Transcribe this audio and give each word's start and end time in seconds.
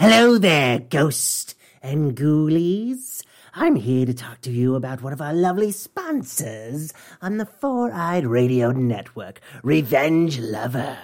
Hello 0.00 0.38
there, 0.38 0.78
ghost 0.78 1.56
and 1.82 2.16
ghoulies. 2.16 3.24
I'm 3.52 3.74
here 3.74 4.06
to 4.06 4.14
talk 4.14 4.40
to 4.42 4.50
you 4.52 4.76
about 4.76 5.02
one 5.02 5.12
of 5.12 5.20
our 5.20 5.34
lovely 5.34 5.72
sponsors 5.72 6.92
on 7.20 7.38
the 7.38 7.44
Four 7.44 7.90
Eyed 7.92 8.24
Radio 8.24 8.70
Network, 8.70 9.40
Revenge 9.64 10.38
Lover. 10.38 10.98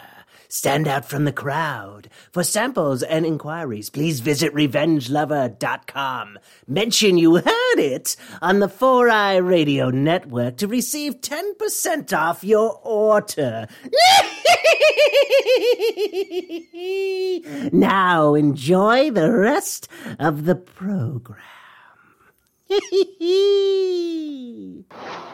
Stand 0.49 0.87
out 0.87 1.04
from 1.04 1.25
the 1.25 1.33
crowd. 1.33 2.09
For 2.30 2.45
samples 2.45 3.02
and 3.02 3.27
inquiries, 3.27 3.91
please 3.91 4.20
visit 4.20 4.54
revengelover.com. 4.54 6.38
Mention 6.68 7.18
you 7.18 7.34
heard 7.38 7.79
it 7.79 8.14
on 8.40 8.61
the 8.61 8.68
Four 8.68 9.11
Eye 9.11 9.38
Radio 9.38 9.90
Network 9.90 10.56
to 10.58 10.68
receive 10.68 11.20
10% 11.20 12.16
off 12.16 12.45
your 12.45 12.80
order. 12.84 13.66
now 17.73 18.35
enjoy 18.35 19.11
the 19.11 19.32
rest 19.32 19.89
of 20.18 20.45
the 20.45 20.55
program. 20.55 21.41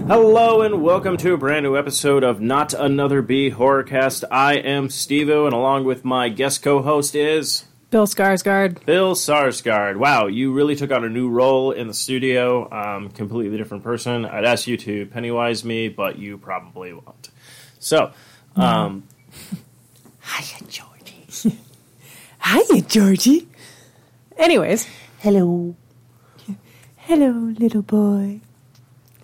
Hello 0.08 0.61
and 0.61 0.83
welcome 0.83 1.17
to 1.17 1.33
a 1.33 1.38
brand 1.38 1.64
new 1.64 1.75
episode 1.75 2.23
of 2.23 2.39
Not 2.39 2.75
Another 2.75 3.23
B 3.23 3.50
Horrorcast. 3.50 4.23
I 4.30 4.58
am 4.58 4.89
Stevo, 4.89 5.45
and 5.45 5.55
along 5.55 5.86
with 5.86 6.05
my 6.05 6.30
guest 6.30 6.61
co-host 6.61 7.16
is 7.16 7.66
Bill 7.89 8.05
Skarsgård. 8.05 8.86
Bill 8.86 9.16
Sarsgaard. 9.16 9.97
Wow, 9.97 10.28
you 10.28 10.53
really 10.53 10.75
took 10.75 10.92
on 10.92 11.03
a 11.03 11.09
new 11.09 11.30
role 11.30 11.72
in 11.72 11.88
the 11.88 11.95
studio. 11.95 12.72
Um, 12.72 13.09
completely 13.09 13.58
different 13.58 13.83
person. 13.83 14.25
I'd 14.25 14.45
ask 14.45 14.67
you 14.67 14.77
to 14.77 15.08
Pennywise 15.08 15.66
me, 15.66 15.89
but 15.89 16.20
you 16.20 16.38
probably 16.38 16.94
won't. 16.94 17.31
So, 17.80 18.11
um, 18.55 19.08
Hiya, 20.22 20.67
Georgie. 20.67 21.58
Hiya, 22.45 22.81
Georgie. 22.83 23.48
Anyways, 24.38 24.88
Hello. 25.23 25.73
Hello, 27.05 27.53
little 27.59 27.81
boy. 27.81 28.39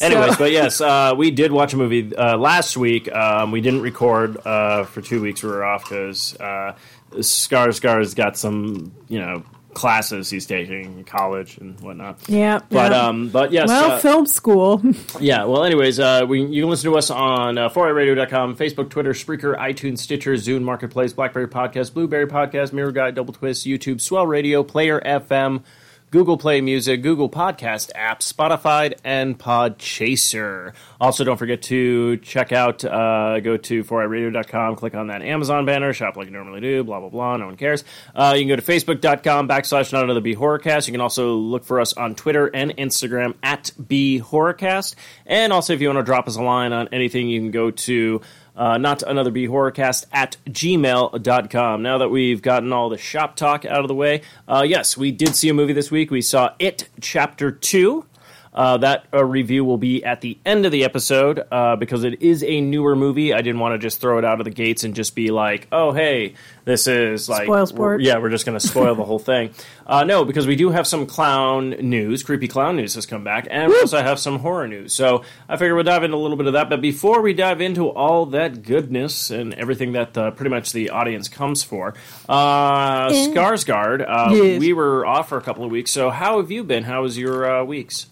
Anyways, 0.00 0.36
but 0.36 0.50
yes, 0.50 0.80
uh, 0.80 1.14
we 1.16 1.30
did 1.30 1.52
watch 1.52 1.74
a 1.74 1.76
movie 1.76 2.14
uh, 2.16 2.36
last 2.38 2.76
week. 2.76 3.12
Um, 3.12 3.50
we 3.52 3.60
didn't 3.60 3.82
record 3.82 4.38
uh, 4.46 4.84
for 4.84 5.02
two 5.02 5.20
weeks. 5.20 5.42
We 5.42 5.50
were 5.50 5.62
off 5.64 5.84
because 5.84 6.34
uh, 6.40 6.74
Skarsgård's 7.12 8.14
got 8.14 8.36
some, 8.38 8.92
you 9.08 9.18
know, 9.20 9.44
classes 9.74 10.30
he's 10.30 10.46
taking 10.46 10.84
in 10.98 11.04
college 11.04 11.58
and 11.58 11.78
whatnot. 11.80 12.18
Yeah, 12.28 12.60
But 12.70 12.92
yeah. 12.92 13.06
um, 13.06 13.28
but 13.28 13.52
yes, 13.52 13.68
well, 13.68 13.92
uh, 13.92 13.98
film 13.98 14.26
school. 14.26 14.82
yeah. 15.20 15.44
Well, 15.44 15.64
anyways, 15.64 16.00
uh, 16.00 16.24
we 16.26 16.42
you 16.42 16.62
can 16.62 16.70
listen 16.70 16.90
to 16.90 16.96
us 16.96 17.10
on 17.10 17.58
uh, 17.58 17.68
4iRadio.com, 17.68 18.56
Facebook, 18.56 18.88
Twitter, 18.88 19.12
Spreaker, 19.12 19.56
iTunes, 19.58 19.98
Stitcher, 19.98 20.32
Zune, 20.34 20.62
Marketplace, 20.62 21.12
BlackBerry 21.12 21.46
Podcast, 21.48 21.92
Blueberry 21.92 22.26
Podcast, 22.26 22.72
Miro 22.72 22.90
Guide, 22.90 23.14
Double 23.14 23.34
Twist, 23.34 23.66
YouTube, 23.66 24.00
Swell 24.00 24.26
Radio, 24.26 24.62
Player 24.64 25.00
FM, 25.04 25.62
Google 26.10 26.36
Play 26.36 26.60
Music, 26.60 27.02
Google 27.02 27.30
Podcast 27.30 27.92
app, 27.94 28.18
Spotify, 28.20 28.94
and 29.04 29.38
Podchaser. 29.38 30.72
Also, 31.00 31.22
don't 31.22 31.36
forget 31.36 31.62
to 31.62 32.16
check 32.16 32.50
out, 32.50 32.84
uh, 32.84 33.38
go 33.38 33.56
to 33.56 33.84
4iRadio.com, 33.84 34.74
click 34.74 34.96
on 34.96 35.06
that 35.06 35.22
Amazon 35.22 35.66
banner, 35.66 35.92
shop 35.92 36.16
like 36.16 36.26
you 36.26 36.32
normally 36.32 36.60
do, 36.60 36.82
blah, 36.82 36.98
blah, 36.98 37.10
blah. 37.10 37.36
No 37.36 37.46
one 37.46 37.56
cares. 37.56 37.84
Uh, 38.12 38.34
you 38.36 38.42
can 38.42 38.48
go 38.48 38.56
to 38.56 38.62
Facebook.com 38.62 39.48
backslash 39.48 39.92
Not 39.92 40.02
Another 40.02 40.20
B 40.20 40.34
Horrorcast. 40.34 40.88
You 40.88 40.92
can 40.92 41.00
also 41.00 41.34
look 41.36 41.64
for 41.64 41.80
us 41.80 41.92
on 41.92 42.16
Twitter 42.16 42.48
and 42.48 42.76
Instagram 42.76 43.34
at 43.44 43.70
B 43.86 44.20
Horrorcast. 44.20 44.96
And 45.26 45.52
also, 45.52 45.74
if 45.74 45.80
you 45.80 45.86
want 45.86 46.00
to 46.00 46.02
drop 46.02 46.26
us 46.26 46.34
a 46.34 46.42
line 46.42 46.72
on 46.72 46.88
anything, 46.88 47.28
you 47.28 47.38
can 47.40 47.52
go 47.52 47.70
to 47.70 48.20
uh, 48.56 48.78
not 48.78 49.02
another 49.02 49.30
be 49.30 49.46
horrorcast 49.46 50.06
at 50.12 50.36
gmail.com. 50.48 51.82
Now 51.82 51.98
that 51.98 52.08
we've 52.08 52.42
gotten 52.42 52.72
all 52.72 52.88
the 52.88 52.98
shop 52.98 53.36
talk 53.36 53.64
out 53.64 53.80
of 53.80 53.88
the 53.88 53.94
way, 53.94 54.22
uh, 54.48 54.64
yes, 54.66 54.96
we 54.96 55.10
did 55.12 55.34
see 55.34 55.48
a 55.48 55.54
movie 55.54 55.72
this 55.72 55.90
week. 55.90 56.10
We 56.10 56.22
saw 56.22 56.54
It 56.58 56.88
Chapter 57.00 57.50
2. 57.50 58.04
Uh, 58.52 58.76
that 58.78 59.04
uh, 59.14 59.24
review 59.24 59.64
will 59.64 59.78
be 59.78 60.04
at 60.04 60.20
the 60.22 60.36
end 60.44 60.66
of 60.66 60.72
the 60.72 60.82
episode 60.82 61.40
uh, 61.52 61.76
because 61.76 62.02
it 62.02 62.20
is 62.20 62.42
a 62.42 62.60
newer 62.60 62.96
movie. 62.96 63.32
I 63.32 63.42
didn't 63.42 63.60
want 63.60 63.74
to 63.74 63.78
just 63.78 64.00
throw 64.00 64.18
it 64.18 64.24
out 64.24 64.40
of 64.40 64.44
the 64.44 64.50
gates 64.50 64.82
and 64.82 64.92
just 64.92 65.14
be 65.14 65.30
like, 65.30 65.68
"Oh, 65.70 65.92
hey, 65.92 66.34
this 66.64 66.88
is 66.88 67.28
like 67.28 67.44
Spoil 67.44 67.66
sport. 67.66 67.98
we're- 68.00 68.04
Yeah, 68.08 68.18
we're 68.18 68.28
just 68.30 68.44
going 68.44 68.58
to 68.58 68.66
spoil 68.66 68.96
the 68.96 69.04
whole 69.04 69.18
thing. 69.20 69.50
Uh, 69.90 70.04
no, 70.04 70.24
because 70.24 70.46
we 70.46 70.54
do 70.54 70.70
have 70.70 70.86
some 70.86 71.04
clown 71.04 71.70
news. 71.70 72.22
Creepy 72.22 72.46
clown 72.46 72.76
news 72.76 72.94
has 72.94 73.06
come 73.06 73.24
back, 73.24 73.48
and 73.50 73.72
we 73.72 73.80
also 73.80 74.00
have 74.00 74.20
some 74.20 74.38
horror 74.38 74.68
news. 74.68 74.94
So 74.94 75.24
I 75.48 75.56
figure 75.56 75.74
we'll 75.74 75.82
dive 75.82 76.04
into 76.04 76.16
a 76.16 76.18
little 76.18 76.36
bit 76.36 76.46
of 76.46 76.52
that. 76.52 76.70
But 76.70 76.80
before 76.80 77.20
we 77.22 77.34
dive 77.34 77.60
into 77.60 77.88
all 77.88 78.26
that 78.26 78.62
goodness 78.62 79.30
and 79.32 79.52
everything 79.54 79.90
that 79.92 80.16
uh, 80.16 80.30
pretty 80.30 80.50
much 80.50 80.70
the 80.70 80.90
audience 80.90 81.28
comes 81.28 81.64
for, 81.64 81.94
uh, 82.28 83.08
Skarsgård, 83.08 84.04
uh, 84.08 84.32
Yes. 84.32 84.60
we 84.60 84.72
were 84.72 85.04
off 85.04 85.28
for 85.28 85.38
a 85.38 85.42
couple 85.42 85.64
of 85.64 85.72
weeks. 85.72 85.90
So 85.90 86.10
how 86.10 86.36
have 86.40 86.52
you 86.52 86.62
been? 86.62 86.84
How 86.84 87.02
was 87.02 87.18
your 87.18 87.50
uh, 87.60 87.64
weeks? 87.64 88.06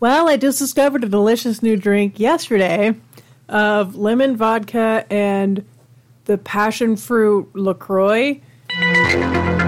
Well, 0.00 0.28
I 0.28 0.36
just 0.36 0.58
discovered 0.58 1.04
a 1.04 1.08
delicious 1.08 1.62
new 1.62 1.76
drink 1.76 2.18
yesterday 2.18 2.94
of 3.48 3.94
lemon 3.96 4.36
vodka 4.36 5.04
and 5.10 5.64
the 6.24 6.38
passion 6.38 6.96
fruit 6.96 7.54
LaCroix. 7.54 8.40
and 8.70 9.64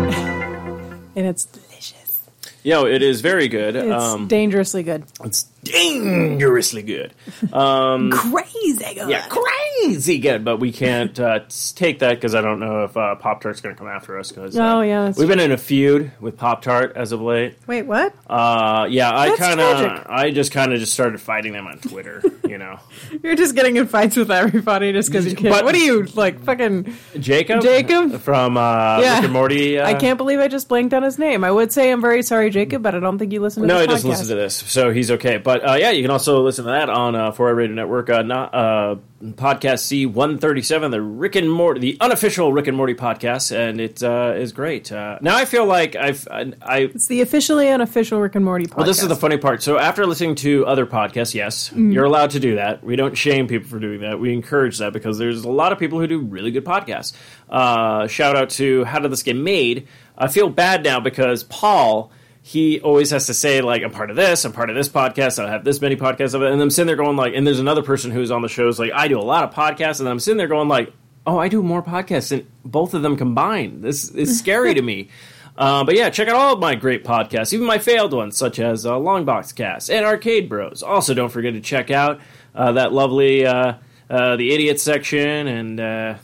it's 1.14 1.44
delicious. 1.44 2.28
Yeah, 2.62 2.86
it 2.86 3.02
is 3.02 3.20
very 3.20 3.48
good. 3.48 3.76
It's 3.76 4.02
um, 4.02 4.26
dangerously 4.28 4.82
good. 4.82 5.04
it's 5.22 5.51
dangerously 5.62 6.82
good. 6.82 7.12
Crazy 7.52 8.94
good. 8.94 9.08
Yeah, 9.08 9.26
crazy 9.28 10.18
good, 10.18 10.44
but 10.44 10.58
we 10.58 10.72
can't 10.72 11.18
uh, 11.18 11.40
take 11.74 12.00
that 12.00 12.14
because 12.14 12.34
I 12.34 12.40
don't 12.40 12.60
know 12.60 12.84
if 12.84 12.96
uh, 12.96 13.14
Pop 13.16 13.40
Tart's 13.40 13.60
going 13.60 13.74
to 13.74 13.78
come 13.78 13.88
after 13.88 14.18
us. 14.18 14.30
Cause, 14.32 14.56
uh, 14.56 14.62
Oh, 14.76 14.80
yeah, 14.80 15.12
we've 15.16 15.28
been 15.28 15.40
in 15.40 15.52
a 15.52 15.56
feud 15.58 16.12
with 16.20 16.36
Pop 16.36 16.62
Tart 16.62 16.92
as 16.96 17.12
of 17.12 17.20
late. 17.20 17.56
Wait, 17.66 17.82
what? 17.82 18.14
Uh, 18.28 18.86
yeah, 18.90 19.10
I 19.16 19.36
kind 19.36 19.60
of. 19.60 20.06
I 20.08 20.30
just 20.30 20.52
kind 20.52 20.72
of 20.72 20.78
just 20.80 20.92
started 20.92 21.20
fighting 21.20 21.52
them 21.52 21.66
on 21.66 21.78
Twitter. 21.78 22.22
you 22.48 22.58
know, 22.58 22.78
You're 23.22 23.34
just 23.36 23.54
getting 23.54 23.76
in 23.76 23.86
fights 23.86 24.16
with 24.16 24.30
everybody 24.30 24.92
just 24.92 25.10
because 25.10 25.26
you 25.26 25.34
can. 25.36 25.50
But- 25.50 25.64
what 25.64 25.74
are 25.74 25.78
you, 25.78 26.04
like, 26.14 26.40
fucking. 26.44 26.94
Jacob, 27.18 27.62
Jacob? 27.62 28.20
from 28.20 28.56
uh, 28.56 29.00
Yeah. 29.00 29.16
Rick 29.16 29.24
and 29.24 29.32
Morty. 29.32 29.78
Uh, 29.78 29.86
I 29.86 29.94
can't 29.94 30.16
believe 30.18 30.38
I 30.38 30.48
just 30.48 30.68
blanked 30.68 30.94
on 30.94 31.02
his 31.02 31.18
name. 31.18 31.44
I 31.44 31.50
would 31.50 31.72
say 31.72 31.90
I'm 31.90 32.00
very 32.00 32.22
sorry, 32.22 32.50
Jacob, 32.50 32.82
but 32.82 32.94
I 32.94 33.00
don't 33.00 33.18
think 33.18 33.32
you 33.32 33.40
listen 33.40 33.62
to 33.62 33.66
No, 33.66 33.74
this 33.78 33.82
he 33.82 33.86
doesn't 33.88 34.10
listen 34.10 34.28
to 34.28 34.34
this, 34.34 34.54
so 34.56 34.90
he's 34.90 35.10
okay. 35.12 35.38
But 35.38 35.51
uh, 35.58 35.76
yeah, 35.78 35.90
you 35.90 36.02
can 36.02 36.10
also 36.10 36.42
listen 36.42 36.64
to 36.64 36.70
that 36.70 36.88
on 36.88 37.14
uh, 37.14 37.32
4 37.32 37.54
Radio 37.54 37.74
Network, 37.74 38.10
uh, 38.10 38.22
not, 38.22 38.54
uh, 38.54 38.96
podcast 39.22 39.80
C 39.80 40.04
one 40.04 40.38
thirty 40.38 40.62
seven, 40.62 40.90
the 40.90 41.00
Rick 41.00 41.36
and 41.36 41.50
Morty, 41.50 41.80
the 41.80 41.96
unofficial 42.00 42.52
Rick 42.52 42.66
and 42.66 42.76
Morty 42.76 42.94
podcast, 42.94 43.54
and 43.56 43.80
it 43.80 44.02
uh, 44.02 44.34
is 44.36 44.52
great. 44.52 44.90
Uh, 44.90 45.18
now 45.20 45.36
I 45.36 45.44
feel 45.44 45.64
like 45.64 45.94
I've 45.94 46.26
I, 46.28 46.52
I 46.60 46.78
It's 46.80 47.06
the 47.06 47.20
officially 47.20 47.68
unofficial 47.68 48.20
Rick 48.20 48.34
and 48.34 48.44
Morty 48.44 48.66
podcast. 48.66 48.76
Well, 48.78 48.86
this 48.86 49.00
is 49.02 49.08
the 49.08 49.16
funny 49.16 49.36
part. 49.36 49.62
So 49.62 49.78
after 49.78 50.06
listening 50.06 50.34
to 50.36 50.66
other 50.66 50.86
podcasts, 50.86 51.34
yes, 51.34 51.72
you're 51.72 52.04
allowed 52.04 52.30
to 52.30 52.40
do 52.40 52.56
that. 52.56 52.82
We 52.82 52.96
don't 52.96 53.16
shame 53.16 53.46
people 53.46 53.68
for 53.68 53.78
doing 53.78 54.00
that. 54.00 54.18
We 54.18 54.32
encourage 54.32 54.78
that 54.78 54.92
because 54.92 55.18
there's 55.18 55.44
a 55.44 55.50
lot 55.50 55.72
of 55.72 55.78
people 55.78 56.00
who 56.00 56.06
do 56.08 56.18
really 56.20 56.50
good 56.50 56.64
podcasts. 56.64 57.12
Uh, 57.48 58.08
shout 58.08 58.34
out 58.34 58.50
to 58.50 58.84
How 58.84 58.98
Did 58.98 59.12
This 59.12 59.22
Get 59.22 59.36
Made? 59.36 59.86
I 60.18 60.28
feel 60.28 60.48
bad 60.50 60.82
now 60.82 60.98
because 61.00 61.44
Paul. 61.44 62.10
He 62.44 62.80
always 62.80 63.10
has 63.10 63.26
to 63.26 63.34
say 63.34 63.60
like 63.60 63.82
I'm 63.82 63.92
part 63.92 64.10
of 64.10 64.16
this, 64.16 64.44
I'm 64.44 64.52
part 64.52 64.68
of 64.68 64.76
this 64.76 64.88
podcast, 64.88 65.42
I 65.42 65.48
have 65.50 65.64
this 65.64 65.80
many 65.80 65.96
podcasts 65.96 66.34
of 66.34 66.42
it, 66.42 66.50
and 66.50 66.60
I'm 66.60 66.70
sitting 66.70 66.88
there 66.88 66.96
going 66.96 67.16
like, 67.16 67.34
and 67.34 67.46
there's 67.46 67.60
another 67.60 67.82
person 67.82 68.10
who's 68.10 68.30
on 68.30 68.42
the 68.42 68.48
shows 68.48 68.78
like 68.78 68.92
I 68.92 69.08
do 69.08 69.18
a 69.18 69.22
lot 69.22 69.44
of 69.44 69.54
podcasts, 69.54 70.00
and 70.00 70.08
I'm 70.08 70.18
sitting 70.18 70.38
there 70.38 70.48
going 70.48 70.68
like, 70.68 70.92
oh, 71.26 71.38
I 71.38 71.48
do 71.48 71.62
more 71.62 71.82
podcasts 71.82 72.30
than 72.30 72.46
both 72.64 72.94
of 72.94 73.02
them 73.02 73.16
combined. 73.16 73.82
This 73.82 74.10
is 74.10 74.38
scary 74.40 74.74
to 74.74 74.82
me. 74.82 75.08
Uh, 75.56 75.84
but 75.84 75.94
yeah, 75.94 76.08
check 76.10 76.28
out 76.28 76.34
all 76.34 76.54
of 76.54 76.60
my 76.60 76.74
great 76.74 77.04
podcasts, 77.04 77.52
even 77.52 77.66
my 77.66 77.78
failed 77.78 78.12
ones, 78.12 78.36
such 78.36 78.58
as 78.58 78.86
uh, 78.86 78.92
Longbox 78.92 79.54
Cast 79.54 79.90
and 79.90 80.04
Arcade 80.04 80.48
Bros. 80.48 80.82
Also, 80.82 81.14
don't 81.14 81.28
forget 81.28 81.52
to 81.52 81.60
check 81.60 81.90
out 81.90 82.20
uh, 82.54 82.72
that 82.72 82.92
lovely 82.92 83.44
uh, 83.46 83.74
uh, 84.08 84.36
the 84.36 84.52
Idiot 84.52 84.80
section 84.80 85.46
and 85.46 85.78
uh, 85.78 86.14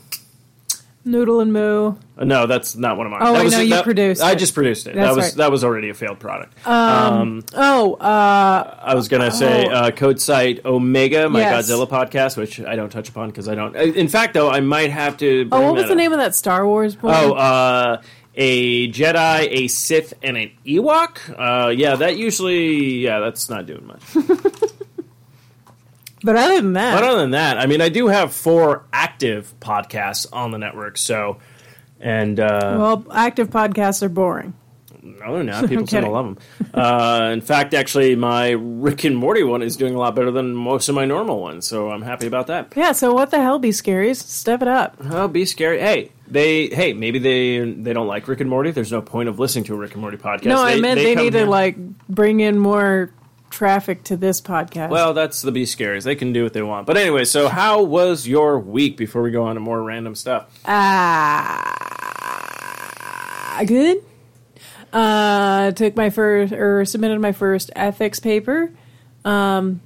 Noodle 1.10 1.40
and 1.40 1.52
Moo. 1.52 1.94
Uh, 2.16 2.24
No, 2.24 2.46
that's 2.46 2.76
not 2.76 2.96
one 2.96 3.06
of 3.06 3.12
mine. 3.12 3.20
Oh, 3.22 3.32
that 3.32 3.40
I 3.40 3.44
was, 3.44 3.52
know 3.52 3.60
you 3.60 3.70
that- 3.70 3.84
produced 3.84 4.22
I 4.22 4.32
it. 4.32 4.38
just 4.38 4.54
produced 4.54 4.86
it. 4.86 4.94
That's 4.94 5.08
that 5.08 5.16
was 5.16 5.24
right. 5.26 5.34
that 5.36 5.50
was 5.50 5.64
already 5.64 5.88
a 5.88 5.94
failed 5.94 6.18
product. 6.18 6.54
Oh, 6.66 7.94
uh, 7.94 8.78
I 8.82 8.94
was 8.94 9.08
gonna 9.08 9.30
say 9.30 9.66
Oh. 9.66 9.70
uh, 9.72 9.90
Code 9.90 10.20
Site 10.20 10.64
Omega, 10.64 11.28
my 11.28 11.40
Yes. 11.40 11.68
Godzilla 11.70 11.88
podcast, 11.88 12.36
which 12.36 12.60
I 12.60 12.76
don't 12.76 12.90
touch 12.90 13.08
upon 13.08 13.28
because 13.30 13.48
I 13.48 13.54
don't. 13.54 13.74
In 13.76 14.08
fact, 14.08 14.34
though, 14.34 14.50
I 14.50 14.60
might 14.60 14.90
have 14.90 15.16
to. 15.18 15.48
oh, 15.50 15.60
what 15.62 15.74
was 15.74 15.84
the 15.86 15.92
up. 15.92 15.96
name 15.96 16.12
of 16.12 16.18
that 16.18 16.34
Star 16.34 16.66
Wars 16.66 17.00
one? 17.02 17.14
Oh, 17.14 17.32
uh, 17.32 18.02
a 18.40 18.88
Jedi, 18.92 19.48
a 19.50 19.66
Sith, 19.68 20.14
and 20.22 20.36
an 20.36 20.50
Ewok. 20.64 21.18
Uh, 21.36 21.70
yeah, 21.70 21.96
that 21.96 22.16
usually, 22.16 22.98
yeah, 22.98 23.18
that's 23.20 23.50
not 23.50 23.66
doing 23.66 23.86
much. 23.86 24.02
but 26.28 26.36
other 26.36 26.56
than 26.60 26.74
that, 26.74 26.92
But 26.94 27.04
other 27.04 27.20
than 27.22 27.30
that, 27.30 27.56
I 27.56 27.64
mean, 27.64 27.80
I 27.80 27.88
do 27.88 28.08
have 28.08 28.34
four 28.34 28.84
active 28.92 29.54
podcasts 29.60 30.26
on 30.30 30.50
the 30.50 30.58
network. 30.58 30.98
So, 30.98 31.38
and 32.00 32.38
uh, 32.38 32.76
well, 32.78 33.06
active 33.10 33.48
podcasts 33.48 34.02
are 34.02 34.10
boring. 34.10 34.52
no, 35.02 35.32
they're 35.36 35.42
not. 35.42 35.70
People 35.70 35.86
to 35.86 36.06
love 36.10 36.26
them. 36.26 36.38
Uh, 36.74 37.30
in 37.32 37.40
fact, 37.40 37.72
actually, 37.72 38.14
my 38.14 38.50
Rick 38.50 39.04
and 39.04 39.16
Morty 39.16 39.42
one 39.42 39.62
is 39.62 39.74
doing 39.76 39.94
a 39.94 39.98
lot 39.98 40.14
better 40.14 40.30
than 40.30 40.54
most 40.54 40.90
of 40.90 40.94
my 40.94 41.06
normal 41.06 41.40
ones. 41.40 41.66
So 41.66 41.90
I'm 41.90 42.02
happy 42.02 42.26
about 42.26 42.48
that. 42.48 42.74
Yeah, 42.76 42.92
so 42.92 43.14
what 43.14 43.30
the 43.30 43.40
hell, 43.40 43.58
be 43.58 43.70
scaries? 43.70 44.16
Step 44.16 44.60
it 44.60 44.68
up. 44.68 44.98
Oh, 45.02 45.28
be 45.28 45.46
scary. 45.46 45.80
Hey, 45.80 46.12
they. 46.26 46.66
Hey, 46.68 46.92
maybe 46.92 47.18
they 47.18 47.72
they 47.72 47.94
don't 47.94 48.06
like 48.06 48.28
Rick 48.28 48.40
and 48.40 48.50
Morty. 48.50 48.70
There's 48.70 48.92
no 48.92 49.00
point 49.00 49.30
of 49.30 49.38
listening 49.38 49.64
to 49.64 49.74
a 49.74 49.78
Rick 49.78 49.92
and 49.92 50.02
Morty 50.02 50.18
podcast. 50.18 50.44
no, 50.44 50.62
I 50.62 50.78
meant 50.78 51.00
they, 51.00 51.14
come 51.14 51.24
need 51.24 51.32
to 51.32 51.46
like 51.46 51.76
bring 52.06 52.40
in 52.40 52.58
more 52.58 53.14
traffic 53.50 54.04
to 54.04 54.16
this 54.16 54.40
podcast. 54.40 54.90
Well, 54.90 55.14
that's 55.14 55.42
the 55.42 55.50
be 55.52 55.64
scaries. 55.64 56.04
They 56.04 56.14
can 56.16 56.32
do 56.32 56.42
what 56.44 56.52
they 56.52 56.62
want. 56.62 56.86
But 56.86 56.96
anyway, 56.96 57.24
so 57.24 57.48
how 57.48 57.82
was 57.82 58.26
your 58.28 58.58
week 58.58 58.96
before 58.96 59.22
we 59.22 59.30
go 59.30 59.44
on 59.44 59.54
to 59.54 59.60
more 59.60 59.82
random 59.82 60.14
stuff? 60.14 60.46
ah, 61.88 63.64
good. 63.66 64.04
Uh, 64.92 65.70
took 65.72 65.96
my 65.96 66.10
first 66.10 66.52
or 66.52 66.84
submitted 66.84 67.20
my 67.20 67.32
first 67.32 67.70
ethics 67.76 68.20
paper. 68.20 68.70
Um, 69.24 69.80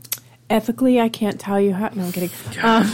ethically, 0.51 1.01
I 1.01 1.09
can't 1.09 1.41
tell 1.41 1.61
you 1.61 1.73
how. 1.75 1.89
No, 1.95 2.05
I'm 2.05 2.13
kidding. 2.13 2.31
Um, 2.63 2.91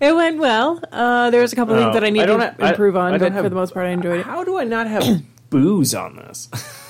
it 0.00 0.14
went 0.14 0.38
well. 0.38 0.80
Uh, 0.90 1.30
there 1.30 1.40
was 1.40 1.52
a 1.52 1.56
couple 1.56 1.74
Oh, 1.74 1.78
things 1.82 1.94
that 1.94 2.02
I 2.04 2.10
need 2.10 2.26
don't 2.26 2.40
to 2.40 2.68
improve 2.68 2.96
I 2.96 3.02
on, 3.06 3.10
don't 3.12 3.20
but 3.20 3.32
have- 3.32 3.44
for 3.44 3.48
the 3.48 3.54
most 3.54 3.72
part, 3.72 3.86
I 3.86 3.90
enjoyed 3.90 4.20
it. 4.20 4.26
How 4.26 4.42
do 4.44 4.58
I 4.58 4.64
not 4.64 4.86
have 4.88 5.22
booze 5.50 5.94
on 5.94 6.16
this? 6.16 6.48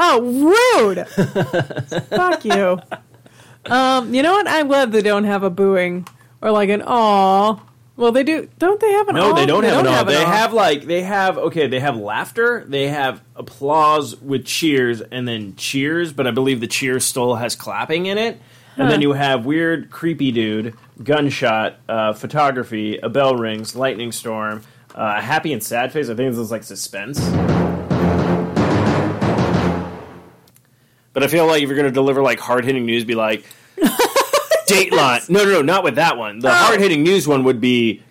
Oh, 0.00 0.86
rude! 0.86 1.06
Fuck 2.08 2.44
you. 2.44 2.78
Um, 3.66 4.14
you 4.14 4.22
know 4.22 4.32
what? 4.32 4.46
I'm 4.48 4.68
glad 4.68 4.92
they 4.92 5.02
don't 5.02 5.24
have 5.24 5.42
a 5.42 5.50
booing 5.50 6.06
or 6.40 6.50
like 6.52 6.68
an 6.70 6.82
aw. 6.86 7.60
Well, 7.96 8.12
they 8.12 8.22
do. 8.22 8.48
Don't 8.60 8.80
they 8.80 8.92
have 8.92 9.08
an 9.08 9.16
No, 9.16 9.32
aw? 9.32 9.34
they 9.34 9.44
don't 9.44 9.64
have 9.64 9.84
it 9.84 9.88
all. 9.88 10.04
They 10.04 10.22
aw. 10.22 10.30
have 10.30 10.52
like 10.52 10.84
they 10.84 11.02
have 11.02 11.36
okay. 11.36 11.66
They 11.66 11.80
have 11.80 11.96
laughter. 11.96 12.64
They 12.68 12.86
have 12.86 13.20
applause 13.34 14.14
with 14.20 14.44
cheers, 14.46 15.00
and 15.00 15.26
then 15.26 15.56
cheers. 15.56 16.12
But 16.12 16.28
I 16.28 16.30
believe 16.30 16.60
the 16.60 16.68
cheers 16.68 17.04
still 17.04 17.34
has 17.34 17.56
clapping 17.56 18.06
in 18.06 18.16
it. 18.18 18.40
And 18.76 18.88
then 18.88 19.00
you 19.02 19.12
have 19.14 19.44
weird, 19.44 19.90
creepy 19.90 20.30
dude, 20.30 20.72
gunshot, 21.02 21.80
uh, 21.88 22.12
photography, 22.12 22.96
a 22.98 23.08
bell 23.08 23.34
rings, 23.34 23.74
lightning 23.74 24.12
storm, 24.12 24.62
uh, 24.94 25.20
happy 25.20 25.52
and 25.52 25.60
sad 25.60 25.90
face. 25.92 26.08
I 26.08 26.14
think 26.14 26.30
this 26.30 26.38
is 26.38 26.52
like 26.52 26.62
suspense. 26.62 27.18
But 31.12 31.22
I 31.22 31.26
feel 31.26 31.46
like 31.46 31.62
if 31.62 31.68
you're 31.68 31.76
going 31.76 31.88
to 31.88 31.92
deliver 31.92 32.22
like 32.22 32.38
hard 32.38 32.64
hitting 32.64 32.86
news, 32.86 33.04
be 33.04 33.14
like 33.14 33.44
Dateline. 34.66 35.28
No, 35.30 35.44
no, 35.44 35.50
no, 35.52 35.62
not 35.62 35.84
with 35.84 35.96
that 35.96 36.16
one. 36.16 36.38
The 36.40 36.52
hard 36.52 36.80
hitting 36.80 37.02
news 37.02 37.26
one 37.26 37.44
would 37.44 37.60
be 37.60 38.02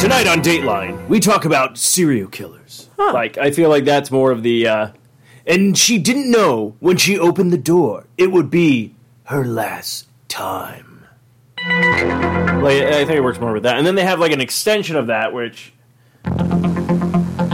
Tonight 0.00 0.26
on 0.26 0.42
Dateline, 0.42 1.06
we 1.08 1.20
talk 1.20 1.44
about 1.44 1.76
serial 1.76 2.28
killers. 2.28 2.88
Like, 2.96 3.36
I 3.36 3.50
feel 3.50 3.68
like 3.68 3.84
that's 3.84 4.10
more 4.10 4.30
of 4.30 4.42
the. 4.42 4.66
Uh, 4.66 4.90
and 5.46 5.76
she 5.76 5.98
didn't 5.98 6.30
know 6.30 6.76
when 6.80 6.96
she 6.96 7.18
opened 7.18 7.52
the 7.52 7.58
door 7.58 8.06
it 8.16 8.32
would 8.32 8.50
be 8.50 8.94
her 9.24 9.44
last 9.44 10.06
time. 10.28 11.04
Like, 11.58 12.82
I 12.82 13.04
think 13.04 13.10
it 13.16 13.22
works 13.22 13.38
more 13.38 13.52
with 13.52 13.64
that. 13.64 13.76
And 13.76 13.86
then 13.86 13.96
they 13.96 14.04
have 14.04 14.18
like 14.18 14.32
an 14.32 14.40
extension 14.40 14.96
of 14.96 15.08
that, 15.08 15.32
which. 15.34 15.72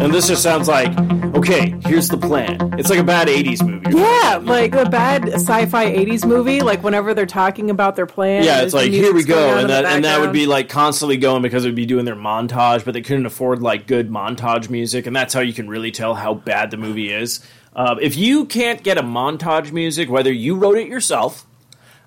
And 0.04 0.12
this 0.12 0.28
just 0.28 0.42
sounds 0.42 0.68
like, 0.68 0.96
okay, 1.34 1.74
here's 1.86 2.10
the 2.10 2.18
plan. 2.18 2.74
It's 2.78 2.90
like 2.90 2.98
a 2.98 3.04
bad 3.04 3.26
80s 3.26 3.66
movie. 3.66 3.96
Yeah, 3.96 4.38
like 4.42 4.74
a 4.74 4.88
bad 4.88 5.28
sci-fi 5.30 5.92
'80s 5.92 6.26
movie. 6.26 6.60
Like 6.60 6.82
whenever 6.82 7.14
they're 7.14 7.24
talking 7.24 7.70
about 7.70 7.96
their 7.96 8.04
plan. 8.04 8.44
Yeah, 8.44 8.60
it's 8.60 8.74
like 8.74 8.90
here 8.90 9.14
we 9.14 9.24
go, 9.24 9.56
and 9.58 9.70
that 9.70 9.86
and 9.86 10.04
that 10.04 10.20
would 10.20 10.32
be 10.32 10.44
like 10.44 10.68
constantly 10.68 11.16
going 11.16 11.40
because 11.40 11.64
it 11.64 11.68
would 11.68 11.74
be 11.74 11.86
doing 11.86 12.04
their 12.04 12.16
montage, 12.16 12.84
but 12.84 12.92
they 12.92 13.00
couldn't 13.00 13.24
afford 13.24 13.62
like 13.62 13.86
good 13.86 14.10
montage 14.10 14.68
music, 14.68 15.06
and 15.06 15.16
that's 15.16 15.32
how 15.32 15.40
you 15.40 15.54
can 15.54 15.68
really 15.68 15.90
tell 15.90 16.14
how 16.14 16.34
bad 16.34 16.70
the 16.70 16.76
movie 16.76 17.10
is. 17.10 17.40
Uh, 17.74 17.96
if 18.00 18.16
you 18.16 18.44
can't 18.44 18.82
get 18.82 18.98
a 18.98 19.02
montage 19.02 19.72
music, 19.72 20.10
whether 20.10 20.32
you 20.32 20.56
wrote 20.56 20.76
it 20.76 20.86
yourself, 20.86 21.46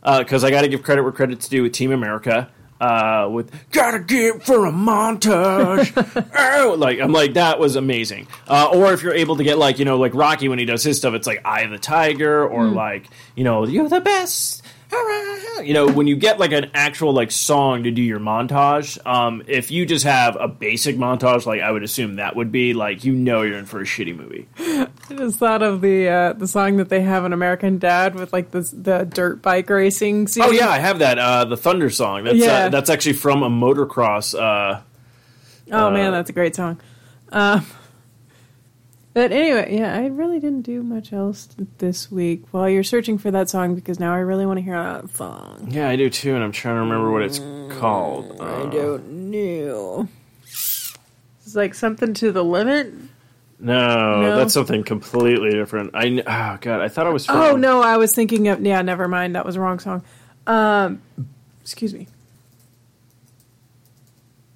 because 0.04 0.44
I 0.44 0.52
got 0.52 0.62
to 0.62 0.68
give 0.68 0.84
credit 0.84 1.02
where 1.02 1.12
credit's 1.12 1.48
due 1.48 1.64
with 1.64 1.74
Team 1.74 1.92
America. 1.92 2.50
Uh, 2.80 3.28
with 3.32 3.52
gotta 3.72 4.00
get 4.00 4.44
for 4.44 4.68
a 4.68 4.72
montage, 4.72 5.92
oh, 6.36 6.76
like 6.78 7.00
I'm 7.00 7.12
like 7.12 7.34
that 7.34 7.60
was 7.60 7.76
amazing. 7.76 8.28
Uh, 8.48 8.70
or 8.72 8.94
if 8.94 9.02
you're 9.02 9.16
able 9.16 9.36
to 9.38 9.44
get 9.44 9.58
like 9.58 9.80
you 9.80 9.86
know 9.86 9.98
like 9.98 10.14
Rocky 10.14 10.48
when 10.48 10.60
he 10.60 10.66
does 10.66 10.84
his 10.84 10.98
stuff, 10.98 11.16
it's 11.16 11.26
like 11.26 11.42
Eye 11.44 11.62
of 11.62 11.72
the 11.72 11.80
Tiger, 11.80 12.48
or 12.48 12.66
like 12.66 13.08
you 13.36 13.44
know 13.44 13.66
you're 13.66 13.90
the 13.90 14.02
best. 14.02 14.62
You 15.64 15.74
know 15.74 15.88
when 15.88 16.06
you 16.06 16.16
get 16.16 16.40
like 16.40 16.52
an 16.52 16.70
actual 16.76 17.14
like 17.14 17.32
song 17.32 17.84
to 17.84 17.92
do 17.92 18.02
your 18.02 18.20
montage. 18.20 19.04
Um, 19.08 19.44
if 19.48 19.72
you 19.72 19.88
just 19.88 20.06
have 20.06 20.38
a 20.40 20.48
basic 20.48 20.98
montage, 20.98 21.48
like 21.48 21.62
I 21.62 21.72
would 21.72 21.82
assume 21.82 22.18
that 22.18 22.36
would 22.36 22.52
be 22.52 22.76
like 22.76 23.04
you 23.04 23.14
know 23.14 23.42
you're 23.42 23.58
in 23.58 23.66
for 23.66 23.82
a 23.82 23.84
shitty 23.84 24.16
movie. 24.16 24.48
I 24.60 24.88
just 25.10 25.40
thought 25.40 25.64
of 25.64 25.82
the 25.82 26.08
uh, 26.08 26.34
the 26.34 26.48
song 26.48 26.78
that 26.78 26.90
they 26.90 27.02
have 27.02 27.26
in 27.26 27.34
American 27.34 27.80
Dad 27.80 28.14
with 28.14 28.32
like 28.34 28.52
the 28.52 28.62
the 28.72 29.06
dirt 29.06 29.42
bike 29.42 29.68
racing 29.70 30.28
scene. 30.28 30.44
Oh 30.46 30.52
yeah, 30.52 30.70
I 30.70 30.78
have 30.78 31.00
that. 31.00 31.18
Uh, 31.18 31.44
the 31.46 31.58
Thunder 31.58 31.90
song. 31.90 32.26
That's 32.26 32.38
Yeah. 32.38 32.66
uh, 32.66 32.70
that's 32.70 32.92
actually 32.92 33.14
from 33.14 33.42
a 33.42 33.50
motocross. 33.50 34.40
Uh, 34.40 34.82
Oh 35.72 35.90
man, 35.90 36.12
that's 36.12 36.30
a 36.30 36.34
great 36.34 36.56
song. 36.56 36.80
Um, 37.32 37.66
but 39.18 39.32
anyway, 39.32 39.76
yeah, 39.80 39.96
I 39.98 40.06
really 40.06 40.40
didn't 40.40 40.62
do 40.62 40.84
much 40.84 41.12
else 41.12 41.48
this 41.80 42.12
week 42.12 42.44
while 42.52 42.70
you're 42.70 42.84
searching 42.84 43.18
for 43.18 43.32
that 43.32 43.50
song 43.50 43.74
because 43.74 44.00
now 44.00 44.14
I 44.14 44.20
really 44.20 44.46
want 44.46 44.58
to 44.60 44.62
hear 44.62 44.76
that 44.82 45.10
song. 45.10 45.70
yeah, 45.72 45.90
I 45.90 45.96
do 45.96 46.08
too, 46.08 46.36
and 46.36 46.44
I'm 46.44 46.52
trying 46.52 46.76
to 46.76 46.82
remember 46.82 47.10
what 47.10 47.24
it's 47.24 47.40
called. 47.80 48.38
I 48.40 48.44
Uh, 48.44 48.66
don't 48.70 49.32
know. 49.32 50.08
It's 50.44 51.56
like 51.56 51.74
something 51.74 52.14
to 52.14 52.32
the 52.32 52.44
limit. 52.44 52.94
no, 53.60 54.22
No? 54.22 54.36
that's 54.38 54.54
something 54.54 54.84
completely 54.84 55.50
different. 55.50 55.96
I 55.96 56.10
oh 56.20 56.58
god, 56.62 56.82
I 56.82 56.88
thought 56.88 57.08
I 57.08 57.10
was. 57.10 57.26
From, 57.26 57.38
Oh 57.38 57.56
no, 57.56 57.82
I 57.82 57.98
was 57.98 58.14
thinking 58.14 58.48
of 58.50 58.62
yeah. 58.64 58.84
Never 58.84 59.08
mind, 59.08 59.34
that 59.36 59.48
was 59.48 59.56
the 59.56 59.62
wrong 59.62 59.80
song. 59.80 60.04
Um, 60.46 61.02
excuse 61.62 61.92
me. 61.92 62.08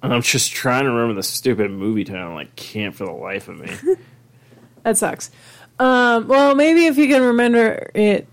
I'm 0.04 0.22
just 0.22 0.52
trying 0.52 0.84
to 0.84 0.90
remember 0.90 1.14
the 1.14 1.22
stupid 1.24 1.70
movie 1.72 2.04
title. 2.04 2.30
and 2.30 2.38
I 2.38 2.44
can't 2.56 2.94
for 2.94 3.06
the 3.06 3.12
life 3.12 3.48
of 3.48 3.58
me. 3.58 3.70
That 4.82 4.96
sucks. 4.98 5.30
Um, 5.78 6.28
well, 6.28 6.54
maybe 6.54 6.86
if 6.86 6.96
you 6.98 7.08
can 7.08 7.22
remember 7.22 7.90
it 7.94 8.26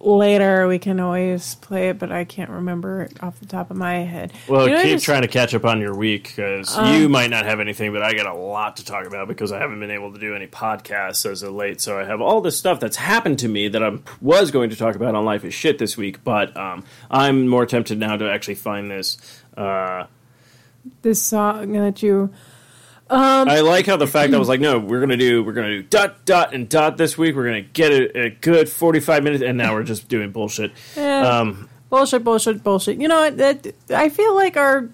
later, 0.00 0.68
we 0.68 0.78
can 0.78 1.00
always 1.00 1.54
play 1.56 1.88
it. 1.88 1.98
But 1.98 2.12
I 2.12 2.24
can't 2.24 2.50
remember 2.50 3.02
it 3.02 3.22
off 3.22 3.38
the 3.40 3.46
top 3.46 3.70
of 3.70 3.76
my 3.76 3.96
head. 3.98 4.32
Well, 4.48 4.68
You 4.68 4.74
know, 4.74 4.82
keep 4.82 4.92
just- 4.92 5.04
trying 5.04 5.22
to 5.22 5.28
catch 5.28 5.54
up 5.54 5.64
on 5.64 5.80
your 5.80 5.94
week 5.94 6.24
because 6.34 6.76
you 6.98 7.08
might 7.08 7.30
not 7.30 7.44
have 7.44 7.60
anything, 7.60 7.92
but 7.92 8.02
I 8.02 8.12
got 8.14 8.26
a 8.26 8.34
lot 8.34 8.76
to 8.76 8.84
talk 8.84 9.06
about 9.06 9.26
because 9.28 9.52
I 9.52 9.58
haven't 9.58 9.80
been 9.80 9.90
able 9.90 10.12
to 10.12 10.18
do 10.18 10.34
any 10.34 10.46
podcasts 10.46 11.28
as 11.30 11.42
of 11.42 11.54
late. 11.54 11.80
So 11.80 11.98
I 11.98 12.04
have 12.04 12.20
all 12.20 12.40
this 12.40 12.56
stuff 12.58 12.78
that's 12.80 12.96
happened 12.96 13.38
to 13.40 13.48
me 13.48 13.68
that 13.68 13.82
I 13.82 13.98
was 14.20 14.50
going 14.50 14.70
to 14.70 14.76
talk 14.76 14.94
about 14.94 15.14
on 15.14 15.24
Life 15.24 15.44
is 15.44 15.54
Shit 15.54 15.78
this 15.78 15.96
week, 15.96 16.22
but 16.24 16.56
um, 16.56 16.84
I'm 17.10 17.48
more 17.48 17.66
tempted 17.66 17.98
now 17.98 18.16
to 18.16 18.30
actually 18.30 18.56
find 18.56 18.90
this. 18.90 19.16
Uh, 19.56 20.06
this 21.02 21.20
song 21.20 21.72
that 21.72 22.02
you. 22.02 22.32
I 23.08 23.60
like 23.60 23.86
how 23.86 23.96
the 23.96 24.06
fact 24.06 24.34
I 24.34 24.38
was 24.38 24.48
like, 24.48 24.60
no, 24.60 24.78
we're 24.78 25.00
gonna 25.00 25.16
do, 25.16 25.42
we're 25.44 25.52
gonna 25.52 25.68
do 25.78 25.82
dot 25.82 26.24
dot 26.24 26.54
and 26.54 26.68
dot 26.68 26.96
this 26.96 27.16
week. 27.16 27.36
We're 27.36 27.44
gonna 27.46 27.60
get 27.62 27.92
a, 27.92 28.20
a 28.26 28.30
good 28.30 28.68
45 28.68 29.22
minutes, 29.22 29.42
and 29.42 29.56
now 29.56 29.74
we're 29.74 29.84
just 29.84 30.08
doing 30.08 30.32
bullshit. 30.32 30.72
Eh, 30.96 31.20
Um, 31.20 31.68
bullshit, 31.88 32.24
bullshit, 32.24 32.62
bullshit. 32.64 33.00
You 33.00 33.08
know 33.08 33.20
what? 33.20 33.36
That, 33.36 33.74
I 33.90 34.08
feel 34.08 34.34
like 34.34 34.56
our 34.56 34.88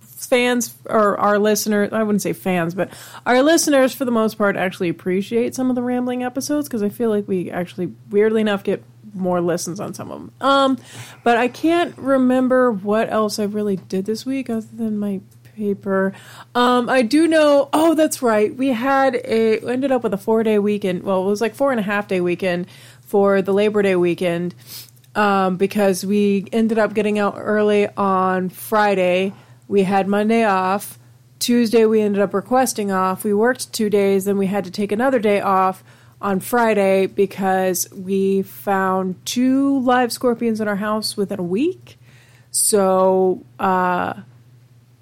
fans 0.00 0.74
or 0.86 1.18
our 1.18 1.38
listeners, 1.38 1.92
I 1.92 2.02
wouldn't 2.02 2.22
say 2.22 2.32
fans, 2.32 2.74
but 2.74 2.90
our 3.26 3.42
listeners 3.42 3.94
for 3.94 4.04
the 4.04 4.10
most 4.10 4.38
part 4.38 4.56
actually 4.56 4.88
appreciate 4.88 5.54
some 5.54 5.68
of 5.70 5.76
the 5.76 5.82
rambling 5.82 6.22
episodes 6.22 6.66
because 6.68 6.82
I 6.82 6.88
feel 6.88 7.10
like 7.10 7.28
we 7.28 7.50
actually, 7.50 7.92
weirdly 8.10 8.40
enough, 8.40 8.64
get 8.64 8.82
more 9.12 9.40
listens 9.40 9.80
on 9.80 9.92
some 9.94 10.10
of 10.10 10.18
them. 10.20 10.32
Um, 10.40 10.78
but 11.22 11.36
I 11.36 11.48
can't 11.48 11.96
remember 11.98 12.72
what 12.72 13.12
else 13.12 13.38
I 13.38 13.44
really 13.44 13.76
did 13.76 14.06
this 14.06 14.24
week 14.24 14.48
other 14.50 14.66
than 14.72 14.98
my 14.98 15.20
paper. 15.54 16.12
Um, 16.54 16.88
I 16.88 17.02
do 17.02 17.26
know. 17.26 17.68
Oh, 17.72 17.94
that's 17.94 18.22
right. 18.22 18.54
We 18.54 18.68
had 18.68 19.16
a 19.16 19.58
ended 19.60 19.92
up 19.92 20.02
with 20.02 20.14
a 20.14 20.18
four 20.18 20.42
day 20.42 20.58
weekend. 20.58 21.02
Well, 21.02 21.22
it 21.22 21.26
was 21.26 21.40
like 21.40 21.54
four 21.54 21.70
and 21.70 21.80
a 21.80 21.82
half 21.82 22.08
day 22.08 22.20
weekend 22.20 22.66
for 23.00 23.42
the 23.42 23.52
Labor 23.52 23.82
Day 23.82 23.96
weekend 23.96 24.54
um, 25.14 25.56
because 25.56 26.04
we 26.04 26.46
ended 26.52 26.78
up 26.78 26.94
getting 26.94 27.18
out 27.18 27.34
early 27.36 27.88
on 27.96 28.48
Friday. 28.48 29.32
We 29.68 29.84
had 29.84 30.08
Monday 30.08 30.44
off. 30.44 30.98
Tuesday 31.38 31.84
we 31.84 32.00
ended 32.00 32.22
up 32.22 32.32
requesting 32.32 32.90
off. 32.90 33.24
We 33.24 33.34
worked 33.34 33.72
two 33.72 33.90
days, 33.90 34.24
then 34.24 34.38
we 34.38 34.46
had 34.46 34.64
to 34.64 34.70
take 34.70 34.92
another 34.92 35.18
day 35.18 35.40
off 35.40 35.84
on 36.20 36.40
Friday 36.40 37.06
because 37.06 37.90
we 37.92 38.42
found 38.42 39.24
two 39.26 39.80
live 39.80 40.10
scorpions 40.10 40.60
in 40.60 40.68
our 40.68 40.76
house 40.76 41.16
within 41.16 41.38
a 41.38 41.44
week. 41.44 41.98
So, 42.50 43.44
uh, 43.58 44.22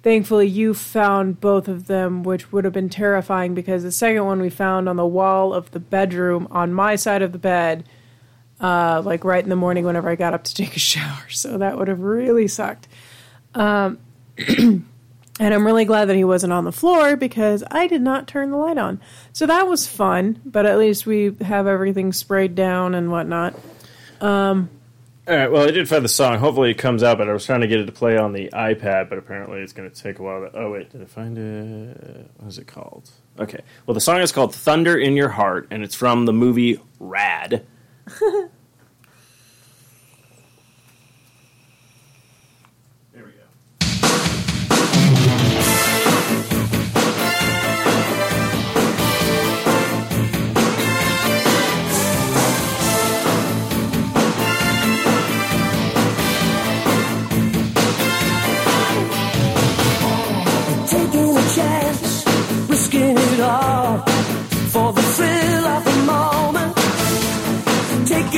thankfully, 0.03 0.47
you 0.47 0.73
found 0.73 1.41
both 1.41 1.67
of 1.67 1.87
them, 1.87 2.23
which 2.23 2.51
would 2.51 2.65
have 2.65 2.73
been 2.73 2.89
terrifying 2.89 3.55
because 3.55 3.83
the 3.83 3.91
second 3.91 4.25
one 4.25 4.41
we 4.41 4.49
found 4.49 4.87
on 4.87 4.97
the 4.97 5.07
wall 5.07 5.53
of 5.53 5.71
the 5.71 5.79
bedroom 5.79 6.47
on 6.51 6.73
my 6.73 6.95
side 6.95 7.21
of 7.21 7.31
the 7.31 7.39
bed, 7.39 7.85
uh, 8.59 9.01
like 9.03 9.23
right 9.23 9.43
in 9.43 9.49
the 9.49 9.55
morning 9.55 9.85
whenever 9.85 10.09
I 10.09 10.15
got 10.15 10.33
up 10.33 10.43
to 10.43 10.53
take 10.53 10.75
a 10.75 10.79
shower. 10.79 11.27
So 11.29 11.57
that 11.57 11.77
would 11.77 11.87
have 11.87 12.01
really 12.01 12.47
sucked. 12.47 12.87
Um, 13.55 13.97
and 14.37 14.85
I'm 15.39 15.65
really 15.65 15.85
glad 15.85 16.05
that 16.05 16.15
he 16.15 16.23
wasn't 16.23 16.53
on 16.53 16.65
the 16.65 16.71
floor 16.71 17.15
because 17.15 17.63
I 17.71 17.87
did 17.87 18.01
not 18.01 18.27
turn 18.27 18.51
the 18.51 18.57
light 18.57 18.77
on. 18.77 19.01
So 19.31 19.45
that 19.45 19.67
was 19.67 19.87
fun, 19.87 20.41
but 20.45 20.65
at 20.65 20.77
least 20.77 21.05
we 21.05 21.35
have 21.41 21.65
everything 21.65 22.13
sprayed 22.13 22.55
down 22.55 22.93
and 22.93 23.11
whatnot. 23.11 23.55
All 25.25 25.35
right. 25.35 25.49
Well, 25.49 25.65
I 25.65 25.71
did 25.71 25.87
find 25.87 26.03
the 26.03 26.09
song. 26.09 26.37
Hopefully, 26.39 26.71
it 26.71 26.77
comes 26.77 27.01
out. 27.01 27.17
But 27.17 27.29
I 27.29 27.33
was 27.33 27.45
trying 27.45 27.61
to 27.61 27.67
get 27.67 27.79
it 27.79 27.85
to 27.85 27.93
play 27.93 28.17
on 28.17 28.33
the 28.33 28.49
iPad, 28.49 29.07
but 29.09 29.17
apparently, 29.17 29.61
it's 29.61 29.71
going 29.71 29.89
to 29.89 30.03
take 30.03 30.19
a 30.19 30.23
while. 30.23 30.41
To, 30.41 30.51
oh 30.57 30.71
wait, 30.71 30.89
did 30.91 31.01
I 31.01 31.05
find 31.05 31.37
it? 31.37 32.29
What 32.37 32.47
is 32.49 32.57
it 32.57 32.67
called? 32.67 33.09
Okay. 33.39 33.61
Well, 33.85 33.93
the 33.93 34.01
song 34.01 34.19
is 34.19 34.33
called 34.33 34.53
"Thunder 34.53 34.97
in 34.97 35.15
Your 35.15 35.29
Heart," 35.29 35.67
and 35.71 35.81
it's 35.81 35.95
from 35.95 36.25
the 36.25 36.33
movie 36.33 36.79
Rad. 36.99 37.65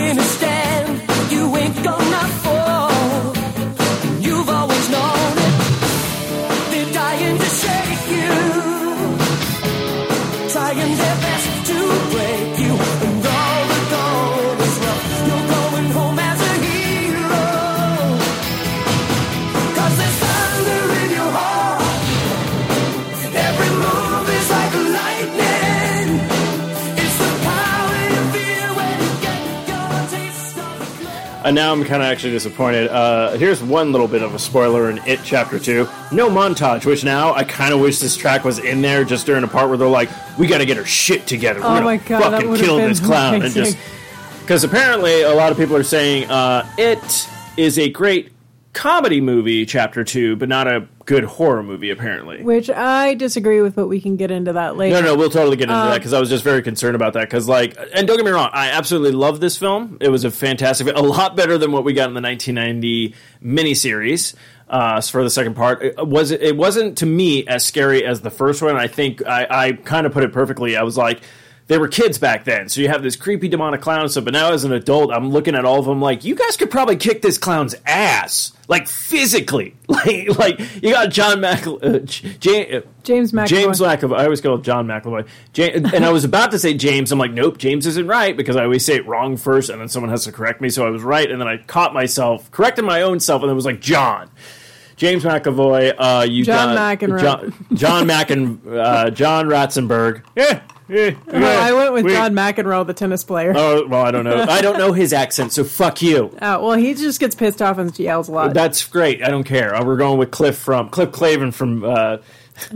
Taking 0.05 0.19
a 0.19 0.23
stand, 0.23 0.44
And 31.45 31.53
now 31.53 31.71
I'm 31.71 31.83
kind 31.83 32.01
of 32.01 32.07
actually 32.09 32.31
disappointed. 32.31 32.87
Uh, 32.87 33.33
here's 33.37 33.61
one 33.61 33.91
little 33.91 34.07
bit 34.07 34.23
of 34.23 34.33
a 34.33 34.39
spoiler 34.39 34.89
in 34.89 34.97
It 35.05 35.19
Chapter 35.23 35.59
2. 35.59 35.87
No 36.11 36.27
montage, 36.27 36.87
which 36.87 37.03
now 37.03 37.35
I 37.35 37.43
kind 37.43 37.71
of 37.71 37.79
wish 37.79 37.99
this 37.99 38.17
track 38.17 38.43
was 38.43 38.57
in 38.57 38.81
there 38.81 39.03
just 39.03 39.27
during 39.27 39.43
a 39.43 39.47
part 39.47 39.69
where 39.69 39.77
they're 39.77 39.87
like, 39.87 40.09
we 40.39 40.47
got 40.47 40.57
to 40.57 40.65
get 40.65 40.79
our 40.79 40.85
shit 40.85 41.27
together. 41.27 41.59
We're 41.59 41.67
Oh 41.67 41.69
gonna 41.75 41.85
my 41.85 41.97
God, 41.97 42.21
that 42.21 42.31
fucking 42.31 42.49
would've 42.49 42.65
kill 42.65 42.77
been 42.77 42.89
this 42.89 42.99
clown. 42.99 43.35
And 43.35 43.43
amazing. 43.43 43.63
just 43.63 43.77
Because 44.41 44.63
apparently 44.63 45.21
a 45.21 45.35
lot 45.35 45.51
of 45.51 45.57
people 45.59 45.75
are 45.75 45.83
saying 45.83 46.27
uh, 46.31 46.67
It 46.79 47.29
is 47.57 47.77
a 47.77 47.89
great 47.91 48.31
comedy 48.75 49.21
movie, 49.21 49.65
Chapter 49.65 50.03
2, 50.03 50.35
but 50.35 50.47
not 50.49 50.67
a 50.67 50.87
good 51.05 51.23
horror 51.23 51.63
movie, 51.63 51.89
apparently. 51.89 52.43
Which 52.43 52.69
I 52.69 53.15
disagree 53.15 53.61
with, 53.61 53.73
but 53.75 53.87
we 53.87 53.99
can 53.99 54.17
get 54.17 54.29
into 54.29 54.53
that 54.53 54.77
later. 54.77 55.01
No, 55.01 55.13
no, 55.13 55.15
we'll 55.15 55.29
totally 55.31 55.55
get 55.55 55.69
into 55.69 55.75
Um, 55.75 55.89
that 55.89 55.97
because 55.97 56.13
I 56.13 56.19
was 56.19 56.29
just 56.29 56.43
very 56.43 56.61
concerned 56.61 56.95
about 56.95 57.13
that. 57.13 57.21
Because, 57.21 57.47
like, 57.47 57.75
and 57.93 58.05
don't 58.07 58.17
get 58.17 58.25
me 58.25 58.31
wrong, 58.31 58.49
I 58.53 58.69
absolutely 58.71 59.11
love 59.13 59.39
this 59.39 59.57
film. 59.57 59.97
It 60.01 60.09
was 60.09 60.23
a 60.25 60.29
fantastic, 60.31 60.87
a 60.95 61.01
lot 61.01 61.35
better 61.35 61.57
than 61.57 61.71
what 61.71 61.83
we 61.83 61.93
got 61.93 62.09
in 62.09 62.13
the 62.13 62.21
1990 62.21 63.15
miniseries. 63.43 64.35
Uh, 64.67 64.99
for 64.99 65.23
the 65.23 65.29
second 65.29 65.53
part, 65.55 65.83
it 65.83 66.07
was 66.07 66.31
it 66.31 66.57
wasn't 66.57 66.97
to 66.97 67.05
me 67.05 67.45
as 67.47 67.63
scary 67.63 68.03
as 68.03 68.21
the 68.21 68.31
first 68.31 68.63
one. 68.63 68.75
I 68.75 68.87
think 68.87 69.25
I, 69.25 69.45
I 69.49 69.71
kind 69.73 70.07
of 70.07 70.11
put 70.11 70.23
it 70.23 70.33
perfectly. 70.33 70.75
I 70.75 70.81
was 70.81 70.97
like, 70.97 71.21
they 71.67 71.79
were 71.79 71.87
kids 71.87 72.19
back 72.19 72.43
then, 72.43 72.69
so 72.69 72.79
you 72.79 72.89
have 72.89 73.01
this 73.01 73.15
creepy 73.15 73.47
demonic 73.47 73.81
clown 73.81 74.01
and 74.01 74.11
stuff. 74.11 74.25
But 74.25 74.33
now, 74.33 74.51
as 74.51 74.63
an 74.65 74.71
adult, 74.71 75.11
I'm 75.11 75.31
looking 75.31 75.55
at 75.55 75.65
all 75.65 75.79
of 75.79 75.85
them 75.85 75.99
like, 75.99 76.23
you 76.23 76.35
guys 76.35 76.57
could 76.57 76.69
probably 76.69 76.95
kick 76.95 77.23
this 77.23 77.39
clown's 77.39 77.73
ass, 77.87 78.51
like 78.67 78.87
physically, 78.87 79.75
like 79.87 80.37
like 80.37 80.59
you 80.83 80.91
got 80.91 81.09
John 81.09 81.41
Mac, 81.41 81.65
uh, 81.65 81.99
J- 81.99 82.77
uh, 82.77 82.81
James 83.03 83.31
McAvoy. 83.31 83.47
James 83.47 83.79
McAvoy. 83.79 84.17
I 84.17 84.25
always 84.25 84.41
call 84.41 84.55
him 84.55 84.61
John 84.61 84.85
McAvoy. 84.85 85.27
And 85.93 86.05
I 86.05 86.11
was 86.11 86.23
about 86.23 86.51
to 86.51 86.59
say 86.59 86.75
James. 86.75 87.11
I'm 87.11 87.17
like, 87.19 87.31
nope, 87.31 87.57
James 87.57 87.87
isn't 87.87 88.07
right 88.07 88.37
because 88.37 88.55
I 88.55 88.63
always 88.63 88.85
say 88.85 88.95
it 88.95 89.07
wrong 89.07 89.35
first, 89.35 89.69
and 89.69 89.81
then 89.81 89.87
someone 89.87 90.11
has 90.11 90.25
to 90.25 90.31
correct 90.31 90.61
me. 90.61 90.69
So 90.69 90.85
I 90.85 90.89
was 90.91 91.01
right, 91.01 91.29
and 91.29 91.41
then 91.41 91.47
I 91.47 91.57
caught 91.57 91.93
myself, 91.93 92.51
corrected 92.51 92.85
my 92.85 93.01
own 93.01 93.19
self, 93.19 93.41
and 93.41 93.49
it 93.49 93.55
was 93.55 93.65
like 93.65 93.81
John. 93.81 94.29
James 94.97 95.23
McAvoy. 95.23 95.93
Uh, 95.97 96.25
you 96.29 96.45
John 96.45 96.75
got 96.75 96.99
McEnroe. 96.99 97.19
John, 97.73 98.07
John 98.07 98.09
uh, 98.69 99.09
John 99.09 99.47
Ratzenberg. 99.47 100.23
Yeah, 100.35 100.61
yeah, 100.87 101.11
Oh, 101.31 101.43
I 101.43 101.73
went 101.73 101.93
with 101.93 102.05
we- 102.05 102.11
John 102.13 102.33
McEnroe, 102.33 102.85
the 102.85 102.93
tennis 102.93 103.23
player. 103.23 103.53
Oh 103.55 103.87
well, 103.87 104.03
I 104.05 104.11
don't 104.11 104.23
know. 104.23 104.43
I 104.47 104.61
don't 104.61 104.77
know 104.77 104.93
his 104.93 105.13
accent, 105.13 105.51
so 105.53 105.63
fuck 105.63 106.01
you. 106.01 106.25
Uh, 106.41 106.59
well, 106.61 106.73
he 106.73 106.93
just 106.93 107.19
gets 107.19 107.35
pissed 107.35 107.61
off 107.61 107.77
and 107.77 107.97
yells 107.97 108.27
a 108.29 108.31
lot. 108.31 108.53
That's 108.53 108.85
great. 108.85 109.23
I 109.23 109.29
don't 109.29 109.43
care. 109.43 109.73
Uh, 109.75 109.83
we're 109.83 109.97
going 109.97 110.17
with 110.19 110.31
Cliff 110.31 110.57
from 110.57 110.89
Cliff 110.89 111.11
Clavin 111.11 111.53
from 111.53 111.83
uh, 111.83 112.17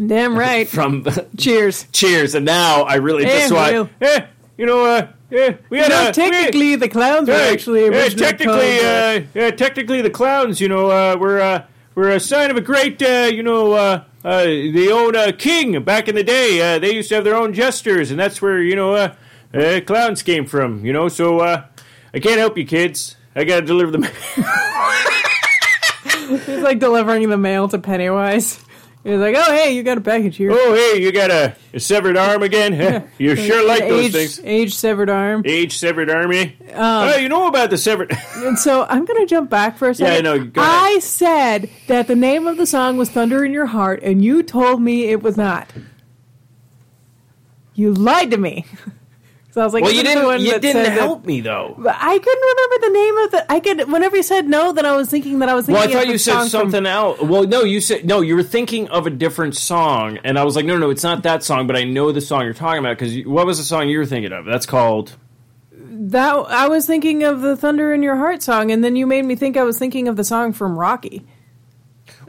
Damn 0.07 0.37
right. 0.37 0.67
from 0.69 1.05
Cheers. 1.37 1.85
Cheers. 1.91 2.35
And 2.35 2.45
now 2.45 2.81
I 2.83 2.95
really 2.95 3.25
Hey, 3.25 3.39
just 3.39 3.53
want. 3.53 3.73
Will. 3.73 3.89
Yeah, 4.01 4.27
you 4.57 4.65
know, 4.65 4.85
uh, 4.85 5.07
yeah, 5.29 5.55
we 5.69 5.77
had 5.77 5.89
No, 5.89 6.09
a 6.09 6.11
technically, 6.11 6.75
the 6.75 6.89
clowns 6.89 7.27
we, 7.29 7.33
were 7.35 7.39
actually 7.39 7.87
originally 7.87 8.15
technically, 8.25 8.79
called, 8.79 8.85
uh, 8.85 9.21
yeah, 9.35 9.51
technically 9.51 10.01
the 10.01 10.09
clowns. 10.09 10.59
You 10.59 10.67
know, 10.67 10.89
uh, 10.89 11.15
were 11.17 11.39
uh, 11.39 11.63
were 11.99 12.11
a 12.11 12.19
sign 12.19 12.49
of 12.49 12.55
a 12.55 12.61
great, 12.61 13.01
uh, 13.01 13.29
you 13.31 13.43
know, 13.43 13.73
uh, 13.73 14.03
uh, 14.23 14.43
the 14.43 14.89
old 14.91 15.15
uh, 15.15 15.31
king 15.33 15.83
back 15.83 16.07
in 16.07 16.15
the 16.15 16.23
day. 16.23 16.75
Uh, 16.75 16.79
they 16.79 16.93
used 16.93 17.09
to 17.09 17.15
have 17.15 17.25
their 17.25 17.35
own 17.35 17.53
jesters, 17.53 18.09
and 18.09 18.19
that's 18.19 18.41
where 18.41 18.61
you 18.61 18.75
know, 18.75 18.95
uh, 18.95 19.13
uh, 19.53 19.81
clowns 19.85 20.23
came 20.23 20.45
from. 20.45 20.85
You 20.85 20.93
know, 20.93 21.09
so 21.09 21.39
uh, 21.39 21.65
I 22.13 22.19
can't 22.19 22.39
help 22.39 22.57
you, 22.57 22.65
kids. 22.65 23.17
I 23.35 23.43
gotta 23.43 23.65
deliver 23.65 23.91
the. 23.91 23.99
Mail. 23.99 24.11
He's 26.45 26.63
like 26.63 26.79
delivering 26.79 27.29
the 27.29 27.37
mail 27.37 27.67
to 27.67 27.79
Pennywise. 27.79 28.63
He's 29.03 29.17
like, 29.17 29.35
"Oh, 29.37 29.51
hey, 29.53 29.75
you 29.75 29.83
got 29.83 29.97
a 29.97 30.01
package 30.01 30.35
here." 30.35 30.51
oh, 30.51 30.73
hey, 30.73 31.01
you 31.01 31.13
got 31.13 31.31
a, 31.31 31.55
a 31.73 31.79
severed 31.79 32.17
arm 32.17 32.43
again? 32.43 33.09
You 33.17 33.35
sure 33.35 33.65
like 33.65 33.87
those 33.87 34.05
age, 34.05 34.11
things. 34.11 34.41
Age 34.43 34.75
severed 34.75 35.09
arm. 35.09 35.43
Age 35.45 35.77
severed 35.77 36.09
army. 36.09 36.57
Um, 36.73 37.09
oh, 37.09 37.15
you 37.15 37.29
know 37.29 37.47
about 37.47 37.69
the 37.69 37.77
severed. 37.77 38.11
And 38.35 38.57
so 38.57 38.85
I'm 38.89 39.05
going 39.05 39.19
to 39.19 39.25
jump 39.25 39.49
back 39.49 39.77
for 39.77 39.89
a 39.89 39.95
second. 39.95 40.13
I 40.13 40.21
know, 40.21 40.45
go 40.45 40.61
ahead. 40.61 40.73
I 40.73 40.99
said 40.99 41.69
that 41.87 42.07
the 42.07 42.15
name 42.15 42.47
of 42.47 42.57
the 42.57 42.65
song 42.65 42.97
was 42.97 43.09
Thunder 43.09 43.43
in 43.43 43.51
Your 43.51 43.67
Heart, 43.67 44.01
and 44.01 44.23
you 44.23 44.43
told 44.43 44.81
me 44.81 45.09
it 45.09 45.21
was 45.21 45.35
not. 45.35 45.71
You 47.73 47.93
lied 47.93 48.31
to 48.31 48.37
me. 48.37 48.65
I 49.59 49.65
was 49.65 49.73
like, 49.73 49.83
well, 49.83 49.91
you 49.93 50.03
didn't. 50.03 50.41
You 50.41 50.51
didn't 50.59 50.71
said 50.71 50.85
that-" 50.87 50.99
help 50.99 51.25
me 51.25 51.41
though. 51.41 51.75
I 51.87 52.19
couldn't 52.19 52.49
remember 52.51 52.87
the 52.87 52.93
name 52.93 53.17
of 53.17 53.31
the. 53.31 53.51
I 53.51 53.59
could. 53.59 53.91
Whenever 53.91 54.17
you 54.17 54.23
said 54.23 54.47
no, 54.47 54.71
then 54.73 54.85
I 54.85 54.95
was 54.95 55.09
thinking 55.09 55.39
that 55.39 55.49
I 55.49 55.53
was 55.53 55.65
thinking. 55.65 55.83
Of 55.83 55.89
the 55.89 55.93
song. 55.93 55.95
Well, 55.95 56.01
I 56.01 56.05
thought 56.05 56.11
you 56.11 56.17
said 56.17 56.39
from- 56.39 56.47
something 56.49 56.85
else. 56.85 57.21
Well, 57.21 57.43
no, 57.47 57.63
you 57.63 57.81
said 57.81 58.05
no. 58.05 58.21
You 58.21 58.35
were 58.35 58.43
thinking 58.43 58.87
of 58.89 59.07
a 59.07 59.09
different 59.09 59.55
song, 59.55 60.19
and 60.23 60.39
I 60.39 60.43
was 60.43 60.55
like, 60.55 60.65
no, 60.65 60.77
no, 60.77 60.89
it's 60.89 61.03
not 61.03 61.23
that 61.23 61.43
song. 61.43 61.67
But 61.67 61.75
I 61.75 61.83
know 61.83 62.11
the 62.11 62.21
song 62.21 62.43
you're 62.43 62.53
talking 62.53 62.79
about 62.79 62.97
because 62.97 63.25
what 63.25 63.45
was 63.45 63.57
the 63.57 63.63
song 63.63 63.89
you 63.89 63.97
were 63.99 64.05
thinking 64.05 64.31
of? 64.31 64.45
That's 64.45 64.65
called. 64.65 65.15
that. 65.71 66.35
I 66.49 66.67
was 66.67 66.85
thinking 66.85 67.23
of 67.23 67.41
the 67.41 67.55
Thunder 67.55 67.93
in 67.93 68.03
Your 68.03 68.15
Heart 68.15 68.41
song, 68.41 68.71
and 68.71 68.83
then 68.83 68.95
you 68.95 69.05
made 69.07 69.25
me 69.25 69.35
think 69.35 69.57
I 69.57 69.63
was 69.63 69.77
thinking 69.77 70.07
of 70.07 70.15
the 70.15 70.23
song 70.23 70.53
from 70.53 70.77
Rocky. 70.77 71.25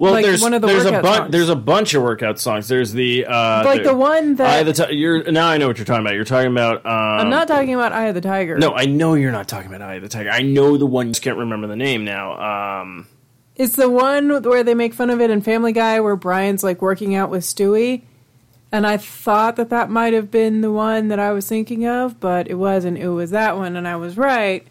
Well, 0.00 0.14
Like 0.14 0.24
there's 0.24 0.40
one 0.40 0.54
of 0.54 0.62
the 0.62 0.66
there's 0.66 0.86
a 0.86 1.02
bunch 1.02 1.30
there's 1.30 1.50
a 1.50 1.54
bunch 1.54 1.92
of 1.92 2.02
workout 2.02 2.38
songs. 2.40 2.68
There's 2.68 2.94
the 2.94 3.26
uh, 3.26 3.64
Like 3.66 3.82
the 3.82 3.94
one 3.94 4.36
that- 4.36 4.48
Eye 4.48 4.58
of 4.60 4.66
the 4.66 4.72
Ti- 4.86 4.94
you're 4.94 5.30
now 5.30 5.46
I 5.46 5.58
know 5.58 5.66
what 5.68 5.76
you're 5.76 5.84
talking 5.84 6.00
about. 6.06 6.14
You're 6.14 6.24
talking 6.24 6.50
about. 6.50 6.86
Um, 6.86 6.92
I'm 7.26 7.28
not 7.28 7.46
talking 7.48 7.74
about 7.74 7.92
Eye 7.92 8.06
of 8.06 8.14
the 8.14 8.22
Tiger. 8.22 8.56
No, 8.56 8.72
I 8.72 8.86
know 8.86 9.12
you're 9.12 9.30
not 9.30 9.46
talking 9.46 9.68
about 9.68 9.82
Eye 9.82 9.96
of 9.96 10.02
the 10.02 10.08
Tiger. 10.08 10.30
I 10.30 10.40
know 10.40 10.78
the 10.78 10.86
one. 10.86 11.08
Just 11.08 11.20
can't 11.20 11.36
remember 11.36 11.66
the 11.66 11.76
name 11.76 12.06
now. 12.06 12.80
Um, 12.80 13.08
It's 13.56 13.76
the 13.76 13.90
one 13.90 14.42
where 14.42 14.64
they 14.64 14.72
make 14.72 14.94
fun 14.94 15.10
of 15.10 15.20
it 15.20 15.28
in 15.28 15.42
Family 15.42 15.72
Guy, 15.74 16.00
where 16.00 16.16
Brian's 16.16 16.64
like 16.64 16.80
working 16.80 17.14
out 17.14 17.28
with 17.28 17.42
Stewie. 17.44 18.00
And 18.72 18.86
I 18.86 18.96
thought 18.96 19.56
that 19.56 19.68
that 19.68 19.90
might 19.90 20.14
have 20.14 20.30
been 20.30 20.62
the 20.62 20.72
one 20.72 21.08
that 21.08 21.18
I 21.18 21.32
was 21.32 21.46
thinking 21.46 21.86
of, 21.86 22.18
but 22.20 22.48
it 22.48 22.54
wasn't. 22.54 22.96
It 22.96 23.08
was 23.10 23.32
that 23.32 23.58
one, 23.58 23.76
and 23.76 23.86
I 23.86 23.96
was 23.96 24.16
right. 24.16 24.66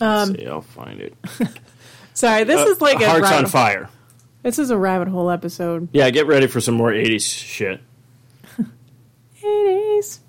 let's 0.00 0.28
Um, 0.30 0.34
see, 0.34 0.46
I'll 0.46 0.62
find 0.62 1.00
it. 1.00 1.14
sorry, 2.16 2.42
this 2.44 2.68
is 2.68 2.80
like 2.80 3.00
a 3.00 3.08
Hearts 3.08 3.22
right- 3.22 3.38
on 3.44 3.46
Fire. 3.46 3.88
This 4.42 4.58
is 4.58 4.70
a 4.70 4.76
rabbit 4.78 5.08
hole 5.08 5.30
episode. 5.30 5.88
Yeah, 5.92 6.08
get 6.10 6.26
ready 6.26 6.46
for 6.46 6.60
some 6.60 6.74
more 6.76 6.90
'80s 6.92 7.22
shit. 7.22 7.80
80s. 9.42 10.20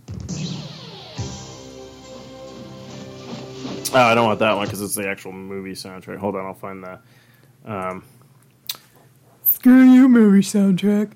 Oh, 3.93 3.99
I 4.01 4.15
don't 4.15 4.25
want 4.25 4.39
that 4.39 4.55
one 4.55 4.65
because 4.65 4.81
it's 4.81 4.95
the 4.95 5.07
actual 5.07 5.31
movie 5.31 5.71
soundtrack. 5.71 6.17
Hold 6.17 6.35
on, 6.35 6.45
I'll 6.45 6.53
find 6.53 6.83
that. 6.83 7.01
Um, 7.65 8.03
Screw 9.43 9.83
you, 9.83 10.09
movie 10.09 10.39
soundtrack. 10.41 11.11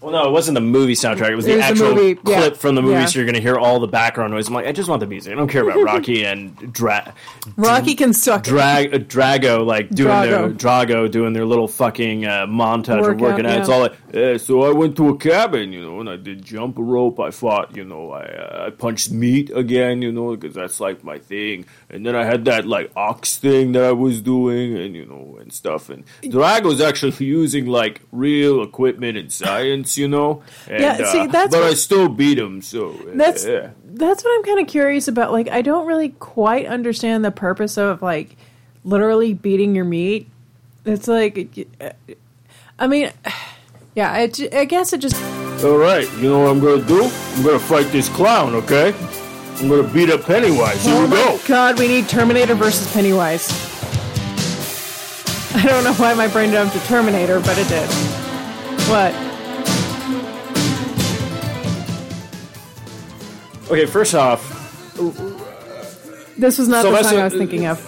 Well, 0.00 0.12
no, 0.12 0.26
it 0.28 0.32
wasn't 0.32 0.54
the 0.54 0.60
movie 0.62 0.94
soundtrack. 0.94 1.30
It 1.30 1.36
was 1.36 1.44
the 1.44 1.52
It 1.52 1.56
was 1.56 1.64
the 1.66 1.70
actual 1.72 1.94
movie, 1.94 2.14
clip 2.14 2.52
yeah. 2.54 2.58
from 2.58 2.74
the 2.74 2.82
movie, 2.82 2.94
Yeah. 2.94 3.06
so 3.06 3.18
you're 3.18 3.26
going 3.26 3.34
to 3.34 3.40
hear 3.42 3.56
all 3.58 3.80
the 3.80 3.86
background 3.86 4.32
noise. 4.32 4.48
I'm 4.48 4.54
like, 4.54 4.66
I 4.66 4.72
just 4.72 4.88
want 4.88 5.00
the 5.00 5.06
music. 5.06 5.32
I 5.32 5.36
don't 5.36 5.48
care 5.48 5.62
about 5.68 5.82
Rocky 5.82 6.24
and 6.26 6.56
Dra- 6.72 7.12
Rocky 7.56 7.94
can 7.94 8.12
suck. 8.12 8.44
Drag 8.44 8.94
uh, 8.94 8.98
Drago 8.98 9.64
like 9.66 9.90
doing 9.90 10.08
their 10.22 10.48
Drago. 10.48 10.56
Drago 10.86 11.10
doing 11.10 11.32
their 11.34 11.44
little 11.44 11.68
fucking 11.68 12.24
uh, 12.24 12.46
montage 12.46 12.94
of 12.98 13.00
Workout, 13.02 13.20
working 13.20 13.46
out. 13.46 13.58
It's 13.58 13.68
yeah. 13.68 13.74
all 13.74 13.80
like, 13.82 13.94
yeah, 14.12 14.36
so 14.36 14.62
I 14.62 14.72
went 14.72 14.96
to 14.96 15.08
a 15.08 15.16
cabin, 15.16 15.72
you 15.72 15.80
know, 15.82 16.00
and 16.00 16.08
I 16.08 16.16
did 16.16 16.44
jump 16.44 16.76
rope. 16.78 17.20
I 17.20 17.30
fought, 17.30 17.76
you 17.76 17.84
know, 17.84 18.10
I 18.10 18.22
uh, 18.24 18.66
I 18.66 18.70
punched 18.70 19.10
meat 19.10 19.50
again, 19.54 20.02
you 20.02 20.10
know, 20.12 20.34
because 20.36 20.54
that's 20.54 20.80
like 20.80 21.04
my 21.04 21.18
thing. 21.18 21.66
And 21.88 22.04
then 22.04 22.14
I 22.16 22.24
had 22.24 22.44
that 22.46 22.66
like 22.66 22.90
ox 22.96 23.36
thing 23.38 23.72
that 23.72 23.84
I 23.84 23.92
was 23.92 24.20
doing, 24.20 24.76
and 24.76 24.94
you 24.94 25.04
know, 25.06 25.38
and 25.40 25.52
stuff. 25.52 25.90
And 25.90 26.04
Drago's 26.28 26.80
actually 26.80 27.12
using 27.26 27.66
like 27.66 28.00
real 28.12 28.62
equipment 28.62 29.16
and 29.16 29.32
science, 29.32 29.96
you 29.96 30.08
know. 30.08 30.42
And, 30.68 30.80
Yeah, 30.82 30.96
see, 31.12 31.20
uh, 31.20 31.26
that's 31.28 31.50
but 31.54 31.60
what- 31.62 31.70
I 31.70 31.74
still 31.74 32.08
beat 32.08 32.38
him. 32.38 32.62
So 32.62 32.90
uh, 32.90 33.12
That's 33.14 33.44
yeah. 33.46 33.70
that's 33.84 34.24
what 34.24 34.36
I'm 34.38 34.44
kind 34.44 34.60
of 34.60 34.66
curious 34.66 35.08
about. 35.08 35.32
Like, 35.32 35.48
I 35.48 35.62
don't 35.62 35.86
really 35.86 36.10
quite 36.10 36.66
understand 36.66 37.24
the 37.24 37.30
purpose 37.30 37.78
of 37.78 38.02
like 38.02 38.36
literally 38.84 39.34
beating 39.34 39.74
your 39.74 39.84
meat. 39.84 40.26
It's 40.84 41.06
like, 41.06 41.68
I 42.78 42.86
mean, 42.86 43.12
yeah, 43.94 44.12
I, 44.12 44.26
ju- 44.28 44.48
I 44.52 44.64
guess 44.64 44.92
it 44.92 44.98
just 44.98 45.16
All 45.64 45.76
right, 45.76 46.10
you 46.18 46.30
know 46.30 46.40
what 46.40 46.50
I'm 46.50 46.60
gonna 46.60 46.82
do? 46.84 47.04
I'm 47.04 47.42
gonna 47.42 47.58
fight 47.58 47.86
this 47.92 48.08
clown, 48.08 48.54
okay? 48.54 48.94
I'm 49.58 49.68
gonna 49.68 49.86
beat 49.92 50.10
up 50.10 50.22
Pennywise. 50.24 50.84
Here 50.84 50.94
Oh 50.94 51.02
we 51.02 51.08
my 51.08 51.16
go. 51.16 51.38
god, 51.46 51.78
we 51.78 51.88
need 51.88 52.08
Terminator 52.08 52.54
versus 52.54 52.90
Pennywise. 52.92 53.50
I 55.54 55.64
don't 55.66 55.84
know 55.84 55.92
why 55.94 56.14
my 56.14 56.28
brain 56.28 56.50
jumped 56.52 56.74
to 56.74 56.80
Terminator, 56.86 57.40
but 57.40 57.58
it 57.58 57.68
did. 57.68 57.88
What? 58.88 59.12
Okay, 63.70 63.86
first 63.86 64.14
off, 64.14 64.42
This 66.38 66.58
was 66.58 66.68
not 66.68 66.82
So 66.82 66.90
the 66.90 66.96
that's 66.96 67.08
song 67.10 67.18
a- 67.18 67.20
I 67.22 67.24
was 67.24 67.34
thinking 67.34 67.66
of. 67.66 67.78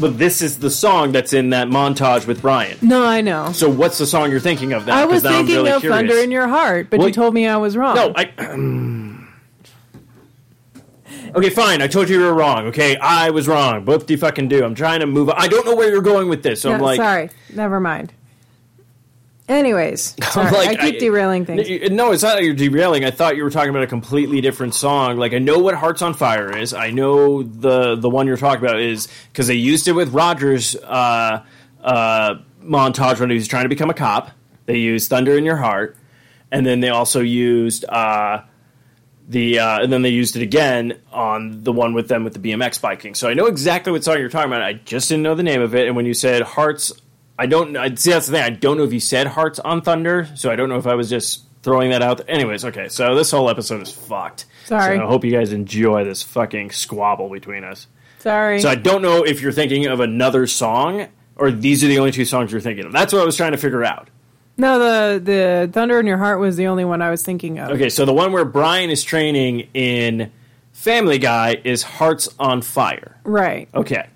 But 0.00 0.18
this 0.18 0.42
is 0.42 0.58
the 0.58 0.70
song 0.70 1.12
that's 1.12 1.32
in 1.32 1.50
that 1.50 1.68
montage 1.68 2.26
with 2.26 2.42
Brian. 2.42 2.76
No, 2.82 3.04
I 3.04 3.20
know. 3.20 3.52
So 3.52 3.68
what's 3.68 3.98
the 3.98 4.06
song 4.06 4.30
you're 4.30 4.40
thinking 4.40 4.72
of? 4.72 4.86
Then? 4.86 4.96
I 4.96 5.04
was 5.04 5.22
thinking 5.22 5.56
really 5.56 5.70
of 5.70 5.80
curious. 5.80 5.98
Thunder 5.98 6.18
in 6.18 6.30
Your 6.30 6.48
Heart, 6.48 6.88
but 6.90 6.98
Well, 6.98 7.08
you 7.08 7.14
told 7.14 7.34
me 7.34 7.46
I 7.46 7.56
was 7.56 7.76
wrong. 7.76 7.94
No, 7.94 8.12
I. 8.16 8.24
okay, 11.36 11.50
fine. 11.50 11.82
I 11.82 11.86
told 11.86 12.08
you 12.08 12.18
you 12.18 12.24
were 12.24 12.34
wrong. 12.34 12.66
Okay, 12.66 12.96
I 12.96 13.30
was 13.30 13.48
wrong. 13.48 13.84
Both 13.84 14.06
do 14.06 14.14
you 14.14 14.18
fucking 14.18 14.48
do. 14.48 14.64
I'm 14.64 14.74
trying 14.74 15.00
to 15.00 15.06
move. 15.06 15.28
on. 15.28 15.36
I 15.38 15.48
don't 15.48 15.66
know 15.66 15.76
where 15.76 15.90
you're 15.90 16.02
going 16.02 16.28
with 16.28 16.42
this. 16.42 16.62
So 16.62 16.72
I'm 16.72 16.80
like, 16.80 16.96
sorry. 16.96 17.30
Never 17.54 17.80
mind. 17.80 18.12
Anyways, 19.50 20.14
sorry, 20.30 20.52
like, 20.52 20.78
I 20.78 20.90
keep 20.90 21.00
derailing 21.00 21.44
things. 21.44 21.90
No, 21.90 22.12
it's 22.12 22.22
not 22.22 22.36
that 22.36 22.44
you're 22.44 22.54
derailing. 22.54 23.04
I 23.04 23.10
thought 23.10 23.36
you 23.36 23.42
were 23.42 23.50
talking 23.50 23.70
about 23.70 23.82
a 23.82 23.88
completely 23.88 24.40
different 24.40 24.76
song. 24.76 25.16
Like 25.16 25.34
I 25.34 25.38
know 25.38 25.58
what 25.58 25.74
"Hearts 25.74 26.02
on 26.02 26.14
Fire" 26.14 26.56
is. 26.56 26.72
I 26.72 26.92
know 26.92 27.42
the 27.42 27.96
the 27.96 28.08
one 28.08 28.28
you're 28.28 28.36
talking 28.36 28.64
about 28.64 28.78
is 28.78 29.08
because 29.32 29.48
they 29.48 29.54
used 29.54 29.88
it 29.88 29.92
with 29.92 30.10
Rogers' 30.10 30.76
uh, 30.76 31.44
uh, 31.82 32.34
montage 32.62 33.18
when 33.18 33.28
he 33.28 33.34
was 33.34 33.48
trying 33.48 33.64
to 33.64 33.68
become 33.68 33.90
a 33.90 33.94
cop. 33.94 34.30
They 34.66 34.78
used 34.78 35.10
"Thunder 35.10 35.36
in 35.36 35.44
Your 35.44 35.56
Heart," 35.56 35.96
and 36.52 36.64
then 36.64 36.78
they 36.78 36.90
also 36.90 37.18
used 37.18 37.84
uh, 37.86 38.42
the 39.28 39.58
uh, 39.58 39.82
and 39.82 39.92
then 39.92 40.02
they 40.02 40.10
used 40.10 40.36
it 40.36 40.42
again 40.42 40.96
on 41.10 41.64
the 41.64 41.72
one 41.72 41.92
with 41.92 42.06
them 42.06 42.22
with 42.22 42.40
the 42.40 42.52
BMX 42.52 42.80
biking. 42.80 43.16
So 43.16 43.28
I 43.28 43.34
know 43.34 43.46
exactly 43.46 43.90
what 43.90 44.04
song 44.04 44.18
you're 44.18 44.28
talking 44.28 44.52
about. 44.52 44.62
I 44.62 44.74
just 44.74 45.08
didn't 45.08 45.24
know 45.24 45.34
the 45.34 45.42
name 45.42 45.60
of 45.60 45.74
it. 45.74 45.88
And 45.88 45.96
when 45.96 46.06
you 46.06 46.14
said 46.14 46.42
"Hearts," 46.42 46.92
I 47.40 47.46
don't. 47.46 47.76
I 47.76 47.94
see 47.94 48.10
that's 48.10 48.26
the 48.26 48.32
thing. 48.32 48.42
I 48.42 48.50
don't 48.50 48.76
know 48.76 48.84
if 48.84 48.92
you 48.92 49.00
said 49.00 49.26
"Hearts 49.26 49.58
on 49.58 49.80
Thunder," 49.80 50.28
so 50.34 50.50
I 50.50 50.56
don't 50.56 50.68
know 50.68 50.76
if 50.78 50.86
I 50.86 50.94
was 50.94 51.08
just 51.08 51.44
throwing 51.62 51.90
that 51.90 52.02
out. 52.02 52.18
There. 52.18 52.30
Anyways, 52.30 52.64
okay. 52.66 52.88
So 52.88 53.14
this 53.14 53.30
whole 53.30 53.48
episode 53.48 53.80
is 53.82 53.90
fucked. 53.90 54.44
Sorry. 54.66 54.98
So 54.98 55.04
I 55.04 55.06
hope 55.06 55.24
you 55.24 55.32
guys 55.32 55.52
enjoy 55.52 56.04
this 56.04 56.22
fucking 56.22 56.70
squabble 56.70 57.30
between 57.30 57.64
us. 57.64 57.86
Sorry. 58.18 58.60
So 58.60 58.68
I 58.68 58.74
don't 58.74 59.02
know 59.02 59.24
if 59.24 59.40
you're 59.40 59.52
thinking 59.52 59.86
of 59.86 60.00
another 60.00 60.46
song 60.46 61.08
or 61.36 61.50
these 61.50 61.82
are 61.82 61.88
the 61.88 61.98
only 61.98 62.12
two 62.12 62.26
songs 62.26 62.52
you're 62.52 62.60
thinking 62.60 62.84
of. 62.84 62.92
That's 62.92 63.12
what 63.12 63.22
I 63.22 63.24
was 63.24 63.36
trying 63.36 63.52
to 63.52 63.58
figure 63.58 63.82
out. 63.82 64.08
no, 64.58 64.78
the 64.78 65.18
the 65.18 65.70
Thunder 65.72 65.98
in 65.98 66.06
Your 66.06 66.18
Heart 66.18 66.38
was 66.38 66.56
the 66.56 66.66
only 66.66 66.84
one 66.84 67.00
I 67.00 67.10
was 67.10 67.22
thinking 67.22 67.58
of. 67.58 67.70
Okay, 67.70 67.88
so 67.88 68.04
the 68.04 68.12
one 68.12 68.32
where 68.32 68.44
Brian 68.44 68.90
is 68.90 69.02
training 69.02 69.68
in 69.72 70.30
Family 70.72 71.18
Guy 71.18 71.56
is 71.64 71.82
Hearts 71.82 72.28
on 72.38 72.60
Fire. 72.60 73.16
Right. 73.24 73.68
Okay. 73.74 74.06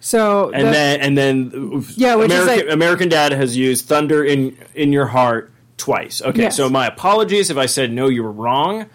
So 0.00 0.50
And 0.50 0.68
the- 0.68 0.72
then 0.72 1.00
and 1.00 1.18
then 1.18 1.84
Yeah, 1.96 2.14
which 2.14 2.30
is 2.30 2.40
American, 2.42 2.66
like- 2.66 2.74
American 2.74 3.08
Dad 3.08 3.32
has 3.32 3.56
used 3.56 3.86
Thunder 3.86 4.24
in 4.24 4.56
in 4.74 4.92
Your 4.92 5.06
Heart 5.06 5.50
twice. 5.76 6.22
Okay, 6.22 6.42
Yes. 6.42 6.56
so 6.56 6.68
my 6.68 6.86
apologies 6.86 7.50
if 7.50 7.56
I 7.56 7.66
said 7.66 7.92
no, 7.92 8.08
you 8.08 8.22
were 8.22 8.32
wrong. 8.32 8.86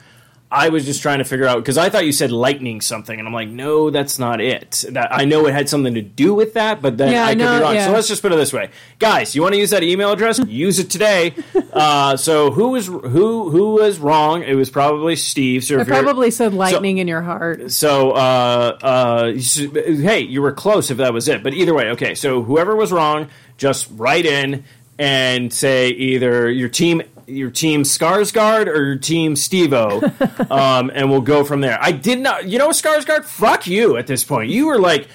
I 0.54 0.70
was 0.70 0.86
just 0.86 1.02
trying 1.02 1.18
to 1.18 1.24
figure 1.24 1.48
out 1.48 1.58
because 1.58 1.78
I 1.80 1.90
thought 1.90 2.06
you 2.06 2.12
said 2.12 2.32
lightning 2.32 2.80
something, 2.80 3.18
and 3.18 3.28
I'm 3.28 3.34
like, 3.34 3.50
no, 3.50 3.90
that's 3.90 4.20
not 4.20 4.40
it. 4.40 4.86
That 4.92 5.12
I 5.12 5.26
know 5.26 5.48
it 5.48 5.54
had 5.54 5.68
something 5.68 5.96
to 5.96 6.02
do 6.04 6.36
with 6.36 6.54
that, 6.54 6.82
but 6.82 6.98
then 6.98 7.12
Yeah, 7.12 7.26
I 7.26 7.30
could 7.30 7.38
no, 7.40 7.58
be 7.58 7.64
wrong. 7.64 7.74
yeah. 7.76 7.86
So 7.88 7.92
let's 7.92 8.08
just 8.08 8.22
put 8.22 8.32
it 8.32 8.36
this 8.36 8.54
way, 8.54 8.70
guys. 9.00 9.36
You 9.36 9.42
want 9.42 9.56
to 9.56 9.60
use 9.60 9.72
that 9.72 9.82
email 9.84 10.12
address? 10.12 10.40
use 10.48 10.78
it 10.80 10.90
today. 10.90 11.34
Uh, 11.74 12.16
so 12.16 12.52
who 12.52 12.70
was 12.70 12.86
who 12.86 13.50
who 13.50 13.74
was 13.74 13.98
wrong? 13.98 14.44
It 14.44 14.54
was 14.54 14.70
probably 14.70 15.16
Steve. 15.16 15.64
So 15.64 15.80
I 15.80 15.84
probably 15.84 16.30
said 16.30 16.54
lightning 16.54 17.00
in 17.00 17.08
your 17.08 17.24
heart. 17.24 17.72
so, 17.72 18.12
uh, 18.12 18.78
uh, 18.84 19.32
you 19.34 19.72
hey, 20.02 20.20
you 20.20 20.44
were 20.44 20.52
close 20.52 20.92
if 20.92 20.98
that 20.98 21.14
was 21.14 21.28
it. 21.28 21.42
But 21.42 21.56
either 21.56 21.74
way, 21.74 21.90
okay. 21.90 22.14
So 22.14 22.44
whoever 22.44 22.76
was 22.76 22.92
wrong, 22.92 23.30
just 23.58 23.88
write 23.96 24.28
in 24.28 24.66
and 25.00 25.52
say 25.52 25.90
either 25.90 26.48
your 26.52 26.70
team, 26.70 27.02
your 27.28 27.52
team 27.52 27.84
Skarsgård 27.84 28.68
or 28.68 28.84
your 28.84 28.98
team 28.98 29.36
Stevo, 29.36 30.52
um, 30.52 30.92
and 30.94 31.10
we'll 31.10 31.22
go 31.22 31.44
from 31.44 31.62
there. 31.62 31.78
I 31.82 31.92
did 31.92 32.20
not, 32.20 32.46
you 32.48 32.60
know, 32.60 32.70
Skarsgård. 32.70 33.26
Fuck 33.26 33.68
you 33.68 33.98
at 33.98 34.08
this 34.08 34.24
point. 34.24 34.50
You 34.50 34.68
were 34.68 34.80
like, 34.80 35.08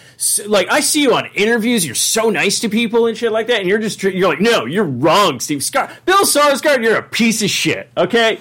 like 0.47 0.68
I 0.71 0.81
see 0.81 1.03
you 1.03 1.14
on 1.14 1.27
interviews. 1.35 1.85
You're 1.87 1.94
so 1.94 2.31
nice 2.31 2.61
to 2.61 2.68
people 2.68 3.07
and 3.07 3.16
shit 3.16 3.33
like 3.33 3.47
that, 3.49 3.61
and 3.61 3.68
you're 3.68 3.79
just 3.79 4.03
you're 4.03 4.29
like, 4.29 4.40
no, 4.40 4.64
you're 4.64 4.85
wrong, 4.85 5.40
Steve 5.40 5.61
Skar, 5.61 5.90
Bill 6.05 6.25
Skarsgård. 6.25 6.83
You're 6.83 6.97
a 6.97 7.03
piece 7.03 7.42
of 7.42 7.51
shit. 7.51 7.90
Okay. 7.97 8.38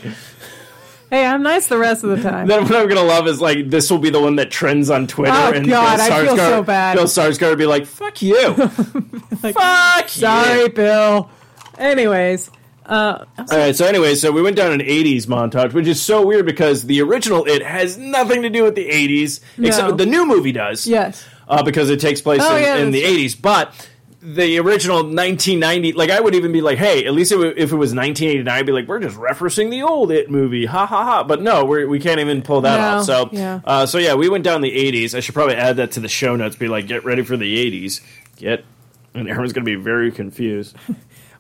Hey, 1.10 1.26
I'm 1.26 1.42
nice 1.42 1.68
the 1.68 1.78
rest 1.78 2.04
of 2.04 2.10
the 2.10 2.22
time. 2.22 2.48
Then 2.48 2.64
what 2.64 2.76
I'm 2.76 2.90
gonna 2.90 3.02
love 3.02 3.28
is 3.28 3.40
like 3.40 3.70
this 3.70 3.90
will 3.90 3.98
be 3.98 4.10
the 4.10 4.20
one 4.20 4.36
that 4.38 4.52
trends 4.52 4.90
on 4.90 5.08
Twitter. 5.08 5.34
Oh, 5.34 5.54
and 5.54 5.66
God, 5.66 5.98
Bill 5.98 6.14
I 6.14 6.26
feel 6.26 6.36
so 6.36 6.64
bad. 6.64 6.96
Bill 6.98 7.06
Skarsgård 7.06 7.50
would 7.50 7.58
be 7.58 7.66
like, 7.66 7.86
"Fuck 7.86 8.22
you, 8.22 8.54
fuck 9.38 10.10
Sorry, 10.10 10.64
you." 10.64 10.70
Bill. 10.70 11.30
Anyways, 11.78 12.52
uh, 12.88 13.26
All 13.38 13.46
right. 13.58 13.76
So 13.76 13.86
anyway, 13.86 14.16
so 14.16 14.32
we 14.32 14.42
went 14.42 14.56
down 14.56 14.72
an 14.72 14.80
'80s 14.80 15.26
montage, 15.26 15.74
which 15.74 15.88
is 15.88 16.02
so 16.02 16.26
weird 16.26 16.46
because 16.46 16.84
the 16.86 17.02
original 17.02 17.46
it 17.46 17.62
has 17.64 17.98
nothing 17.98 18.42
to 18.44 18.50
do 18.50 18.64
with 18.64 18.76
the 18.76 18.88
'80s, 18.90 19.42
except 19.62 19.90
No. 19.90 19.96
the 19.96 20.06
new 20.06 20.26
movie 20.26 20.52
does. 20.52 20.88
yes. 20.88 21.24
uh, 21.48 21.64
because 21.64 21.90
it 21.90 22.00
takes 22.00 22.22
place 22.22 22.42
Oh, 22.44 22.56
in, 22.56 22.64
yeah, 22.64 22.76
in 22.78 22.92
the 22.92 23.02
that's 23.02 23.14
80s. 23.36 23.42
But 23.42 23.90
the 24.22 24.58
original 24.60 24.98
1990, 24.98 25.94
like 25.94 26.10
I 26.10 26.20
would 26.20 26.36
even 26.36 26.52
be 26.52 26.60
like, 26.60 26.78
hey, 26.78 27.06
at 27.06 27.14
least 27.14 27.32
it 27.32 27.36
w- 27.36 27.54
if 27.56 27.72
it 27.72 27.76
was 27.76 27.94
1989, 27.94 28.48
I'd 28.60 28.66
be 28.66 28.72
like, 28.74 28.88
we're 28.88 29.00
just 29.00 29.16
referencing 29.16 29.70
the 29.70 29.84
old 29.84 30.12
It 30.12 30.30
movie, 30.30 30.66
ha 30.66 30.86
ha 30.86 31.04
ha. 31.06 31.24
But 31.24 31.42
no, 31.42 31.64
we're, 31.64 31.88
we 31.88 32.00
can't 32.00 32.20
even 32.20 32.42
pull 32.42 32.62
that 32.62 32.78
No, 32.80 32.98
off. 32.98 33.06
So 33.06 33.30
yeah. 33.32 33.62
uh, 33.64 33.86
so 33.86 33.98
yeah, 34.00 34.16
we 34.16 34.28
went 34.28 34.44
down 34.44 34.62
the 34.62 34.72
80s. 34.76 35.14
I 35.16 35.20
should 35.22 35.36
probably 35.36 35.56
add 35.56 35.78
that 35.78 35.92
to 35.92 36.00
the 36.02 36.10
show 36.10 36.36
notes. 36.36 36.56
Be 36.58 36.68
like, 36.68 36.88
get 36.88 37.06
ready 37.06 37.24
for 37.24 37.38
the 37.38 37.86
80s. 37.86 38.02
Get. 38.38 38.66
And 39.14 39.30
everyone's 39.30 39.54
going 39.54 39.66
to 39.66 39.72
be 39.78 39.82
very 39.82 40.12
confused. 40.12 40.76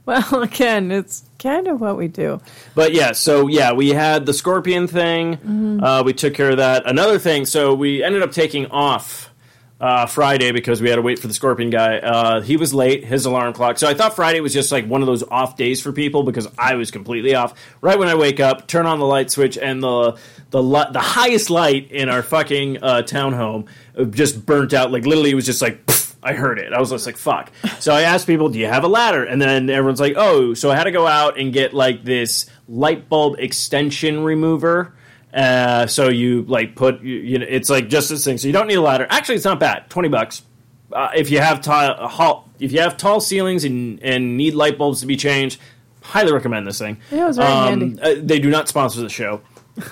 Well, 0.07 0.41
again, 0.41 0.89
it's 0.89 1.23
kind 1.37 1.67
of 1.67 1.79
what 1.79 1.97
we 1.97 2.07
do. 2.07 2.41
But 2.73 2.93
yeah, 2.93 3.11
so 3.11 3.47
yeah, 3.47 3.73
we 3.73 3.89
had 3.89 4.25
the 4.25 4.33
scorpion 4.33 4.87
thing. 4.87 5.35
Mm-hmm. 5.35 5.83
Uh, 5.83 6.03
we 6.03 6.13
took 6.13 6.33
care 6.33 6.49
of 6.49 6.57
that. 6.57 6.87
Another 6.89 7.19
thing, 7.19 7.45
so 7.45 7.75
we 7.75 8.01
ended 8.01 8.23
up 8.23 8.31
taking 8.31 8.67
off 8.67 9.29
uh, 9.79 10.05
Friday 10.07 10.51
because 10.51 10.81
we 10.81 10.89
had 10.89 10.95
to 10.95 11.01
wait 11.01 11.19
for 11.19 11.27
the 11.27 11.33
scorpion 11.33 11.69
guy. 11.69 11.97
Uh, 11.97 12.41
he 12.41 12.57
was 12.57 12.73
late, 12.73 13.03
his 13.03 13.25
alarm 13.25 13.53
clock. 13.53 13.77
So 13.77 13.87
I 13.87 13.93
thought 13.93 14.15
Friday 14.15 14.39
was 14.39 14.53
just 14.53 14.71
like 14.71 14.87
one 14.87 15.01
of 15.01 15.07
those 15.07 15.23
off 15.23 15.57
days 15.57 15.81
for 15.81 15.91
people 15.91 16.23
because 16.23 16.47
I 16.57 16.75
was 16.75 16.89
completely 16.89 17.35
off. 17.35 17.53
Right 17.81 17.99
when 17.99 18.07
I 18.07 18.15
wake 18.15 18.39
up, 18.39 18.67
turn 18.67 18.85
on 18.85 18.99
the 18.99 19.05
light 19.05 19.29
switch, 19.29 19.57
and 19.57 19.83
the 19.83 20.17
the 20.51 20.63
li- 20.63 20.87
the 20.91 21.01
highest 21.01 21.49
light 21.49 21.91
in 21.91 22.07
our 22.09 22.23
fucking 22.23 22.81
uh, 22.81 23.01
townhome 23.05 23.67
just 24.11 24.45
burnt 24.45 24.73
out. 24.73 24.89
Like 24.91 25.05
literally, 25.05 25.31
it 25.31 25.35
was 25.35 25.45
just 25.45 25.61
like. 25.61 25.85
pfft, 25.85 26.06
I 26.23 26.33
heard 26.33 26.59
it. 26.59 26.73
I 26.73 26.79
was 26.79 26.89
just 26.89 27.05
like, 27.05 27.17
fuck. 27.17 27.51
So 27.79 27.93
I 27.93 28.01
asked 28.01 28.27
people, 28.27 28.49
do 28.49 28.59
you 28.59 28.67
have 28.67 28.83
a 28.83 28.87
ladder? 28.87 29.23
And 29.23 29.41
then 29.41 29.69
everyone's 29.69 29.99
like, 29.99 30.15
oh. 30.17 30.53
So 30.53 30.71
I 30.71 30.75
had 30.75 30.85
to 30.85 30.91
go 30.91 31.07
out 31.07 31.39
and 31.39 31.53
get 31.53 31.73
like 31.73 32.03
this 32.03 32.47
light 32.67 33.07
bulb 33.07 33.39
extension 33.39 34.23
remover. 34.23 34.93
Uh, 35.33 35.85
so 35.87 36.09
you 36.09 36.43
like 36.43 36.75
put, 36.75 37.01
you, 37.01 37.15
you 37.15 37.39
know, 37.39 37.45
it's 37.47 37.69
like 37.69 37.89
just 37.89 38.09
this 38.09 38.25
thing. 38.25 38.37
So 38.37 38.47
you 38.47 38.53
don't 38.53 38.67
need 38.67 38.75
a 38.75 38.81
ladder. 38.81 39.05
Actually, 39.09 39.35
it's 39.35 39.45
not 39.45 39.59
bad. 39.59 39.89
20 39.89 40.09
bucks. 40.09 40.41
Uh, 40.91 40.95
uh, 40.95 41.09
if 41.15 41.29
you 41.29 41.39
have 41.39 41.61
tall, 41.61 42.07
hall, 42.07 42.49
if 42.59 42.71
you 42.71 42.79
have 42.79 42.97
tall 42.97 43.19
ceilings 43.19 43.65
and 43.65 44.01
and 44.01 44.37
need 44.37 44.53
light 44.53 44.77
bulbs 44.77 45.01
to 45.01 45.05
be 45.05 45.17
changed, 45.17 45.59
highly 46.01 46.31
recommend 46.31 46.65
this 46.65 46.79
thing. 46.79 46.97
Yeah, 47.11 47.25
it 47.25 47.27
was 47.27 47.37
very 47.37 47.49
handy. 47.51 48.01
uh, 48.01 48.15
they 48.19 48.39
do 48.39 48.49
not 48.49 48.67
sponsor 48.67 49.01
the 49.01 49.09
show. 49.09 49.41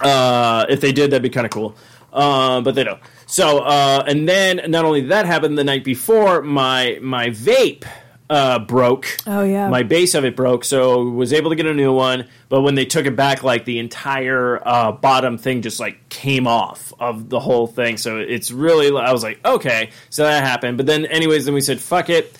uh, 0.00 0.66
if 0.68 0.80
they 0.80 0.92
did, 0.92 1.10
that'd 1.10 1.22
be 1.22 1.30
kind 1.30 1.46
of 1.46 1.50
cool. 1.50 1.76
Uh, 2.12 2.60
but 2.60 2.74
they 2.74 2.84
don't. 2.84 3.00
So, 3.26 3.58
uh, 3.58 4.04
and 4.06 4.28
then 4.28 4.70
not 4.70 4.84
only 4.84 5.02
did 5.02 5.10
that 5.10 5.26
happened 5.26 5.58
the 5.58 5.64
night 5.64 5.84
before, 5.84 6.42
my 6.42 6.98
my 7.02 7.30
vape 7.30 7.84
uh, 8.30 8.58
broke. 8.60 9.16
Oh, 9.26 9.42
yeah. 9.42 9.68
my 9.68 9.82
base 9.82 10.14
of 10.14 10.24
it 10.24 10.36
broke. 10.36 10.64
So 10.64 11.02
was 11.02 11.32
able 11.32 11.50
to 11.50 11.56
get 11.56 11.66
a 11.66 11.74
new 11.74 11.92
one. 11.92 12.28
But 12.48 12.62
when 12.62 12.74
they 12.74 12.84
took 12.84 13.06
it 13.06 13.16
back, 13.16 13.42
like 13.42 13.64
the 13.64 13.78
entire 13.78 14.60
uh, 14.66 14.92
bottom 14.92 15.38
thing 15.38 15.62
just 15.62 15.80
like 15.80 16.08
came 16.08 16.46
off 16.46 16.92
of 16.98 17.28
the 17.28 17.40
whole 17.40 17.66
thing. 17.66 17.96
So 17.96 18.18
it's 18.18 18.50
really. 18.50 18.96
I 18.96 19.12
was 19.12 19.22
like, 19.22 19.44
okay, 19.44 19.90
so 20.10 20.24
that 20.24 20.44
happened. 20.44 20.76
But 20.76 20.86
then, 20.86 21.06
anyways, 21.06 21.44
then 21.44 21.54
we 21.54 21.60
said, 21.60 21.80
fuck 21.80 22.10
it. 22.10 22.36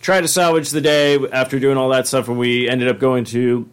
Try 0.00 0.22
to 0.22 0.28
salvage 0.28 0.70
the 0.70 0.80
day 0.80 1.18
after 1.30 1.60
doing 1.60 1.76
all 1.76 1.90
that 1.90 2.06
stuff, 2.06 2.28
and 2.28 2.38
we 2.38 2.66
ended 2.66 2.88
up 2.88 2.98
going 2.98 3.24
to 3.26 3.68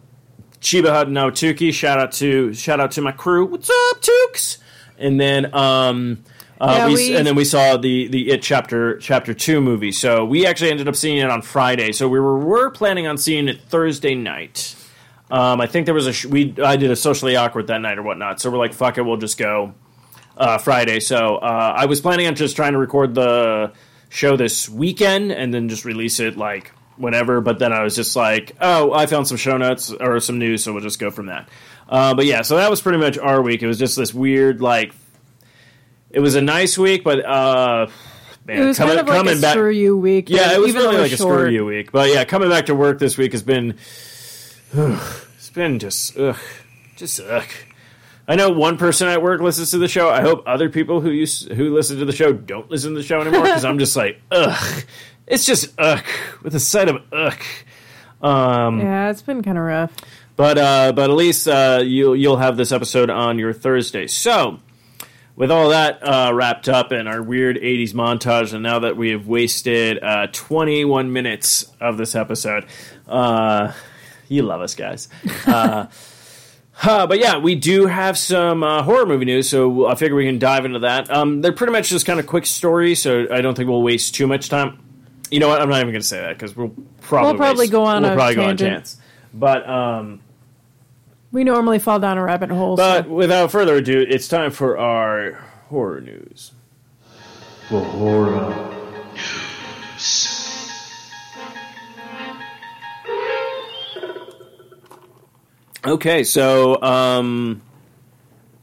Cheba 0.60 0.90
Hut 0.90 1.08
Naotuki. 1.08 1.72
Shout 1.72 1.98
out 1.98 2.12
to 2.12 2.52
shout 2.52 2.80
out 2.80 2.90
to 2.92 3.00
my 3.00 3.12
crew. 3.12 3.46
What's 3.46 3.70
up, 3.70 4.02
Tukes? 4.02 4.58
And 4.98 5.18
then 5.18 5.54
um 5.54 6.24
uh, 6.60 6.74
Yeah, 6.78 6.86
we, 6.88 6.94
we- 6.94 7.16
and 7.16 7.26
then 7.26 7.34
we 7.36 7.44
saw 7.44 7.76
the 7.76 8.08
the 8.08 8.30
It 8.30 8.42
chapter 8.42 8.98
chapter 8.98 9.34
two 9.34 9.60
movie. 9.60 9.92
So 9.92 10.24
we 10.24 10.46
actually 10.46 10.70
ended 10.70 10.88
up 10.88 10.96
seeing 10.96 11.18
it 11.18 11.30
on 11.30 11.42
Friday. 11.42 11.92
So 11.92 12.08
we 12.08 12.18
were 12.20 12.38
were 12.38 12.70
planning 12.70 13.06
on 13.06 13.18
seeing 13.18 13.48
it 13.48 13.62
Thursday 13.62 14.14
night. 14.14 14.74
Um, 15.30 15.60
I 15.60 15.66
think 15.66 15.84
there 15.86 15.94
was 15.94 16.06
a 16.06 16.12
sh- 16.12 16.24
we 16.26 16.54
I 16.62 16.76
did 16.76 16.90
a 16.90 16.96
socially 16.96 17.36
awkward 17.36 17.66
that 17.66 17.80
night 17.80 17.98
or 17.98 18.02
whatnot. 18.02 18.40
So 18.40 18.50
we're 18.50 18.58
like, 18.58 18.72
fuck 18.72 18.96
it, 18.98 19.02
we'll 19.02 19.18
just 19.18 19.36
go 19.38 19.74
uh, 20.36 20.58
Friday. 20.58 21.00
So 21.00 21.36
uh, 21.36 21.74
I 21.76 21.86
was 21.86 22.00
planning 22.00 22.26
on 22.26 22.34
just 22.34 22.56
trying 22.56 22.72
to 22.72 22.78
record 22.78 23.14
the 23.14 23.72
show 24.08 24.36
this 24.36 24.68
weekend 24.68 25.32
and 25.32 25.52
then 25.52 25.68
just 25.68 25.84
release 25.84 26.18
it 26.18 26.36
like 26.38 26.72
whenever. 26.96 27.42
But 27.42 27.58
then 27.58 27.74
I 27.74 27.82
was 27.82 27.94
just 27.94 28.16
like, 28.16 28.56
oh, 28.60 28.92
I 28.94 29.04
found 29.06 29.28
some 29.28 29.36
show 29.36 29.58
notes 29.58 29.92
or 29.92 30.18
some 30.20 30.38
news, 30.38 30.64
so 30.64 30.72
we'll 30.72 30.82
just 30.82 30.98
go 30.98 31.10
from 31.10 31.26
that. 31.26 31.48
Uh, 31.90 32.14
but 32.14 32.24
yeah, 32.24 32.40
so 32.42 32.56
that 32.56 32.70
was 32.70 32.80
pretty 32.80 32.98
much 32.98 33.18
our 33.18 33.42
week. 33.42 33.62
It 33.62 33.66
was 33.66 33.78
just 33.78 33.96
this 33.96 34.14
weird 34.14 34.60
like. 34.62 34.94
It 36.10 36.20
was 36.20 36.34
a 36.34 36.40
nice 36.40 36.78
week, 36.78 37.04
but 37.04 37.24
uh, 37.24 37.88
man, 38.46 38.62
It 38.62 38.66
was 38.66 38.78
coming, 38.78 38.96
kind 38.96 39.08
of 39.08 39.26
like 39.26 39.36
a 39.36 39.40
back, 39.40 39.52
screw 39.52 39.70
you 39.70 39.96
week. 39.96 40.30
yeah, 40.30 40.52
it 40.54 40.60
was 40.60 40.74
really 40.74 40.96
like 40.96 41.12
a 41.12 41.16
short. 41.16 41.40
screw 41.40 41.50
you 41.50 41.64
week. 41.66 41.92
But 41.92 42.08
yeah, 42.12 42.24
coming 42.24 42.48
back 42.48 42.66
to 42.66 42.74
work 42.74 42.98
this 42.98 43.18
week 43.18 43.32
has 43.32 43.42
been 43.42 43.76
it's 44.74 45.50
been 45.54 45.78
just 45.78 46.16
ugh, 46.18 46.36
just 46.96 47.20
ugh. 47.20 47.46
I 48.26 48.36
know 48.36 48.50
one 48.50 48.76
person 48.76 49.08
at 49.08 49.22
work 49.22 49.40
listens 49.40 49.70
to 49.70 49.78
the 49.78 49.88
show. 49.88 50.10
I 50.10 50.20
hope 50.20 50.42
other 50.46 50.68
people 50.68 51.00
who 51.00 51.10
used 51.10 51.50
who 51.52 51.74
listen 51.74 51.98
to 51.98 52.04
the 52.04 52.12
show 52.12 52.32
don't 52.32 52.70
listen 52.70 52.92
to 52.94 52.98
the 53.00 53.06
show 53.06 53.20
anymore 53.20 53.42
because 53.42 53.64
I'm 53.64 53.78
just 53.78 53.96
like 53.96 54.20
ugh. 54.30 54.84
It's 55.26 55.44
just 55.44 55.74
ugh 55.78 56.04
with 56.42 56.54
a 56.54 56.60
side 56.60 56.88
of 56.88 57.02
ugh. 57.12 57.38
Um, 58.20 58.80
Yeah, 58.80 59.10
it's 59.10 59.22
been 59.22 59.42
kind 59.42 59.56
of 59.56 59.64
rough. 59.64 59.92
but 60.36 60.58
uh, 60.58 60.92
but 60.92 61.10
at 61.10 61.16
least 61.16 61.48
uh, 61.48 61.80
you'll 61.84 62.16
you'll 62.16 62.36
have 62.38 62.56
this 62.56 62.72
episode 62.72 63.08
on 63.10 63.38
your 63.38 63.52
Thursday. 63.52 64.06
So 64.06 64.58
with 65.38 65.50
all 65.50 65.68
that 65.70 66.02
uh, 66.02 66.32
wrapped 66.34 66.68
up 66.68 66.90
and 66.92 67.08
our 67.08 67.22
weird 67.22 67.56
'80s 67.56 67.92
montage, 67.94 68.52
and 68.52 68.62
now 68.62 68.80
that 68.80 68.96
we 68.96 69.10
have 69.10 69.26
wasted 69.26 70.02
uh, 70.02 70.26
21 70.32 71.12
minutes 71.12 71.70
of 71.80 71.96
this 71.96 72.14
episode, 72.14 72.66
uh, 73.06 73.72
you 74.28 74.42
love 74.42 74.60
us, 74.60 74.74
guys. 74.74 75.08
Uh, 75.46 75.86
uh, 76.80 77.08
but 77.08 77.18
yeah, 77.18 77.38
we 77.38 77.56
do 77.56 77.86
have 77.86 78.16
some 78.16 78.62
uh, 78.62 78.82
horror 78.84 79.04
movie 79.04 79.24
news, 79.24 79.48
so 79.48 79.86
I 79.88 79.96
figure 79.96 80.14
we 80.14 80.24
can 80.26 80.38
dive 80.38 80.64
into 80.64 80.78
that. 80.80 81.10
Um, 81.10 81.40
they're 81.40 81.50
pretty 81.52 81.72
much 81.72 81.88
just 81.88 82.06
kind 82.06 82.20
of 82.20 82.28
quick 82.28 82.46
stories, 82.46 83.02
so 83.02 83.26
I 83.32 83.40
don't 83.40 83.56
think 83.56 83.68
we'll 83.68 83.82
waste 83.82 84.14
too 84.14 84.28
much 84.28 84.48
time. 84.48 84.78
You 85.28 85.40
know 85.40 85.48
what? 85.48 85.60
I'm 85.60 85.68
not 85.68 85.80
even 85.80 85.88
going 85.92 86.02
to 86.02 86.06
say 86.06 86.20
that 86.20 86.34
because 86.34 86.54
we'll 86.56 86.72
probably 87.00 87.30
We'll 87.32 87.36
probably 87.36 87.62
waste- 87.64 87.72
go 87.72 87.82
on 87.84 88.02
we'll 88.02 88.12
a 88.12 88.14
probably 88.14 88.34
go 88.36 88.42
on 88.42 88.48
tangent. 88.56 88.70
chance. 88.74 88.96
But 89.34 89.68
um, 89.68 90.20
We 91.30 91.44
normally 91.44 91.78
fall 91.78 91.98
down 91.98 92.16
a 92.18 92.22
rabbit 92.22 92.50
hole. 92.50 92.76
but 92.76 93.04
so. 93.04 93.10
without 93.10 93.50
further 93.50 93.76
ado, 93.76 94.04
it's 94.08 94.28
time 94.28 94.50
for 94.50 94.78
our 94.78 95.32
horror 95.68 96.00
news. 96.00 96.52
The 97.70 97.80
horror 97.80 98.74
Okay, 105.86 106.24
so 106.24 106.80
um, 106.82 107.62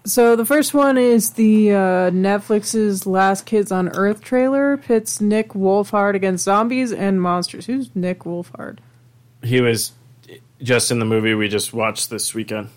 So 0.06 0.36
the 0.36 0.46
first 0.46 0.74
one 0.74 0.98
is 0.98 1.32
the 1.32 1.72
uh, 1.72 2.12
Netflix's 2.12 3.08
Last 3.08 3.46
Kids 3.46 3.72
on 3.72 3.90
Earth 3.90 4.22
trailer 4.22 4.78
pits 4.78 5.22
Nick 5.22 5.50
Wolfhard 5.50 6.16
against 6.16 6.44
zombies 6.44 6.92
and 6.92 7.22
monsters. 7.22 7.66
Who's 7.68 7.90
Nick 7.96 8.20
Wolfhard? 8.22 8.80
he 9.44 9.62
was 9.62 9.92
just 10.62 10.92
in 10.92 11.00
the 11.00 11.06
movie 11.06 11.34
we 11.34 11.48
just 11.48 11.74
watched 11.74 12.10
this 12.10 12.34
weekend. 12.34 12.70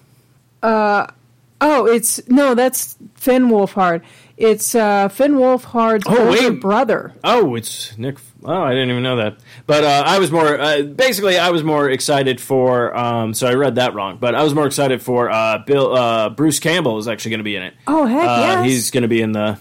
Oh, 1.60 1.86
it's 1.86 2.26
no, 2.28 2.54
that's 2.54 2.96
Finn 3.14 3.48
Wolfhard. 3.48 4.02
It's 4.36 4.76
uh, 4.76 5.08
Finn 5.08 5.32
Wolfhard's 5.34 6.04
Oh, 6.06 6.26
older 6.28 6.50
wait. 6.52 6.60
brother. 6.60 7.12
Oh, 7.24 7.56
it's 7.56 7.98
Nick. 7.98 8.18
Oh, 8.44 8.62
I 8.62 8.70
didn't 8.70 8.90
even 8.90 9.02
know 9.02 9.16
that. 9.16 9.38
But 9.66 9.82
uh, 9.82 10.04
I 10.06 10.20
was 10.20 10.30
more 10.30 10.60
uh, 10.60 10.82
basically 10.82 11.36
I 11.36 11.50
was 11.50 11.64
more 11.64 11.90
excited 11.90 12.40
for. 12.40 12.96
Um, 12.96 13.34
so 13.34 13.48
I 13.48 13.54
read 13.54 13.74
that 13.74 13.94
wrong, 13.94 14.18
but 14.20 14.36
I 14.36 14.44
was 14.44 14.54
more 14.54 14.66
excited 14.66 15.02
for 15.02 15.28
uh, 15.30 15.58
Bill. 15.66 15.92
Uh, 15.96 16.28
Bruce 16.30 16.60
Campbell 16.60 16.98
is 16.98 17.08
actually 17.08 17.30
going 17.32 17.40
to 17.40 17.44
be 17.44 17.56
in 17.56 17.62
it. 17.64 17.74
Oh 17.88 18.06
heck 18.06 18.22
Uh, 18.28 18.40
yes! 18.40 18.64
He's 18.64 18.90
going 18.92 19.02
to 19.02 19.08
be 19.08 19.20
in 19.20 19.32
the. 19.32 19.58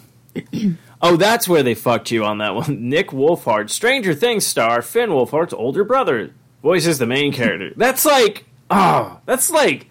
oh, 1.02 1.16
that's 1.18 1.48
where 1.48 1.64
they 1.64 1.74
fucked 1.74 2.12
you 2.12 2.26
on 2.26 2.38
that 2.38 2.54
one. 2.54 2.90
Nick 2.90 3.10
Wolfhard, 3.10 3.72
Stranger 3.72 4.14
Things 4.14 4.46
star 4.46 4.84
Finn 4.84 5.10
Wolfhard's 5.10 5.54
older 5.54 5.84
brother, 5.84 6.32
voices 6.62 7.00
the 7.00 7.06
main 7.06 7.34
character. 7.34 7.74
That's 7.78 8.06
like, 8.06 8.46
oh, 8.70 9.20
that's 9.26 9.50
like. 9.50 9.90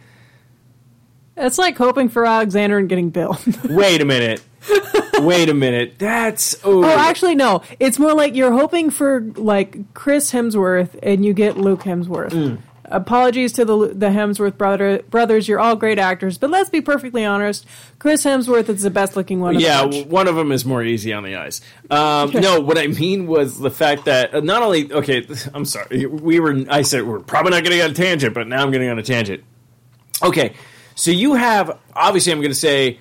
It's 1.37 1.59
like 1.59 1.77
hoping 1.77 2.09
for 2.09 2.25
Alexander 2.25 2.79
and 2.79 2.89
getting 2.89 3.11
Bill. 3.11 3.39
Wait 3.69 4.01
a 4.01 4.07
minute. 4.07 4.43
Wait 5.19 5.49
a 5.49 5.55
minute. 5.55 5.99
That's 5.99 6.57
oh, 6.65 6.83
oh, 6.83 6.99
actually, 6.99 7.35
no. 7.35 7.63
It's 7.79 7.99
more 7.99 8.15
like 8.15 8.35
you're 8.35 8.53
hoping 8.53 8.91
for 8.91 9.21
like 9.37 9.95
Chris 9.95 10.33
Hemsworth 10.33 10.99
and 11.03 11.25
you 11.25 11.35
get 11.35 11.57
Luke 11.59 11.83
Hemsworth. 11.83 12.31
Mm. 12.31 12.59
Apologies 12.89 13.53
to 13.55 13.65
the 13.65 13.89
the 13.89 14.07
Hemsworth 14.07 14.57
brother, 14.57 15.03
brothers. 15.11 15.49
You're 15.49 15.61
all 15.61 15.77
great 15.77 15.99
actors, 15.99 16.39
but 16.39 16.51
let's 16.51 16.71
be 16.71 16.81
perfectly 16.81 17.25
honest. 17.25 17.67
Chris 17.99 18.25
Hemsworth 18.25 18.69
is 18.69 18.83
the 18.83 18.91
best 18.91 19.17
looking 19.17 19.41
one. 19.41 19.57
Of 19.57 19.63
Yeah, 19.63 19.85
one 19.85 20.29
of 20.29 20.37
them 20.37 20.53
is 20.53 20.65
more 20.65 20.83
easy 20.83 21.13
on 21.13 21.25
the 21.25 21.37
eyes. 21.37 21.61
Um, 21.91 22.31
no, 22.35 22.61
what 22.61 22.79
I 22.79 22.87
mean 22.87 23.27
was 23.27 23.59
the 23.59 23.71
fact 23.71 24.05
that 24.05 24.35
uh, 24.35 24.41
not 24.41 24.63
only 24.63 24.93
okay, 24.93 25.27
I'm 25.55 25.65
sorry, 25.65 26.07
we 26.07 26.41
were. 26.41 26.65
I 26.69 26.83
said 26.83 27.05
we're 27.05 27.21
probably 27.21 27.53
not 27.53 27.63
getting 27.65 27.81
on 27.81 27.91
a 27.91 27.95
tangent, 27.95 28.35
but 28.35 28.47
now 28.47 28.63
I'm 28.63 28.71
getting 28.71 28.89
on 28.89 28.99
a 28.99 29.03
tangent. 29.03 29.43
Okay, 30.23 30.55
so 30.95 31.11
you 31.11 31.35
have 31.35 31.79
obviously 31.95 32.33
I'm 32.33 32.39
going 32.39 32.51
to 32.51 32.55
say 32.55 32.99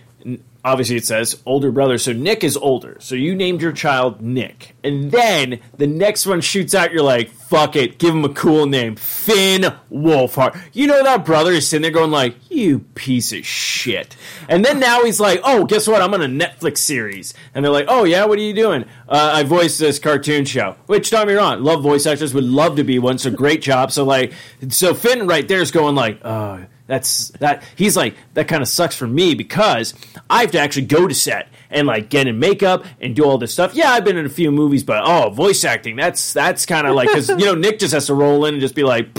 obviously 0.64 0.96
it 0.96 1.06
says 1.06 1.42
older 1.46 1.72
brother, 1.72 1.98
so 1.98 2.12
Nick 2.12 2.44
is 2.44 2.58
older. 2.58 2.98
So 3.00 3.14
you 3.16 3.36
named 3.36 3.62
your 3.62 3.72
child 3.72 4.22
Nick, 4.22 4.76
and 4.84 5.12
then 5.12 5.60
the 5.78 5.88
next 5.88 6.26
one 6.26 6.42
shoots 6.42 6.74
out. 6.74 6.92
You're 6.92 7.04
like, 7.04 7.30
fuck 7.30 7.76
it, 7.76 8.00
give 8.00 8.14
him 8.14 8.26
a 8.26 8.34
cool 8.34 8.66
name, 8.66 8.96
Finn 8.96 9.74
Wolfhard. 9.92 10.60
You 10.74 10.88
know 10.88 11.04
that 11.04 11.24
brother 11.26 11.52
is 11.52 11.68
sitting 11.70 11.84
there 11.84 11.92
going 11.92 12.12
like, 12.12 12.36
you 12.50 12.80
piece 12.80 13.32
of 13.32 13.46
shit. 13.46 14.18
And 14.50 14.66
then 14.66 14.80
now 14.80 15.04
he's 15.04 15.20
like, 15.20 15.42
oh, 15.44 15.66
guess 15.66 15.88
what? 15.88 16.02
I'm 16.02 16.14
on 16.14 16.22
a 16.22 16.26
Netflix 16.28 16.80
series, 16.80 17.34
and 17.54 17.64
they're 17.64 17.72
like, 17.72 17.86
oh 17.88 18.04
yeah, 18.04 18.26
what 18.26 18.40
are 18.40 18.44
you 18.44 18.54
doing? 18.54 18.86
Uh, 19.08 19.32
I 19.36 19.44
voiced 19.44 19.80
this 19.80 20.00
cartoon 20.00 20.46
show. 20.46 20.76
Which 20.88 21.12
don't 21.12 21.22
get 21.22 21.28
me 21.28 21.34
wrong, 21.36 21.64
love 21.64 21.84
voice 21.84 22.06
actors, 22.06 22.34
would 22.34 22.44
love 22.44 22.78
to 22.78 22.84
be 22.84 22.98
one. 22.98 23.20
So 23.20 23.30
great 23.30 23.62
job. 23.62 23.92
So 23.92 24.04
like, 24.04 24.34
so 24.70 24.94
Finn 24.94 25.28
right 25.28 25.48
there 25.48 25.62
is 25.62 25.72
going 25.72 25.96
like, 25.96 26.26
oh. 26.26 26.66
That's 26.88 27.30
that. 27.40 27.64
He's 27.76 27.98
like 27.98 28.16
that. 28.36 28.48
Kind 28.48 28.62
of 28.62 28.68
sucks 28.68 28.96
for 28.96 29.08
me 29.08 29.34
because 29.34 29.94
I 30.30 30.42
have 30.42 30.52
to 30.52 30.60
actually 30.60 30.86
go 30.86 31.08
to 31.08 31.16
set 31.16 31.48
and 31.70 31.88
like 31.88 32.10
get 32.10 32.28
in 32.28 32.38
makeup 32.40 32.86
and 33.02 33.16
do 33.16 33.24
all 33.26 33.38
this 33.38 33.52
stuff. 33.52 33.74
Yeah, 33.74 33.92
I've 33.92 34.06
been 34.06 34.18
in 34.18 34.26
a 34.26 34.30
few 34.30 34.52
movies, 34.52 34.84
but 34.84 35.04
oh, 35.04 35.30
voice 35.32 35.64
acting. 35.64 35.96
That's 35.96 36.34
that's 36.34 36.66
kind 36.66 36.86
of 36.86 36.96
like 36.96 37.08
because 37.08 37.30
you 37.30 37.46
know 37.46 37.56
Nick 37.56 37.80
just 37.80 37.94
has 37.94 38.08
to 38.08 38.14
roll 38.14 38.46
in 38.46 38.56
and 38.56 38.62
just 38.62 38.76
be 38.76 38.84
like, 38.84 39.10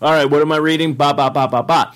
all 0.00 0.12
right, 0.12 0.26
what 0.26 0.40
am 0.40 0.52
I 0.52 0.58
reading? 0.58 0.94
Ba 0.94 1.14
ba 1.14 1.30
ba 1.30 1.48
ba 1.48 1.62
ba. 1.62 1.92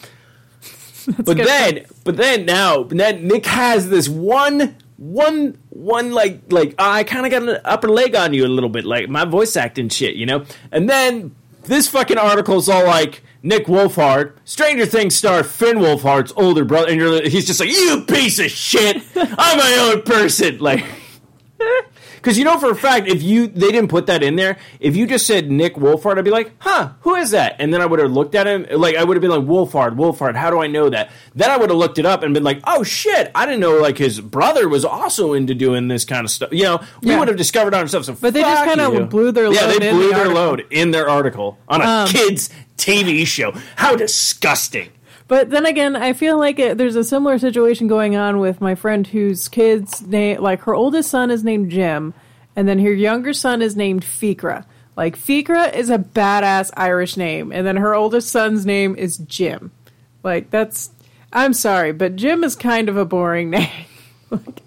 But 1.25 1.37
then, 1.37 1.87
but 2.05 2.17
then 2.17 2.45
now, 2.45 2.85
then 2.85 3.27
Nick 3.27 3.47
has 3.47 3.89
this 3.89 4.09
one, 4.09 4.77
one, 4.97 5.59
one 5.71 6.13
like 6.13 6.53
like 6.53 6.75
oh, 6.79 6.91
I 6.91 7.05
kind 7.05 7.25
of 7.27 7.33
got 7.33 7.43
an 7.43 7.61
upper 7.65 7.89
leg 7.89 8.15
on 8.15 8.35
you 8.35 8.47
a 8.47 8.49
little 8.49 8.69
bit, 8.69 8.85
like 8.85 9.09
my 9.09 9.25
voice 9.25 9.57
acting 9.57 9.89
shit, 9.89 10.15
you 10.15 10.27
know. 10.27 10.45
And 10.71 10.89
then 10.89 11.35
this 11.65 11.89
fucking 11.89 12.19
article's 12.19 12.69
all 12.69 12.85
like 12.85 13.23
Nick 13.43 13.67
Wolfhard, 13.67 14.33
Stranger 14.45 14.85
Things 14.87 15.15
star 15.17 15.43
Finn 15.43 15.79
Wolfhard's 15.79 16.33
older 16.37 16.65
brother, 16.65 16.89
and 16.91 17.01
you're, 17.01 17.23
he's 17.29 17.47
just 17.47 17.61
like, 17.61 17.71
you 17.71 18.03
piece 18.07 18.39
of 18.39 18.51
shit, 18.51 18.97
I'm 19.17 19.59
my 19.59 19.91
own 19.93 20.03
person, 20.03 20.59
like. 20.61 20.85
Because 22.17 22.37
you 22.37 22.45
know 22.45 22.59
for 22.59 22.71
a 22.71 22.75
fact, 22.75 23.09
if 23.09 23.23
you 23.23 23.47
they 23.47 23.73
didn't 23.73 23.89
put 23.89 24.05
that 24.09 24.23
in 24.23 24.37
there, 24.37 24.59
if 24.79 24.95
you 24.95 25.07
just 25.07 25.27
said 25.27 25.51
Nick 25.51 25.77
Wolfhard, 25.77 26.19
I'd 26.19 26.25
be 26.25 26.31
like, 26.31 26.53
huh, 26.59 26.91
who 27.01 27.15
is 27.15 27.31
that? 27.31 27.57
And 27.59 27.73
then 27.73 27.81
I 27.81 27.87
would 27.87 27.99
have 27.99 28.13
looked 28.13 28.35
at 28.35 28.47
him, 28.47 28.67
like 28.73 28.95
I 28.95 29.05
would 29.05 29.17
have 29.17 29.23
been 29.23 29.31
like 29.31 29.41
Wolfhard, 29.49 29.97
Wolfhard. 29.97 30.35
How 30.37 30.51
do 30.51 30.61
I 30.61 30.67
know 30.67 30.91
that? 30.91 31.11
Then 31.35 31.51
I 31.51 31.57
would 31.57 31.71
have 31.71 31.79
looked 31.79 31.99
it 31.99 32.05
up 32.05 32.23
and 32.23 32.35
been 32.35 32.43
like, 32.45 32.61
oh 32.65 32.83
shit, 32.83 33.31
I 33.35 33.47
didn't 33.47 33.61
know 33.61 33.79
like 33.79 33.97
his 33.97 34.21
brother 34.21 34.69
was 34.69 34.85
also 34.85 35.33
into 35.33 35.55
doing 35.55 35.89
this 35.89 36.05
kind 36.05 36.27
of 36.27 36.31
stuff. 36.31 36.51
You 36.53 36.65
know, 36.65 36.81
we 37.03 37.13
Yeah. 37.13 37.21
would 37.21 37.29
have 37.29 37.39
discovered 37.39 37.73
our 37.73 37.87
stuff. 37.89 38.05
So 38.05 38.13
But 38.21 38.35
they 38.35 38.43
just 38.43 38.65
kinda 38.65 39.07
blew 39.07 39.33
their 39.33 39.51
yeah, 39.51 39.63
load 39.63 39.81
they 39.81 39.91
blew 39.91 40.03
the 40.03 40.09
their 40.11 40.19
article. 40.19 40.35
load 40.43 40.67
in 40.69 40.91
their 40.91 41.09
article 41.09 41.59
on 41.71 41.81
a 41.81 41.85
Um, 41.87 42.09
kids 42.09 42.51
TV 42.81 43.27
show. 43.27 43.53
How 43.77 43.97
disgusting. 43.97 44.91
But 45.29 45.51
then 45.51 45.65
again, 45.67 45.95
I 45.95 46.13
feel 46.13 46.39
like 46.39 46.59
it, 46.59 46.77
there's 46.77 46.97
a 46.97 47.05
similar 47.05 47.39
situation 47.39 47.87
going 47.87 48.17
on 48.17 48.41
with 48.41 48.61
my 48.61 48.75
friend 48.75 49.07
whose 49.07 49.49
kids 49.49 50.03
name, 50.03 50.41
like 50.43 50.63
her 50.63 50.75
oldest 50.75 51.09
son 51.11 51.31
is 51.31 51.45
named 51.45 51.71
Jim, 51.71 52.15
and 52.57 52.67
then 52.69 52.81
her 52.81 52.93
younger 52.93 53.33
son 53.33 53.63
is 53.63 53.77
named 53.77 54.03
Fiachra. 54.03 54.65
Like 54.97 55.17
Fiachra 55.17 55.73
is 55.73 55.89
a 55.89 55.99
badass 55.99 56.73
Irish 56.77 57.17
name, 57.17 57.53
and 57.53 57.65
then 57.67 57.77
her 57.77 57.95
oldest 57.95 58.29
son's 58.31 58.67
name 58.67 58.97
is 58.97 59.19
Jim. 59.19 59.71
Like 60.25 60.51
that's, 60.51 60.91
I'm 61.33 61.55
sorry, 61.55 61.93
but 61.93 62.17
Jim 62.17 62.43
is 62.43 62.57
kind 62.57 62.89
of 62.89 62.97
a 62.97 63.05
boring 63.05 63.51
name. 63.57 63.71
Like, 64.31 64.63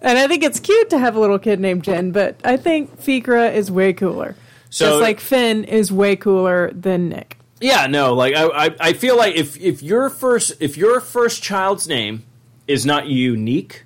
and 0.00 0.18
I 0.18 0.26
think 0.26 0.42
it's 0.42 0.58
cute 0.60 0.90
to 0.90 0.98
have 0.98 1.16
a 1.16 1.20
little 1.20 1.38
kid 1.38 1.60
named 1.60 1.84
Jen, 1.84 2.12
but 2.12 2.40
I 2.44 2.56
think 2.56 2.98
Fiachra 3.00 3.52
is 3.54 3.70
way 3.70 3.92
cooler. 3.92 4.36
So- 4.70 4.86
Just 4.86 5.02
like 5.02 5.20
Finn 5.20 5.64
is 5.64 5.92
way 5.92 6.16
cooler 6.16 6.70
than 6.72 7.10
Nick. 7.10 7.37
Yeah, 7.60 7.86
no, 7.86 8.14
like 8.14 8.34
I, 8.34 8.66
I, 8.66 8.76
I 8.80 8.92
feel 8.92 9.16
like 9.16 9.34
if 9.34 9.56
if 9.60 9.82
your 9.82 10.10
first 10.10 10.52
if 10.60 10.76
your 10.76 11.00
first 11.00 11.42
child's 11.42 11.88
name 11.88 12.24
is 12.66 12.86
not 12.86 13.06
unique, 13.06 13.84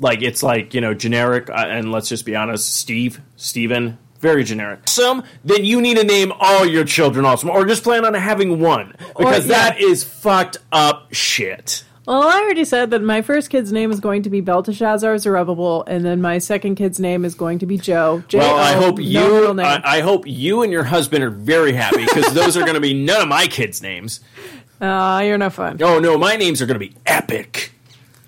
like 0.00 0.22
it's 0.22 0.42
like 0.42 0.74
you 0.74 0.80
know 0.80 0.94
generic, 0.94 1.50
uh, 1.50 1.54
and 1.68 1.90
let's 1.90 2.08
just 2.08 2.24
be 2.24 2.36
honest, 2.36 2.74
Steve, 2.76 3.20
Steven, 3.36 3.98
very 4.20 4.44
generic. 4.44 4.80
Some, 4.86 5.24
then 5.44 5.64
you 5.64 5.80
need 5.80 5.96
to 5.96 6.04
name 6.04 6.32
all 6.38 6.66
your 6.66 6.84
children 6.84 7.24
awesome, 7.24 7.50
or 7.50 7.64
just 7.66 7.82
plan 7.82 8.04
on 8.04 8.14
having 8.14 8.60
one 8.60 8.94
because 9.16 9.46
yeah. 9.46 9.70
that 9.70 9.80
is 9.80 10.04
fucked 10.04 10.58
up 10.70 11.12
shit. 11.12 11.84
Well, 12.08 12.22
I 12.22 12.40
already 12.40 12.64
said 12.64 12.88
that 12.92 13.02
my 13.02 13.20
first 13.20 13.50
kid's 13.50 13.70
name 13.70 13.90
is 13.90 14.00
going 14.00 14.22
to 14.22 14.30
be 14.30 14.40
Belteshazzar 14.40 15.18
Zerubbabel, 15.18 15.84
and 15.86 16.06
then 16.06 16.22
my 16.22 16.38
second 16.38 16.76
kid's 16.76 16.98
name 16.98 17.22
is 17.22 17.34
going 17.34 17.58
to 17.58 17.66
be 17.66 17.76
Joe. 17.76 18.22
J-O, 18.28 18.40
Well, 18.40 18.56
I 18.56 18.72
hope 18.72 18.96
no 18.96 19.02
you. 19.02 19.60
I, 19.60 19.98
I 19.98 20.00
hope 20.00 20.26
you 20.26 20.62
and 20.62 20.72
your 20.72 20.84
husband 20.84 21.22
are 21.22 21.28
very 21.28 21.74
happy 21.74 22.06
because 22.06 22.32
those 22.32 22.56
are 22.56 22.60
going 22.62 22.76
to 22.76 22.80
be 22.80 22.94
none 22.94 23.20
of 23.20 23.28
my 23.28 23.46
kids' 23.46 23.82
names. 23.82 24.20
Aw, 24.80 25.20
you're 25.20 25.36
no 25.36 25.50
fun. 25.50 25.82
Oh 25.82 25.98
no, 25.98 26.16
my 26.16 26.36
names 26.36 26.62
are 26.62 26.66
going 26.66 26.80
to 26.80 26.86
be 26.86 26.94
epic. 27.04 27.72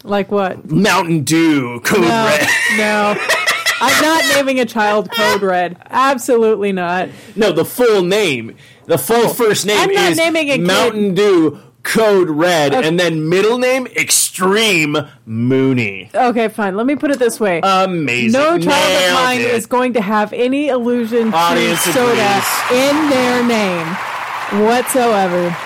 Like 0.05 0.31
what? 0.31 0.71
Mountain 0.71 1.25
Dew, 1.25 1.81
Code 1.81 2.03
No, 2.03 2.07
Red. 2.27 2.49
no. 2.77 3.17
I'm 3.81 4.03
not 4.03 4.25
naming 4.37 4.61
a 4.61 4.67
child 4.67 5.11
Code 5.11 5.41
Red. 5.41 5.79
Absolutely 5.89 6.73
not. 6.73 7.09
No, 7.35 7.51
the 7.51 7.65
full 7.65 8.03
name. 8.03 8.57
The 8.85 8.99
full 8.99 9.31
first 9.31 9.65
name 9.65 9.79
I'm 9.79 9.91
not 9.95 10.11
is 10.13 10.19
naming 10.19 10.51
a 10.51 10.57
kid- 10.59 10.67
Mountain 10.67 11.15
Dew 11.15 11.59
Code 11.83 12.29
Red, 12.29 12.75
and 12.75 13.01
then 13.01 13.29
middle 13.29 13.59
name 13.59 13.87
Extreme 13.87 14.97
Mooney. 15.25 16.11
Okay, 16.15 16.49
fine. 16.49 16.77
Let 16.77 16.87
me 16.87 16.97
put 16.97 17.11
it 17.11 17.19
this 17.19 17.41
way. 17.41 17.61
Amazing. 17.63 18.33
no 18.33 18.59
child 18.59 19.05
of 19.05 19.15
mine 19.15 19.41
it. 19.41 19.55
is 19.55 19.67
going 19.67 19.95
to 19.95 20.01
have 20.01 20.33
any 20.33 20.69
allusion 20.69 21.33
Audience 21.33 21.83
to 21.85 21.93
soda 21.93 22.43
in 22.71 23.11
their 23.11 23.45
name 23.45 23.87
whatsoever. 24.67 25.57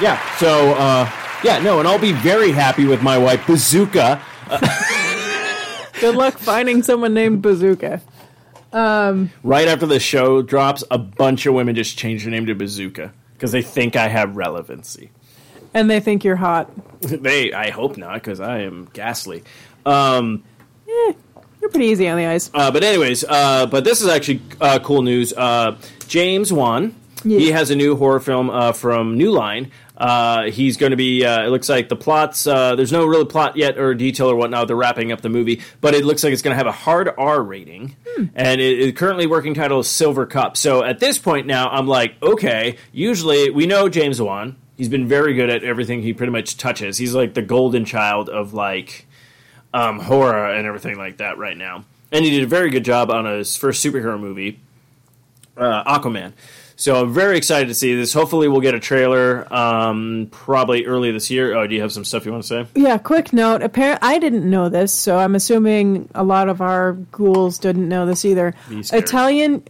Yeah. 0.00 0.20
So, 0.36 0.72
uh, 0.74 1.10
yeah, 1.42 1.58
no, 1.58 1.80
and 1.80 1.88
I'll 1.88 1.98
be 1.98 2.12
very 2.12 2.52
happy 2.52 2.86
with 2.86 3.02
my 3.02 3.18
wife 3.18 3.46
Bazooka. 3.46 4.22
Good 6.00 6.14
luck 6.14 6.38
finding 6.38 6.82
someone 6.82 7.14
named 7.14 7.42
Bazooka. 7.42 8.00
Right 8.72 9.68
after 9.68 9.86
the 9.86 10.00
show 10.00 10.42
drops, 10.42 10.84
a 10.90 10.98
bunch 10.98 11.46
of 11.46 11.54
women 11.54 11.74
just 11.74 11.98
change 11.98 12.22
their 12.22 12.30
name 12.30 12.46
to 12.46 12.54
Bazooka 12.54 13.12
because 13.34 13.52
they 13.52 13.62
think 13.62 13.96
I 13.96 14.08
have 14.08 14.36
relevancy. 14.36 15.10
And 15.74 15.90
they 15.90 16.00
think 16.00 16.24
you're 16.24 16.36
hot. 16.36 16.70
they, 17.00 17.52
I 17.52 17.70
hope 17.70 17.96
not, 17.96 18.14
because 18.14 18.40
I 18.40 18.60
am 18.60 18.88
ghastly. 18.92 19.42
Um, 19.86 20.44
You're 20.86 21.70
pretty 21.70 21.86
easy 21.86 22.08
on 22.08 22.18
the 22.18 22.26
eyes. 22.26 22.50
Uh, 22.52 22.70
but 22.70 22.84
anyways, 22.84 23.24
uh, 23.24 23.66
but 23.66 23.84
this 23.84 24.02
is 24.02 24.08
actually 24.08 24.42
uh, 24.60 24.78
cool 24.80 25.02
news. 25.02 25.32
Uh, 25.32 25.76
James 26.08 26.52
Wan, 26.52 26.94
he 27.22 27.52
has 27.52 27.70
a 27.70 27.76
new 27.76 27.96
horror 27.96 28.20
film 28.20 28.50
uh, 28.50 28.72
from 28.72 29.16
New 29.16 29.30
Line. 29.30 29.70
Uh, 29.96 30.50
he's 30.50 30.76
going 30.76 30.90
to 30.90 30.96
be. 30.96 31.24
Uh, 31.24 31.44
it 31.44 31.48
looks 31.50 31.68
like 31.68 31.88
the 31.88 31.94
plots. 31.96 32.46
Uh, 32.46 32.74
there's 32.74 32.90
no 32.90 33.06
really 33.06 33.24
plot 33.24 33.56
yet 33.56 33.78
or 33.78 33.94
detail 33.94 34.28
or 34.28 34.34
whatnot. 34.34 34.66
They're 34.66 34.76
wrapping 34.76 35.12
up 35.12 35.20
the 35.20 35.28
movie, 35.28 35.62
but 35.80 35.94
it 35.94 36.04
looks 36.04 36.24
like 36.24 36.32
it's 36.32 36.42
going 36.42 36.52
to 36.52 36.56
have 36.56 36.66
a 36.66 36.72
hard 36.72 37.08
R 37.16 37.40
rating, 37.40 37.94
and 38.34 38.60
it, 38.60 38.80
it 38.80 38.96
currently 38.96 39.26
working 39.28 39.54
title 39.54 39.78
is 39.78 39.88
Silver 39.88 40.26
Cup. 40.26 40.56
So 40.56 40.82
at 40.82 40.98
this 40.98 41.18
point 41.18 41.46
now, 41.46 41.68
I'm 41.68 41.86
like, 41.86 42.20
okay. 42.20 42.78
Usually 42.90 43.50
we 43.50 43.66
know 43.66 43.88
James 43.88 44.20
Wan. 44.20 44.56
He's 44.82 44.88
been 44.88 45.06
very 45.06 45.34
good 45.34 45.48
at 45.48 45.62
everything 45.62 46.02
he 46.02 46.12
pretty 46.12 46.32
much 46.32 46.56
touches. 46.56 46.98
He's 46.98 47.14
like 47.14 47.34
the 47.34 47.42
golden 47.42 47.84
child 47.84 48.28
of 48.28 48.52
like 48.52 49.06
um, 49.72 50.00
horror 50.00 50.52
and 50.52 50.66
everything 50.66 50.98
like 50.98 51.18
that 51.18 51.38
right 51.38 51.56
now. 51.56 51.84
And 52.10 52.24
he 52.24 52.32
did 52.32 52.42
a 52.42 52.48
very 52.48 52.68
good 52.68 52.84
job 52.84 53.08
on 53.08 53.24
his 53.24 53.56
first 53.56 53.86
superhero 53.86 54.18
movie, 54.18 54.58
uh, 55.56 55.84
Aquaman. 55.84 56.32
So 56.74 57.00
I'm 57.00 57.14
very 57.14 57.36
excited 57.36 57.68
to 57.68 57.74
see 57.74 57.94
this. 57.94 58.12
Hopefully, 58.12 58.48
we'll 58.48 58.60
get 58.60 58.74
a 58.74 58.80
trailer 58.80 59.46
um, 59.54 60.26
probably 60.32 60.84
early 60.84 61.12
this 61.12 61.30
year. 61.30 61.54
Oh, 61.54 61.64
do 61.68 61.76
you 61.76 61.80
have 61.82 61.92
some 61.92 62.04
stuff 62.04 62.26
you 62.26 62.32
want 62.32 62.42
to 62.42 62.48
say? 62.48 62.66
Yeah, 62.74 62.98
quick 62.98 63.32
note. 63.32 63.62
Apparent 63.62 64.00
I 64.02 64.18
didn't 64.18 64.50
know 64.50 64.68
this, 64.68 64.92
so 64.92 65.16
I'm 65.16 65.36
assuming 65.36 66.08
a 66.12 66.24
lot 66.24 66.48
of 66.48 66.60
our 66.60 66.94
ghouls 66.94 67.58
didn't 67.58 67.88
know 67.88 68.04
this 68.04 68.24
either. 68.24 68.52
Italian 68.68 69.62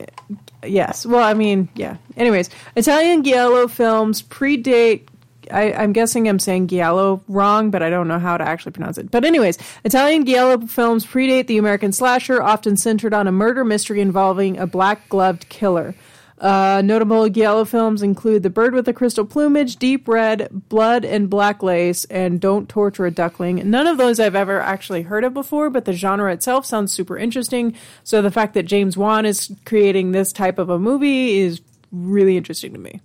Yes. 0.64 1.05
Well, 1.05 1.22
I 1.22 1.35
mean, 1.35 1.68
yeah. 1.75 1.96
Anyways, 2.16 2.51
Italian 2.77 3.25
giallo 3.25 3.68
films 3.68 4.22
predate 4.22 5.09
I, 5.51 5.72
I'm 5.72 5.92
guessing 5.92 6.29
I'm 6.29 6.38
saying 6.38 6.68
giallo 6.68 7.22
wrong, 7.29 7.70
but 7.70 7.83
I 7.83 7.90
don't 7.90 8.09
know 8.09 8.18
how 8.18 8.37
to 8.37 8.44
actually 8.46 8.72
pronounce 8.72 8.98
it. 8.98 9.11
But 9.11 9.25
anyways, 9.25 9.59
Italian 9.85 10.25
giallo 10.25 10.66
films 10.66 11.05
predate 11.05 11.46
the 11.46 11.59
American 11.59 11.92
slasher, 11.92 12.42
often 12.42 12.77
centered 12.77 13.12
on 13.12 13.27
a 13.27 13.33
murder 13.33 13.64
mystery 13.64 14.01
involving 14.01 14.59
a 14.59 14.66
black-gloved 14.66 15.48
killer. 15.48 15.94
Uh, 16.43 16.83
notable 16.85 17.29
giallo 17.29 17.65
films 17.65 18.03
include 18.03 18.43
The 18.43 18.51
Bird 18.51 18.75
with 18.75 18.85
the 18.85 18.93
Crystal 18.93 19.25
Plumage, 19.25 19.77
Deep 19.77 20.09
Red, 20.09 20.49
Blood 20.69 21.05
and 21.05 21.31
Black 21.31 21.63
Lace, 21.63 22.05
and 22.07 22.41
Don't 22.41 22.69
Torture 22.69 23.07
a 23.07 23.13
Duckling. 23.13 23.71
None 23.71 23.87
of 23.87 23.97
those 23.97 24.19
I've 24.19 24.35
ever 24.35 24.61
actually 24.61 25.03
heard 25.03 25.23
of 25.23 25.35
before, 25.35 25.71
but 25.71 25.85
the 25.85 25.93
genre 25.93 26.33
itself 26.33 26.67
sounds 26.67 26.93
super 26.93 27.17
interesting. 27.17 27.77
So 28.03 28.21
the 28.21 28.33
fact 28.33 28.55
that 28.55 28.65
James 28.65 28.97
Wan 28.97 29.25
is 29.25 29.55
creating 29.65 30.11
this 30.11 30.33
type 30.33 30.59
of 30.59 30.69
a 30.69 30.81
movie 30.81 31.39
is 31.39 31.61
really 31.93 32.37
interesting 32.37 32.73
to 32.73 32.79
me. 32.81 33.01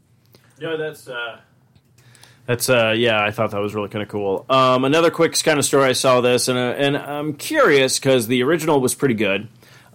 No, 0.59 0.75
that's 0.75 1.07
uh, 1.07 1.39
that's 2.47 2.69
uh, 2.69 2.95
yeah. 2.97 3.23
I 3.23 3.29
thought 3.29 3.51
that 3.51 3.61
was 3.61 3.75
really 3.75 3.89
kind 3.89 4.01
of 4.01 4.09
cool. 4.09 4.47
Um, 4.49 4.83
another 4.83 5.11
quick 5.11 5.37
kind 5.43 5.59
of 5.59 5.65
story. 5.65 5.89
I 5.89 5.91
saw 5.91 6.21
this, 6.21 6.47
and 6.47 6.57
uh, 6.57 6.73
and 6.75 6.97
I'm 6.97 7.33
curious 7.35 7.99
because 7.99 8.25
the 8.25 8.41
original 8.41 8.81
was 8.81 8.95
pretty 8.95 9.13
good. 9.13 9.47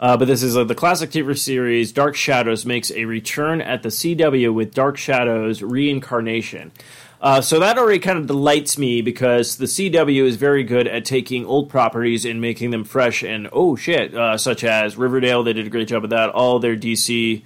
Uh, 0.02 0.16
but 0.16 0.26
this 0.26 0.42
is 0.42 0.56
uh, 0.56 0.64
the 0.64 0.74
classic 0.74 1.10
TV 1.10 1.38
series 1.38 1.92
Dark 1.92 2.16
Shadows 2.16 2.66
makes 2.66 2.90
a 2.90 3.04
return 3.04 3.60
at 3.60 3.84
the 3.84 3.88
CW 3.88 4.52
with 4.52 4.74
Dark 4.74 4.96
Shadows 4.96 5.62
reincarnation. 5.62 6.72
Uh, 7.20 7.40
so 7.40 7.60
that 7.60 7.78
already 7.78 8.00
kind 8.00 8.18
of 8.18 8.26
delights 8.26 8.76
me 8.76 9.00
because 9.00 9.58
the 9.58 9.66
CW 9.66 10.24
is 10.24 10.34
very 10.34 10.64
good 10.64 10.88
at 10.88 11.04
taking 11.04 11.46
old 11.46 11.70
properties 11.70 12.24
and 12.24 12.40
making 12.40 12.70
them 12.70 12.82
fresh 12.82 13.22
and 13.22 13.48
oh 13.52 13.76
shit, 13.76 14.12
uh, 14.12 14.36
such 14.36 14.64
as 14.64 14.96
Riverdale. 14.96 15.44
They 15.44 15.52
did 15.52 15.68
a 15.68 15.70
great 15.70 15.86
job 15.86 16.02
of 16.02 16.10
that. 16.10 16.30
All 16.30 16.58
their 16.58 16.76
DC 16.76 17.44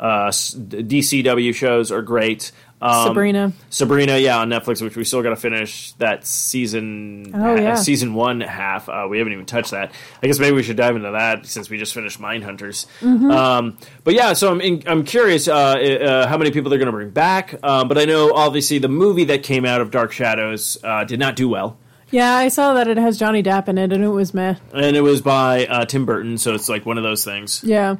uh, 0.00 0.28
DCW 0.28 1.54
shows 1.54 1.92
are 1.92 2.00
great. 2.00 2.52
Um, 2.80 3.08
Sabrina. 3.08 3.52
Sabrina, 3.70 4.18
yeah, 4.18 4.38
on 4.38 4.48
Netflix, 4.48 4.80
which 4.80 4.96
we 4.96 5.02
still 5.04 5.22
got 5.22 5.30
to 5.30 5.36
finish 5.36 5.92
that 5.94 6.24
season. 6.24 7.32
Oh, 7.34 7.56
yeah. 7.56 7.74
season 7.74 8.14
one 8.14 8.40
half. 8.40 8.88
Uh, 8.88 9.06
we 9.10 9.18
haven't 9.18 9.32
even 9.32 9.46
touched 9.46 9.72
that. 9.72 9.92
I 10.22 10.26
guess 10.26 10.38
maybe 10.38 10.54
we 10.54 10.62
should 10.62 10.76
dive 10.76 10.94
into 10.96 11.10
that 11.10 11.46
since 11.46 11.68
we 11.70 11.76
just 11.78 11.92
finished 11.94 12.20
Mindhunters. 12.20 12.86
Mm-hmm. 13.00 13.30
Um, 13.30 13.78
but 14.04 14.14
yeah, 14.14 14.32
so 14.32 14.50
I'm 14.52 14.60
in, 14.60 14.82
I'm 14.86 15.04
curious 15.04 15.48
uh, 15.48 15.52
uh, 15.54 16.26
how 16.28 16.38
many 16.38 16.50
people 16.50 16.70
they're 16.70 16.78
going 16.78 16.86
to 16.86 16.92
bring 16.92 17.10
back. 17.10 17.54
Um, 17.64 17.88
but 17.88 17.98
I 17.98 18.04
know 18.04 18.32
obviously 18.32 18.78
the 18.78 18.88
movie 18.88 19.24
that 19.24 19.42
came 19.42 19.64
out 19.64 19.80
of 19.80 19.90
Dark 19.90 20.12
Shadows 20.12 20.78
uh, 20.84 21.04
did 21.04 21.18
not 21.18 21.34
do 21.36 21.48
well, 21.48 21.78
Yeah, 22.10 22.32
I 22.36 22.48
saw 22.48 22.74
that 22.74 22.86
it 22.88 22.96
has 22.96 23.18
Johnny 23.18 23.42
Depp 23.42 23.68
in 23.68 23.76
it, 23.78 23.92
and 23.92 24.04
it 24.04 24.08
was 24.08 24.32
meh. 24.32 24.54
and 24.72 24.96
it 24.96 25.00
was 25.02 25.20
by 25.20 25.66
uh, 25.66 25.84
Tim 25.84 26.06
Burton, 26.06 26.38
so 26.38 26.54
it's 26.54 26.68
like 26.68 26.86
one 26.86 26.96
of 26.96 27.02
those 27.04 27.24
things. 27.24 27.62
Yeah. 27.64 27.96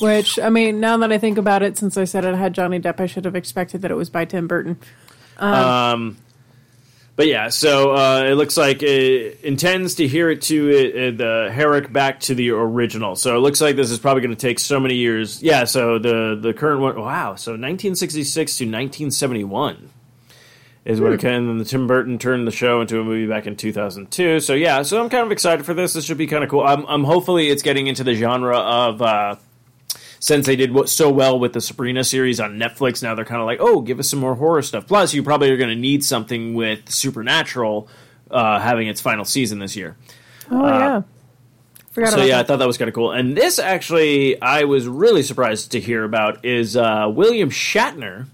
Which, 0.00 0.38
I 0.38 0.48
mean, 0.50 0.80
now 0.80 0.96
that 0.96 1.12
I 1.12 1.18
think 1.18 1.38
about 1.38 1.62
it, 1.62 1.78
since 1.78 1.96
I 1.96 2.04
said 2.04 2.24
it 2.24 2.34
had 2.34 2.52
Johnny 2.52 2.80
Depp, 2.80 3.00
I 3.00 3.06
should 3.06 3.24
have 3.24 3.36
expected 3.36 3.82
that 3.82 3.90
it 3.90 3.94
was 3.94 4.10
by 4.10 4.24
Tim 4.24 4.48
Burton. 4.48 4.78
Um, 5.38 6.16
but 7.14 7.26
yeah, 7.26 7.48
so 7.48 7.94
uh, 7.96 8.24
it 8.24 8.34
looks 8.34 8.56
like 8.56 8.82
it 8.82 9.40
intends 9.42 9.96
to 9.96 10.06
hear 10.06 10.30
it 10.30 10.42
to 10.42 10.68
uh, 10.68 11.16
the 11.16 11.50
Herrick 11.52 11.92
back 11.92 12.20
to 12.20 12.34
the 12.34 12.50
original. 12.50 13.16
So 13.16 13.36
it 13.36 13.40
looks 13.40 13.60
like 13.60 13.76
this 13.76 13.90
is 13.90 13.98
probably 13.98 14.22
going 14.22 14.34
to 14.34 14.40
take 14.40 14.58
so 14.58 14.80
many 14.80 14.94
years. 14.94 15.42
Yeah, 15.42 15.64
so 15.64 15.98
the 15.98 16.38
the 16.40 16.54
current 16.54 16.80
one, 16.80 16.94
wow, 16.94 17.34
so 17.34 17.52
1966 17.52 18.58
to 18.58 18.64
1971 18.64 19.90
is 20.84 21.00
it 21.00 21.20
came, 21.20 21.32
and 21.32 21.48
then 21.48 21.58
the 21.58 21.64
Tim 21.64 21.86
Burton 21.86 22.18
turned 22.18 22.46
the 22.46 22.52
show 22.52 22.80
into 22.80 23.00
a 23.00 23.04
movie 23.04 23.26
back 23.26 23.46
in 23.46 23.56
2002. 23.56 24.40
So 24.40 24.54
yeah, 24.54 24.82
so 24.82 25.02
I'm 25.02 25.10
kind 25.10 25.26
of 25.26 25.32
excited 25.32 25.66
for 25.66 25.74
this. 25.74 25.92
This 25.92 26.04
should 26.04 26.18
be 26.18 26.26
kind 26.26 26.42
of 26.42 26.50
cool. 26.50 26.62
I'm, 26.62 26.86
I'm 26.86 27.04
hopefully 27.04 27.48
it's 27.48 27.62
getting 27.62 27.88
into 27.88 28.04
the 28.04 28.14
genre 28.14 28.56
of. 28.56 29.02
Uh, 29.02 29.36
since 30.20 30.46
they 30.46 30.56
did 30.56 30.72
what, 30.72 30.88
so 30.88 31.10
well 31.10 31.38
with 31.38 31.52
the 31.52 31.60
Sabrina 31.60 32.04
series 32.04 32.40
on 32.40 32.58
Netflix, 32.58 33.02
now 33.02 33.14
they're 33.14 33.24
kind 33.24 33.40
of 33.40 33.46
like, 33.46 33.58
oh, 33.60 33.80
give 33.80 33.98
us 33.98 34.08
some 34.08 34.18
more 34.18 34.34
horror 34.34 34.62
stuff. 34.62 34.86
Plus, 34.86 35.14
you 35.14 35.22
probably 35.22 35.50
are 35.50 35.56
going 35.56 35.70
to 35.70 35.76
need 35.76 36.04
something 36.04 36.54
with 36.54 36.90
Supernatural 36.90 37.88
uh, 38.30 38.58
having 38.60 38.88
its 38.88 39.00
final 39.00 39.24
season 39.24 39.58
this 39.58 39.76
year. 39.76 39.96
Oh 40.50 40.66
yeah. 40.66 41.02
Forgot 41.90 42.12
So 42.12 42.24
yeah, 42.24 42.38
I 42.38 42.42
thought 42.42 42.58
that 42.58 42.66
was 42.66 42.78
kind 42.78 42.88
of 42.88 42.94
cool. 42.94 43.12
And 43.12 43.36
this 43.36 43.58
actually, 43.58 44.40
I 44.40 44.64
was 44.64 44.86
really 44.86 45.22
surprised 45.22 45.72
to 45.72 45.80
hear 45.80 46.04
about 46.04 46.44
is 46.44 46.76
uh, 46.76 47.10
William 47.12 47.50
Shatner 47.50 48.26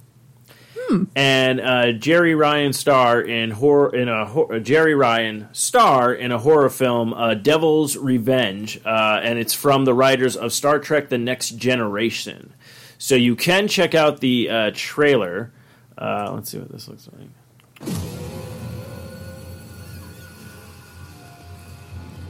and 1.16 1.60
uh, 1.60 1.92
Jeri 1.92 2.36
Ryan 2.38 2.72
star 2.72 3.20
in 3.20 3.50
horror 3.50 3.94
in 3.94 4.08
a 4.08 4.26
hor- 4.26 4.52
uh, 4.54 4.58
Jeri 4.58 4.96
Ryan 4.98 5.48
star 5.52 6.12
in 6.12 6.32
a 6.32 6.38
horror 6.38 6.70
film, 6.70 7.14
uh, 7.14 7.34
Devil's 7.34 7.96
Revenge, 7.96 8.80
uh, 8.84 9.20
and 9.22 9.38
it's 9.38 9.54
from 9.54 9.84
the 9.84 9.94
writers 9.94 10.36
of 10.36 10.52
Star 10.52 10.78
Trek: 10.78 11.08
The 11.08 11.18
Next 11.18 11.50
Generation. 11.50 12.52
So 12.98 13.14
you 13.14 13.36
can 13.36 13.68
check 13.68 13.94
out 13.94 14.20
the 14.20 14.48
uh, 14.50 14.70
trailer. 14.74 15.52
Uh, 15.96 16.32
let's 16.34 16.50
see 16.50 16.58
what 16.58 16.70
this 16.70 16.88
looks 16.88 17.08
like. 17.18 17.28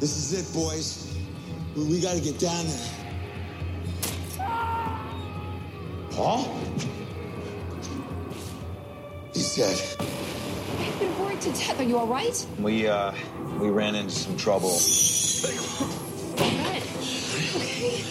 This 0.00 0.16
is 0.16 0.32
it, 0.32 0.52
boys. 0.54 1.16
We, 1.76 1.84
we 1.84 2.00
gotta 2.00 2.20
get 2.20 2.38
down 2.38 2.66
there. 2.66 2.90
Paul? 6.10 6.48
He's 9.34 9.56
dead. 9.56 9.78
I've 10.78 10.98
been 11.00 11.18
worried 11.18 11.40
to 11.42 11.50
death. 11.50 11.78
Are 11.80 11.84
you 11.84 11.98
all 11.98 12.06
right? 12.06 12.46
We 12.60 12.86
uh 12.86 13.12
we 13.58 13.68
ran 13.68 13.94
into 13.94 14.14
some 14.14 14.36
trouble. 14.36 14.70
Okay. 14.70 15.58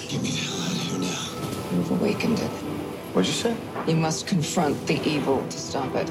Get 0.09 0.21
me 0.21 0.29
the 0.29 0.37
hell 0.37 0.61
out 0.61 0.71
of 0.71 0.77
here 0.83 0.99
now. 0.99 1.29
You've 1.71 1.91
awakened 1.91 2.39
it. 2.39 2.49
What'd 3.13 3.27
you 3.27 3.33
say? 3.33 3.55
You 3.87 3.95
must 3.95 4.27
confront 4.27 4.85
the 4.87 5.01
evil 5.07 5.41
to 5.47 5.57
stop 5.57 5.93
it. 5.95 6.09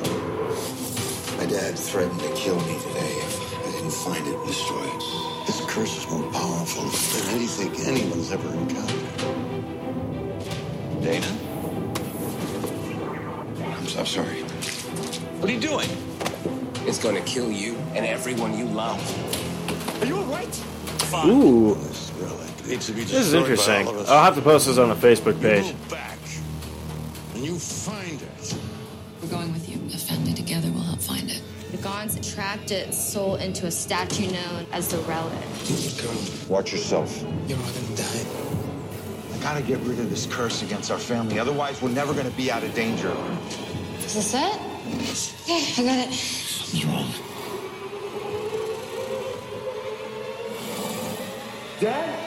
My 1.39 1.47
dad 1.47 1.79
threatened 1.79 2.21
to 2.21 2.33
kill 2.35 2.57
me 2.61 2.79
today 2.81 3.15
if 3.21 3.67
I 3.69 3.73
didn't 3.73 3.91
find 3.93 4.27
it 4.27 4.35
and 4.35 4.47
destroy 4.47 4.83
it. 4.85 5.03
This 5.47 5.61
curse 5.67 5.97
is 5.99 6.07
more 6.11 6.31
powerful 6.33 6.85
than 6.85 7.35
anything 7.35 7.75
anyone's 7.87 8.31
ever 8.31 8.49
encountered. 8.55 9.09
Dana? 11.03 11.27
I'm, 13.77 13.87
so- 13.89 14.01
I'm 14.01 14.07
sorry. 14.07 14.45
What 15.43 15.51
are 15.51 15.55
you 15.55 15.61
doing? 15.61 15.89
It's 16.87 17.03
gonna 17.03 17.21
kill 17.23 17.51
you 17.51 17.75
and 17.97 18.07
everyone 18.07 18.57
you 18.57 18.65
love. 18.65 19.01
Are 20.01 20.07
you 20.07 20.19
all 20.19 20.25
right? 20.27 20.65
Ooh, 21.27 21.75
This 21.75 22.11
is 22.11 22.13
really 22.13 22.47
Needs 22.71 22.87
to 22.87 22.93
be 22.93 23.01
this 23.03 23.13
is 23.13 23.35
interesting. 23.35 23.89
I'll 23.89 24.23
have 24.23 24.37
to 24.37 24.41
post 24.41 24.69
this 24.69 24.79
on 24.79 24.89
the 24.89 24.95
Facebook 24.95 25.43
page. 25.43 25.75
Go 25.89 25.97
back 25.97 26.19
and 27.35 27.45
you 27.45 27.59
find 27.59 28.23
it. 28.23 28.55
We're 29.21 29.31
going 29.31 29.53
with 29.53 29.69
you. 29.69 29.81
Offended 29.93 30.37
together, 30.37 30.71
we'll 30.71 30.85
help 30.85 31.01
find 31.01 31.29
it. 31.29 31.43
The 31.73 31.79
Gons 31.79 32.33
trapped 32.33 32.71
its 32.71 32.97
soul 32.97 33.35
into 33.35 33.67
a 33.67 33.71
statue 33.73 34.31
known 34.31 34.65
as 34.71 34.93
the 34.93 34.99
Relic. 34.99 35.33
Watch 36.49 36.71
yourself. 36.71 37.21
You're 37.49 37.59
not 37.59 37.75
gonna 37.75 37.97
die. 37.97 38.27
I 39.35 39.39
gotta 39.43 39.63
get 39.63 39.81
rid 39.81 39.99
of 39.99 40.09
this 40.09 40.25
curse 40.27 40.63
against 40.63 40.93
our 40.93 41.01
family, 41.01 41.41
otherwise 41.41 41.83
we're 41.83 41.89
never 41.89 42.15
gonna 42.15 42.31
be 42.31 42.49
out 42.53 42.63
of 42.63 42.73
danger. 42.77 43.13
Is 44.05 44.15
this 44.15 44.35
it? 44.35 44.72
Okay, 44.93 45.73
I 45.79 45.85
got 45.85 46.09
it. 46.09 46.13
Something's 46.13 46.85
wrong. 46.87 47.09
Dad? 51.81 52.19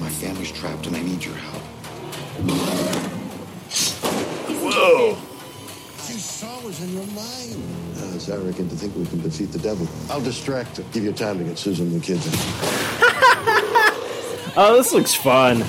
My 0.00 0.08
family's 0.08 0.52
trapped 0.52 0.86
and 0.86 0.96
I 0.96 1.02
need 1.02 1.24
your 1.24 1.34
help. 1.36 1.62
Whoa. 4.62 5.16
You 6.08 6.18
saw 6.18 6.60
was 6.62 6.82
in 6.82 6.92
your 6.92 7.06
mind. 7.06 7.62
Uh, 7.96 8.14
it's 8.14 8.28
arrogant 8.28 8.70
to 8.70 8.76
think 8.76 8.94
we 8.96 9.06
can 9.06 9.22
defeat 9.22 9.52
the 9.52 9.58
devil. 9.58 9.88
I'll 10.10 10.20
distract 10.20 10.78
him. 10.78 10.86
Give 10.92 11.04
you 11.04 11.12
time 11.12 11.38
to 11.38 11.44
get 11.44 11.58
Susan 11.58 11.86
and 11.86 12.00
the 12.00 12.04
kids 12.04 12.26
in. 12.26 12.32
Oh, 14.54 14.76
this 14.76 14.92
looks 14.92 15.14
fun. 15.14 15.64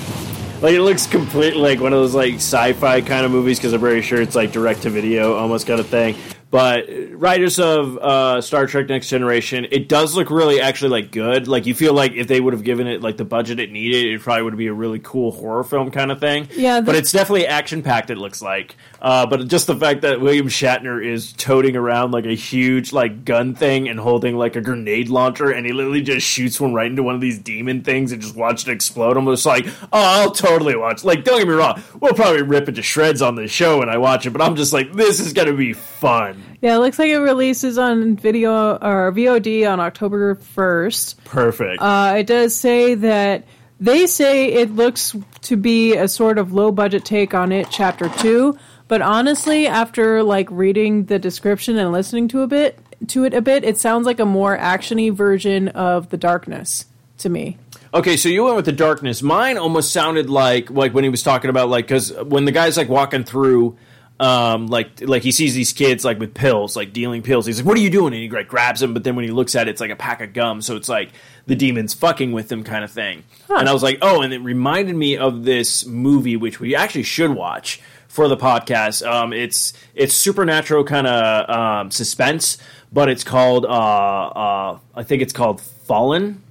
Like 0.63 0.76
it 0.76 0.82
looks 0.82 1.06
completely 1.08 1.60
like 1.60 1.82
one 1.82 1.91
of 1.91 1.99
those 1.99 2.15
like 2.15 2.36
sci-fi 2.36 3.02
kind 3.02 3.26
of 3.26 3.32
movies 3.32 3.60
because 3.60 3.73
I'm 3.73 3.82
very 3.82 4.02
sure 4.02 4.21
it's 4.21 4.34
like 4.34 4.54
direct 4.54 4.84
to 4.84 4.89
video 4.89 5.36
almost 5.36 5.67
kind 5.67 5.78
of 5.78 5.88
thing. 5.88 6.15
But 6.54 6.88
writers 7.13 7.58
of 7.58 7.98
uh, 7.98 8.39
Star 8.42 8.68
Trek: 8.68 8.88
Next 8.88 9.10
Generation, 9.10 9.66
it 9.72 9.89
does 9.89 10.16
look 10.16 10.30
really 10.30 10.62
actually 10.62 10.92
like 10.92 11.10
good. 11.10 11.48
Like 11.48 11.66
you 11.66 11.74
feel 11.74 11.96
like 11.96 12.12
if 12.12 12.28
they 12.28 12.39
would 12.39 12.54
have 12.54 12.63
given 12.63 12.86
it 12.86 13.02
like 13.02 13.18
the 13.18 13.26
budget 13.26 13.60
it 13.60 13.72
needed, 13.72 14.06
it 14.13 14.22
probably 14.22 14.44
would 14.44 14.56
be 14.56 14.68
a 14.68 14.74
really 14.74 15.00
cool 15.00 15.32
horror 15.32 15.63
film 15.63 15.89
kind 15.89 16.12
of 16.12 16.20
thing. 16.20 16.48
Yeah, 16.56 16.82
but 16.82 16.94
it's 16.94 17.12
definitely 17.12 17.48
action 17.48 17.82
packed. 17.82 18.12
It 18.12 18.20
looks 18.20 18.39
like, 18.39 18.76
uh, 19.02 19.26
but 19.26 19.48
just 19.48 19.66
the 19.66 19.76
fact 19.76 20.02
that 20.02 20.22
William 20.22 20.48
Shatner 20.48 21.04
is 21.04 21.34
toting 21.34 21.76
around 21.76 22.12
like 22.12 22.28
a 22.28 22.36
huge 22.36 22.94
like 22.94 23.26
gun 23.26 23.56
thing 23.56 23.89
and 23.89 24.00
holding 24.00 24.38
like 24.38 24.56
a 24.56 24.62
grenade 24.62 25.10
launcher, 25.10 25.50
and 25.50 25.66
he 25.66 25.74
literally 25.74 26.04
just 26.04 26.28
shoots 26.28 26.62
one 26.62 26.76
right 26.76 26.86
into 26.86 27.02
one 27.02 27.16
of 27.16 27.22
these 27.22 27.39
demon 27.39 27.82
things 27.82 28.12
and 28.12 28.22
just 28.22 28.36
watch 28.36 28.68
it 28.68 28.72
explode. 28.72 29.18
I'm 29.18 29.26
just 29.26 29.48
like, 29.48 29.66
oh, 29.66 29.88
I'll 29.92 30.30
totally 30.30 30.76
watch. 30.76 31.04
Like, 31.04 31.24
don't 31.24 31.39
get 31.39 31.48
me 31.48 31.56
wrong, 31.56 31.82
we'll 32.00 32.13
probably 32.13 32.44
rip 32.44 32.70
it 32.70 32.74
to 32.74 32.84
shreds 32.84 33.24
on 33.24 33.34
the 33.34 33.48
show 33.48 33.80
when 33.80 33.89
I 33.89 33.98
watch 33.98 34.28
it, 34.28 34.34
but 34.34 34.42
I'm 34.44 34.56
just 34.56 34.72
like, 34.72 34.94
this 34.94 35.20
is 35.20 35.34
gonna 35.34 35.54
be 35.54 35.74
fun. 35.74 36.42
Yeah, 36.62 36.75
it 36.75 36.79
looks 36.79 36.97
like 36.97 37.10
it 37.10 37.17
releases 37.17 37.77
on 37.77 38.15
video 38.15 38.75
or 38.75 39.12
VOD 39.12 39.69
on 39.69 39.79
October 39.79 40.36
1st. 40.36 41.23
Perfect. 41.25 41.82
Uh, 41.82 42.15
it 42.19 42.27
does 42.27 42.56
say 42.56 42.95
that 42.95 43.45
they 43.79 44.08
say 44.08 44.47
it 44.53 44.73
looks 44.73 45.15
to 45.41 45.58
be 45.58 45.95
a 45.95 46.08
sort 46.08 46.38
of 46.38 46.53
low 46.53 46.71
budget 46.71 47.03
take 47.03 47.34
on 47.34 47.51
it, 47.51 47.67
chapter 47.69 48.08
2. 48.08 48.58
But 48.88 49.01
honestly, 49.01 49.67
after 49.67 50.23
like 50.23 50.47
reading 50.51 51.06
the 51.06 51.19
description 51.19 51.77
and 51.77 51.91
listening 51.91 52.27
to 52.29 52.41
a 52.41 52.47
bit 52.47 52.79
to 53.08 53.25
it 53.25 53.34
a 53.34 53.41
bit, 53.41 53.63
it 53.63 53.77
sounds 53.77 54.06
like 54.06 54.19
a 54.19 54.25
more 54.25 54.58
actiony 54.58 55.12
version 55.12 55.67
of 55.69 56.10
The 56.10 56.17
Darkness 56.17 56.86
to 57.19 57.29
me. 57.29 57.58
Okay, 57.93 58.17
so 58.17 58.27
you 58.27 58.43
went 58.43 58.56
with 58.56 58.65
the 58.65 58.71
darkness. 58.71 59.21
Mine 59.21 59.58
almost 59.58 59.93
sounded 59.93 60.29
like 60.29 60.71
like 60.71 60.93
when 60.93 61.03
he 61.03 61.10
was 61.10 61.21
talking 61.21 61.49
about 61.49 61.69
like 61.69 61.86
because 61.86 62.12
when 62.23 62.45
the 62.45 62.51
guy's 62.51 62.75
like 62.75 62.89
walking 62.89 63.23
through, 63.23 63.77
um, 64.23 64.67
like 64.67 65.01
like 65.01 65.21
he 65.21 65.31
sees 65.31 65.53
these 65.53 65.73
kids 65.73 66.05
like 66.05 66.17
with 66.19 66.33
pills, 66.33 66.75
like 66.75 66.93
dealing 66.93 67.21
pills. 67.21 67.45
He's 67.45 67.59
like, 67.59 67.65
"What 67.65 67.77
are 67.77 67.81
you 67.81 67.89
doing?" 67.89 68.13
And 68.13 68.23
he 68.23 68.29
like 68.29 68.47
grabs 68.47 68.79
them, 68.79 68.93
but 68.93 69.03
then 69.03 69.15
when 69.15 69.25
he 69.25 69.31
looks 69.31 69.55
at 69.55 69.67
it, 69.67 69.71
it's 69.71 69.81
like 69.81 69.91
a 69.91 69.95
pack 69.95 70.21
of 70.21 70.33
gum. 70.33 70.62
So 70.62 70.75
it's 70.77 70.88
like 70.88 71.12
the 71.45 71.55
demons 71.55 71.93
fucking 71.93 72.31
with 72.31 72.47
them, 72.47 72.63
kind 72.63 72.83
of 72.83 72.91
thing. 72.91 73.23
And 73.49 73.67
I 73.67 73.73
was 73.73 73.83
like, 73.83 73.97
"Oh!" 74.01 74.21
And 74.21 74.33
it 74.33 74.39
reminded 74.39 74.95
me 74.95 75.17
of 75.17 75.43
this 75.43 75.86
movie, 75.86 76.38
which 76.38 76.59
we 76.59 76.73
actually 76.75 77.03
should 77.03 77.31
watch 77.31 77.81
for 78.07 78.27
the 78.27 78.38
podcast. 78.38 79.05
Um, 79.05 79.33
it's 79.33 79.73
it's 79.93 80.13
supernatural 80.13 80.86
kind 80.86 81.05
of 81.07 81.49
um, 81.49 81.91
suspense, 81.91 82.57
but 82.93 83.09
it's 83.09 83.25
called 83.25 83.65
uh, 83.65 83.69
uh, 83.69 84.79
I 84.95 85.03
think 85.03 85.21
it's 85.21 85.33
called 85.33 85.59
Fallen 85.59 86.41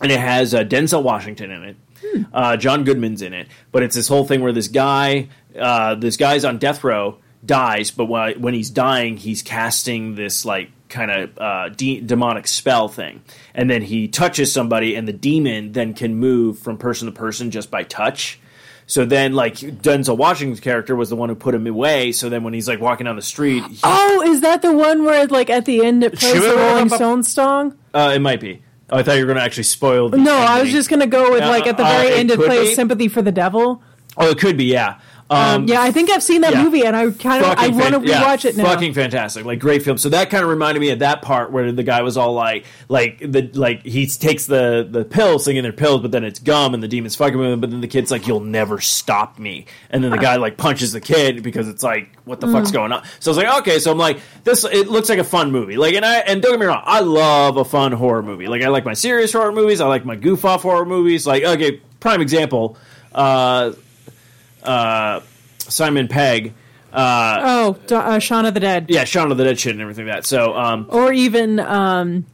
and 0.00 0.10
it 0.10 0.18
has 0.20 0.54
uh, 0.54 0.64
Denzel 0.64 1.02
Washington 1.02 1.50
in 1.50 1.62
it. 1.62 1.76
Uh, 2.32 2.56
John 2.56 2.84
Goodman's 2.84 3.22
in 3.22 3.32
it, 3.34 3.48
but 3.72 3.82
it's 3.82 3.94
this 3.96 4.08
whole 4.08 4.24
thing 4.24 4.40
where 4.40 4.52
this 4.52 4.68
guy, 4.68 5.28
uh, 5.58 5.94
this 5.96 6.16
guy's 6.16 6.44
on 6.44 6.58
death 6.58 6.82
row, 6.84 7.18
dies, 7.44 7.90
but 7.90 8.06
when, 8.06 8.40
when 8.40 8.54
he's 8.54 8.70
dying, 8.70 9.16
he's 9.16 9.42
casting 9.42 10.14
this 10.14 10.44
like 10.44 10.70
kind 10.88 11.10
of 11.10 11.38
uh, 11.38 11.68
de- 11.70 12.00
demonic 12.00 12.46
spell 12.48 12.88
thing, 12.88 13.22
and 13.54 13.68
then 13.70 13.82
he 13.82 14.08
touches 14.08 14.52
somebody, 14.52 14.94
and 14.96 15.06
the 15.06 15.12
demon 15.12 15.72
then 15.72 15.94
can 15.94 16.16
move 16.16 16.58
from 16.58 16.76
person 16.78 17.06
to 17.06 17.12
person 17.12 17.50
just 17.50 17.70
by 17.70 17.82
touch. 17.84 18.38
So 18.86 19.04
then, 19.04 19.34
like 19.34 19.54
Denzel 19.54 20.16
Washington's 20.16 20.58
character 20.58 20.96
was 20.96 21.10
the 21.10 21.16
one 21.16 21.28
who 21.28 21.36
put 21.36 21.54
him 21.54 21.64
away. 21.68 22.10
So 22.10 22.28
then, 22.28 22.42
when 22.42 22.52
he's 22.54 22.66
like 22.66 22.80
walking 22.80 23.04
down 23.04 23.14
the 23.14 23.22
street, 23.22 23.62
he- 23.66 23.78
Oh, 23.84 24.22
is 24.26 24.40
that 24.40 24.62
the 24.62 24.72
one 24.72 25.04
where 25.04 25.26
like 25.28 25.48
at 25.48 25.64
the 25.64 25.84
end 25.84 26.02
it 26.02 26.18
plays 26.18 26.42
the 26.42 26.56
Rolling 26.56 26.88
Stones 26.88 27.30
song? 27.32 27.78
uh, 27.94 28.12
it 28.16 28.18
might 28.18 28.40
be. 28.40 28.62
Oh, 28.92 28.98
I 28.98 29.02
thought 29.02 29.14
you 29.14 29.20
were 29.22 29.26
going 29.26 29.38
to 29.38 29.42
actually 29.44 29.62
spoil. 29.64 30.08
The 30.08 30.18
No, 30.18 30.34
I 30.36 30.60
was 30.62 30.70
just 30.70 30.88
gonna 30.90 31.06
go 31.06 31.30
with 31.32 31.42
Uh, 31.42 31.48
like 31.48 31.66
at 31.66 31.76
the 31.76 31.84
uh, 31.84 31.88
very 31.88 32.08
it 32.08 32.18
end 32.18 32.30
it 32.30 32.36
could 32.36 32.46
plays 32.46 32.68
be. 32.70 32.74
"Sympathy 32.74 33.08
for 33.08 33.22
the 33.22 33.32
Devil." 33.32 33.82
Oh, 34.16 34.30
it 34.30 34.38
could 34.38 34.56
be. 34.56 34.64
Yeah. 34.64 34.98
Um, 35.32 35.68
yeah, 35.68 35.80
I 35.80 35.92
think 35.92 36.10
I've 36.10 36.24
seen 36.24 36.40
that 36.40 36.54
yeah. 36.54 36.64
movie, 36.64 36.84
and 36.84 36.96
I 36.96 37.08
kind 37.12 37.44
of 37.44 37.56
I 37.56 37.68
want 37.68 37.94
to 37.94 38.00
fan- 38.00 38.04
yeah, 38.04 38.24
rewatch 38.24 38.44
it 38.44 38.56
now. 38.56 38.64
Fucking 38.64 38.94
fantastic, 38.94 39.44
like 39.44 39.60
great 39.60 39.82
film. 39.84 39.96
So 39.96 40.08
that 40.08 40.28
kind 40.28 40.42
of 40.42 40.50
reminded 40.50 40.80
me 40.80 40.90
of 40.90 40.98
that 40.98 41.22
part 41.22 41.52
where 41.52 41.70
the 41.70 41.84
guy 41.84 42.02
was 42.02 42.16
all 42.16 42.32
like, 42.34 42.64
like 42.88 43.20
the 43.20 43.48
like 43.54 43.84
he 43.84 44.08
takes 44.08 44.46
the 44.46 44.84
the 44.90 45.04
pills, 45.04 45.44
thinking 45.44 45.62
they're 45.62 45.72
pills, 45.72 46.00
but 46.02 46.10
then 46.10 46.24
it's 46.24 46.40
gum, 46.40 46.74
and 46.74 46.82
the 46.82 46.88
demon's 46.88 47.14
fucking 47.14 47.38
with 47.38 47.48
him. 47.52 47.60
But 47.60 47.70
then 47.70 47.80
the 47.80 47.86
kid's 47.86 48.10
like, 48.10 48.26
"You'll 48.26 48.40
never 48.40 48.80
stop 48.80 49.38
me," 49.38 49.66
and 49.90 50.02
then 50.02 50.10
the 50.10 50.18
guy 50.18 50.34
like 50.34 50.56
punches 50.56 50.90
the 50.92 51.00
kid 51.00 51.44
because 51.44 51.68
it's 51.68 51.84
like, 51.84 52.10
"What 52.24 52.40
the 52.40 52.48
Mm. 52.48 52.52
fuck's 52.52 52.72
going 52.72 52.90
on?" 52.90 53.04
So 53.20 53.30
I 53.30 53.36
was 53.36 53.44
like, 53.44 53.58
"Okay," 53.60 53.78
so 53.78 53.92
I'm 53.92 53.98
like, 53.98 54.18
"This 54.42 54.64
it 54.64 54.88
looks 54.88 55.08
like 55.08 55.20
a 55.20 55.24
fun 55.24 55.52
movie." 55.52 55.76
Like, 55.76 55.94
and 55.94 56.04
I 56.04 56.16
and 56.18 56.42
don't 56.42 56.50
get 56.54 56.58
me 56.60 56.66
wrong, 56.66 56.82
I 56.84 57.00
love 57.00 57.56
a 57.56 57.64
fun 57.64 57.92
horror 57.92 58.24
movie. 58.24 58.48
Like, 58.48 58.62
I 58.62 58.68
like 58.68 58.84
my 58.84 58.94
serious 58.94 59.32
horror 59.32 59.52
movies. 59.52 59.80
I 59.80 59.86
like 59.86 60.04
my 60.04 60.16
goof 60.16 60.44
off 60.44 60.62
horror 60.62 60.84
movies. 60.86 61.24
Like, 61.24 61.44
okay, 61.44 61.80
prime 62.00 62.20
example. 62.20 62.76
Uh, 63.14 63.72
uh, 64.62 65.20
Simon 65.58 66.08
Pegg 66.08 66.54
oh, 66.92 67.76
D- 67.86 67.94
uh, 67.94 68.18
Shaun 68.18 68.46
of 68.46 68.54
the 68.54 68.60
Dead. 68.60 68.86
Yeah, 68.88 69.04
Shaun 69.04 69.30
of 69.30 69.38
the 69.38 69.44
Dead 69.44 69.58
shit 69.58 69.72
and 69.72 69.80
everything 69.80 70.06
like 70.06 70.16
that. 70.16 70.26
So, 70.26 70.54
um, 70.54 70.86
Or 70.88 71.12
even, 71.12 71.60
um, 71.60 72.26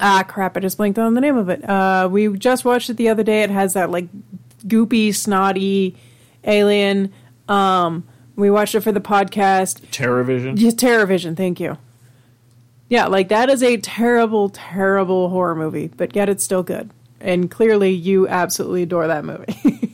ah, 0.00 0.24
crap, 0.26 0.56
I 0.56 0.60
just 0.60 0.76
blanked 0.76 0.98
on 0.98 1.14
the 1.14 1.20
name 1.20 1.36
of 1.36 1.48
it. 1.48 1.68
Uh, 1.68 2.08
we 2.10 2.36
just 2.36 2.64
watched 2.64 2.90
it 2.90 2.96
the 2.96 3.08
other 3.08 3.22
day. 3.22 3.42
It 3.42 3.50
has 3.50 3.74
that, 3.74 3.90
like, 3.90 4.08
goopy, 4.66 5.14
snotty 5.14 5.96
alien. 6.44 7.12
Um, 7.48 8.04
we 8.36 8.50
watched 8.50 8.74
it 8.74 8.80
for 8.80 8.92
the 8.92 9.00
podcast. 9.00 9.80
Terrorvision. 9.90 10.58
Yeah, 10.58 10.70
Terrorvision, 10.70 11.36
thank 11.36 11.60
you. 11.60 11.78
Yeah, 12.88 13.06
like, 13.06 13.28
that 13.28 13.48
is 13.48 13.62
a 13.62 13.78
terrible, 13.78 14.50
terrible 14.50 15.30
horror 15.30 15.54
movie, 15.54 15.88
but 15.88 16.14
yet 16.14 16.28
it's 16.28 16.44
still 16.44 16.62
good. 16.62 16.90
And 17.20 17.50
clearly, 17.50 17.90
you 17.90 18.28
absolutely 18.28 18.82
adore 18.82 19.06
that 19.06 19.24
movie. 19.24 19.93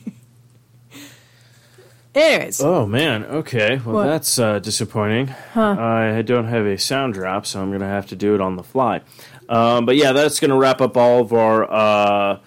Anyways. 2.13 2.59
Oh 2.61 2.85
man, 2.85 3.23
okay. 3.25 3.79
Well, 3.85 3.95
What? 3.95 4.05
that's 4.05 4.37
uh, 4.37 4.59
disappointing. 4.59 5.27
Huh. 5.27 5.77
I 5.79 6.21
don't 6.23 6.47
have 6.47 6.65
a 6.65 6.77
sound 6.77 7.13
drop, 7.13 7.45
so 7.45 7.61
I'm 7.61 7.69
going 7.69 7.79
to 7.81 7.87
have 7.87 8.07
to 8.07 8.15
do 8.17 8.35
it 8.35 8.41
on 8.41 8.57
the 8.57 8.63
fly. 8.63 9.01
Um, 9.47 9.85
but 9.85 9.95
yeah, 9.95 10.11
that's 10.11 10.39
going 10.39 10.51
to 10.51 10.57
wrap 10.57 10.81
up 10.81 10.97
all 10.97 11.21
of 11.21 11.31
our 11.31 11.71
uh, 11.71 12.39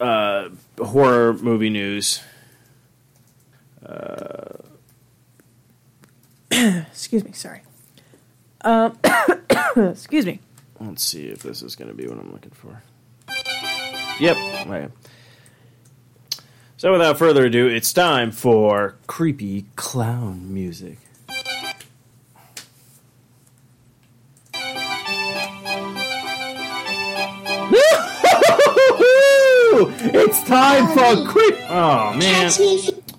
uh, 0.00 0.48
horror 0.78 1.32
movie 1.34 1.70
news. 1.70 2.20
Uh, 3.84 4.56
Excuse 6.90 7.24
me, 7.24 7.32
sorry. 7.32 7.62
Um, 8.62 8.98
excuse 9.76 10.26
me. 10.26 10.40
let's 10.80 11.02
see 11.02 11.26
if 11.28 11.42
this 11.42 11.62
is 11.62 11.74
going 11.76 11.88
to 11.88 11.94
be 11.94 12.06
what 12.06 12.18
I'm 12.18 12.30
looking 12.30 12.50
for. 12.50 12.82
Yep, 14.20 14.36
I 14.36 14.78
am. 14.80 14.92
So 16.80 16.92
without 16.92 17.18
further 17.18 17.44
ado, 17.44 17.66
it's 17.66 17.92
time 17.92 18.30
for 18.32 18.96
creepy 19.06 19.66
clown 19.76 20.54
music. 20.54 20.96
It's 30.12 30.42
time 30.44 30.86
for 30.88 31.30
creep. 31.30 31.54
Oh 31.68 32.14
man, 32.14 32.50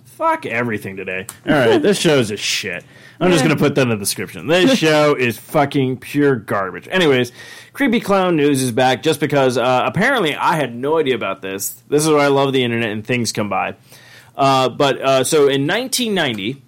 fuck 0.06 0.46
everything 0.48 0.96
today. 0.96 1.28
All 1.46 1.54
right, 1.54 1.82
this 1.82 2.00
show 2.00 2.18
is 2.18 2.32
a 2.32 2.38
shit. 2.38 2.84
I'm 3.20 3.32
just 3.32 3.44
gonna 3.44 3.56
put 3.56 3.76
that 3.76 3.84
in 3.84 3.90
the 3.90 3.96
description. 3.98 4.48
This 4.48 4.78
show 4.80 5.16
is 5.16 5.38
fucking 5.38 5.98
pure 5.98 6.36
garbage. 6.36 6.88
Anyways, 6.90 7.32
creepy 7.74 8.00
clown 8.00 8.36
news 8.36 8.62
is 8.62 8.72
back 8.72 9.04
just 9.04 9.20
because 9.20 9.58
uh, 9.58 9.84
apparently 9.86 10.36
I 10.36 10.56
had 10.56 10.76
no 10.76 10.98
idea 10.98 11.16
about 11.16 11.42
this. 11.42 11.70
This 11.88 12.04
is 12.04 12.10
why 12.10 12.26
I 12.26 12.28
love 12.28 12.54
the 12.54 12.64
internet 12.64 12.90
and 12.90 13.06
things 13.06 13.32
come 13.32 13.50
by. 13.50 13.76
Uh, 14.36 14.70
but 14.70 15.02
uh, 15.02 15.24
so 15.24 15.48
in 15.48 15.68
1990, 15.68 16.62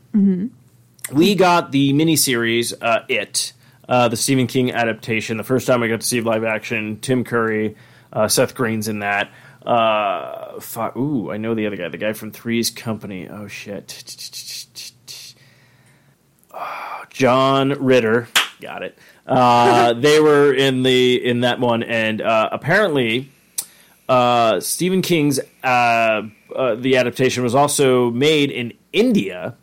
we 1.11 1.35
got 1.35 1.71
the 1.71 1.93
miniseries 1.93 2.73
uh, 2.81 3.01
It, 3.07 3.53
uh, 3.87 4.07
the 4.07 4.17
Stephen 4.17 4.47
King 4.47 4.71
adaptation. 4.71 5.37
The 5.37 5.43
first 5.43 5.67
time 5.67 5.83
I 5.83 5.87
got 5.87 6.01
to 6.01 6.07
see 6.07 6.21
live 6.21 6.43
action, 6.43 6.99
Tim 6.99 7.23
Curry, 7.23 7.75
uh, 8.11 8.27
Seth 8.27 8.55
Green's 8.55 8.87
in 8.87 8.99
that. 8.99 9.31
Uh, 9.65 10.59
fuck, 10.59 10.95
ooh, 10.97 11.31
I 11.31 11.37
know 11.37 11.55
the 11.55 11.67
other 11.67 11.77
guy, 11.77 11.87
the 11.87 11.97
guy 11.97 12.13
from 12.13 12.31
Three's 12.31 12.69
Company. 12.69 13.29
Oh 13.29 13.47
shit, 13.47 13.87
Oh, 16.53 17.03
John 17.09 17.69
Ritter, 17.83 18.27
got 18.61 18.83
it. 18.83 18.97
Uh, 19.25 19.93
they 19.93 20.19
were 20.19 20.53
in 20.53 20.83
the 20.83 21.23
in 21.23 21.41
that 21.41 21.59
one, 21.59 21.83
and 21.83 22.21
uh, 22.21 22.49
apparently, 22.51 23.29
uh, 24.09 24.59
Stephen 24.59 25.01
King's 25.01 25.39
uh, 25.63 26.23
uh, 26.55 26.75
the 26.75 26.97
adaptation 26.97 27.43
was 27.43 27.55
also 27.55 28.11
made 28.11 28.51
in 28.51 28.73
India. 28.91 29.55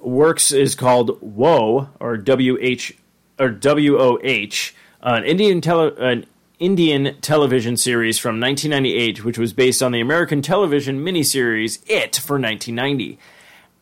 Works 0.00 0.52
is 0.52 0.74
called 0.74 1.18
Woh 1.20 1.88
or 2.00 2.16
W 2.16 2.56
H 2.60 2.96
or 3.38 3.50
W 3.50 3.98
O 3.98 4.18
H, 4.22 4.74
an 5.02 5.24
Indian 5.24 5.60
tele, 5.60 5.94
an 5.98 6.24
Indian 6.58 7.20
television 7.20 7.76
series 7.76 8.18
from 8.18 8.40
1998, 8.40 9.24
which 9.24 9.36
was 9.36 9.52
based 9.52 9.82
on 9.82 9.92
the 9.92 10.00
American 10.00 10.40
television 10.40 11.04
miniseries 11.04 11.82
It 11.86 12.16
for 12.16 12.34
1990. 12.34 13.18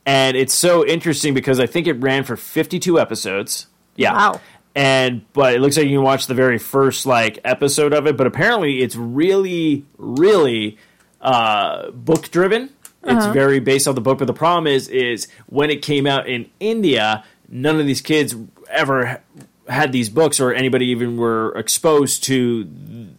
And 0.07 0.37
it's 0.37 0.53
so 0.53 0.85
interesting 0.85 1.33
because 1.33 1.61
I 1.61 1.67
think 1.67 1.87
it 1.87 1.95
ran 1.95 2.25
for 2.25 2.37
52 2.37 2.99
episodes. 2.99 3.69
Yeah. 3.97 4.13
Wow. 4.13 4.41
And 4.75 5.23
but 5.33 5.55
it 5.55 5.61
looks 5.61 5.77
like 5.77 5.87
you 5.87 5.97
can 5.99 6.03
watch 6.03 6.27
the 6.27 6.35
very 6.35 6.59
first 6.59 7.07
like 7.07 7.39
episode 7.45 7.93
of 7.93 8.07
it, 8.07 8.17
but 8.17 8.27
apparently 8.27 8.83
it's 8.83 8.97
really 8.97 9.85
really 9.99 10.79
uh 11.21 11.91
book 11.91 12.31
driven. 12.31 12.71
It's 13.05 13.25
Uh-huh. 13.25 13.33
very 13.33 13.61
based 13.61 13.87
on 13.87 13.95
the 13.95 14.01
book, 14.01 14.19
but 14.19 14.27
the 14.27 14.33
problem 14.33 14.67
is 14.67 14.89
is 14.89 15.29
when 15.47 15.71
it 15.71 15.83
came 15.83 16.07
out 16.07 16.27
in 16.29 16.51
India, 16.59 17.23
none 17.49 17.79
of 17.79 17.87
these 17.87 18.01
kids 18.01 18.35
ever 18.71 19.21
had 19.69 19.93
these 19.93 20.09
books 20.11 20.41
or 20.41 20.53
anybody 20.53 20.87
even 20.87 21.17
were 21.17 21.53
exposed 21.57 22.25
to 22.25 22.69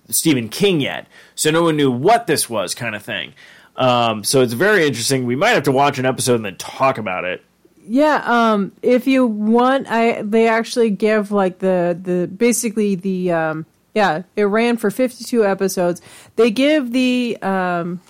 Stephen 0.10 0.50
King 0.50 0.82
yet. 0.82 1.08
So 1.36 1.50
no 1.52 1.64
one 1.64 1.76
knew 1.78 1.90
what 1.90 2.28
this 2.28 2.50
was 2.50 2.76
kind 2.76 2.96
of 2.96 3.02
thing. 3.04 3.34
Um, 3.78 4.24
so 4.24 4.42
it's 4.42 4.54
very 4.54 4.86
interesting. 4.86 5.26
We 5.26 5.36
might 5.36 5.50
have 5.52 5.64
to 5.64 5.72
watch 5.72 5.98
an 6.00 6.06
episode 6.06 6.36
and 6.36 6.46
then 6.46 6.56
talk 6.58 6.98
about 6.98 7.24
it. 7.24 7.44
Yeah, 7.88 8.24
um, 8.26 8.72
if 8.82 9.06
you 9.08 9.26
want, 9.28 9.88
I 9.90 10.22
they 10.24 10.48
actually 10.48 10.90
give 10.90 11.32
like 11.32 11.60
the 11.60 11.98
the 12.02 12.28
basically 12.28 12.96
the 12.96 13.32
um, 13.32 13.66
yeah 13.94 14.24
it 14.36 14.44
ran 14.44 14.78
for 14.78 14.90
fifty 14.90 15.24
two 15.24 15.46
episodes. 15.46 16.02
They 16.36 16.50
give 16.52 16.92
the 16.92 17.38
um, 17.42 18.02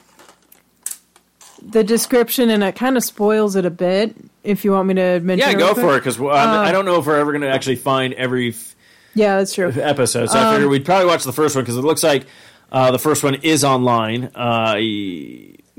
the 1.62 1.84
description 1.84 2.50
and 2.50 2.64
it 2.64 2.76
kind 2.76 2.96
of 2.98 3.04
spoils 3.04 3.56
it 3.56 3.66
a 3.66 3.70
bit. 3.72 4.16
If 4.44 4.64
you 4.64 4.72
want 4.72 4.88
me 4.88 4.94
to 4.96 5.20
mention, 5.22 5.50
Yeah, 5.50 5.56
it 5.56 5.60
go 5.60 5.74
real 5.74 5.76
for 5.76 5.96
it 5.96 6.00
because 6.00 6.20
Uh, 6.20 6.28
I 6.30 6.72
don't 6.72 6.86
know 6.86 7.00
if 7.00 7.06
we're 7.08 7.16
ever 7.20 7.32
going 7.32 7.42
to 7.42 7.50
actually 7.50 7.78
find 7.78 8.14
every 8.14 8.50
f- 8.50 8.76
Yeah, 9.16 9.38
that's 9.38 9.56
true. 9.56 9.74
episode. 9.76 10.28
So 10.30 10.38
I 10.38 10.44
Um, 10.44 10.54
figured 10.54 10.70
we'd 10.70 10.86
probably 10.86 11.08
watch 11.08 11.24
the 11.24 11.34
first 11.34 11.56
one 11.56 11.64
because 11.64 11.78
it 11.78 11.82
looks 11.84 12.04
like 12.04 12.26
uh, 12.72 12.92
the 12.92 13.00
first 13.00 13.24
one 13.24 13.36
is 13.36 13.64
online. 13.64 14.30
Uh, 14.36 14.76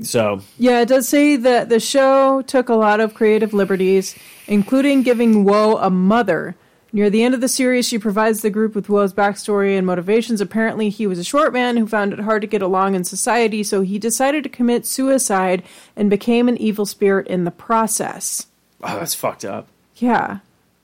so 0.01 0.41
Yeah, 0.57 0.81
it 0.81 0.87
does 0.87 1.07
say 1.07 1.35
that 1.37 1.69
the 1.69 1.79
show 1.79 2.41
took 2.43 2.69
a 2.69 2.75
lot 2.75 2.99
of 2.99 3.13
creative 3.13 3.53
liberties, 3.53 4.15
including 4.47 5.03
giving 5.03 5.43
Woh 5.43 5.77
a 5.77 5.89
mother. 5.89 6.55
Near 6.93 7.09
the 7.09 7.23
end 7.23 7.33
of 7.33 7.41
the 7.41 7.49
series, 7.49 7.87
she 7.87 7.99
provides 7.99 8.41
the 8.41 8.49
group 8.49 8.73
with 8.73 8.87
Woh's 8.87 9.13
backstory 9.13 9.77
and 9.77 9.85
motivations. 9.85 10.39
Apparently, 10.39 10.89
he 10.89 11.05
was 11.05 11.19
a 11.19 11.23
short 11.23 11.51
man 11.51 11.75
who 11.77 11.85
found 11.85 12.13
it 12.13 12.19
hard 12.19 12.41
to 12.41 12.47
get 12.47 12.61
along 12.61 12.95
in 12.95 13.03
society, 13.03 13.61
so 13.61 13.81
he 13.81 13.99
decided 13.99 14.43
to 14.43 14.49
commit 14.49 14.85
suicide 14.85 15.63
and 15.95 16.09
became 16.09 16.47
an 16.47 16.57
evil 16.57 16.85
spirit 16.85 17.27
in 17.27 17.43
the 17.43 17.51
process. 17.51 18.47
oh, 18.81 18.97
that's 18.97 19.13
fucked 19.13 19.43
up. 19.43 19.67
Yeah. 19.97 20.39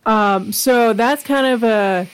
Um, 0.06 0.52
so 0.52 0.94
that's 0.94 1.24
kind 1.24 1.48
of 1.48 1.64
a 1.64 2.08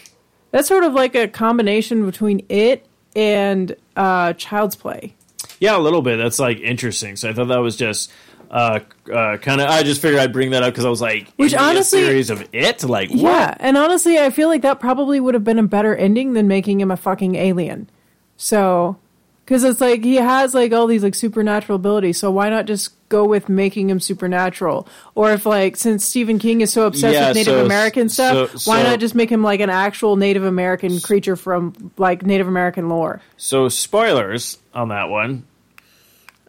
that's 0.52 0.68
sort 0.68 0.84
of 0.84 0.94
like 0.94 1.16
a 1.16 1.28
combination 1.28 2.06
between 2.06 2.46
it 2.50 2.86
and 3.16 3.76
uh, 3.96 4.34
Child's 4.34 4.76
Play. 4.76 5.16
Yeah, 5.60 5.78
a 5.78 5.80
little 5.80 6.02
bit. 6.02 6.18
That's 6.18 6.40
like 6.40 6.60
interesting. 6.60 7.16
So 7.16 7.30
I 7.30 7.34
thought 7.34 7.50
that 7.50 7.58
was 7.58 7.76
just 7.76 8.12
uh, 8.50 8.80
uh, 9.14 9.38
kind 9.38 9.62
of. 9.62 9.70
I 9.70 9.84
just 9.84 10.02
figured 10.02 10.20
I'd 10.22 10.34
bring 10.34 10.52
that 10.52 10.64
up 10.64 10.74
because 10.74 10.86
I 10.86 10.90
was 10.90 11.02
like, 11.02 11.30
Which 11.36 11.54
honestly- 11.54 12.02
series 12.02 12.30
of 12.30 12.48
it, 12.54 12.84
like 12.84 13.10
what? 13.10 13.20
Yeah, 13.20 13.56
and 13.60 13.78
honestly, 13.78 14.18
I 14.18 14.30
feel 14.30 14.48
like 14.48 14.62
that 14.64 14.80
probably 14.80 15.20
would 15.20 15.34
have 15.34 15.44
been 15.44 15.60
a 15.60 15.64
better 15.64 15.96
ending 15.96 16.34
than 16.34 16.48
making 16.48 16.80
him 16.82 16.92
a 16.92 16.98
fucking 16.98 17.36
alien. 17.36 17.90
So, 18.38 18.98
because 19.46 19.64
it's 19.64 19.82
like 19.82 20.04
he 20.04 20.16
has 20.16 20.54
like 20.54 20.72
all 20.72 20.88
these 20.88 21.04
like 21.04 21.16
supernatural 21.16 21.76
abilities, 21.76 22.18
so 22.18 22.32
why 22.32 22.50
not 22.50 22.66
just 22.66 22.92
go 23.10 23.26
with 23.26 23.50
making 23.50 23.90
him 23.90 24.00
supernatural? 24.00 24.88
Or 25.16 25.32
if 25.34 25.46
like 25.46 25.76
since 25.76 26.06
Stephen 26.06 26.40
King 26.40 26.62
is 26.62 26.72
so 26.72 26.86
obsessed 26.88 27.14
Yeah, 27.14 27.28
with 27.30 27.38
Native 27.38 27.54
so- 27.54 27.66
American 27.66 28.08
stuff, 28.10 28.58
so- 28.58 28.72
why 28.72 28.84
not 28.84 29.00
just 29.00 29.16
make 29.16 29.30
him 29.32 29.44
like 29.44 29.60
an 29.60 29.70
actual 29.70 30.16
Native 30.16 30.44
American 30.44 31.00
creature 31.02 31.36
from 31.36 31.92
like 31.98 32.26
Native 32.26 32.48
American 32.48 32.88
lore? 32.90 33.22
So 33.38 33.68
spoilers 33.70 34.58
on 34.74 34.90
that 34.90 35.10
one 35.10 35.44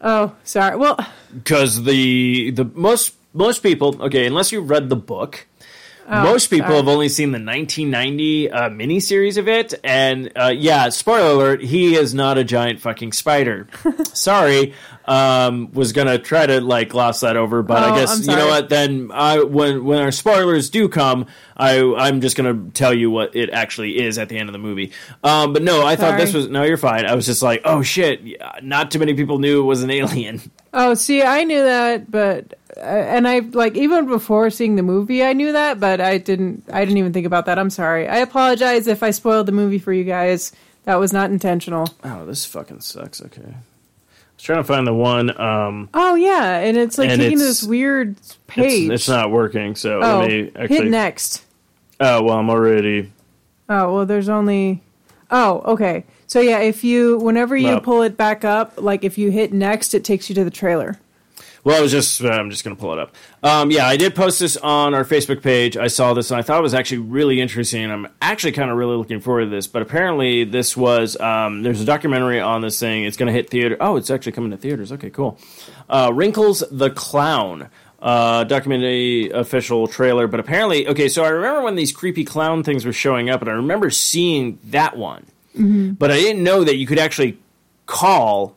Oh, 0.03 0.33
sorry. 0.43 0.77
Well, 0.77 0.97
because 1.33 1.83
the 1.83 2.49
the 2.51 2.65
most 2.73 3.13
most 3.33 3.59
people 3.61 3.95
okay 4.01 4.25
unless 4.25 4.51
you 4.51 4.61
read 4.61 4.89
the 4.89 4.95
book. 4.95 5.45
Oh, 6.13 6.23
most 6.23 6.47
people 6.47 6.67
sorry. 6.67 6.77
have 6.77 6.87
only 6.89 7.07
seen 7.07 7.31
the 7.31 7.39
1990 7.39 8.51
uh, 8.51 8.69
miniseries 8.69 9.37
of 9.37 9.47
it, 9.47 9.73
and 9.81 10.29
uh, 10.35 10.53
yeah, 10.53 10.89
spoiler 10.89 11.31
alert: 11.31 11.61
he 11.63 11.95
is 11.95 12.13
not 12.13 12.37
a 12.37 12.43
giant 12.43 12.81
fucking 12.81 13.13
spider. 13.13 13.69
sorry, 14.13 14.73
um, 15.05 15.71
was 15.71 15.93
gonna 15.93 16.19
try 16.19 16.45
to 16.45 16.59
like 16.59 16.89
gloss 16.89 17.21
that 17.21 17.37
over, 17.37 17.63
but 17.63 17.81
Oh, 17.81 17.93
I 17.93 17.99
guess 17.99 18.27
you 18.27 18.35
know 18.35 18.47
what? 18.47 18.67
Then 18.67 19.09
I 19.13 19.41
when 19.43 19.85
when 19.85 19.99
our 19.99 20.11
spoilers 20.11 20.69
do 20.69 20.89
come, 20.89 21.27
I 21.55 21.81
I'm 21.81 22.19
just 22.19 22.35
gonna 22.35 22.69
tell 22.73 22.93
you 22.93 23.09
what 23.09 23.33
it 23.35 23.49
actually 23.49 23.97
is 23.99 24.17
at 24.17 24.27
the 24.27 24.37
end 24.37 24.49
of 24.49 24.53
the 24.53 24.59
movie. 24.59 24.91
Um, 25.23 25.53
but 25.53 25.63
no, 25.63 25.85
I 25.85 25.95
thought 25.95 26.19
this 26.19 26.33
was 26.33 26.49
no, 26.49 26.63
you're 26.63 26.75
fine. 26.75 27.05
I 27.05 27.15
was 27.15 27.25
just 27.25 27.41
like, 27.41 27.61
oh 27.63 27.83
shit, 27.83 28.21
not 28.61 28.91
too 28.91 28.99
many 28.99 29.13
people 29.13 29.39
knew 29.39 29.61
it 29.61 29.65
was 29.65 29.81
an 29.81 29.89
alien. 29.89 30.41
Oh, 30.73 30.93
see, 30.93 31.21
I 31.21 31.43
knew 31.43 31.63
that, 31.63 32.09
but 32.09 32.53
and 32.81 33.27
I 33.27 33.39
like 33.39 33.75
even 33.75 34.07
before 34.07 34.49
seeing 34.49 34.75
the 34.75 34.83
movie, 34.83 35.23
I 35.23 35.33
knew 35.33 35.51
that, 35.51 35.79
but 35.79 36.01
I 36.01 36.17
didn't. 36.17 36.63
I 36.71 36.81
didn't 36.83 36.97
even 36.97 37.13
think 37.13 37.25
about 37.25 37.45
that. 37.45 37.57
I'm 37.59 37.69
sorry. 37.69 38.07
I 38.07 38.17
apologize 38.17 38.87
if 38.87 39.03
I 39.03 39.11
spoiled 39.11 39.45
the 39.45 39.51
movie 39.51 39.79
for 39.79 39.93
you 39.93 40.03
guys. 40.03 40.51
That 40.85 40.95
was 40.95 41.13
not 41.13 41.29
intentional. 41.31 41.87
Oh, 42.03 42.25
this 42.25 42.45
fucking 42.45 42.81
sucks. 42.81 43.21
Okay. 43.21 43.41
I 43.43 43.53
was 44.35 44.43
trying 44.43 44.59
to 44.59 44.63
find 44.63 44.87
the 44.87 44.93
one. 44.93 45.39
Um, 45.39 45.89
Oh 45.93 46.15
yeah, 46.15 46.57
and 46.57 46.75
it's 46.75 46.97
like 46.97 47.09
And 47.11 47.19
taking 47.21 47.37
it's- 47.37 47.61
this 47.61 47.63
weird 47.63 48.15
page. 48.47 48.89
it's 48.89 49.07
not 49.07 49.29
working. 49.31 49.75
So 49.75 49.99
oh, 50.01 50.19
let 50.21 50.27
me 50.29 50.51
actually. 50.55 50.75
hit 50.77 50.87
next. 50.87 51.45
Oh 51.99 52.23
well, 52.23 52.37
I'm 52.39 52.49
already. 52.49 53.11
Oh 53.69 53.93
well, 53.93 54.05
there's 54.07 54.27
only. 54.29 54.81
Oh 55.29 55.61
okay. 55.73 56.03
So 56.25 56.39
yeah, 56.39 56.59
if 56.59 56.83
you 56.83 57.17
whenever 57.19 57.55
you 57.55 57.79
pull 57.81 58.01
it 58.01 58.17
back 58.17 58.43
up, 58.43 58.81
like 58.81 59.03
if 59.03 59.17
you 59.17 59.29
hit 59.31 59.53
next, 59.53 59.93
it 59.93 60.03
takes 60.03 60.29
you 60.29 60.35
to 60.35 60.43
the 60.43 60.49
trailer. 60.49 60.97
Well, 61.63 61.77
I 61.77 61.81
was 61.81 61.91
just. 61.91 62.23
Uh, 62.23 62.29
I'm 62.29 62.49
just 62.49 62.63
going 62.63 62.75
to 62.75 62.79
pull 62.79 62.93
it 62.93 62.99
up. 62.99 63.15
Um, 63.43 63.69
yeah, 63.69 63.85
I 63.85 63.97
did 63.97 64.15
post 64.15 64.39
this 64.39 64.57
on 64.57 64.93
our 64.93 65.03
Facebook 65.03 65.43
page. 65.43 65.77
I 65.77 65.87
saw 65.87 66.13
this 66.13 66.31
and 66.31 66.39
I 66.39 66.41
thought 66.41 66.59
it 66.59 66.63
was 66.63 66.73
actually 66.73 66.99
really 66.99 67.39
interesting. 67.39 67.91
I'm 67.91 68.07
actually 68.21 68.53
kind 68.53 68.71
of 68.71 68.77
really 68.77 68.95
looking 68.95 69.19
forward 69.19 69.45
to 69.45 69.49
this. 69.49 69.67
But 69.67 69.81
apparently, 69.81 70.43
this 70.43 70.75
was. 70.75 71.19
Um, 71.19 71.61
there's 71.63 71.81
a 71.81 71.85
documentary 71.85 72.39
on 72.39 72.61
this 72.61 72.79
thing. 72.79 73.03
It's 73.03 73.17
going 73.17 73.27
to 73.27 73.33
hit 73.33 73.49
theater. 73.49 73.77
Oh, 73.79 73.95
it's 73.95 74.09
actually 74.09 74.31
coming 74.31 74.51
to 74.51 74.57
theaters. 74.57 74.91
Okay, 74.91 75.09
cool. 75.09 75.37
Uh, 75.89 76.11
Wrinkles 76.13 76.63
the 76.71 76.89
Clown. 76.89 77.69
Uh, 78.01 78.43
documentary 78.45 79.29
official 79.29 79.85
trailer, 79.85 80.25
but 80.25 80.39
apparently, 80.39 80.87
okay. 80.87 81.07
So 81.07 81.23
I 81.23 81.29
remember 81.29 81.61
when 81.61 81.75
these 81.75 81.91
creepy 81.91 82.23
clown 82.23 82.63
things 82.63 82.83
were 82.83 82.93
showing 82.93 83.29
up, 83.29 83.41
and 83.41 83.49
I 83.51 83.53
remember 83.53 83.91
seeing 83.91 84.57
that 84.71 84.97
one, 84.97 85.27
but 85.99 86.09
I 86.09 86.15
didn't 86.15 86.43
know 86.43 86.63
that 86.63 86.77
you 86.77 86.87
could 86.87 86.97
actually 86.97 87.37
call 87.85 88.55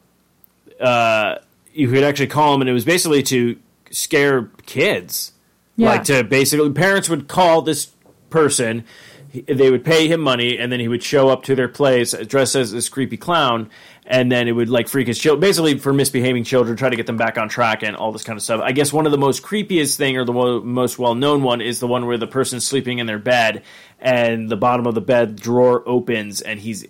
uh, 0.81 1.41
you 1.75 1.91
could 1.91 2.05
actually 2.05 2.29
call 2.29 2.53
them, 2.53 2.63
and 2.63 2.71
it 2.71 2.73
was 2.73 2.85
basically 2.85 3.23
to 3.25 3.59
scare 3.91 4.51
kids. 4.67 5.33
Yeah. 5.77 5.91
Like 5.91 6.05
to 6.05 6.23
basically, 6.23 6.71
parents 6.71 7.09
would 7.09 7.27
call 7.27 7.63
this 7.63 7.91
person, 8.31 8.85
they 9.33 9.71
would 9.71 9.85
pay 9.85 10.07
him 10.07 10.21
money, 10.21 10.57
and 10.57 10.71
then 10.71 10.79
he 10.79 10.87
would 10.87 11.03
show 11.03 11.29
up 11.29 11.43
to 11.45 11.57
their 11.57 11.69
place 11.69 12.13
dressed 12.27 12.55
as 12.55 12.71
this 12.71 12.89
creepy 12.89 13.17
clown, 13.17 13.71
and 14.07 14.31
then 14.31 14.47
it 14.47 14.53
would 14.53 14.69
like 14.69 14.87
freak 14.89 15.09
his 15.09 15.19
children, 15.19 15.41
basically 15.41 15.79
for 15.79 15.93
misbehaving 15.93 16.45
children, 16.45 16.77
try 16.77 16.91
to 16.91 16.97
get 16.97 17.07
them 17.07 17.17
back 17.17 17.39
on 17.39 17.49
track 17.49 17.83
and 17.83 17.97
all 17.97 18.13
this 18.13 18.23
kind 18.23 18.37
of 18.37 18.43
stuff. 18.45 18.61
I 18.63 18.71
guess 18.71 18.93
one 18.93 19.07
of 19.07 19.13
the 19.13 19.19
most 19.19 19.43
creepiest 19.43 19.97
thing, 19.97 20.17
or 20.17 20.25
the 20.25 20.33
wo- 20.33 20.61
most 20.61 20.99
well 20.99 21.17
known 21.17 21.43
one, 21.43 21.61
is 21.61 21.81
the 21.81 21.89
one 21.89 22.07
where 22.07 22.19
the 22.19 22.29
person's 22.29 22.65
sleeping 22.65 22.99
in 22.99 23.07
their 23.07 23.19
bed, 23.19 23.65
and 23.99 24.49
the 24.49 24.57
bottom 24.57 24.87
of 24.87 24.95
the 24.95 25.01
bed 25.01 25.35
drawer 25.35 25.83
opens, 25.87 26.41
and 26.41 26.61
he's 26.61 26.87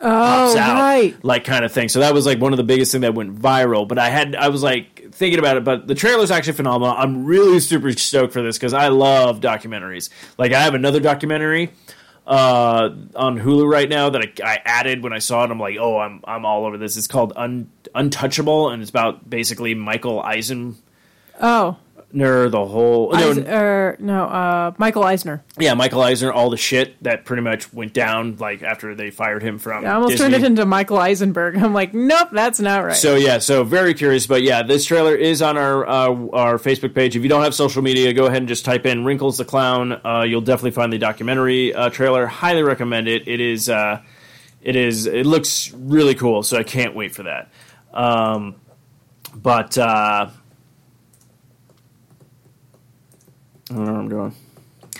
pops 0.00 0.54
Oh 0.54 0.58
out, 0.58 0.80
right. 0.80 1.14
like 1.24 1.44
kind 1.44 1.64
of 1.64 1.72
thing. 1.72 1.88
So 1.88 2.00
that 2.00 2.14
was 2.14 2.26
like 2.26 2.40
one 2.40 2.52
of 2.52 2.56
the 2.56 2.64
biggest 2.64 2.92
thing 2.92 3.02
that 3.02 3.14
went 3.14 3.34
viral. 3.38 3.86
But 3.86 3.98
I 3.98 4.08
had 4.08 4.34
I 4.34 4.48
was 4.48 4.62
like 4.62 5.12
thinking 5.12 5.38
about 5.38 5.56
it, 5.56 5.64
but 5.64 5.86
the 5.86 5.94
trailer's 5.94 6.30
actually 6.30 6.54
phenomenal. 6.54 6.94
I'm 6.96 7.24
really 7.24 7.60
super 7.60 7.92
stoked 7.92 8.32
for 8.32 8.42
this 8.42 8.56
because 8.58 8.72
I 8.74 8.88
love 8.88 9.40
documentaries. 9.40 10.08
Like 10.38 10.52
I 10.52 10.60
have 10.62 10.74
another 10.74 11.00
documentary 11.00 11.70
uh, 12.26 12.90
on 13.16 13.38
Hulu 13.38 13.68
right 13.70 13.88
now 13.88 14.10
that 14.10 14.22
I, 14.22 14.32
I 14.54 14.60
added 14.64 15.02
when 15.02 15.12
I 15.12 15.18
saw 15.18 15.44
it. 15.44 15.50
I'm 15.50 15.58
like, 15.60 15.76
oh, 15.78 15.98
I'm 15.98 16.20
I'm 16.24 16.44
all 16.44 16.64
over 16.64 16.78
this. 16.78 16.96
It's 16.96 17.06
called 17.06 17.32
Un, 17.36 17.70
Untouchable, 17.94 18.70
and 18.70 18.80
it's 18.82 18.90
about 18.90 19.28
basically 19.28 19.74
Michael 19.74 20.20
Eisner, 20.22 20.74
Oh, 21.40 21.76
the 22.12 22.66
whole. 22.66 23.12
no, 23.12 23.30
Eis- 23.30 23.38
er, 23.38 23.96
no, 24.00 24.24
uh, 24.24 24.72
Michael 24.78 25.04
Eisner. 25.04 25.44
yeah, 25.58 25.74
Michael 25.74 26.02
Eisner, 26.02 26.32
all 26.32 26.50
the 26.50 26.56
shit 26.56 27.00
that 27.02 27.24
pretty 27.24 27.42
much 27.42 27.72
went 27.72 27.92
down 27.92 28.36
like 28.36 28.62
after 28.62 28.94
they 28.94 29.10
fired 29.10 29.42
him 29.42 29.58
from. 29.58 29.84
I 29.84 29.92
almost 29.92 30.12
Disney. 30.12 30.30
turned 30.30 30.44
it 30.44 30.46
into 30.46 30.66
Michael 30.66 30.98
Eisenberg. 30.98 31.56
I'm 31.56 31.72
like, 31.72 31.94
nope, 31.94 32.28
that's 32.32 32.60
not 32.60 32.84
right. 32.84 32.96
So 32.96 33.14
yeah, 33.16 33.38
so 33.38 33.64
very 33.64 33.94
curious, 33.94 34.26
but 34.26 34.42
yeah, 34.42 34.62
this 34.62 34.84
trailer 34.84 35.14
is 35.14 35.42
on 35.42 35.56
our 35.56 35.86
uh, 35.88 36.08
our 36.32 36.58
Facebook 36.58 36.94
page. 36.94 37.16
If 37.16 37.22
you 37.22 37.28
don't 37.28 37.42
have 37.42 37.54
social 37.54 37.82
media, 37.82 38.12
go 38.12 38.26
ahead 38.26 38.38
and 38.38 38.48
just 38.48 38.64
type 38.64 38.86
in 38.86 39.04
"Wrinkles 39.04 39.38
the 39.38 39.44
Clown." 39.44 39.92
Uh, 40.04 40.24
you'll 40.26 40.40
definitely 40.40 40.72
find 40.72 40.92
the 40.92 40.98
documentary 40.98 41.74
uh, 41.74 41.90
trailer. 41.90 42.26
Highly 42.26 42.62
recommend 42.62 43.08
it. 43.08 43.28
It 43.28 43.40
is 43.40 43.68
uh, 43.68 44.02
it 44.62 44.76
is 44.76 45.06
it 45.06 45.26
looks 45.26 45.72
really 45.72 46.14
cool, 46.14 46.42
so 46.42 46.58
I 46.58 46.64
can't 46.64 46.94
wait 46.94 47.14
for 47.14 47.22
that. 47.22 47.50
Um, 47.92 48.56
but 49.34 49.78
uh, 49.78 50.30
I 53.70 53.74
don't 53.74 53.84
know 53.84 53.92
where 53.92 54.00
I'm 54.00 54.08
going. 54.08 54.34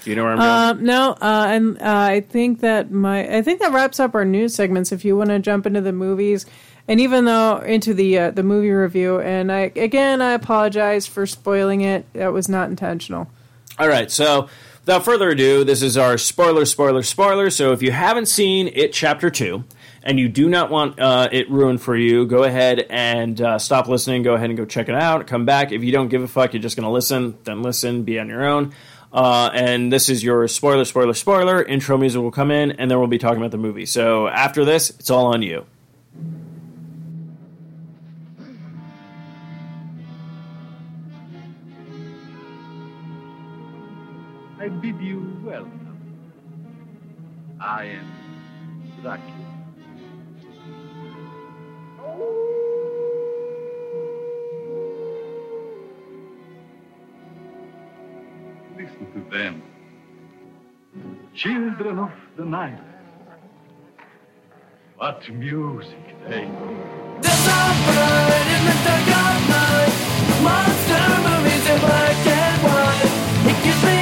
Do 0.02 0.10
you 0.10 0.16
know 0.16 0.24
where 0.24 0.32
I'm 0.32 0.38
going? 0.38 0.78
Um, 0.78 0.84
no, 0.84 1.10
uh, 1.20 1.46
and 1.50 1.76
uh, 1.82 1.84
I 1.84 2.20
think 2.20 2.60
that 2.60 2.90
my 2.90 3.36
I 3.36 3.42
think 3.42 3.60
that 3.60 3.72
wraps 3.72 4.00
up 4.00 4.14
our 4.14 4.24
news 4.24 4.54
segments. 4.54 4.92
If 4.92 5.04
you 5.04 5.16
want 5.16 5.30
to 5.30 5.38
jump 5.40 5.66
into 5.66 5.80
the 5.80 5.92
movies, 5.92 6.46
and 6.88 7.00
even 7.00 7.24
though 7.24 7.58
into 7.58 7.92
the 7.92 8.18
uh, 8.18 8.30
the 8.30 8.42
movie 8.42 8.70
review, 8.70 9.20
and 9.20 9.52
I 9.52 9.72
again 9.76 10.22
I 10.22 10.32
apologize 10.32 11.06
for 11.06 11.26
spoiling 11.26 11.82
it. 11.82 12.10
That 12.14 12.32
was 12.32 12.48
not 12.48 12.70
intentional. 12.70 13.28
All 13.78 13.88
right, 13.88 14.10
so 14.10 14.48
without 14.80 15.04
further 15.04 15.30
ado, 15.30 15.64
this 15.64 15.82
is 15.82 15.96
our 15.96 16.16
spoiler, 16.18 16.64
spoiler, 16.64 17.02
spoiler. 17.02 17.50
So 17.50 17.72
if 17.72 17.82
you 17.82 17.92
haven't 17.92 18.26
seen 18.26 18.68
it, 18.74 18.92
chapter 18.92 19.30
two, 19.30 19.64
and 20.02 20.18
you 20.18 20.28
do 20.28 20.48
not 20.48 20.70
want 20.70 20.98
uh, 20.98 21.28
it 21.30 21.50
ruined 21.50 21.82
for 21.82 21.96
you, 21.96 22.26
go 22.26 22.44
ahead 22.44 22.86
and 22.88 23.40
uh, 23.40 23.58
stop 23.58 23.88
listening. 23.88 24.22
Go 24.22 24.34
ahead 24.34 24.50
and 24.50 24.56
go 24.56 24.64
check 24.64 24.88
it 24.88 24.94
out. 24.94 25.26
Come 25.26 25.44
back. 25.44 25.72
If 25.72 25.84
you 25.84 25.92
don't 25.92 26.08
give 26.08 26.22
a 26.22 26.28
fuck, 26.28 26.52
you're 26.54 26.62
just 26.62 26.76
going 26.76 26.84
to 26.84 26.90
listen, 26.90 27.36
then 27.44 27.62
listen, 27.62 28.02
be 28.02 28.18
on 28.18 28.28
your 28.28 28.44
own. 28.44 28.72
Uh, 29.12 29.50
and 29.52 29.92
this 29.92 30.08
is 30.08 30.22
your 30.22 30.46
spoiler, 30.48 30.84
spoiler, 30.84 31.14
spoiler. 31.14 31.62
Intro 31.62 31.98
music 31.98 32.22
will 32.22 32.30
come 32.30 32.50
in, 32.50 32.72
and 32.72 32.90
then 32.90 32.98
we'll 32.98 33.08
be 33.08 33.18
talking 33.18 33.38
about 33.38 33.50
the 33.50 33.58
movie. 33.58 33.86
So 33.86 34.28
after 34.28 34.64
this, 34.64 34.90
it's 34.90 35.10
all 35.10 35.26
on 35.26 35.42
you. 35.42 35.66
I 44.60 44.68
bid 44.68 45.00
you 45.00 45.40
welcome. 45.42 45.96
I 47.58 47.84
am 47.84 48.12
Dracula. 49.02 49.39
To 59.12 59.20
them. 59.30 59.62
Children 61.34 61.98
of 61.98 62.12
the 62.36 62.44
night. 62.44 62.80
What 64.96 65.28
music 65.30 66.04
they 66.28 66.44
make. 66.44 66.90
In 68.56 68.66
the 68.66 68.76
dark 69.08 69.08
of 69.26 69.48
night. 69.48 69.94
Monster 70.42 71.06
movies 71.26 71.64
in 71.70 71.78
black 71.80 72.26
and 72.26 72.62
white. 72.62 73.12
It 73.50 73.64
gives 73.64 73.82
me 73.84 73.99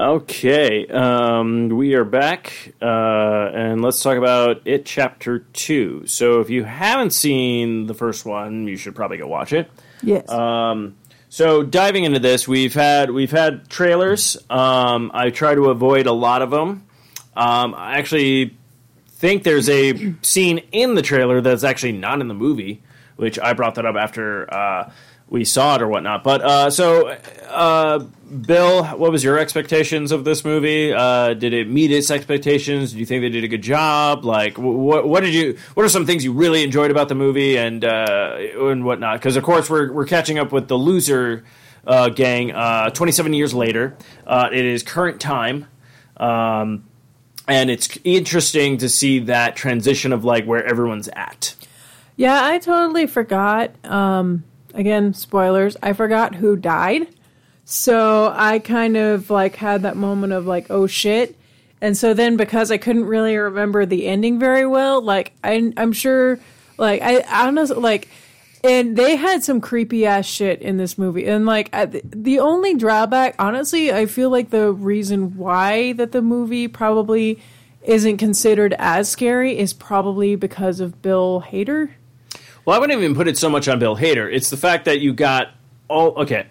Okay, 0.00 0.86
um, 0.86 1.68
we 1.68 1.92
are 1.94 2.06
back, 2.06 2.72
uh, 2.80 3.50
and 3.52 3.82
let's 3.82 4.02
talk 4.02 4.16
about 4.16 4.62
it, 4.64 4.86
chapter 4.86 5.40
two. 5.40 6.06
So, 6.06 6.40
if 6.40 6.48
you 6.48 6.64
haven't 6.64 7.10
seen 7.10 7.84
the 7.84 7.92
first 7.92 8.24
one, 8.24 8.66
you 8.66 8.78
should 8.78 8.94
probably 8.94 9.18
go 9.18 9.26
watch 9.26 9.52
it. 9.52 9.70
Yes. 10.02 10.26
Um, 10.30 10.96
so, 11.28 11.62
diving 11.62 12.04
into 12.04 12.18
this, 12.18 12.48
we've 12.48 12.72
had 12.72 13.10
we've 13.10 13.30
had 13.30 13.68
trailers. 13.68 14.38
Um, 14.48 15.10
I 15.12 15.28
try 15.28 15.54
to 15.54 15.68
avoid 15.68 16.06
a 16.06 16.12
lot 16.12 16.40
of 16.40 16.50
them. 16.50 16.86
Um, 17.36 17.74
I 17.74 17.98
actually 17.98 18.56
think 19.08 19.42
there's 19.42 19.68
a 19.68 20.14
scene 20.22 20.62
in 20.72 20.94
the 20.94 21.02
trailer 21.02 21.42
that's 21.42 21.62
actually 21.62 21.92
not 21.92 22.22
in 22.22 22.28
the 22.28 22.34
movie, 22.34 22.82
which 23.16 23.38
I 23.38 23.52
brought 23.52 23.74
that 23.74 23.84
up 23.84 23.96
after 23.96 24.50
uh, 24.50 24.92
we 25.30 25.44
saw 25.44 25.76
it 25.76 25.82
or 25.82 25.88
whatnot. 25.88 26.22
But 26.24 26.42
uh, 26.42 26.70
so, 26.70 27.08
uh, 27.48 28.00
Bill, 28.00 28.84
what 28.84 29.12
was 29.12 29.24
your 29.24 29.38
expectations 29.38 30.12
of 30.12 30.24
this 30.24 30.44
movie? 30.44 30.92
Uh, 30.92 31.34
did 31.34 31.54
it 31.54 31.68
meet 31.68 31.92
its 31.92 32.10
expectations? 32.10 32.92
Do 32.92 32.98
you 32.98 33.06
think 33.06 33.22
they 33.22 33.30
did 33.30 33.44
a 33.44 33.48
good 33.48 33.62
job? 33.62 34.24
Like, 34.24 34.58
what 34.58 35.08
what 35.08 35.20
did 35.20 35.32
you? 35.32 35.56
What 35.74 35.86
are 35.86 35.88
some 35.88 36.04
things 36.04 36.24
you 36.24 36.32
really 36.32 36.62
enjoyed 36.62 36.90
about 36.90 37.08
the 37.08 37.14
movie 37.14 37.56
and 37.56 37.84
uh, 37.84 38.36
and 38.38 38.84
whatnot? 38.84 39.18
Because 39.18 39.36
of 39.36 39.44
course 39.44 39.70
we're 39.70 39.90
we're 39.92 40.06
catching 40.06 40.38
up 40.38 40.52
with 40.52 40.68
the 40.68 40.76
loser. 40.76 41.44
Uh, 41.82 42.10
gang, 42.10 42.52
uh, 42.52 42.90
27 42.90 43.32
years 43.32 43.54
later, 43.54 43.96
it 44.28 44.52
is 44.66 44.82
current 44.82 45.18
time. 45.18 45.66
Um, 46.18 46.84
and 47.48 47.70
it's 47.70 47.98
interesting 48.04 48.76
to 48.78 48.88
see 48.90 49.20
that 49.20 49.56
transition 49.56 50.12
of 50.12 50.22
like 50.22 50.44
where 50.44 50.62
everyone's 50.62 51.08
at. 51.08 51.54
Yeah, 52.16 52.44
I 52.44 52.58
totally 52.58 53.06
forgot. 53.06 53.74
Um, 53.82 54.44
again, 54.74 55.14
spoilers. 55.14 55.76
I 55.82 55.92
forgot 55.92 56.34
who 56.36 56.56
died. 56.56 57.08
So 57.64 58.32
I 58.34 58.58
kind 58.58 58.96
of 58.96 59.30
like 59.30 59.56
had 59.56 59.82
that 59.82 59.96
moment 59.96 60.32
of 60.32 60.46
like, 60.46 60.66
oh 60.70 60.86
shit. 60.86 61.36
And 61.80 61.96
so 61.96 62.14
then 62.14 62.36
because 62.36 62.70
I 62.70 62.78
couldn't 62.78 63.04
really 63.04 63.36
remember 63.36 63.86
the 63.86 64.06
ending 64.06 64.38
very 64.38 64.66
well, 64.66 65.00
like 65.00 65.32
I, 65.42 65.72
I'm 65.76 65.92
sure, 65.92 66.38
like 66.78 67.00
I, 67.00 67.24
I 67.28 67.44
don't 67.44 67.54
know, 67.54 67.62
like, 67.78 68.08
and 68.62 68.96
they 68.96 69.16
had 69.16 69.42
some 69.42 69.60
creepy 69.60 70.04
ass 70.04 70.26
shit 70.26 70.60
in 70.60 70.76
this 70.76 70.98
movie. 70.98 71.26
And 71.26 71.46
like 71.46 71.70
I, 71.72 71.86
the 71.86 72.40
only 72.40 72.74
drawback, 72.74 73.36
honestly, 73.38 73.92
I 73.92 74.06
feel 74.06 74.30
like 74.30 74.50
the 74.50 74.72
reason 74.72 75.36
why 75.36 75.92
that 75.94 76.12
the 76.12 76.22
movie 76.22 76.68
probably 76.68 77.40
isn't 77.82 78.18
considered 78.18 78.74
as 78.78 79.08
scary 79.08 79.58
is 79.58 79.72
probably 79.72 80.36
because 80.36 80.80
of 80.80 81.00
Bill 81.00 81.42
Hader. 81.46 81.90
Well, 82.70 82.76
I 82.76 82.80
wouldn't 82.82 83.00
even 83.02 83.16
put 83.16 83.26
it 83.26 83.36
so 83.36 83.50
much 83.50 83.66
on 83.66 83.80
Bill 83.80 83.96
Hader. 83.96 84.32
It's 84.32 84.48
the 84.48 84.56
fact 84.56 84.84
that 84.84 85.00
you 85.00 85.12
got 85.12 85.48
all 85.88 86.10
okay. 86.22 86.46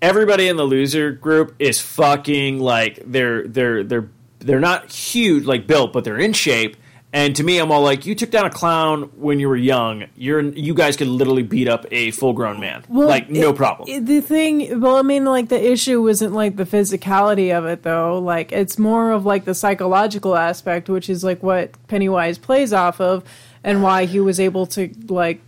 Everybody 0.00 0.48
in 0.48 0.56
the 0.56 0.64
loser 0.64 1.10
group 1.12 1.54
is 1.58 1.78
fucking 1.78 2.58
like 2.58 3.02
they're 3.04 3.46
they're 3.46 3.84
they're 3.84 4.08
they're 4.38 4.60
not 4.60 4.90
huge 4.90 5.44
like 5.44 5.66
built, 5.66 5.92
but 5.92 6.04
they're 6.04 6.16
in 6.16 6.32
shape. 6.32 6.78
And 7.12 7.36
to 7.36 7.44
me, 7.44 7.58
I'm 7.58 7.70
all 7.70 7.82
like, 7.82 8.06
you 8.06 8.14
took 8.14 8.30
down 8.30 8.46
a 8.46 8.50
clown 8.50 9.10
when 9.16 9.40
you 9.40 9.48
were 9.50 9.56
young. 9.56 10.04
You're 10.16 10.40
you 10.40 10.72
guys 10.72 10.96
could 10.96 11.06
literally 11.06 11.42
beat 11.42 11.68
up 11.68 11.84
a 11.90 12.12
full 12.12 12.32
grown 12.32 12.60
man, 12.60 12.84
like 12.88 13.28
no 13.28 13.50
it- 13.50 13.56
problem. 13.56 13.90
it- 13.90 14.06
the 14.06 14.22
thing, 14.22 14.80
well, 14.80 14.96
I 14.96 15.02
mean, 15.02 15.26
like 15.26 15.50
the 15.50 15.62
issue 15.70 16.00
wasn't 16.02 16.32
like 16.32 16.56
the 16.56 16.64
physicality 16.64 17.54
of 17.54 17.66
it, 17.66 17.82
though. 17.82 18.18
Like 18.20 18.52
it's 18.52 18.78
more 18.78 19.10
of 19.10 19.26
like 19.26 19.44
the 19.44 19.54
psychological 19.54 20.34
aspect, 20.34 20.88
which 20.88 21.10
is 21.10 21.22
like 21.22 21.42
what 21.42 21.72
Pennywise 21.88 22.38
plays 22.38 22.72
off 22.72 23.02
of, 23.02 23.22
and 23.62 23.82
why 23.82 24.06
he 24.06 24.18
was 24.18 24.40
able 24.40 24.64
to 24.68 24.90
like 25.08 25.42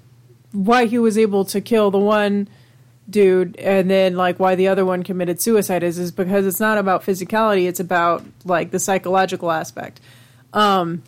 why 0.53 0.87
he 0.87 0.99
was 0.99 1.17
able 1.17 1.45
to 1.47 1.61
kill 1.61 1.91
the 1.91 1.99
one 1.99 2.49
dude 3.09 3.57
and 3.57 3.91
then 3.91 4.17
like 4.17 4.39
why 4.39 4.55
the 4.55 4.69
other 4.69 4.85
one 4.85 5.03
committed 5.03 5.41
suicide 5.41 5.83
is 5.83 5.99
is 5.99 6.13
because 6.13 6.47
it's 6.47 6.61
not 6.61 6.79
about 6.79 7.05
physicality 7.05 7.69
it's 7.69 7.81
about 7.81 8.25
like 8.45 8.71
the 8.71 8.79
psychological 8.79 9.51
aspect. 9.51 10.01
Um 10.53 11.03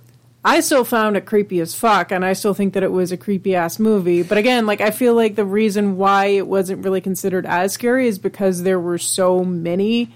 i 0.45 0.59
still 0.59 0.84
found 0.84 1.16
it 1.16 1.24
creepy 1.24 1.61
as 1.61 1.72
fuck 1.74 2.11
and 2.11 2.24
i 2.24 2.32
still 2.32 2.55
think 2.55 2.74
that 2.74 2.82
it 2.82 2.90
was 2.90 3.12
a 3.12 3.16
creepy 3.16 3.55
ass 3.55 3.78
movie 3.78 4.24
but 4.24 4.38
again 4.38 4.66
like 4.66 4.80
i 4.80 4.90
feel 4.90 5.14
like 5.14 5.36
the 5.36 5.45
reason 5.45 5.97
why 5.97 6.26
it 6.26 6.47
wasn't 6.47 6.84
really 6.84 7.01
considered 7.01 7.47
as 7.47 7.72
scary 7.72 8.09
is 8.09 8.18
because 8.18 8.64
there 8.64 8.80
were 8.80 8.99
so 8.99 9.45
many 9.45 10.12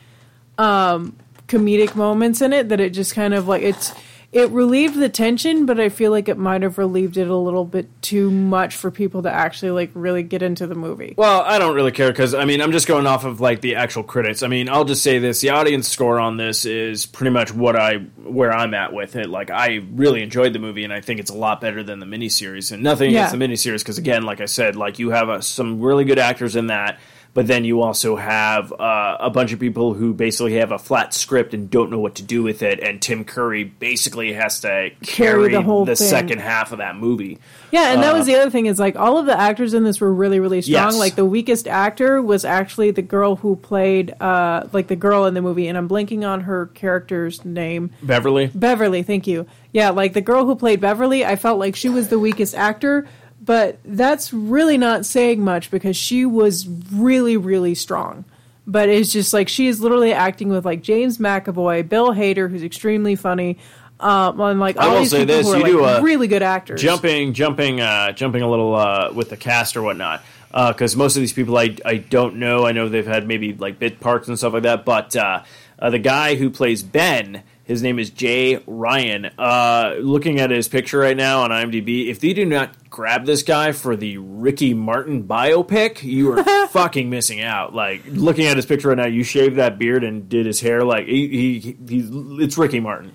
um 0.59 1.16
comedic 1.47 1.95
moments 1.95 2.41
in 2.41 2.53
it 2.53 2.70
that 2.70 2.81
it 2.81 2.91
just 2.91 3.14
kind 3.14 3.35
of 3.35 3.47
like 3.47 3.62
it's 3.62 3.93
it 4.33 4.51
relieved 4.51 4.97
the 4.99 5.09
tension, 5.09 5.66
but 5.66 5.79
I 5.81 5.89
feel 5.89 6.11
like 6.11 6.29
it 6.29 6.37
might 6.37 6.62
have 6.62 6.79
relieved 6.79 7.16
it 7.16 7.29
a 7.29 7.35
little 7.37 7.64
bit 7.64 7.89
too 8.03 8.31
much 8.31 8.74
for 8.77 8.91
people 8.91 9.22
to 9.22 9.31
actually 9.31 9.70
like 9.70 9.91
really 9.95 10.22
get 10.22 10.43
into 10.43 10.66
the 10.66 10.74
movie. 10.74 11.14
Well, 11.16 11.43
I 11.43 11.59
don't 11.59 11.74
really 11.74 11.93
care 11.93 12.11
because 12.11 12.35
I 12.35 12.45
mean 12.45 12.61
I'm 12.61 12.72
just 12.72 12.87
going 12.87 13.07
off 13.07 13.24
of 13.24 13.41
like 13.41 13.61
the 13.61 13.77
actual 13.77 14.03
critics. 14.03 14.43
I 14.43 14.49
mean, 14.49 14.68
I'll 14.68 14.85
just 14.85 15.03
say 15.03 15.18
this: 15.18 15.41
the 15.41 15.51
audience 15.51 15.89
score 15.89 16.18
on 16.20 16.37
this 16.37 16.64
is 16.66 17.07
pretty 17.07 17.31
much 17.31 17.53
what 17.55 17.77
I 17.77 17.97
where 18.22 18.53
I'm 18.53 18.74
at 18.74 18.93
with 18.93 19.16
it. 19.16 19.29
Like 19.31 19.51
I 19.51 19.83
really 19.93 20.22
enjoyed 20.22 20.53
the 20.53 20.59
movie, 20.59 20.85
and 20.85 20.93
I 20.93 21.01
think 21.01 21.20
it's 21.20 21.31
a 21.31 21.37
lot 21.37 21.61
better 21.61 21.83
than 21.83 21.99
the 22.01 22.07
miniseries. 22.07 22.72
And 22.72 22.83
nothing 22.83 23.11
Yeah. 23.12 23.29
against 23.31 23.39
the 23.39 23.70
miniseries 23.70 23.79
because 23.81 23.99
again, 23.99 24.24
like 24.24 24.41
I 24.41 24.47
said, 24.47 24.77
like 24.77 24.99
you 24.99 25.11
have 25.11 25.29
uh 25.29 25.41
some 25.41 25.81
really 25.81 26.05
good 26.05 26.18
actors 26.18 26.57
in 26.57 26.66
that. 26.66 26.99
But 27.37 27.47
then 27.47 27.64
you 27.66 27.82
also 27.82 28.16
have 28.16 28.72
uh, 28.72 29.18
a 29.20 29.28
bunch 29.28 29.53
of 29.53 29.61
people 29.61 29.93
who 29.93 30.14
basically 30.14 30.55
have 30.55 30.72
a 30.72 30.78
flat 30.78 31.12
script 31.12 31.53
and 31.53 31.68
don't 31.68 31.91
know 31.91 31.99
what 31.99 32.14
to 32.14 32.22
do 32.22 32.43
with 32.43 32.62
it. 32.62 32.80
And 32.80 33.01
Tim 33.03 33.26
Curry 33.26 33.62
basically 33.62 34.32
has 34.32 34.61
to 34.61 34.89
carry, 35.03 35.51
the 35.53 35.61
whole 35.61 35.84
thing. 35.84 35.97
second 35.97 36.39
half 36.41 36.72
of 36.72 36.78
that 36.78 36.97
movie. 36.97 37.39
Yeah, 37.70 37.93
and 37.93 38.03
that 38.03 38.14
Uh, 38.14 38.16
was 38.18 38.26
the 38.26 38.37
other 38.37 38.49
thing 38.51 38.64
is 38.64 38.78
like 38.78 38.97
all 38.97 39.18
of 39.18 39.26
the 39.26 39.39
actors 39.39 39.74
in 39.74 39.84
this 39.84 40.01
were 40.01 40.11
really 40.14 40.41
really 40.41 40.62
strong. 40.62 40.93
Yes. 40.93 40.99
Like 40.99 41.14
the 41.14 41.26
weakest 41.26 41.68
actor 41.68 42.22
was 42.22 42.47
actually 42.47 42.91
the 42.93 43.03
girl 43.03 43.37
who 43.37 43.55
played 43.57 44.14
uh 44.18 44.66
like 44.72 44.87
the 44.87 44.97
girl 44.97 45.26
in 45.26 45.34
the 45.34 45.43
movie 45.43 45.68
and 45.68 45.76
I'm 45.76 45.91
blanking 45.91 46.26
on 46.26 46.41
her 46.41 46.66
character's 46.72 47.45
name. 47.45 47.91
Beverly. 48.03 48.51
Beverly, 48.55 49.03
thank 49.03 49.26
you. 49.26 49.45
Yeah, 49.72 49.91
like 49.91 50.14
the 50.14 50.22
girl 50.22 50.47
who 50.47 50.55
played 50.57 50.80
Beverly, 50.80 51.22
I 51.26 51.37
felt 51.37 51.59
like 51.59 51.76
she 51.76 51.91
was 51.91 52.09
the 52.09 52.18
weakest 52.18 52.55
actor, 52.55 53.07
but 53.47 53.79
that's 53.85 54.33
really 54.33 54.77
not 54.77 55.07
saying 55.07 55.43
much 55.43 55.71
because 55.71 55.97
she 55.97 56.27
was 56.27 56.69
really, 56.93 57.37
really 57.37 57.75
strong. 57.75 58.25
But 58.67 58.89
it's 58.89 59.13
just 59.13 59.33
like 59.33 59.49
she 59.49 59.69
is 59.69 59.81
literally 59.81 60.13
acting 60.13 60.49
with 60.49 60.65
like 60.65 60.83
James 60.83 61.19
McAvoy, 61.19 61.89
Bill 61.89 62.13
Hader, 62.13 62.51
who's 62.51 62.65
extremely 62.65 63.15
funny, 63.15 63.59
um, 63.99 64.59
like 64.59 64.77
I 64.77 64.87
all 64.87 64.93
will 64.93 65.01
these 65.01 65.11
say 65.11 65.21
people 65.21 65.37
this: 65.37 65.47
who 65.47 65.53
are 65.55 65.69
you 65.69 65.81
like 65.81 65.97
do 65.97 66.01
a 66.01 66.03
really 66.03 66.29
good 66.29 66.43
actors. 66.43 66.83
Jumping, 66.83 67.33
jumping, 67.33 67.81
uh, 67.81 68.13
jumping 68.13 68.43
a 68.43 68.51
little 68.51 68.75
uh, 68.75 69.11
with 69.13 69.31
the 69.31 69.37
cast 69.37 69.77
or 69.77 69.83
whatnot. 69.83 70.23
Because 70.53 70.97
most 70.97 71.17
of 71.17 71.21
these 71.21 71.33
people 71.33 71.57
I, 71.57 71.77
I 71.85 71.99
don't 71.99 72.37
know. 72.37 72.67
I 72.67 72.73
know 72.73 72.89
they've 72.89 73.07
had 73.07 73.27
maybe 73.27 73.55
like 73.55 73.79
bit 73.79 74.01
parts 74.01 74.29
and 74.29 74.39
stuff 74.39 74.53
like 74.53 74.65
that. 74.65 74.85
But 74.85 75.17
uh, 75.17 75.45
uh, 75.79 75.91
the 75.91 75.99
guy 75.99 76.35
who 76.35 76.51
plays 76.51 76.83
Ben, 76.83 77.43
his 77.67 77.83
name 77.83 77.99
is 77.99 78.11
Jay 78.11 78.62
Ryan. 78.64 79.27
Uh, 79.37 79.97
looking 79.99 80.39
at 80.39 80.51
his 80.51 80.69
picture 80.69 81.01
right 81.01 81.17
now 81.17 81.43
on 81.43 81.51
IMDb, 81.51 82.09
if 82.09 82.21
they 82.21 82.33
do 82.33 82.47
not 82.47 82.89
grab 82.89 83.27
this 83.27 83.43
guy 83.43 83.73
for 83.73 83.97
the 83.97 84.19
Ricky 84.19 84.73
Martin 84.73 85.25
biopic, 85.25 86.05
you 86.05 86.33
are 86.33 86.45
fucking 86.69 87.11
missing 87.11 87.41
out. 87.43 87.75
Like 87.75 88.03
looking 88.07 88.47
at 88.47 88.57
his 88.57 88.67
picture 88.67 88.89
right 88.89 88.97
now, 88.97 89.07
you 89.07 89.25
shaved 89.25 89.57
that 89.57 89.81
beard 89.81 90.05
and 90.05 90.29
did 90.29 90.47
his 90.47 90.61
hair 90.61 90.85
like 90.85 91.07
he, 91.09 91.59
he, 91.59 91.77
he's 91.89 92.09
it's 92.41 92.57
Ricky 92.57 92.79
Martin. 92.79 93.12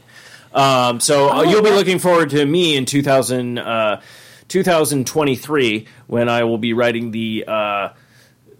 Um, 0.53 0.99
so 0.99 1.29
uh, 1.29 1.33
Oh, 1.35 1.41
you'll 1.43 1.63
be 1.63 1.71
looking 1.71 1.99
forward 1.99 2.31
to 2.31 2.45
me 2.45 2.75
in 2.75 2.85
2000, 2.85 3.57
uh, 3.57 4.01
2023 4.49 5.87
when 6.07 6.27
I 6.27 6.43
will 6.43 6.57
be 6.57 6.73
writing 6.73 7.11
the 7.11 7.45
uh, 7.47 7.89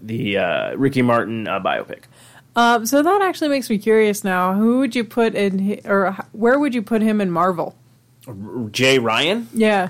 the 0.02 0.38
uh, 0.38 0.76
Ricky 0.78 1.02
Martin 1.02 1.50
uh, 1.50 1.60
biopic. 1.60 2.04
Um, 2.56 2.86
so 2.86 3.02
that 3.02 3.22
actually 3.22 3.49
makes 3.49 3.70
me 3.70 3.78
curious 3.78 4.24
now. 4.24 4.54
Who 4.54 4.80
would 4.80 4.95
you 4.95 5.04
put 5.04 5.36
in, 5.36 5.80
or 5.86 6.18
where 6.34 6.60
would 6.60 6.74
you 6.76 6.82
put 6.82 7.02
him 7.02 7.22
in 7.22 7.32
Marvel? 7.32 7.76
Jay 8.72 8.99
Ryan, 8.99 9.47
Yeah. 9.54 9.89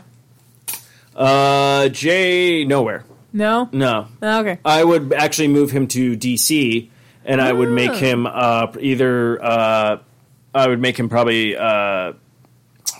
uh, 1.16 1.90
Jay 1.90 2.64
nowhere. 2.66 3.04
No. 3.34 3.70
No, 3.72 4.08
Okay. 4.22 4.60
I 4.66 4.84
would 4.84 5.14
actually 5.14 5.48
move 5.48 5.72
him 5.72 5.88
to 5.88 6.16
DC, 6.18 6.90
and 7.26 7.42
I 7.42 7.52
would 7.54 7.70
make 7.70 7.92
Ah. 7.92 7.96
him 7.96 8.28
uh, 8.28 8.68
either. 8.80 9.44
Uh, 9.44 9.98
I 10.54 10.68
would 10.68 10.80
make 10.82 10.98
him 11.00 11.08
probably. 11.10 11.56
Uh, 11.56 12.14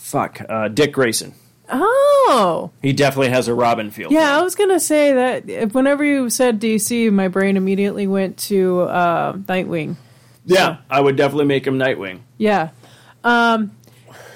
fuck, 0.02 0.42
uh, 0.50 0.70
Dick 0.70 0.94
Grayson. 0.94 1.34
Oh. 1.72 2.72
He 2.82 2.94
definitely 2.94 3.30
has 3.30 3.48
a 3.48 3.54
Robin 3.54 3.92
feel. 3.92 4.12
Yeah, 4.12 4.38
I 4.38 4.42
was 4.42 4.56
gonna 4.56 4.80
say 4.80 5.14
that 5.14 5.74
whenever 5.74 6.04
you 6.04 6.30
said 6.30 6.60
DC, 6.60 7.12
my 7.12 7.28
brain 7.28 7.58
immediately 7.58 8.08
went 8.08 8.38
to 8.40 8.82
uh, 8.82 9.34
Nightwing. 9.34 9.96
yeah, 10.46 10.78
I 10.90 11.00
would 11.00 11.16
definitely 11.16 11.46
make 11.46 11.66
him 11.66 11.78
Nightwing. 11.80 12.20
Yeah. 12.38 12.72
Um. 13.24 13.72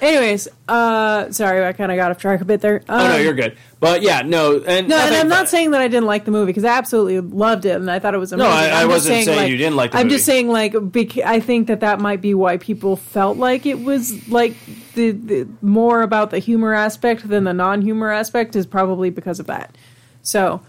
Anyways, 0.02 0.48
uh, 0.68 1.32
sorry, 1.32 1.66
I 1.66 1.74
kind 1.74 1.91
of 1.91 1.96
got 1.96 2.12
off 2.12 2.18
track 2.18 2.41
a 2.41 2.46
bit 2.46 2.62
there. 2.62 2.84
Um, 2.88 3.02
oh 3.02 3.08
no, 3.10 3.18
you're 3.18 3.34
good. 3.34 3.58
But 3.80 4.02
yeah, 4.02 4.22
no, 4.22 4.60
and 4.66 4.88
No, 4.88 4.98
and 4.98 5.16
I'm 5.16 5.28
not 5.30 5.48
saying 5.50 5.72
that 5.72 5.82
I 5.82 5.88
didn't 5.88 6.06
like 6.08 6.26
the 6.26 6.32
movie 6.32 6.48
because 6.48 6.64
I 6.64 6.78
absolutely 6.78 7.20
loved 7.20 7.66
it 7.66 7.76
and 7.76 7.89
I 7.89 8.00
thought 8.00 8.14
it 8.14 8.18
was 8.18 8.32
amazing. 8.34 8.50
No, 8.52 8.56
I 8.58 8.82
I'm 8.82 8.88
wasn't 8.88 9.24
saying 9.26 9.50
you 9.50 9.58
didn't 9.58 9.76
like 9.76 9.91
the 9.91 9.98
I'm 10.00 10.08
movie. 10.08 10.16
just 10.16 10.26
saying 10.26 10.48
like 10.50 10.74
bec- 10.91 11.18
I 11.20 11.39
think 11.39 11.68
that 11.68 11.82
that 11.82 12.00
might 12.00 12.22
be 12.22 12.34
why 12.34 12.58
people 12.58 12.96
felt 12.96 13.38
like 13.38 13.66
it 13.66 13.84
was 13.84 14.28
like 14.28 14.56
the, 14.96 15.12
the 15.12 15.48
more 15.62 16.02
about 16.02 16.32
the 16.32 16.39
humor 16.39 16.74
aspect 16.74 17.28
than 17.28 17.43
the 17.43 17.54
non-humor 17.54 18.12
aspect 18.12 18.56
is 18.56 18.66
probably 18.66 19.10
because 19.12 19.39
of 19.39 19.48
that. 19.48 19.76
So, 20.24 20.62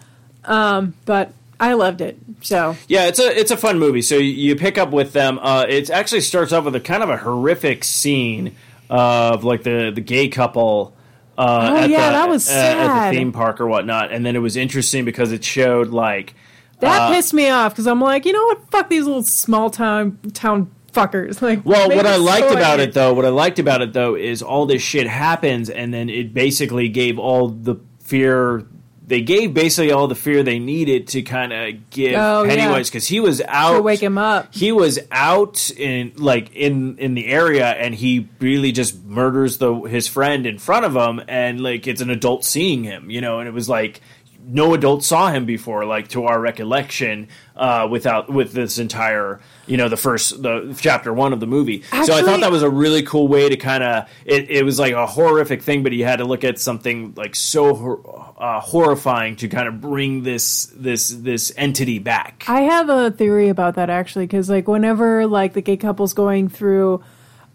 um, 0.44 0.94
but 1.06 1.32
I 1.58 1.72
loved 1.72 2.00
it. 2.02 2.18
So 2.42 2.76
Yeah, 2.86 3.06
it's 3.06 3.18
a 3.18 3.38
it's 3.38 3.50
a 3.50 3.56
fun 3.56 3.78
movie. 3.78 4.02
So 4.02 4.16
you, 4.16 4.32
you 4.32 4.56
pick 4.56 4.76
up 4.76 4.90
with 4.90 5.14
them. 5.14 5.38
Uh, 5.40 5.64
it 5.66 5.88
actually 5.90 6.20
starts 6.20 6.52
off 6.52 6.64
with 6.64 6.74
a 6.74 6.80
kind 6.80 7.02
of 7.02 7.08
a 7.08 7.16
horrific 7.16 7.82
scene 7.82 8.54
of 8.90 9.44
like 9.44 9.62
the 9.62 9.90
the 9.94 10.00
gay 10.00 10.28
couple. 10.28 10.94
Uh, 11.38 11.70
Oh, 11.72 11.76
at 11.76 11.90
yeah, 11.90 12.06
the, 12.06 12.12
that 12.12 12.28
was 12.30 12.48
uh, 12.48 12.52
at 12.52 12.56
sad. 12.86 13.12
the 13.12 13.18
theme 13.18 13.30
park 13.32 13.60
or 13.60 13.66
whatnot, 13.66 14.10
and 14.10 14.24
then 14.24 14.36
it 14.36 14.38
was 14.38 14.56
interesting 14.56 15.04
because 15.04 15.32
it 15.32 15.44
showed 15.44 15.88
like 15.88 16.34
that 16.80 17.02
uh, 17.02 17.14
pissed 17.14 17.34
me 17.34 17.50
off 17.50 17.72
because 17.72 17.86
I'm 17.86 18.00
like, 18.00 18.24
you 18.24 18.32
know 18.32 18.44
what? 18.44 18.70
Fuck 18.70 18.88
these 18.88 19.04
little 19.04 19.22
small 19.22 19.68
town 19.68 20.18
town 20.32 20.70
fuckers. 20.92 21.42
Like, 21.42 21.60
Well, 21.66 21.90
what 21.90 22.06
I 22.06 22.16
liked 22.16 22.48
so 22.48 22.54
about 22.54 22.80
it 22.80 22.94
though, 22.94 23.12
what 23.12 23.26
I 23.26 23.28
liked 23.28 23.58
about 23.58 23.82
it 23.82 23.92
though, 23.92 24.14
is 24.14 24.40
all 24.40 24.64
this 24.64 24.80
shit 24.80 25.06
happens, 25.06 25.68
and 25.68 25.92
then 25.92 26.08
it 26.08 26.32
basically 26.32 26.88
gave 26.88 27.18
all 27.18 27.48
the 27.50 27.76
fear. 28.00 28.66
They 29.08 29.20
gave 29.20 29.54
basically 29.54 29.92
all 29.92 30.08
the 30.08 30.16
fear 30.16 30.42
they 30.42 30.58
needed 30.58 31.06
to 31.08 31.22
kind 31.22 31.52
of 31.52 31.90
give 31.90 32.14
Oh, 32.16 32.42
yeah. 32.42 32.56
Pennywise 32.56 32.88
because 32.90 33.06
he 33.06 33.20
was 33.20 33.40
out 33.46 33.76
to 33.76 33.82
wake 33.82 34.00
him 34.02 34.18
up. 34.18 34.52
he 34.52 34.72
was 34.72 34.98
out 35.12 35.70
in 35.70 36.12
like 36.16 36.52
in 36.56 36.98
in 36.98 37.14
the 37.14 37.26
area 37.26 37.66
and 37.66 37.94
he 37.94 38.28
really 38.40 38.72
just 38.72 39.04
murders 39.04 39.58
the 39.58 39.72
his 39.82 40.08
friend 40.08 40.44
in 40.44 40.58
front 40.58 40.84
of 40.84 40.96
him 40.96 41.22
and 41.28 41.60
like 41.60 41.86
it's 41.86 42.00
an 42.00 42.10
adult 42.10 42.44
seeing 42.44 42.82
him 42.82 43.08
you 43.08 43.20
know 43.20 43.38
and 43.38 43.48
it 43.48 43.52
was 43.52 43.68
like 43.68 44.00
no 44.46 44.74
adult 44.74 45.02
saw 45.02 45.30
him 45.30 45.44
before 45.44 45.84
like 45.84 46.08
to 46.08 46.24
our 46.24 46.40
recollection 46.40 47.28
uh 47.56 47.86
without 47.90 48.30
with 48.30 48.52
this 48.52 48.78
entire 48.78 49.40
you 49.66 49.76
know 49.76 49.88
the 49.88 49.96
first 49.96 50.42
the 50.42 50.76
chapter 50.78 51.12
one 51.12 51.32
of 51.32 51.40
the 51.40 51.46
movie. 51.46 51.82
So 52.04 52.14
i 52.14 52.22
thought 52.22 52.40
that 52.40 52.50
was 52.50 52.62
a 52.62 52.70
really 52.70 53.02
cool 53.02 53.26
way 53.28 53.48
to 53.48 53.56
kind 53.56 53.82
of 53.82 54.08
it, 54.24 54.48
it 54.50 54.64
was 54.64 54.78
like 54.78 54.92
a 54.92 55.06
horrific 55.06 55.62
thing 55.62 55.82
but 55.82 55.92
he 55.92 56.00
had 56.00 56.16
to 56.16 56.24
look 56.24 56.44
at 56.44 56.58
something 56.58 57.14
like 57.16 57.34
so 57.34 57.74
hor- 57.74 58.34
uh, 58.38 58.60
horrifying 58.60 59.36
to 59.36 59.48
kind 59.48 59.68
of 59.68 59.80
bring 59.80 60.22
this 60.22 60.66
this 60.74 61.08
this 61.08 61.52
entity 61.56 61.98
back. 61.98 62.44
I 62.48 62.62
have 62.62 62.88
a 62.88 63.10
theory 63.10 63.48
about 63.48 63.74
that 63.76 63.90
actually, 63.90 64.26
because 64.26 64.50
like 64.50 64.68
whenever 64.68 65.26
like 65.26 65.54
the 65.54 65.62
gay 65.62 65.76
couple's 65.76 66.14
going 66.14 66.48
through 66.48 67.02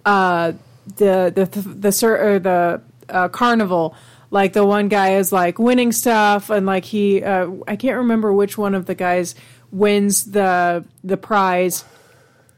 uh, 0.05 0.53
the 0.97 1.31
the 1.33 1.45
the, 1.45 1.61
the, 1.91 2.07
or 2.07 2.39
the 2.39 2.81
uh, 3.09 3.29
carnival, 3.29 3.95
like 4.31 4.53
the 4.53 4.65
one 4.65 4.87
guy 4.87 5.15
is 5.15 5.31
like 5.31 5.59
winning 5.59 5.91
stuff, 5.91 6.49
and 6.49 6.65
like 6.65 6.85
he 6.85 7.21
uh, 7.21 7.49
I 7.67 7.75
can't 7.75 7.97
remember 7.97 8.33
which 8.33 8.57
one 8.57 8.73
of 8.73 8.87
the 8.87 8.95
guys 8.95 9.35
wins 9.71 10.23
the 10.23 10.83
the 11.03 11.17
prize. 11.17 11.85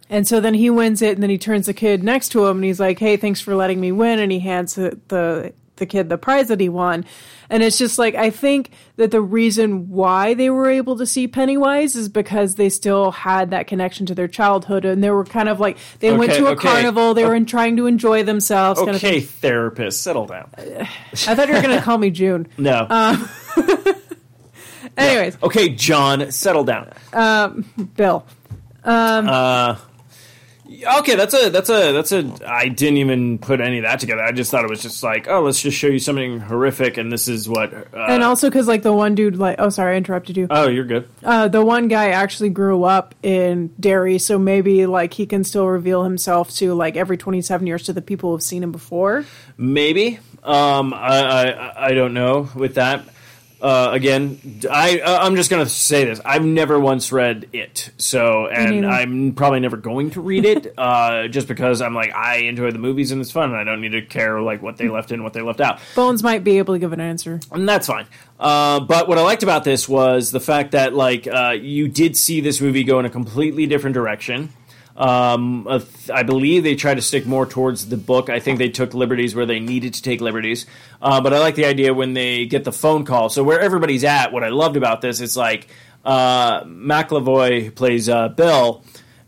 And 0.10 0.28
so 0.28 0.40
then 0.40 0.54
he 0.54 0.70
wins 0.70 1.02
it, 1.02 1.14
and 1.16 1.24
then 1.24 1.32
he 1.32 1.40
turns 1.40 1.66
the 1.66 1.74
kid 1.74 2.04
next 2.04 2.30
to 2.30 2.46
him, 2.46 2.58
and 2.58 2.66
he's 2.66 2.80
like, 2.80 3.00
"Hey, 3.00 3.18
thanks 3.18 3.42
for 3.42 3.56
letting 3.56 3.82
me 3.82 3.92
win," 3.92 4.20
and 4.20 4.32
he 4.32 4.40
hands 4.40 4.76
the 4.76 5.00
the, 5.08 5.54
the 5.78 5.86
kid 5.86 6.10
the 6.10 6.18
prize 6.18 6.48
that 6.50 6.60
he 6.60 6.70
won. 6.70 7.06
And 7.50 7.62
it's 7.62 7.78
just 7.78 7.98
like 8.00 8.16
I 8.16 8.30
think 8.30 8.72
that 8.96 9.12
the 9.12 9.22
reason 9.22 9.90
why 9.90 10.34
they 10.34 10.50
were 10.50 10.70
able 10.70 10.98
to 10.98 11.06
see 11.06 11.28
Pennywise 11.28 11.96
is 11.96 12.10
because 12.10 12.56
they 12.56 12.70
still 12.70 13.12
had 13.12 13.52
that 13.52 13.68
connection 13.68 14.06
to 14.08 14.16
their 14.16 14.28
childhood, 14.28 14.86
and 14.86 15.04
they 15.04 15.12
were 15.12 15.26
kind 15.26 15.50
of 15.50 15.60
like 15.60 15.78
they 16.00 16.16
went 16.16 16.34
to 16.34 16.48
a 16.48 16.52
okay. 16.52 16.68
carnival, 16.68 17.14
they 17.14 17.26
were 17.26 17.36
in, 17.36 17.46
trying 17.46 17.78
to 17.78 17.86
enjoy 17.86 18.24
themselves. 18.24 18.80
Kind 18.80 18.92
of 18.92 18.96
Okay, 18.96 19.20
therapist, 19.20 20.02
settle 20.02 20.26
down. 20.26 20.50
I 20.58 21.36
thought 21.36 21.48
you 21.48 21.54
were 21.56 21.62
going 21.62 21.78
to 21.78 21.84
call 21.84 21.98
me 21.98 22.10
June. 22.10 22.48
No. 22.58 22.88
Um, 22.90 23.30
anyways, 24.98 25.38
okay, 25.44 25.70
John, 25.70 26.32
settle 26.32 26.64
down. 26.64 26.92
um, 27.12 27.66
Bill. 27.96 28.26
Um, 28.84 29.28
Uh, 29.28 29.76
okay, 31.00 31.16
that's 31.16 31.34
a 31.34 31.50
that's 31.50 31.70
a 31.70 31.92
that's 31.92 32.12
a. 32.12 32.32
I 32.46 32.68
didn't 32.68 32.98
even 32.98 33.38
put 33.38 33.62
any 33.62 33.80
of 33.80 33.84
that 33.84 34.00
together. 34.00 34.24
I 34.24 34.32
just 34.32 34.52
thought 34.52 34.64
it 34.64 34.70
was 34.70 34.82
just 34.82 35.04
like, 35.04 35.28
oh, 35.28 35.42
let's 35.42 35.62
just 35.62 35.78
show 35.78 35.88
you 35.88 36.00
something 36.00 36.40
horrific, 36.40 36.98
and 36.98 37.12
this 37.12 37.28
is 37.28 37.48
what. 37.48 37.74
Uh, 37.74 38.06
and 38.10 38.24
also 38.24 38.50
because 38.50 38.68
like 38.68 38.82
the 38.84 38.94
one 38.94 39.16
dude, 39.16 39.38
like, 39.38 39.58
oh, 39.60 39.70
sorry, 39.70 39.94
I 39.94 39.98
interrupted 39.98 40.38
you. 40.38 40.48
oh, 40.50 40.68
you're 40.68 40.86
good. 40.86 41.08
Uh, 41.24 41.48
the 41.48 41.64
one 41.64 41.88
guy 41.88 42.10
actually 42.10 42.50
grew 42.50 42.84
up 42.84 43.16
in 43.24 43.68
Derry, 43.80 44.18
so 44.20 44.38
maybe 44.40 44.86
like 44.86 45.14
he 45.14 45.26
can 45.26 45.44
still 45.44 45.68
reveal 45.68 46.04
himself 46.04 46.52
to 46.56 46.74
like 46.74 46.96
every 46.98 47.18
twenty 47.18 47.42
seven 47.42 47.68
years 47.68 47.84
to 47.84 47.94
the 47.94 48.02
people 48.02 48.32
who've 48.32 48.44
seen 48.44 48.64
him 48.64 48.72
before. 48.72 49.26
Maybe. 49.58 50.20
Um, 50.44 50.94
I, 50.94 51.54
I 51.54 51.86
I 51.88 51.92
don't 51.94 52.14
know 52.14 52.50
with 52.56 52.76
that. 52.76 53.06
Uh, 53.64 53.92
again, 53.94 54.60
I 54.70 55.00
uh, 55.00 55.20
I'm 55.26 55.38
just 55.38 55.50
gonna 55.50 55.66
say 55.66 56.04
this. 56.04 56.20
I've 56.26 56.44
never 56.44 56.78
once 56.78 57.12
read 57.12 57.48
it, 57.54 57.90
so 57.98 58.48
and. 58.48 58.84
I'm 58.86 59.34
probably 59.34 59.60
never 59.62 59.78
going 59.78 60.12
to 60.12 60.22
read 60.22 60.46
it, 60.46 60.74
uh, 60.78 61.28
just 61.30 61.48
because 61.48 61.82
I'm 61.82 61.96
like 61.96 62.14
I 62.14 62.40
enjoy 62.40 62.72
the 62.72 62.78
movies 62.78 63.12
and 63.12 63.22
it's 63.22 63.32
fun, 63.32 63.52
and 63.52 63.58
I 63.58 63.64
don't 63.64 63.80
need 63.82 63.94
to 63.94 64.02
care 64.02 64.42
like 64.42 64.62
what 64.62 64.78
they 64.78 64.90
left 64.90 65.12
in, 65.12 65.24
what 65.24 65.34
they 65.34 65.42
left 65.42 65.62
out. 65.62 65.80
Bones 65.96 66.22
might 66.22 66.44
be 66.44 66.58
able 66.58 66.74
to 66.74 66.80
give 66.80 66.92
an 66.94 67.00
answer. 67.00 67.40
and 67.52 67.68
that's 67.68 67.88
fine. 67.88 68.06
Uh, 68.40 68.82
but 68.82 69.08
what 69.08 69.18
I 69.18 69.22
liked 69.22 69.44
about 69.44 69.64
this 69.64 69.88
was 69.88 70.32
the 70.32 70.42
fact 70.42 70.72
that 70.72 70.94
like 70.94 71.28
uh, 71.28 71.56
you 71.58 71.88
did 71.88 72.18
see 72.18 72.42
this 72.42 72.60
movie 72.60 72.84
go 72.84 73.00
in 73.00 73.06
a 73.06 73.10
completely 73.10 73.66
different 73.66 73.94
direction. 73.94 74.52
Um, 74.96 75.68
I 76.14 76.22
believe 76.24 76.64
they 76.64 76.76
tried 76.76 76.96
to 76.96 77.02
stick 77.02 77.26
more 77.26 77.46
towards 77.46 77.90
the 77.90 77.98
book. 77.98 78.30
I 78.30 78.40
think 78.40 78.60
they 78.60 78.70
took 78.70 78.94
liberties 78.94 79.34
where 79.36 79.46
they 79.46 79.60
needed 79.60 79.96
to 79.96 80.02
take 80.04 80.22
liberties. 80.22 80.66
Uh, 81.02 81.20
but 81.22 81.34
I 81.34 81.40
like 81.40 81.56
the 81.56 81.66
idea 81.66 81.94
when 81.94 82.14
they 82.14 82.46
get 82.46 82.64
the 82.64 82.72
phone 82.72 83.04
call. 83.04 83.30
So 83.30 83.44
where 83.44 83.60
everybody's 83.60 84.04
at, 84.04 84.32
what 84.32 84.44
I 84.44 84.50
loved 84.50 84.78
about 84.78 85.02
this 85.02 85.20
is 85.20 85.36
like 85.36 85.68
uh, 86.06 86.64
McAvoy 86.66 87.74
plays 87.76 88.08
uh, 88.10 88.30
Bill. 88.30 88.84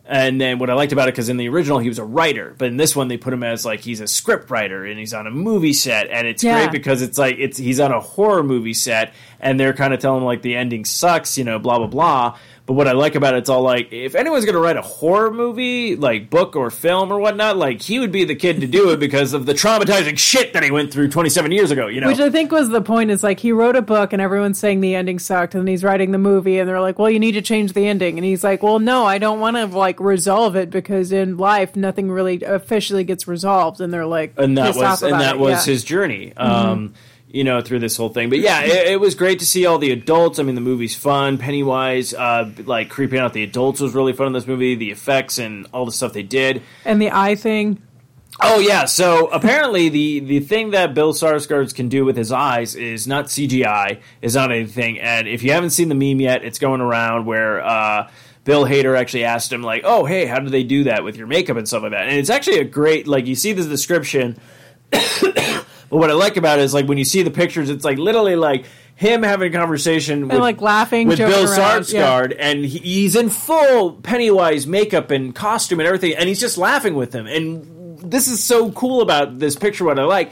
And 0.08 0.40
then 0.40 0.60
what 0.60 0.70
I 0.70 0.74
liked 0.76 0.92
about 0.92 1.08
it 1.10 1.14
because 1.14 1.30
in 1.30 1.38
the 1.38 1.50
original 1.50 1.80
he 1.80 1.88
was 1.90 1.98
a 1.98 2.04
writer, 2.04 2.54
but 2.60 2.68
in 2.68 2.78
this 2.78 2.96
one 2.96 3.08
they 3.08 3.18
put 3.18 3.34
him 3.34 3.42
as 3.44 3.66
like 3.66 3.80
he's 3.80 4.02
a 4.02 4.08
script 4.08 4.52
writer 4.52 4.86
and 4.86 5.00
he's 5.00 5.16
on 5.16 5.26
a 5.26 5.32
movie 5.32 5.74
set, 5.74 6.12
and 6.12 6.28
it's 6.28 6.44
Yeah. 6.44 6.60
great 6.60 6.72
because 6.72 7.02
it's 7.02 7.18
like 7.18 7.38
it's 7.40 7.58
he's 7.58 7.80
on 7.80 7.92
a 7.92 8.00
horror 8.00 8.44
movie 8.44 8.76
set, 8.76 9.16
and 9.40 9.60
they're 9.60 9.74
kind 9.74 9.96
of 9.96 10.00
telling 10.00 10.20
him 10.22 10.26
like 10.26 10.44
the 10.44 10.56
ending 10.56 10.86
sucks, 10.86 11.40
you 11.40 11.44
know, 11.44 11.58
blah 11.58 11.80
blah 11.80 11.88
blah. 11.88 12.38
But 12.66 12.74
what 12.74 12.88
I 12.88 12.94
like 12.94 13.14
about 13.14 13.36
it, 13.36 13.38
it's 13.38 13.50
all 13.50 13.62
like 13.62 13.94
if 13.94 14.16
anyone's 14.16 14.44
going 14.44 14.56
to 14.56 14.62
write 14.62 14.76
a 14.76 14.82
horror 14.82 15.32
movie, 15.32 15.96
like 15.96 16.32
book 16.32 16.56
or 16.56 16.72
film 16.72 17.12
or 17.12 17.20
whatnot, 17.20 17.58
like 17.58 17.84
he 17.84 18.00
would 18.00 18.12
be 18.12 18.24
the 18.24 18.34
kid 18.36 18.62
to 18.62 18.68
do 18.68 18.90
it 18.90 19.00
because 19.00 19.34
of 19.34 19.46
the 19.46 19.54
traumatizing 19.54 20.18
shit 20.18 20.54
that 20.54 20.64
he 20.64 20.72
went 20.72 20.92
through 20.92 21.10
27 21.10 21.52
years 21.52 21.70
ago. 21.70 21.86
You 21.86 22.02
know, 22.02 22.08
Which 22.08 22.20
I 22.20 22.32
think 22.32 22.52
was 22.52 22.70
the 22.70 22.82
point. 22.82 23.12
Is 23.12 23.22
like 23.22 23.40
he 23.40 23.52
wrote 23.52 23.76
a 23.76 23.84
book 23.84 24.14
and 24.14 24.22
everyone's 24.22 24.58
saying 24.58 24.82
the 24.82 24.96
ending 24.96 25.20
sucked, 25.20 25.54
and 25.54 25.68
he's 25.68 25.84
writing 25.84 26.10
the 26.10 26.18
movie, 26.18 26.58
and 26.58 26.68
they're 26.68 26.82
like, 26.82 26.98
"Well, 26.98 27.12
you 27.12 27.20
need 27.20 27.34
to 27.34 27.42
change 27.44 27.74
the 27.74 27.86
ending," 27.86 28.18
and 28.18 28.26
he's 28.26 28.44
like, 28.44 28.64
"Well, 28.64 28.80
no, 28.80 29.06
I 29.06 29.20
don't 29.20 29.40
want 29.40 29.58
to 29.58 29.68
like 29.68 30.00
resolve 30.00 30.56
it 30.56 30.72
because 30.72 31.12
in 31.12 31.38
life 31.38 31.76
nothing 31.76 32.10
really 32.10 32.42
officially 32.42 33.04
gets 33.04 33.28
resolved," 33.28 33.80
and 33.80 33.94
they're 33.94 34.08
like, 34.08 34.34
and 34.38 34.58
that 34.58 34.76
was 34.76 35.04
and 35.04 35.14
that 35.14 35.36
it, 35.36 35.40
was 35.40 35.52
yeah. 35.52 35.58
Mm-hmm. 35.58 35.72
his 35.72 35.84
journey. 35.84 36.34
Um, 36.36 36.96
you 37.36 37.44
know, 37.44 37.60
through 37.60 37.80
this 37.80 37.98
whole 37.98 38.08
thing. 38.08 38.30
But 38.30 38.40
yeah, 38.40 38.62
it, 38.62 38.88
it 38.94 39.00
was 39.00 39.14
great 39.14 39.40
to 39.40 39.46
see 39.46 39.66
all 39.66 39.78
the 39.78 39.92
adults. 39.92 40.40
I 40.40 40.44
mean, 40.44 40.56
the 40.56 40.62
movie's 40.62 40.96
fun. 40.96 41.38
Pennywise, 41.38 42.14
uh, 42.14 42.50
like 42.64 42.90
creeping 42.90 43.20
out 43.20 43.34
the 43.34 43.44
adults 43.44 43.82
was 43.82 43.94
really 43.94 44.14
fun 44.14 44.28
in 44.28 44.34
this 44.34 44.48
movie. 44.48 44.76
The 44.76 44.90
effects 44.90 45.38
and 45.38 45.68
all 45.74 45.86
the 45.86 45.92
stuff 45.92 46.14
they 46.14 46.24
did. 46.24 46.62
and 46.86 47.02
the 47.02 47.12
eye 47.12 47.36
thing. 47.36 47.82
Oh 48.42 48.60
yeah, 48.60 48.86
so 48.86 49.28
apparently 49.28 49.90
the 49.90 50.20
the 50.22 50.40
thing 50.40 50.72
that 50.72 50.94
Bill 50.94 51.14
Skarsgård 51.14 51.76
can 51.76 51.90
do 51.90 52.06
with 52.06 52.16
his 52.16 52.32
eyes 52.32 52.76
is 52.76 53.06
not 53.06 53.26
CGI, 53.26 54.00
is 54.22 54.36
not 54.36 54.52
anything. 54.52 55.00
And 55.00 55.28
if 55.28 55.44
you 55.44 55.52
haven't 55.52 55.72
seen 55.72 55.90
the 55.90 55.96
meme 55.96 56.22
yet, 56.22 56.44
it's 56.46 56.60
going 56.60 56.80
around 56.80 57.26
where 57.26 57.66
uh, 57.66 58.10
Bill 58.46 58.64
Hader 58.66 58.98
actually 58.98 59.26
asked 59.26 59.52
him 59.52 59.62
like, 59.62 59.82
"Oh 59.86 60.06
hey, 60.06 60.26
how 60.26 60.40
do 60.40 60.50
they 60.50 60.64
do 60.64 60.86
that 60.86 61.04
with 61.04 61.18
your 61.18 61.28
makeup 61.28 61.58
and 61.58 61.68
stuff 61.68 61.84
like 61.84 61.92
that?" 61.92 62.08
And 62.08 62.18
it's 62.18 62.30
actually 62.30 62.60
a 62.60 62.66
great 62.66 63.08
like 63.08 63.26
you 63.26 63.36
see 63.36 63.52
the 63.52 63.64
description. 63.66 64.38
But 65.90 65.98
what 65.98 66.10
I 66.10 66.14
like 66.14 66.38
about 66.38 66.60
it 66.60 66.64
is 66.64 66.74
like 66.74 66.88
when 66.88 66.98
you 66.98 67.06
see 67.06 67.24
the 67.24 67.32
pictures, 67.32 67.70
it's 67.70 67.86
like 67.86 67.98
literally 67.98 68.36
like 68.36 68.66
him 68.96 69.24
having 69.24 69.54
a 69.54 69.58
conversation 69.58 70.28
with 70.28 70.40
like, 70.40 70.62
laughing, 70.62 71.08
with 71.08 71.18
Bill 71.18 71.46
around, 71.46 71.82
Skarsgård, 71.82 72.36
and 72.40 72.64
he, 72.64 72.80
he's 72.80 73.16
in 73.16 73.30
full 73.30 73.94
Pennywise 73.94 74.66
makeup 74.66 75.12
and 75.12 75.36
costume 75.36 75.80
and 75.80 75.88
everything, 75.88 76.16
and 76.16 76.30
he's 76.30 76.40
just 76.40 76.58
laughing 76.58 76.96
with 76.96 77.14
him. 77.14 77.28
And 77.28 78.00
this 78.00 78.28
is 78.28 78.44
so 78.44 78.72
cool 78.72 79.02
about 79.02 79.40
this 79.40 79.56
picture. 79.56 79.84
What 79.84 80.00
I 80.00 80.04
like, 80.06 80.32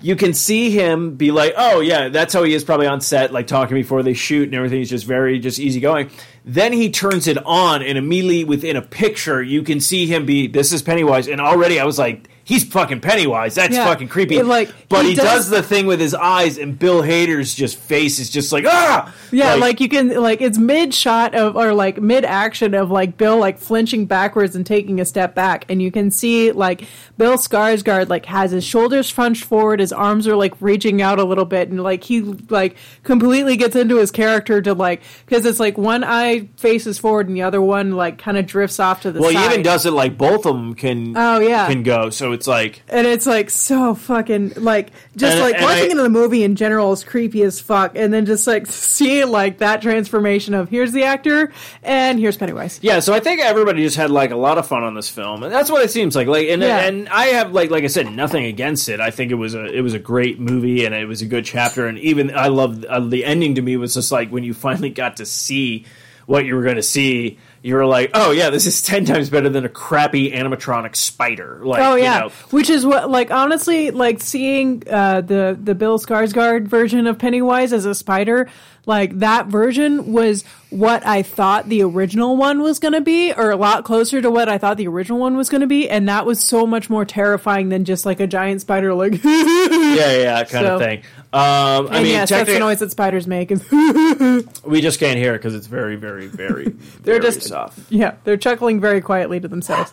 you 0.00 0.14
can 0.14 0.34
see 0.34 0.70
him 0.70 1.16
be 1.16 1.32
like, 1.32 1.54
"Oh 1.56 1.80
yeah, 1.80 2.08
that's 2.08 2.32
how 2.32 2.44
he 2.44 2.54
is 2.54 2.62
probably 2.62 2.86
on 2.86 3.00
set, 3.00 3.32
like 3.32 3.48
talking 3.48 3.74
before 3.74 4.04
they 4.04 4.14
shoot 4.14 4.44
and 4.44 4.54
everything. 4.54 4.78
He's 4.78 4.90
just 4.90 5.04
very 5.06 5.40
just 5.40 5.58
easygoing." 5.58 6.10
Then 6.44 6.72
he 6.72 6.90
turns 6.90 7.26
it 7.26 7.44
on, 7.44 7.82
and 7.82 7.98
immediately 7.98 8.44
within 8.44 8.76
a 8.76 8.82
picture, 8.82 9.42
you 9.42 9.62
can 9.62 9.80
see 9.80 10.06
him 10.06 10.26
be, 10.26 10.46
"This 10.46 10.72
is 10.72 10.80
Pennywise," 10.80 11.26
and 11.26 11.40
already 11.40 11.80
I 11.80 11.84
was 11.84 11.98
like. 11.98 12.28
He's 12.46 12.62
fucking 12.62 13.00
Pennywise. 13.00 13.56
That's 13.56 13.74
Yeah. 13.74 13.84
fucking 13.84 14.06
creepy. 14.06 14.36
It, 14.36 14.46
like, 14.46 14.70
but 14.88 15.02
he 15.02 15.10
he, 15.10 15.14
does- 15.16 15.24
does, 15.24 15.50
the 15.50 15.64
thing 15.64 15.84
with 15.86 15.98
his 15.98 16.14
eyes, 16.14 16.58
and 16.58 16.78
Bill 16.78 17.02
Hader's 17.02 17.52
just 17.52 17.76
face 17.76 18.20
is 18.20 18.30
just 18.30 18.52
like 18.52 18.64
ah. 18.68 19.12
Yeah, 19.32 19.54
like, 19.56 19.80
you 19.80 19.88
can 19.88 20.14
like 20.22 20.40
it's 20.40 20.56
mid 20.56 20.94
shot 20.94 21.34
of 21.34 21.56
or 21.56 21.74
like 21.74 22.00
mid 22.00 22.24
action 22.24 22.72
of 22.74 22.88
like 22.88 23.16
Bill 23.18 23.36
like 23.36 23.58
flinching 23.58 24.06
backwards 24.06 24.54
and 24.54 24.64
taking 24.64 25.00
a 25.00 25.04
step 25.04 25.34
back, 25.34 25.64
and 25.68 25.82
you 25.82 25.90
can 25.90 26.12
see 26.12 26.52
like 26.52 26.86
Bill 27.18 27.36
Skarsgård 27.36 28.08
like 28.08 28.26
has 28.26 28.52
his 28.52 28.62
shoulders 28.62 29.10
hunched 29.10 29.42
forward, 29.42 29.80
his 29.80 29.92
arms 29.92 30.28
are 30.28 30.36
like 30.36 30.54
reaching 30.60 31.02
out 31.02 31.18
a 31.18 31.24
little 31.24 31.46
bit, 31.46 31.68
and 31.68 31.82
like 31.82 32.04
he 32.04 32.20
like 32.20 32.76
completely 33.02 33.56
gets 33.56 33.74
into 33.74 33.96
his 33.96 34.12
character 34.12 34.62
to 34.62 34.72
like 34.72 35.02
because 35.24 35.44
it's 35.46 35.58
like 35.58 35.76
one 35.76 36.04
eye 36.04 36.48
faces 36.58 36.96
forward 36.96 37.26
and 37.26 37.36
the 37.36 37.42
other 37.42 37.60
one 37.60 37.90
like 37.92 38.18
kind 38.18 38.36
of 38.36 38.46
drifts 38.46 38.78
off 38.78 39.00
to 39.00 39.10
the 39.10 39.18
side. 39.18 39.24
well, 39.24 39.32
side. 39.32 39.40
he 39.40 39.46
even 39.54 39.62
does 39.64 39.84
it 39.84 39.90
like 39.90 40.16
both 40.16 40.46
of 40.46 40.54
them 40.54 40.74
can. 40.76 41.16
Oh, 41.16 41.40
yeah. 41.40 41.66
can 41.66 41.82
go. 41.82 42.10
So 42.10 42.35
it's 42.36 42.46
like 42.46 42.82
and 42.88 43.06
it's 43.06 43.26
like 43.26 43.50
so 43.50 43.94
fucking 43.94 44.52
like 44.58 44.90
just 45.16 45.34
And- 45.36 45.42
like 45.44 45.56
and 45.56 45.64
watching 45.64 45.82
I- 45.88 45.90
into 45.90 46.02
the 46.02 46.08
movie 46.08 46.44
in 46.44 46.54
general 46.54 46.92
is 46.92 47.02
creepy 47.02 47.42
as 47.42 47.60
fuck, 47.60 47.92
and 47.96 48.12
then 48.12 48.26
just 48.26 48.46
like 48.46 48.66
seeing 48.66 49.28
like 49.30 49.58
that 49.58 49.82
transformation 49.82 50.54
of 50.54 50.68
here's 50.68 50.92
the 50.92 51.04
actor 51.04 51.52
and 51.82 52.18
here's 52.20 52.36
Pennywise. 52.36 52.78
yeah. 52.82 53.00
So 53.00 53.12
I 53.14 53.20
think 53.20 53.40
everybody 53.40 53.82
just 53.82 53.96
had 53.96 54.10
like 54.10 54.30
a 54.30 54.36
lot 54.36 54.58
of 54.58 54.66
fun 54.66 54.84
on 54.84 54.94
this 54.94 55.08
film, 55.08 55.42
and 55.42 55.52
that's 55.52 55.70
what 55.70 55.82
it 55.82 55.90
seems 55.90 56.14
like. 56.14 56.28
Like, 56.28 56.48
and 56.48 56.62
Yeah. 56.62 56.80
and 56.86 57.08
I 57.08 57.26
have 57.26 57.52
like 57.52 57.70
like 57.70 57.84
I 57.84 57.88
said, 57.88 58.10
nothing 58.12 58.44
against 58.44 58.88
it. 58.88 59.00
I 59.00 59.10
think 59.10 59.32
it 59.32 59.36
was 59.36 59.54
a 59.54 59.64
it 59.64 59.80
was 59.80 59.94
a 59.94 59.98
great 59.98 60.38
movie, 60.38 60.84
and 60.84 60.94
it 60.94 61.06
was 61.08 61.22
a 61.22 61.26
good 61.26 61.44
chapter. 61.44 61.86
And 61.86 61.98
even 61.98 62.34
I 62.36 62.48
love 62.48 62.84
uh, 62.84 63.00
the 63.00 63.24
ending. 63.24 63.54
To 63.56 63.62
me 63.62 63.76
was 63.76 63.94
just 63.94 64.12
like 64.12 64.30
when 64.30 64.44
you 64.44 64.54
finally 64.66 64.90
got 64.90 65.16
to 65.16 65.26
see 65.26 65.84
what 66.26 66.44
you 66.44 66.54
were 66.56 66.62
going 66.62 66.76
to 66.76 66.82
see. 66.82 67.38
You 67.66 67.74
were 67.74 67.84
like, 67.84 68.12
oh 68.14 68.30
yeah, 68.30 68.50
this 68.50 68.64
is 68.64 68.80
ten 68.92 69.04
times 69.04 69.28
better 69.28 69.48
than 69.48 69.64
a 69.64 69.68
crappy 69.68 70.30
animatronic 70.30 70.94
spider. 70.94 71.60
Like, 71.64 71.82
oh 71.82 71.96
you 71.96 72.04
yeah, 72.04 72.20
know, 72.20 72.28
which 72.50 72.70
is 72.70 72.86
what 72.86 73.10
like 73.10 73.32
honestly 73.32 73.90
like 73.90 74.20
seeing 74.20 74.84
uh, 74.88 75.22
the 75.22 75.58
the 75.60 75.74
Bill 75.74 75.98
Skarsgård 75.98 76.68
version 76.68 77.08
of 77.08 77.18
Pennywise 77.18 77.72
as 77.72 77.84
a 77.84 77.92
spider. 77.92 78.48
Like 78.86 79.18
that 79.18 79.46
version 79.48 80.12
was 80.12 80.44
what 80.70 81.04
I 81.04 81.22
thought 81.22 81.68
the 81.68 81.82
original 81.82 82.36
one 82.36 82.62
was 82.62 82.78
going 82.78 82.92
to 82.94 83.00
be, 83.00 83.32
or 83.32 83.50
a 83.50 83.56
lot 83.56 83.84
closer 83.84 84.22
to 84.22 84.30
what 84.30 84.48
I 84.48 84.58
thought 84.58 84.76
the 84.76 84.86
original 84.86 85.18
one 85.18 85.36
was 85.36 85.48
going 85.48 85.60
to 85.62 85.66
be, 85.66 85.90
and 85.90 86.08
that 86.08 86.24
was 86.24 86.38
so 86.42 86.66
much 86.68 86.88
more 86.88 87.04
terrifying 87.04 87.68
than 87.68 87.84
just 87.84 88.06
like 88.06 88.20
a 88.20 88.26
giant 88.28 88.60
spider, 88.60 88.94
like 88.94 89.12
yeah, 89.24 90.16
yeah, 90.16 90.44
kind 90.44 90.64
So- 90.66 90.74
of 90.76 90.80
thing. 90.80 91.02
Um, 91.32 91.88
I 91.90 91.98
mean, 92.02 92.12
yes, 92.12 92.30
that's 92.30 92.48
the 92.48 92.58
noise 92.58 92.78
that 92.78 92.90
spiders 92.92 93.26
make. 93.26 93.50
Is 93.50 93.62
we 94.64 94.80
just 94.80 94.98
can't 94.98 95.18
hear 95.18 95.34
it 95.34 95.38
because 95.38 95.54
it's 95.54 95.66
very, 95.66 95.96
very, 95.96 96.28
very, 96.28 96.64
They're 97.02 97.20
very 97.20 97.20
just 97.20 97.42
soft. 97.42 97.78
yeah, 97.90 98.14
they're 98.24 98.38
chuckling 98.38 98.80
very 98.80 99.02
quietly 99.02 99.38
to 99.40 99.48
themselves. 99.48 99.90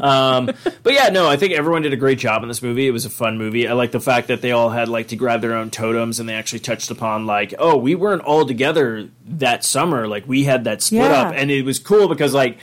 Um, 0.00 0.46
but 0.82 0.92
yeah, 0.92 1.08
no, 1.10 1.28
I 1.28 1.36
think 1.36 1.52
everyone 1.52 1.82
did 1.82 1.92
a 1.92 1.96
great 1.96 2.18
job 2.18 2.42
in 2.42 2.48
this 2.48 2.62
movie. 2.62 2.86
It 2.86 2.90
was 2.90 3.04
a 3.04 3.10
fun 3.10 3.38
movie. 3.38 3.66
I 3.68 3.72
like 3.72 3.90
the 3.92 4.00
fact 4.00 4.28
that 4.28 4.40
they 4.42 4.52
all 4.52 4.70
had 4.70 4.88
like 4.88 5.08
to 5.08 5.16
grab 5.16 5.40
their 5.40 5.54
own 5.54 5.70
totems, 5.70 6.20
and 6.20 6.28
they 6.28 6.34
actually 6.34 6.60
touched 6.60 6.90
upon 6.90 7.26
like, 7.26 7.54
oh, 7.58 7.76
we 7.76 7.94
weren't 7.94 8.22
all 8.22 8.46
together 8.46 9.08
that 9.26 9.64
summer. 9.64 10.06
Like 10.08 10.26
we 10.28 10.44
had 10.44 10.64
that 10.64 10.82
split 10.82 11.02
Yeah. 11.10 11.22
up, 11.28 11.34
and 11.36 11.50
it 11.50 11.64
was 11.64 11.78
cool 11.78 12.08
because 12.08 12.34
like, 12.34 12.58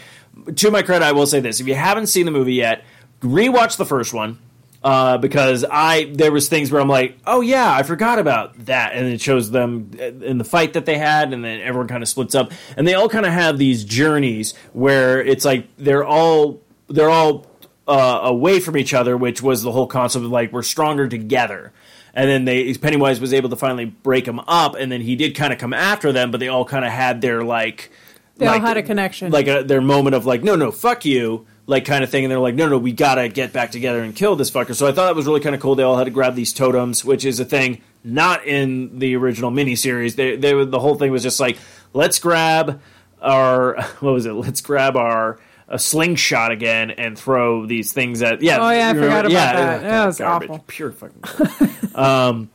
to 0.56 0.72
my 0.72 0.82
credit, 0.82 1.06
I 1.06 1.12
will 1.14 1.28
say 1.28 1.40
this: 1.40 1.60
if 1.60 1.68
you 1.68 1.76
haven't 1.76 2.08
seen 2.08 2.26
the 2.26 2.32
movie 2.32 2.54
yet, 2.56 2.84
rewatch 3.22 3.78
the 3.78 3.86
first 3.86 4.14
one. 4.14 4.40
uh, 4.84 5.18
because 5.18 5.66
I 5.70 6.06
there 6.14 6.32
was 6.32 6.48
things 6.50 6.72
where 6.72 6.80
I'm 6.80 6.88
like, 6.88 7.18
oh 7.26 7.42
yeah, 7.42 7.74
I 7.74 7.82
forgot 7.84 8.20
about 8.20 8.66
that, 8.68 8.94
and 8.94 9.08
it 9.08 9.20
shows 9.20 9.50
them 9.50 9.90
in 10.00 10.38
the 10.38 10.44
fight 10.46 10.74
that 10.74 10.86
they 10.86 10.98
had, 11.00 11.34
and 11.34 11.44
then 11.44 11.60
everyone 11.62 11.88
kind 11.88 12.04
of 12.04 12.08
splits 12.08 12.36
up, 12.36 12.52
and 12.78 12.88
they 12.88 12.94
all 12.94 13.10
kind 13.10 13.26
of 13.26 13.34
have 13.34 13.58
these 13.58 13.84
journeys 13.84 14.54
where 14.74 15.20
it's 15.22 15.44
like 15.44 15.68
they're 15.78 16.06
all 16.06 16.62
they're 16.88 17.10
all 17.10 17.46
uh, 17.88 18.20
away 18.24 18.60
from 18.60 18.78
each 18.78 18.94
other, 18.94 19.16
which 19.16 19.42
was 19.42 19.64
the 19.64 19.72
whole 19.72 19.88
concept 19.88 20.26
of 20.26 20.32
like 20.32 20.52
we're 20.52 20.64
stronger 20.64 21.08
together. 21.08 21.72
And 22.14 22.30
then 22.30 22.46
they 22.46 22.74
Pennywise 22.74 23.20
was 23.20 23.34
able 23.34 23.50
to 23.50 23.56
finally 23.56 23.86
break 23.86 24.26
them 24.26 24.40
up, 24.48 24.76
and 24.76 24.92
then 24.92 25.02
he 25.02 25.16
did 25.16 25.36
kind 25.36 25.54
of 25.54 25.60
come 25.60 25.74
after 25.74 26.12
them, 26.12 26.32
but 26.32 26.40
they 26.40 26.48
all 26.48 26.66
kind 26.66 26.84
of 26.84 26.92
had 26.92 27.22
their 27.22 27.44
like 27.44 27.92
They 28.38 28.48
all 28.48 28.60
had 28.60 28.78
a 28.78 28.82
connection. 28.82 29.32
like 29.32 29.48
a, 29.48 29.64
their 29.64 29.82
moment 29.82 30.16
of 30.16 30.26
like, 30.26 30.44
no, 30.44 30.56
no, 30.56 30.72
fuck 30.72 31.06
you, 31.06 31.46
like 31.68 31.86
kind 31.86 32.04
of 32.04 32.10
thing, 32.10 32.26
and 32.26 32.32
they're 32.32 32.40
like, 32.40 32.56
no, 32.56 32.68
no, 32.68 32.80
we 32.80 32.92
gotta 32.92 33.30
get 33.30 33.54
back 33.54 33.72
together 33.72 34.02
and 34.02 34.16
kill 34.16 34.36
this 34.36 34.50
fucker. 34.50 34.74
So 34.74 34.88
I 34.88 34.92
thought 34.94 35.06
that 35.06 35.16
was 35.16 35.28
really 35.28 35.42
kind 35.42 35.54
of 35.54 35.62
cool. 35.62 35.76
They 35.76 35.84
all 35.84 35.98
had 35.98 36.06
to 36.06 36.12
grab 36.12 36.34
these 36.34 36.54
totems, 36.54 37.06
which 37.06 37.24
is 37.24 37.40
a 37.40 37.46
thing 37.46 37.82
not 38.04 38.46
in 38.46 38.98
the 38.98 39.16
original 39.16 39.52
miniseries. 39.52 40.16
They, 40.16 40.38
they, 40.38 40.66
the 40.66 40.80
whole 40.80 40.96
thing 40.96 41.12
was 41.12 41.22
just 41.22 41.40
like, 41.40 41.58
let's 41.94 42.18
grab 42.18 42.82
our, 43.22 43.80
what 44.00 44.14
was 44.14 44.26
it? 44.26 44.34
Let's 44.34 44.62
grab 44.62 44.98
our. 44.98 45.40
A 45.70 45.78
slingshot 45.78 46.52
again 46.52 46.92
and 46.92 47.20
throw 47.20 47.66
these 47.66 47.92
things 47.92 48.22
at 48.22 48.42
yeah. 48.42 48.60
Oh, 48.60 48.70
yeah, 48.70 48.90
I 48.90 48.94
forgot 48.94 49.26
about 49.26 49.32
yeah, 49.32 49.54
that. 49.54 49.82
That 49.82 50.06
was 50.06 50.18
garbage. 50.18 50.50
awful. 50.50 50.64
Pure 50.66 50.92
fucking. 50.94 51.96
um, 51.96 52.50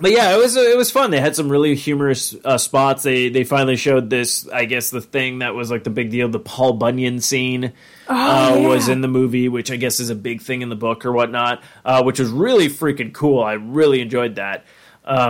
but 0.00 0.12
yeah, 0.12 0.34
it 0.34 0.38
was 0.38 0.56
it 0.56 0.76
was 0.76 0.90
fun. 0.90 1.10
They 1.10 1.20
had 1.20 1.36
some 1.36 1.50
really 1.50 1.74
humorous 1.74 2.34
uh, 2.44 2.56
spots. 2.56 3.02
They 3.02 3.28
they 3.28 3.44
finally 3.44 3.76
showed 3.76 4.08
this. 4.08 4.48
I 4.48 4.64
guess 4.64 4.90
the 4.90 5.02
thing 5.02 5.40
that 5.40 5.54
was 5.54 5.70
like 5.70 5.84
the 5.84 5.90
big 5.90 6.10
deal, 6.10 6.28
the 6.28 6.40
Paul 6.40 6.72
Bunyan 6.72 7.20
scene, 7.20 7.72
uh, 8.08 8.54
yeah. 8.56 8.66
was 8.66 8.88
in 8.88 9.02
the 9.02 9.08
movie, 9.08 9.48
which 9.48 9.70
I 9.70 9.76
guess 9.76 10.00
is 10.00 10.08
a 10.08 10.14
big 10.14 10.40
thing 10.40 10.62
in 10.62 10.70
the 10.70 10.76
book 10.76 11.04
or 11.04 11.12
whatnot, 11.12 11.62
uh, 11.84 12.02
which 12.02 12.18
was 12.18 12.30
really 12.30 12.68
freaking 12.68 13.12
cool. 13.12 13.42
I 13.42 13.52
really 13.52 14.00
enjoyed 14.00 14.36
that 14.36 14.64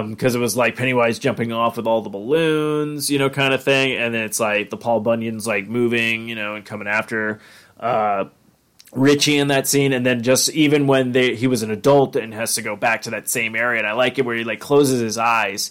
because 0.09 0.35
it 0.35 0.39
was 0.41 0.57
like 0.57 0.77
Pennywise 0.77 1.19
jumping 1.19 1.53
off 1.53 1.77
with 1.79 1.87
all 1.87 2.03
the 2.03 2.11
balloons, 2.11 3.11
you 3.11 3.19
know, 3.19 3.31
kind 3.31 3.55
of 3.55 3.63
thing, 3.65 3.97
and 3.97 4.13
then 4.15 4.25
it's 4.25 4.39
like 4.39 4.69
the 4.71 4.77
Paul 4.77 5.01
Bunyan's 5.01 5.47
like 5.47 5.69
moving, 5.69 6.29
you 6.29 6.35
know, 6.35 6.55
and 6.55 6.65
coming 6.65 6.87
after. 6.89 7.41
Uh, 7.79 8.27
Richie 8.93 9.39
in 9.39 9.49
that 9.49 9.69
scene, 9.69 9.93
and 9.93 10.05
then 10.05 10.23
just 10.23 10.51
even 10.51 10.87
when 10.89 11.13
they 11.13 11.37
he 11.37 11.47
was 11.47 11.63
an 11.63 11.71
adult 11.71 12.17
and 12.17 12.35
has 12.35 12.55
to 12.57 12.63
go 12.63 12.75
back 12.77 13.03
to 13.03 13.11
that 13.11 13.29
same 13.29 13.55
area, 13.55 13.79
and 13.79 13.87
I 13.87 13.93
like 13.93 14.19
it 14.19 14.25
where 14.27 14.35
he 14.37 14.43
like 14.45 14.59
closes 14.61 15.01
his 15.01 15.17
eyes 15.17 15.71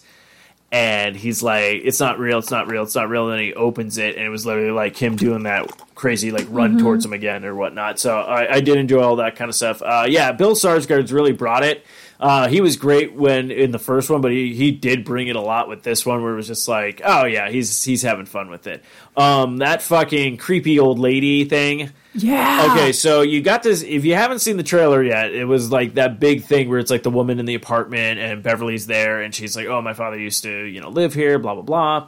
and 0.72 1.16
he's 1.18 1.44
like, 1.44 1.82
"It's 1.84 2.00
not 2.00 2.18
real, 2.18 2.40
it's 2.40 2.50
not 2.52 2.68
real, 2.68 2.84
it's 2.84 2.96
not 2.96 3.10
real." 3.10 3.26
And 3.30 3.34
then 3.34 3.44
he 3.46 3.54
opens 3.54 3.98
it, 3.98 4.16
and 4.16 4.26
it 4.26 4.30
was 4.30 4.46
literally 4.46 4.72
like 4.72 4.96
him 4.96 5.18
doing 5.18 5.44
that 5.44 5.70
crazy 5.96 6.32
like 6.32 6.48
run 6.50 6.76
Mhm. 6.78 6.80
towards 6.80 7.04
him 7.04 7.12
again 7.12 7.44
or 7.44 7.54
whatnot. 7.56 8.00
So 8.00 8.18
I, 8.18 8.56
I 8.56 8.60
did 8.62 8.78
enjoy 8.78 9.02
all 9.02 9.18
that 9.18 9.36
kind 9.36 9.50
of 9.50 9.56
stuff. 9.56 9.82
Uh, 9.82 10.06
yeah, 10.08 10.32
Bill 10.32 10.54
Skarsgård's 10.56 11.12
really 11.12 11.34
brought 11.34 11.64
it. 11.64 11.86
Uh, 12.20 12.50
he 12.50 12.60
was 12.60 12.76
great 12.76 13.14
when 13.14 13.50
in 13.50 13.72
the 13.72 13.80
first 13.80 14.10
one, 14.10 14.20
but 14.20 14.32
he, 14.32 14.54
he 14.54 14.72
did 14.72 15.06
bring 15.06 15.30
it 15.30 15.38
a 15.38 15.42
lot 15.42 15.70
with 15.70 15.84
this 15.84 16.06
one, 16.06 16.22
where 16.22 16.34
it 16.34 16.36
was 16.36 16.48
just 16.48 16.68
like, 16.68 17.02
oh 17.06 17.26
yeah, 17.26 17.50
he's 17.50 17.84
he's 17.84 18.02
having 18.02 18.26
fun 18.26 18.50
with 18.50 18.68
it. 18.68 18.84
Um, 19.16 19.58
that 19.58 19.82
fucking 19.82 20.36
creepy 20.38 20.80
old 20.80 21.00
lady 21.00 21.46
thing. 21.46 21.92
Yeah. 22.14 22.72
Okay, 22.72 22.92
so 22.92 23.22
you 23.22 23.42
got 23.42 23.64
this. 23.64 23.84
If 23.84 24.04
you 24.04 24.16
haven't 24.16 24.40
seen 24.40 24.58
the 24.58 24.64
trailer 24.64 25.02
yet, 25.02 25.34
it 25.34 25.46
was 25.46 25.72
like 25.72 25.94
that 25.94 26.20
big 26.20 26.44
thing 26.44 26.68
where 26.68 26.80
it's 26.80 26.92
like 26.92 27.04
the 27.04 27.10
woman 27.10 27.40
in 27.40 27.46
the 27.46 27.56
apartment 27.56 28.20
and 28.20 28.44
Beverly's 28.44 28.86
there, 28.86 29.22
and 29.22 29.34
she's 29.34 29.56
like, 29.56 29.68
"Oh, 29.68 29.82
my 29.82 29.94
father 29.94 30.20
used 30.20 30.44
to, 30.44 30.64
you 30.66 30.82
know, 30.82 30.90
live 30.90 31.14
here." 31.14 31.40
Blah 31.40 31.54
blah 31.54 31.64
blah, 31.64 32.08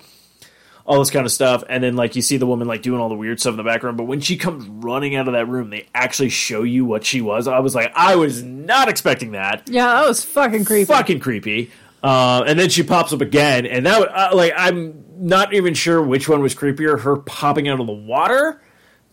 all 0.86 1.00
this 1.00 1.10
kind 1.10 1.26
of 1.26 1.32
stuff. 1.32 1.64
And 1.70 1.84
then 1.84 1.96
like 1.96 2.16
you 2.16 2.22
see 2.22 2.38
the 2.38 2.48
woman 2.48 2.68
like 2.68 2.82
doing 2.82 3.00
all 3.00 3.10
the 3.10 3.16
weird 3.16 3.40
stuff 3.40 3.52
in 3.52 3.58
the 3.58 3.64
background, 3.64 3.98
but 3.98 4.06
when 4.06 4.20
she 4.22 4.38
comes 4.38 4.66
running 4.68 5.16
out 5.16 5.28
of 5.28 5.34
that 5.34 5.48
room, 5.48 5.70
they 5.70 5.88
actually 5.94 6.30
show 6.30 6.64
you 6.64 6.86
what 6.86 7.06
she 7.06 7.22
was. 7.22 7.48
I 7.48 7.60
was 7.60 7.76
like, 7.76 7.92
I 7.96 8.16
was 8.16 8.42
not 8.44 8.90
expecting 8.90 9.32
that. 9.32 9.68
Yeah, 9.70 9.86
that 10.02 10.08
was 10.08 10.24
fucking 10.26 10.66
creepy. 10.66 10.86
Fucking 10.86 11.20
creepy. 11.20 11.72
Uh, 12.04 12.44
and 12.48 12.58
then 12.60 12.70
she 12.70 12.82
pops 12.82 13.14
up 13.14 13.22
again, 13.22 13.68
and 13.68 13.86
that 13.86 14.00
would, 14.00 14.10
uh, 14.10 14.32
like 14.34 14.54
I'm 14.58 15.04
not 15.20 15.54
even 15.54 15.76
sure 15.76 16.02
which 16.02 16.28
one 16.28 16.42
was 16.42 16.56
creepier: 16.56 17.00
her 17.02 17.18
popping 17.18 17.68
out 17.68 17.80
of 17.80 17.86
the 17.86 17.94
water, 17.94 18.60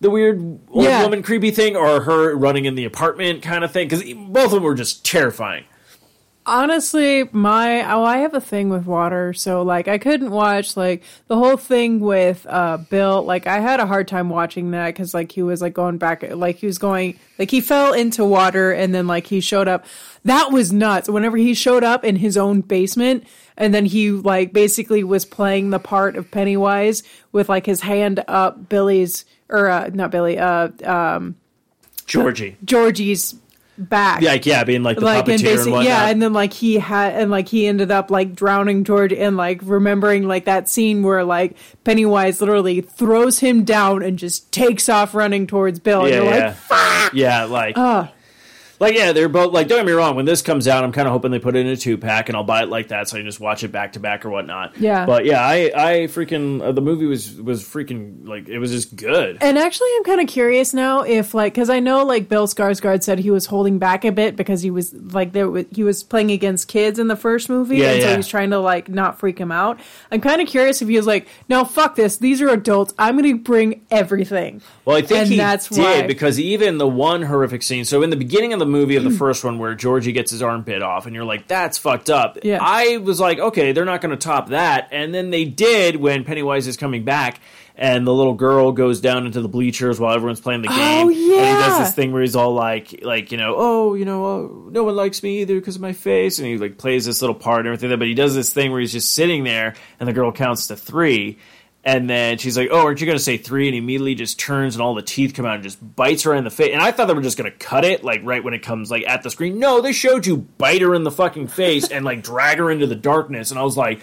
the 0.01 0.09
weird 0.09 0.39
old 0.71 0.85
Yeah. 0.85 1.03
woman 1.03 1.23
creepy 1.23 1.51
thing, 1.51 1.77
or 1.77 2.01
her 2.01 2.35
running 2.35 2.65
in 2.65 2.77
the 2.77 2.87
apartment 2.87 3.43
kind 3.43 3.63
of 3.63 3.73
thing. 3.73 3.89
Because 3.89 4.05
both 4.15 4.47
of 4.47 4.51
them 4.53 4.63
were 4.63 4.75
just 4.75 5.05
terrifying. 5.05 5.65
Honestly, 6.49 7.29
my 7.31 7.83
oh, 7.93 8.03
I 8.05 8.19
have 8.19 8.33
a 8.33 8.41
thing 8.41 8.71
with 8.71 8.87
water, 8.87 9.35
so 9.35 9.61
like 9.61 9.87
I 9.87 9.99
couldn't 9.99 10.31
watch 10.31 10.79
like 10.79 11.03
the 11.27 11.37
whole 11.37 11.59
thing 11.59 12.01
with 12.01 12.47
uh 12.49 12.79
Bill. 12.79 13.23
Like 13.23 13.47
I 13.47 13.61
had 13.61 13.81
a 13.81 13.87
hard 13.87 14.09
time 14.09 14.31
watching 14.31 14.71
that 14.71 14.87
because 14.87 15.13
like 15.13 15.31
he 15.31 15.43
was 15.43 15.61
like 15.61 15.75
going 15.75 15.99
back, 15.99 16.23
like 16.23 16.57
he 16.57 16.65
was 16.65 16.79
going, 16.79 17.19
like 17.39 17.51
he 17.51 17.61
fell 17.61 17.93
into 17.93 18.25
water 18.25 18.73
and 18.73 18.95
then 18.95 19.07
like 19.07 19.27
he 19.27 19.43
showed 19.43 19.69
up. 19.69 19.85
That 20.25 20.51
was 20.51 20.73
nuts. 20.73 21.11
Whenever 21.11 21.37
he 21.37 21.53
showed 21.53 21.85
up 21.85 22.03
in 22.03 22.17
his 22.17 22.39
own 22.39 22.63
basement 22.63 23.25
and 23.59 23.75
then 23.75 23.85
he 23.85 24.11
like 24.11 24.55
basically 24.55 25.05
was 25.05 25.27
playing 25.27 25.69
the 25.69 25.79
part 25.79 26.17
of 26.17 26.31
Pennywise 26.31 27.03
with 27.31 27.51
like 27.51 27.67
his 27.67 27.83
hand 27.83 28.25
up 28.27 28.71
Billy's 28.71 29.27
or 29.51 29.69
uh, 29.69 29.91
not 29.93 30.11
Billy, 30.11 30.39
uh, 30.39 30.71
um, 30.85 31.37
Georgie, 32.07 32.57
Georgie's 32.65 33.35
back 33.79 34.21
like 34.23 34.45
yeah, 34.45 34.65
being 34.65 34.83
like 34.83 34.99
the 34.99 35.05
like 35.05 35.29
and 35.29 35.29
puppeteer 35.29 35.33
and 35.35 35.43
basically 35.43 35.73
whatnot. 35.73 35.87
yeah 35.87 36.09
and 36.09 36.21
then 36.21 36.33
like 36.33 36.53
he 36.53 36.79
had 36.79 37.15
and 37.15 37.31
like 37.31 37.47
he 37.49 37.67
ended 37.67 37.93
up 37.93 38.11
like 38.11 38.35
drowning 38.35 38.83
george 38.83 39.13
and 39.13 39.37
like 39.37 39.61
remembering 39.63 40.27
like 40.27 40.47
that 40.47 40.69
scene 40.69 41.03
where 41.05 41.23
like 41.23 41.57
pennywise 41.85 42.41
literally 42.41 42.81
throws 42.81 43.39
him 43.39 43.63
down 43.65 44.03
and 44.03 44.19
just 44.19 44.51
takes 44.51 44.89
off 44.89 45.15
running 45.15 45.47
towards 45.47 45.79
bill 45.79 46.01
and 46.03 46.11
yeah, 46.11 46.17
you're 46.17 46.35
yeah. 46.35 46.57
like 46.71 47.13
yeah, 47.13 47.45
like 47.45 47.75
oh 47.77 48.09
Like 48.81 48.95
yeah, 48.95 49.13
they're 49.13 49.29
both 49.29 49.53
like. 49.53 49.69
Don't 49.69 49.79
get 49.79 49.87
me 49.87 49.93
wrong. 49.93 50.17
When 50.17 50.25
this 50.25 50.43
comes 50.43 50.69
out, 50.69 50.85
I'm 50.85 50.93
kind 50.93 51.07
of 51.09 51.13
hoping 51.13 51.31
they 51.31 51.39
put 51.39 51.57
it 51.57 51.61
in 51.61 51.67
a 51.69 51.77
two 51.77 51.99
pack, 51.99 52.29
and 52.29 52.37
I'll 52.37 52.45
buy 52.45 52.63
it 52.63 52.69
like 52.69 52.89
that, 52.89 53.09
so 53.09 53.17
I 53.17 53.21
can 53.21 53.27
just 53.27 53.41
watch 53.41 53.65
it 53.65 53.69
back 53.73 53.93
to 53.95 54.01
back 54.01 54.25
or 54.25 54.31
whatnot. 54.31 54.77
Yeah. 54.79 55.05
But 55.07 55.25
yeah, 55.25 55.41
I 55.45 55.73
I 55.75 55.93
freaking 56.09 56.63
uh, 56.63 56.73
the 56.73 56.81
movie 56.81 57.07
was 57.07 57.35
was 57.41 57.63
freaking 57.65 58.27
like 58.27 58.49
it 58.49 58.59
was 58.59 58.71
just 58.71 58.95
good. 58.97 59.39
and 59.41 59.59
actually 59.59 59.89
i'm 59.97 60.05
kind 60.05 60.21
of 60.21 60.27
curious 60.29 60.73
now 60.75 61.03
if 61.03 61.35
like 61.35 61.53
because 61.55 61.71
i 61.71 61.81
know 61.81 62.05
like 62.05 62.29
bill 62.29 62.47
skarsgård 62.47 63.03
said 63.03 63.19
he 63.19 63.31
was 63.31 63.47
holding 63.47 63.79
back 63.79 64.05
a 64.05 64.13
bit 64.13 64.37
because 64.37 64.63
he 64.63 64.71
was 64.71 64.93
like 64.95 65.33
there 65.33 65.49
was, 65.49 65.65
he 65.71 65.83
was 65.83 66.03
playing 66.03 66.31
against 66.31 66.69
kids 66.69 66.99
in 66.99 67.09
the 67.09 67.17
first 67.17 67.49
movie 67.49 67.79
Yeah, 67.79 67.93
and 67.93 68.03
so 68.03 68.09
yeah. 68.11 68.17
he's 68.17 68.29
trying 68.29 68.51
to 68.51 68.59
like 68.59 68.89
not 68.89 69.19
freak 69.19 69.39
him 69.39 69.51
out 69.53 69.81
i'm 70.11 70.21
kind 70.21 70.41
of 70.41 70.49
curious 70.49 70.81
if 70.83 70.89
he 70.89 70.97
was 70.97 71.07
like 71.07 71.27
no 71.49 71.65
fuck 71.65 71.95
this 71.97 72.17
these 72.19 72.41
are 72.43 72.49
adults 72.49 72.93
i'm 72.99 73.17
gonna 73.17 73.35
bring 73.37 73.85
everything 73.91 74.61
Well, 74.85 74.97
I 74.97 75.03
think 75.03 75.21
and 75.21 75.29
he 75.31 75.37
that's 75.37 75.69
did 75.69 75.79
why 75.79 76.07
because 76.07 76.39
even 76.41 76.79
the 76.79 76.89
one 76.89 77.23
horrific 77.23 77.63
scene. 77.63 77.85
So 77.85 78.03
in 78.03 78.11
the 78.11 78.17
beginning 78.17 78.53
of 78.53 78.59
the 78.59 78.67
movie 78.69 78.97
of 78.97 79.05
the 79.05 79.11
first 79.11 79.45
one, 79.45 79.59
where 79.59 79.75
Georgie 79.75 80.13
gets 80.13 80.31
his 80.31 80.43
arm 80.43 80.63
bit 80.63 80.83
off, 80.83 81.07
and 81.07 81.15
you're 81.15 81.25
like, 81.25 81.49
"That's 81.49 81.79
fucked 81.79 82.11
up." 82.11 82.39
Yeah. 82.43 82.59
I 82.61 82.99
was 82.99 83.21
like, 83.21 83.39
"Okay, 83.39 83.73
they're 83.73 83.85
not 83.85 84.01
going 84.01 84.11
to 84.11 84.17
top 84.17 84.49
that," 84.51 84.89
and 84.93 85.15
then 85.15 85.31
they 85.31 85.45
did 85.45 85.97
when 85.97 86.25
Pennywise 86.25 86.67
is 86.67 86.77
coming 86.77 87.05
back. 87.05 87.41
And 87.81 88.05
the 88.05 88.13
little 88.13 88.35
girl 88.35 88.73
goes 88.73 89.01
down 89.01 89.25
into 89.25 89.41
the 89.41 89.47
bleachers 89.47 90.01
while 90.01 90.13
everyone's 90.13 90.41
playing 90.41 90.63
the 90.63 90.69
oh, 90.69 90.77
game. 90.77 91.07
Oh, 91.07 91.09
And 91.11 91.17
he 91.17 91.37
yeah. 91.37 91.69
does 91.69 91.79
this 91.79 91.95
thing 91.95 92.11
where 92.11 92.23
he's 92.23 92.35
all 92.35 92.53
like, 92.53 93.05
like 93.05 93.31
you 93.31 93.39
know, 93.39 93.55
oh, 93.57 93.95
you 93.95 94.05
know, 94.05 94.25
oh, 94.25 94.69
no 94.73 94.83
one 94.83 94.97
likes 94.97 95.23
me 95.23 95.43
either 95.43 95.55
because 95.55 95.77
of 95.77 95.81
my 95.81 95.93
face, 95.93 96.41
and 96.41 96.49
he 96.49 96.59
like 96.59 96.77
plays 96.77 97.05
this 97.05 97.23
little 97.23 97.37
part 97.37 97.61
and 97.61 97.69
everything. 97.69 97.97
But 97.97 98.09
he 98.09 98.15
does 98.15 98.35
this 98.35 98.53
thing 98.53 98.73
where 98.73 98.81
he's 98.81 98.91
just 98.91 99.13
sitting 99.13 99.45
there, 99.45 99.75
and 100.01 100.09
the 100.09 100.13
girl 100.13 100.33
counts 100.33 100.67
to 100.67 100.77
three, 100.77 101.39
and 101.85 102.09
then 102.11 102.39
she's 102.39 102.57
like, 102.59 102.69
"Oh, 102.71 102.81
aren't 102.81 103.01
you 103.01 103.07
going 103.07 103.17
to 103.19 103.23
say 103.25 103.37
three? 103.39 103.67
And 103.69 103.75
he 103.75 103.79
immediately 103.79 104.15
just 104.15 104.39
turns, 104.39 104.75
and 104.75 104.83
all 104.83 104.95
the 104.95 105.03
teeth 105.03 105.33
come 105.35 105.47
out 105.47 105.55
and 105.55 105.63
just 105.63 105.79
bites 105.97 106.25
her 106.25 106.35
in 106.35 106.45
the 106.45 106.51
face. 106.51 106.73
And 106.73 106.83
I 106.83 106.91
thought 106.93 107.07
they 107.07 107.15
were 107.15 107.23
just 107.23 107.39
going 107.39 107.51
to 107.51 107.57
cut 107.57 107.85
it, 107.85 108.05
like 108.05 108.21
right 108.25 108.43
when 108.45 108.53
it 108.55 108.63
comes 108.63 108.91
like 108.91 109.07
at 109.07 109.23
the 109.23 109.31
screen. 109.31 109.59
No, 109.59 109.81
they 109.81 109.93
showed 109.93 110.27
you 110.27 110.37
bite 110.39 110.83
her 110.83 110.95
in 110.95 111.05
the 111.05 111.11
fucking 111.11 111.47
face 111.49 111.89
and 111.89 112.05
like 112.05 112.23
drag 112.23 112.59
her 112.59 112.71
into 112.71 112.87
the 112.87 112.95
darkness. 112.97 113.51
And 113.51 113.59
I 113.59 113.63
was 113.63 113.77
like, 113.77 114.01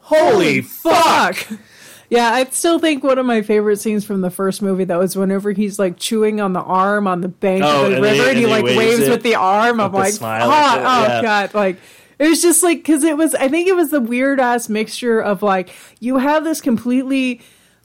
"Holy 0.00 0.62
fuck!" 0.62 1.46
Yeah, 2.10 2.32
I 2.32 2.44
still 2.46 2.78
think 2.78 3.04
one 3.04 3.18
of 3.18 3.26
my 3.26 3.42
favorite 3.42 3.76
scenes 3.80 4.02
from 4.02 4.22
the 4.22 4.30
first 4.30 4.62
movie 4.62 4.84
though 4.84 5.02
is 5.02 5.14
whenever 5.14 5.52
he's 5.52 5.78
like 5.78 5.98
chewing 5.98 6.40
on 6.40 6.54
the 6.54 6.62
arm 6.62 7.06
on 7.06 7.20
the 7.20 7.28
bank 7.28 7.62
Oh, 7.62 7.84
of 7.84 7.90
the 7.90 7.96
and 7.96 8.02
river 8.04 8.16
they- 8.16 8.28
and 8.30 8.38
he 8.38 8.44
and 8.44 8.46
he 8.46 8.46
like 8.46 8.64
waves 8.64 8.78
waves, 9.00 9.08
with 9.10 9.22
the 9.22 9.34
arm. 9.34 9.78
I'm 9.78 9.92
the 9.92 9.98
like, 9.98 10.14
oh, 10.14 10.24
oh 10.24 10.28
yeah. 10.30 11.20
god, 11.22 11.52
like 11.54 11.76
it 12.18 12.28
was 12.28 12.42
just 12.42 12.62
like 12.62 12.78
because 12.78 13.04
it 13.04 13.16
was. 13.16 13.34
I 13.34 13.48
think 13.48 13.68
it 13.68 13.76
was 13.76 13.90
the 13.90 14.00
weird 14.00 14.40
ass 14.40 14.68
mixture 14.68 15.20
of 15.20 15.42
like 15.42 15.70
you 16.00 16.18
have 16.18 16.44
this 16.44 16.60
completely 16.60 17.40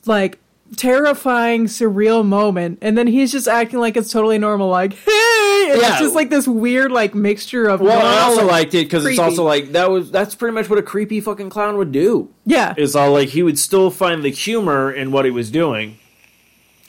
like 0.06 0.40
terrifying 0.76 1.66
surreal 1.66 2.26
moment 2.26 2.80
and 2.82 2.98
then 2.98 3.06
he's 3.06 3.32
just 3.32 3.48
acting 3.48 3.80
like 3.80 3.96
it's 3.96 4.12
totally 4.12 4.40
normal 4.40 4.68
like 4.70 4.94
hey 4.94 5.68
and 5.72 5.80
Yeah. 5.80 5.90
it's 5.92 6.00
just 6.00 6.16
like 6.16 6.32
this 6.32 6.48
weird 6.48 6.92
like 6.92 7.14
mixture 7.14 7.68
of 7.68 7.80
Well, 7.80 8.04
I 8.04 8.22
also 8.24 8.46
liked 8.48 8.74
it 8.74 8.86
because 8.86 9.06
it's 9.06 9.20
also 9.20 9.44
like 9.44 9.74
that 9.74 9.92
was 9.92 10.10
that's 10.10 10.34
pretty 10.34 10.56
much 10.56 10.72
what 10.72 10.80
a 10.80 10.82
creepy 10.82 11.22
fucking 11.22 11.52
clown 11.52 11.78
would 11.78 11.92
do. 11.92 12.30
yeah 12.48 12.74
It's 12.76 12.96
all 12.96 13.12
like 13.12 13.30
he 13.30 13.44
would 13.44 13.60
still 13.60 13.92
find 13.92 14.24
the 14.24 14.30
humor 14.30 14.92
in 14.92 15.12
what 15.12 15.26
he 15.26 15.32
was 15.32 15.52
doing, 15.52 15.98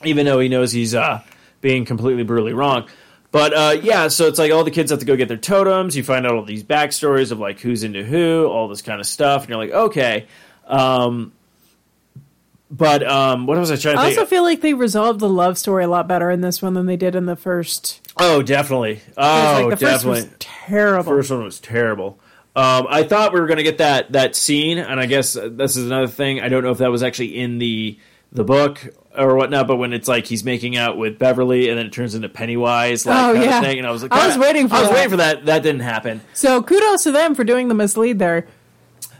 even 0.02 0.24
though 0.24 0.40
he 0.40 0.48
knows 0.48 0.72
he's 0.72 0.94
uh, 0.94 1.20
being 1.60 1.84
completely 1.84 2.22
brutally 2.24 2.54
wrong. 2.54 2.88
But 3.34 3.52
uh, 3.52 3.80
yeah, 3.82 4.06
so 4.06 4.28
it's 4.28 4.38
like 4.38 4.52
all 4.52 4.62
the 4.62 4.70
kids 4.70 4.92
have 4.92 5.00
to 5.00 5.04
go 5.04 5.16
get 5.16 5.26
their 5.26 5.36
totems. 5.36 5.96
You 5.96 6.04
find 6.04 6.24
out 6.24 6.36
all 6.36 6.44
these 6.44 6.62
backstories 6.62 7.32
of 7.32 7.40
like 7.40 7.58
who's 7.58 7.82
into 7.82 8.04
who, 8.04 8.46
all 8.46 8.68
this 8.68 8.80
kind 8.80 9.00
of 9.00 9.08
stuff, 9.08 9.42
and 9.42 9.48
you're 9.50 9.58
like, 9.58 9.72
okay. 9.72 10.28
Um, 10.68 11.32
but 12.70 13.04
um, 13.04 13.48
what 13.48 13.58
was 13.58 13.72
I 13.72 13.76
trying 13.76 13.96
to 13.96 14.02
I 14.02 14.04
think? 14.06 14.18
also 14.20 14.30
feel 14.30 14.44
like 14.44 14.60
they 14.60 14.72
resolved 14.72 15.18
the 15.18 15.28
love 15.28 15.58
story 15.58 15.82
a 15.82 15.88
lot 15.88 16.06
better 16.06 16.30
in 16.30 16.42
this 16.42 16.62
one 16.62 16.74
than 16.74 16.86
they 16.86 16.96
did 16.96 17.16
in 17.16 17.26
the 17.26 17.34
first 17.34 18.00
Oh, 18.16 18.40
definitely. 18.40 19.00
Oh, 19.16 19.66
like, 19.68 19.80
the 19.80 19.84
first 19.84 20.04
definitely. 20.04 20.22
was 20.22 20.30
terrible. 20.38 21.12
First 21.12 21.30
one 21.32 21.42
was 21.42 21.58
terrible. 21.58 22.20
Um, 22.54 22.86
I 22.88 23.02
thought 23.02 23.32
we 23.32 23.40
were 23.40 23.48
going 23.48 23.56
to 23.56 23.64
get 23.64 23.78
that 23.78 24.12
that 24.12 24.36
scene, 24.36 24.78
and 24.78 25.00
I 25.00 25.06
guess 25.06 25.36
uh, 25.36 25.48
this 25.50 25.76
is 25.76 25.86
another 25.86 26.06
thing. 26.06 26.40
I 26.40 26.48
don't 26.48 26.62
know 26.62 26.70
if 26.70 26.78
that 26.78 26.92
was 26.92 27.02
actually 27.02 27.36
in 27.36 27.58
the 27.58 27.98
the 28.30 28.44
book 28.44 28.94
or 29.16 29.36
whatnot, 29.36 29.66
but 29.66 29.76
when 29.76 29.92
it's 29.92 30.08
like 30.08 30.26
he's 30.26 30.44
making 30.44 30.76
out 30.76 30.96
with 30.96 31.18
Beverly, 31.18 31.68
and 31.68 31.78
then 31.78 31.86
it 31.86 31.92
turns 31.92 32.14
into 32.14 32.28
Pennywise, 32.28 33.06
like 33.06 33.16
Oh, 33.16 33.32
kind 33.34 33.44
yeah. 33.44 33.58
of 33.58 33.64
thing, 33.64 33.78
and 33.78 33.86
I 33.86 33.90
was 33.90 34.02
like, 34.02 34.12
I 34.12 34.26
was 34.26 34.36
waiting 34.38 34.68
for 34.68 34.74
I 34.76 34.80
was 34.80 34.88
that. 34.90 34.94
waiting 34.94 35.10
for 35.10 35.16
that. 35.18 35.44
That 35.46 35.62
didn't 35.62 35.80
happen. 35.82 36.20
So 36.32 36.62
kudos 36.62 37.04
to 37.04 37.12
them 37.12 37.34
for 37.34 37.44
doing 37.44 37.68
the 37.68 37.74
mislead 37.74 38.18
there. 38.18 38.46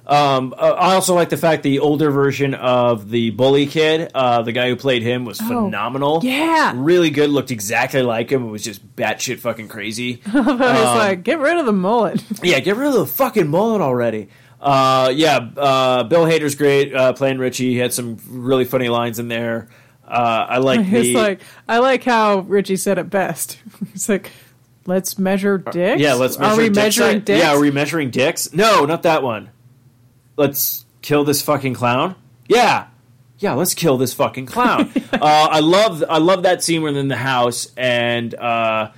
Um, 0.07 0.53
uh, 0.59 0.73
I 0.73 0.95
also 0.97 1.15
like 1.15 1.31
the 1.31 1.39
fact 1.39 1.63
the 1.63 1.79
older 1.79 2.11
version 2.11 2.53
of 2.53 3.09
the 3.09 3.31
bully 3.31 3.65
kid, 3.67 4.11
uh, 4.15 4.43
the 4.43 4.53
guy 4.53 4.69
who 4.69 4.77
played 4.77 5.03
him, 5.03 5.25
was 5.25 5.41
Oh, 5.41 5.47
phenomenal. 5.65 6.21
yeah. 6.23 6.75
really 6.77 7.09
good. 7.09 7.31
Looked 7.31 7.51
exactly 7.51 8.03
like 8.03 8.31
him. 8.31 8.47
It 8.47 8.51
was 8.51 8.63
just 8.63 8.85
batshit 8.97 9.39
fucking 9.39 9.69
crazy. 9.69 10.21
I 10.35 10.39
was 10.41 10.99
like, 10.99 11.23
get 11.23 11.39
rid 11.39 11.57
of 11.57 11.65
the 11.65 11.73
mullet. 11.73 12.23
Yeah, 12.43 12.61
get 12.61 12.77
rid 12.77 12.89
of 12.89 12.95
the 12.95 13.07
fucking 13.07 13.49
mullet 13.49 13.81
already. 13.81 14.29
Uh, 14.61 15.11
yeah, 15.15 15.37
uh, 15.57 16.05
Bill 16.05 16.25
Hader's 16.27 16.55
great 16.55 16.95
uh, 16.95 17.15
playing 17.15 17.39
Richie. 17.39 17.71
He 17.71 17.79
had 17.79 17.95
some 17.95 18.19
really 18.29 18.67
funny 18.67 18.91
lines 18.91 19.19
in 19.19 19.29
there. 19.29 19.69
Uh, 20.07 20.47
I 20.51 20.59
like 20.59 20.81
It's 20.81 21.09
the 21.09 21.15
like 21.15 21.41
I 21.69 21.79
like 21.79 22.05
how 22.05 22.41
Richie 22.41 22.77
said 22.77 22.99
it 22.99 23.11
best. 23.11 23.59
It's 23.95 24.09
like, 24.09 24.31
let's 24.87 25.19
measure 25.19 25.59
dicks. 25.59 26.01
yeah. 26.01 26.15
Let's 26.15 26.39
measure 26.39 26.53
Are 26.53 26.57
we 26.57 26.65
dick 26.69 26.75
measuring 26.77 27.21
dicks? 27.21 27.43
Yeah, 27.43 27.53
are 27.55 27.61
we 27.61 27.71
measuring 27.71 28.11
dicks? 28.11 28.53
No, 28.53 28.85
not 28.85 29.03
that 29.05 29.23
one. 29.23 29.51
Let's 30.37 30.85
kill 31.03 31.25
this 31.25 31.43
fucking 31.43 31.75
clown. 31.75 32.17
Yeah, 32.49 32.87
yeah. 33.39 33.53
Let's 33.55 33.75
kill 33.75 33.97
this 33.99 34.13
fucking 34.15 34.47
clown. 34.47 34.91
uh, 35.13 35.19
I 35.23 35.61
love 35.61 36.03
I 36.09 36.19
love 36.19 36.43
that 36.43 36.63
scene 36.63 36.83
when 36.83 36.95
they're 36.95 37.01
in 37.03 37.09
the 37.09 37.17
house 37.17 37.73
and 37.77 38.35
uh, 38.35 38.91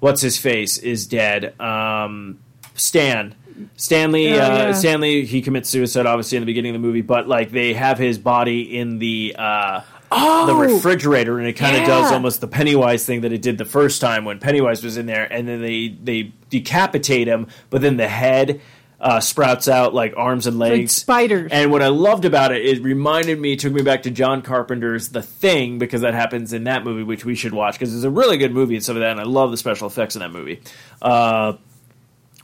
what's 0.00 0.20
his 0.20 0.36
face 0.36 0.78
is 0.78 1.06
dead. 1.06 1.58
Um, 1.60 2.40
Stan. 2.74 3.34
Stanley, 3.76 4.32
Oh, 4.32 4.36
uh, 4.36 4.48
yeah. 4.48 4.72
Stanley, 4.72 5.26
he 5.26 5.42
commits 5.42 5.68
suicide 5.68 6.06
obviously 6.06 6.36
in 6.38 6.42
the 6.42 6.46
beginning 6.46 6.74
of 6.74 6.80
the 6.80 6.86
movie, 6.86 7.02
but 7.02 7.28
like 7.28 7.50
they 7.50 7.74
have 7.74 7.98
his 7.98 8.16
body 8.18 8.78
in 8.78 8.98
the 8.98 9.36
uh, 9.38 9.82
the 10.10 10.54
refrigerator, 10.54 11.38
and 11.38 11.46
it 11.46 11.54
kind 11.54 11.76
of 11.76 11.82
yeah. 11.82 11.88
does 11.88 12.12
almost 12.12 12.40
the 12.40 12.48
Pennywise 12.48 13.04
thing 13.06 13.20
that 13.20 13.32
it 13.32 13.42
did 13.42 13.58
the 13.58 13.64
first 13.64 14.00
time 14.00 14.24
when 14.24 14.38
Pennywise 14.40 14.82
was 14.82 14.96
in 14.96 15.06
there, 15.06 15.30
and 15.32 15.46
then 15.46 15.62
they 15.62 15.88
they 15.88 16.32
decapitate 16.48 17.28
him, 17.28 17.46
but 17.70 17.80
then 17.80 17.96
the 17.96 18.08
head 18.08 18.60
uh, 19.00 19.20
sprouts 19.20 19.66
out 19.66 19.94
like 19.94 20.12
arms 20.16 20.46
and 20.46 20.58
like 20.58 20.72
legs. 20.72 20.92
spiders. 20.92 21.50
And 21.52 21.70
what 21.70 21.82
I 21.82 21.88
loved 21.88 22.24
about 22.24 22.52
it, 22.52 22.64
it 22.64 22.82
reminded 22.82 23.40
me, 23.40 23.56
took 23.56 23.72
me 23.72 23.82
back 23.82 24.02
to 24.02 24.10
John 24.10 24.42
Carpenter's 24.42 25.08
The 25.08 25.22
Thing 25.22 25.78
because 25.78 26.02
that 26.02 26.14
happens 26.14 26.52
in 26.52 26.64
that 26.64 26.84
movie, 26.84 27.02
which 27.02 27.24
we 27.24 27.34
should 27.34 27.54
watch 27.54 27.78
because 27.78 27.94
it's 27.94 28.04
a 28.04 28.10
really 28.10 28.36
good 28.36 28.52
movie 28.52 28.74
and 28.74 28.84
some 28.84 28.96
of 28.96 29.00
that. 29.00 29.12
And 29.12 29.20
I 29.20 29.24
love 29.24 29.50
the 29.50 29.56
special 29.56 29.86
effects 29.86 30.16
in 30.16 30.20
that 30.20 30.32
movie. 30.32 30.60
Uh, 31.00 31.54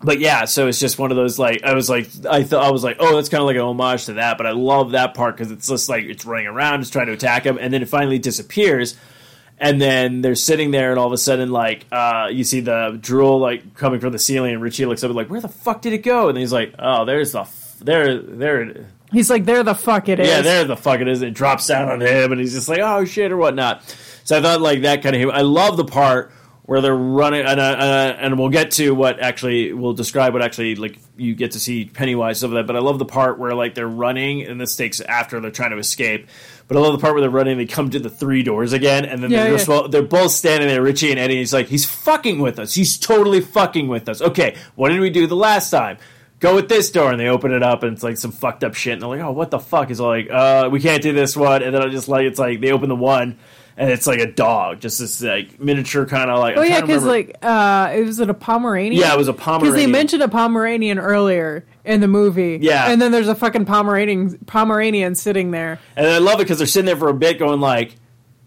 but 0.03 0.19
yeah, 0.21 0.45
so 0.45 0.69
it's 0.69 0.79
just 0.79 0.99
one 0.99 1.11
of 1.11 1.17
those 1.17 1.39
like 1.39 1.63
I 1.65 1.75
was 1.75 1.89
like 1.89 2.09
I 2.29 2.43
thought 2.43 2.65
I 2.65 2.71
was 2.71 2.85
like 2.85 2.97
oh 3.01 3.17
that's 3.17 3.29
kind 3.29 3.41
of 3.41 3.47
like 3.47 3.57
an 3.57 3.63
homage 3.63 4.07
to 4.07 4.15
that, 4.15 4.37
but 4.37 4.47
I 4.47 4.51
love 4.53 4.93
that 4.93 5.15
part 5.15 5.37
because 5.37 5.51
it's 5.51 5.69
just 5.69 5.89
like 5.89 6.05
it's 6.05 6.25
running 6.25 6.47
around, 6.47 6.81
it's 6.81 6.91
trying 6.91 7.07
to 7.07 7.13
attack 7.13 7.45
him, 7.45 7.59
and 7.61 7.73
then 7.73 7.83
it 7.83 7.89
finally 7.89 8.19
disappears, 8.19 8.97
and 9.59 9.81
then 9.81 10.21
they're 10.23 10.35
sitting 10.35 10.71
there, 10.71 10.91
and 10.91 10.99
all 10.99 11.07
of 11.07 11.13
a 11.13 11.19
sudden 11.19 11.51
like 11.51 11.87
uh, 11.91 12.29
you 12.31 12.45
see 12.45 12.61
the 12.61 12.99
drool 13.01 13.39
like 13.39 13.75
coming 13.75 14.01
from 14.01 14.13
the 14.13 14.19
ceiling, 14.19 14.53
and 14.53 14.63
Richie 14.63 14.87
looks 14.87 15.03
up 15.03 15.09
and 15.09 15.17
like 15.17 15.31
where 15.31 15.41
the 15.41 15.49
fuck 15.49 15.83
did 15.83 15.93
it 15.93 16.03
go? 16.03 16.29
And 16.29 16.37
he's 16.37 16.53
like 16.53 16.75
oh 16.79 17.05
there's 17.05 17.33
the 17.33 17.41
f- 17.41 17.77
there 17.81 18.19
there 18.19 18.87
He's 19.13 19.31
like, 19.31 19.45
there 19.45 19.63
the 19.63 19.75
fuck 19.75 20.09
it 20.09 20.19
is. 20.19 20.29
yeah, 20.29 20.41
there 20.41 20.65
the 20.65 20.77
fuck 20.77 21.01
it 21.01 21.07
is. 21.07 21.23
It 21.23 21.33
drops 21.33 21.69
down 21.69 21.89
on 21.89 22.01
him, 22.01 22.33
and 22.33 22.41
he's 22.41 22.53
just 22.55 22.69
like, 22.69 22.81
"Oh 22.81 23.05
shit" 23.05 23.31
or 23.31 23.37
whatnot. 23.37 23.83
So 24.25 24.37
I 24.37 24.43
thought 24.43 24.61
like 24.61 24.83
that 24.83 25.03
kind 25.03 25.15
of. 25.15 25.31
I 25.31 25.43
love 25.43 25.77
the 25.77 25.85
part 25.85 26.33
where 26.67 26.81
they're 26.81 26.95
running, 26.97 27.47
and 27.47 27.61
uh, 27.61 27.63
uh, 27.63 28.17
and 28.19 28.39
we'll 28.39 28.49
get 28.49 28.73
to 28.73 28.93
what 28.95 29.21
actually 29.21 29.73
we'll 29.73 29.93
describe 29.95 30.33
what 30.33 30.43
actually 30.43 30.75
like 30.75 30.99
you 31.17 31.35
get 31.35 31.53
to 31.53 31.61
see 31.61 31.85
Pennywise 31.85 32.43
of 32.43 32.51
that. 32.51 32.67
But 32.67 32.75
I 32.77 32.81
love 32.81 32.99
the 32.99 33.05
part 33.05 33.39
where 33.39 33.55
like 33.55 33.75
they're 33.75 33.87
running, 33.89 34.43
and 34.43 34.61
this 34.61 34.75
takes 34.77 35.01
after 35.01 35.41
they're 35.41 35.51
trying 35.53 35.71
to 35.71 35.79
escape. 35.79 36.29
But 36.69 36.77
I 36.77 36.81
love 36.81 36.93
the 36.93 36.99
part 36.99 37.15
where 37.15 37.21
they're 37.21 37.31
running. 37.31 37.57
They 37.57 37.67
come 37.67 37.91
to 37.91 38.01
the 38.01 38.11
three 38.11 38.43
doors 38.43 38.73
again, 38.73 39.05
and 39.05 39.23
then 39.23 39.31
Yeah, 39.31 39.45
they're, 39.45 39.53
yeah. 39.53 39.57
just, 39.59 39.69
well, 39.69 39.89
they're 39.89 40.03
both 40.03 40.33
standing 40.33 40.69
there, 40.69 40.83
Richie 40.83 41.11
and 41.13 41.21
Eddie. 41.21 41.35
And 41.35 41.39
he's 41.39 41.53
like, 41.55 41.69
"He's 41.69 41.87
fucking 41.87 42.41
with 42.41 42.59
us. 42.59 42.75
He's 42.75 42.99
totally 42.99 43.41
fucking 43.41 43.87
with 43.87 44.09
us." 44.09 44.21
Okay, 44.21 44.57
what 44.75 44.89
did 44.89 44.99
we 45.01 45.11
do 45.11 45.27
the 45.27 45.37
last 45.37 45.71
time? 45.71 45.99
go 46.39 46.55
with 46.55 46.69
this 46.69 46.91
door 46.91 47.11
and 47.11 47.19
they 47.19 47.29
open 47.29 47.51
it 47.51 47.63
up 47.63 47.83
and 47.83 47.95
it's 47.95 48.03
like 48.03 48.19
some 48.19 48.31
fucked 48.31 48.63
up 48.63 48.75
shit 48.75 48.93
and 48.93 49.01
they're 49.01 49.09
like 49.09 49.21
oh 49.21 49.33
what 49.33 49.51
the 49.51 49.59
fuck 49.59 49.91
is 49.91 49.99
like 49.99 50.29
uh 50.31 50.69
we 50.71 50.79
can't 50.79 51.03
do 51.03 51.15
this 51.15 51.35
one 51.35 51.63
and 51.63 51.75
then 51.75 51.81
i 51.81 51.89
just 51.89 52.09
like 52.09 52.27
it's 52.27 52.39
like 52.39 52.61
they 52.61 52.73
open 52.73 52.91
the 52.91 52.95
one 52.95 53.39
and 53.77 53.91
it's 53.91 54.07
like 54.07 54.21
a 54.21 54.31
dog 54.31 54.81
just 54.81 54.99
this 54.99 55.23
like 55.23 55.61
miniature 55.61 56.07
kind 56.07 56.31
of 56.31 56.39
like 56.39 56.57
Oh 56.57 56.63
I'm 56.63 56.69
yeah, 56.71 56.81
because 56.81 57.05
like 57.05 57.37
uh, 57.43 57.93
it 57.95 58.05
was 58.05 58.21
it 58.21 58.31
a 58.31 58.35
Pomeranian? 58.35 59.01
Yeah, 59.01 59.13
it 59.15 59.19
was 59.19 59.29
a 59.29 59.33
Pomeranian. 59.33 59.73
Because 59.75 59.85
they 59.87 59.91
mentioned 59.91 60.23
a 60.23 60.29
Pomeranian 60.29 60.99
earlier 60.99 61.65
in 61.85 62.01
the 62.01 62.09
movie. 62.09 62.59
Yeah. 62.61 62.91
and 62.91 63.01
then 63.01 63.13
there's 63.13 63.29
a 63.29 63.35
fucking 63.35 63.65
Pomeranian 63.67 64.39
Pomeranian 64.47 65.15
sitting 65.15 65.51
there. 65.51 65.79
and 65.97 66.07
i 66.07 66.19
love 66.19 66.41
it 66.41 66.45
because 66.45 66.59
they're 66.59 66.67
sitting 66.67 66.87
there 66.87 66.97
for 66.97 67.09
a 67.09 67.15
bit 67.15 67.39
going 67.39 67.61
like 67.61 67.95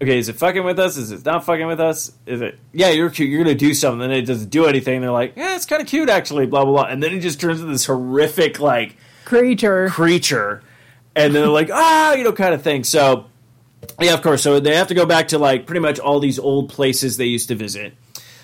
okay 0.01 0.17
is 0.17 0.30
it 0.30 0.36
fucking 0.38 0.63
with 0.63 0.80
us 0.80 0.95
is 0.97 1.11
it 1.11 1.25
not 1.25 1.43
fucking 1.45 1.67
with 1.67 1.80
us 1.80 2.11
is 2.25 2.39
it 2.41 2.57
yeah 2.71 2.89
you're 2.89 3.09
cute 3.09 3.30
you're 3.30 3.43
gonna 3.43 3.53
do 3.53 3.73
something 3.73 4.01
and 4.01 4.13
it 4.13 4.21
doesn't 4.25 4.49
do 4.49 4.65
anything 4.65 5.01
they're 5.01 5.11
like 5.11 5.34
yeah 5.36 5.55
it's 5.55 5.65
kind 5.65 5.82
of 5.82 5.88
cute 5.89 6.09
actually 6.09 6.45
blah 6.45 6.63
blah 6.63 6.73
blah 6.73 6.84
and 6.86 7.03
then 7.03 7.13
it 7.13 7.19
just 7.19 7.39
turns 7.41 7.59
into 7.59 7.71
this 7.71 7.86
horrific 7.86 8.59
like 8.59 8.95
Creature. 9.25 9.89
creature, 9.89 10.63
and 11.15 11.36
then 11.36 11.43
they're 11.43 11.51
like, 11.51 11.69
ah, 11.71 12.13
you 12.13 12.23
know, 12.23 12.32
kind 12.32 12.53
of 12.55 12.63
thing. 12.63 12.84
So, 12.84 13.27
yeah, 14.02 14.14
of 14.14 14.22
course. 14.22 14.41
So 14.41 14.60
they 14.60 14.76
have 14.76 14.88
to 14.88 14.93
go 14.93 15.06
back 15.06 15.30
to 15.30 15.38
like 15.38 15.66
pretty 15.66 15.82
much 15.82 16.00
all 16.00 16.20
these 16.20 16.39
old 16.39 16.70
places 16.70 17.18
they 17.18 17.26
used 17.26 17.47
to 17.50 17.56
visit, 17.56 17.93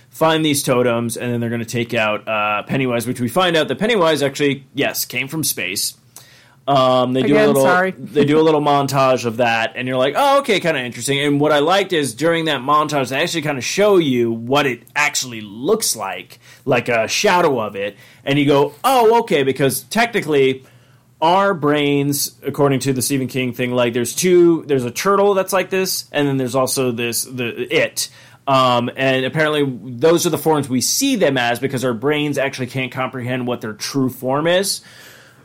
find 0.09 0.45
these 0.45 0.63
totems, 0.63 1.17
and 1.17 1.31
then 1.31 1.39
they're 1.39 1.49
going 1.49 1.59
to 1.59 1.65
take 1.65 1.93
out 1.93 2.27
uh, 2.27 2.63
Pennywise, 2.63 3.07
which 3.07 3.19
we 3.19 3.27
find 3.27 3.55
out 3.55 3.67
that 3.67 3.79
Pennywise 3.79 4.21
actually, 4.21 4.65
yes, 4.73 5.05
came 5.05 5.27
from 5.27 5.43
space. 5.43 5.95
Um, 6.67 7.13
they 7.13 7.21
do 7.21 7.33
a 7.33 7.37
Again, 7.37 7.47
little, 7.47 7.63
sorry. 7.63 7.91
they 7.97 8.25
do 8.25 8.39
a 8.39 8.41
little 8.41 8.61
montage 8.61 9.25
of 9.25 9.37
that, 9.37 9.73
and 9.75 9.87
you're 9.87 9.97
like, 9.97 10.15
oh, 10.17 10.39
okay, 10.39 10.59
kind 10.59 10.75
of 10.75 10.83
interesting. 10.83 11.19
And 11.19 11.39
what 11.39 11.51
I 11.51 11.59
liked 11.59 11.93
is 11.93 12.15
during 12.15 12.45
that 12.45 12.61
montage, 12.61 13.09
they 13.09 13.21
actually 13.21 13.43
kind 13.43 13.57
of 13.59 13.63
show 13.63 13.97
you 13.97 14.31
what 14.31 14.65
it 14.65 14.81
actually 14.95 15.41
looks 15.41 15.95
like, 15.95 16.39
like 16.65 16.89
a 16.89 17.07
shadow 17.07 17.59
of 17.59 17.75
it, 17.75 17.95
and 18.23 18.39
you 18.39 18.47
go, 18.47 18.73
oh, 18.83 19.19
okay, 19.19 19.43
because 19.43 19.81
technically, 19.83 20.65
our 21.21 21.53
brains, 21.53 22.35
according 22.43 22.79
to 22.81 22.93
the 22.93 23.01
Stephen 23.01 23.27
King 23.27 23.53
thing, 23.53 23.71
like 23.71 23.93
there's 23.93 24.13
two, 24.15 24.63
there's 24.67 24.85
a 24.85 24.91
turtle 24.91 25.33
that's 25.33 25.53
like 25.53 25.69
this, 25.69 26.09
and 26.11 26.27
then 26.27 26.37
there's 26.37 26.55
also 26.55 26.91
this 26.91 27.23
the 27.23 27.73
it. 27.73 28.09
Um, 28.47 28.91
and 28.95 29.25
apparently, 29.25 29.65
those 29.97 30.27
are 30.27 30.29
the 30.29 30.37
forms 30.37 30.69
we 30.69 30.81
see 30.81 31.15
them 31.15 31.37
as 31.37 31.59
because 31.59 31.83
our 31.83 31.93
brains 31.93 32.37
actually 32.37 32.67
can't 32.67 32.91
comprehend 32.91 33.47
what 33.47 33.61
their 33.61 33.73
true 33.73 34.09
form 34.09 34.45
is. 34.45 34.81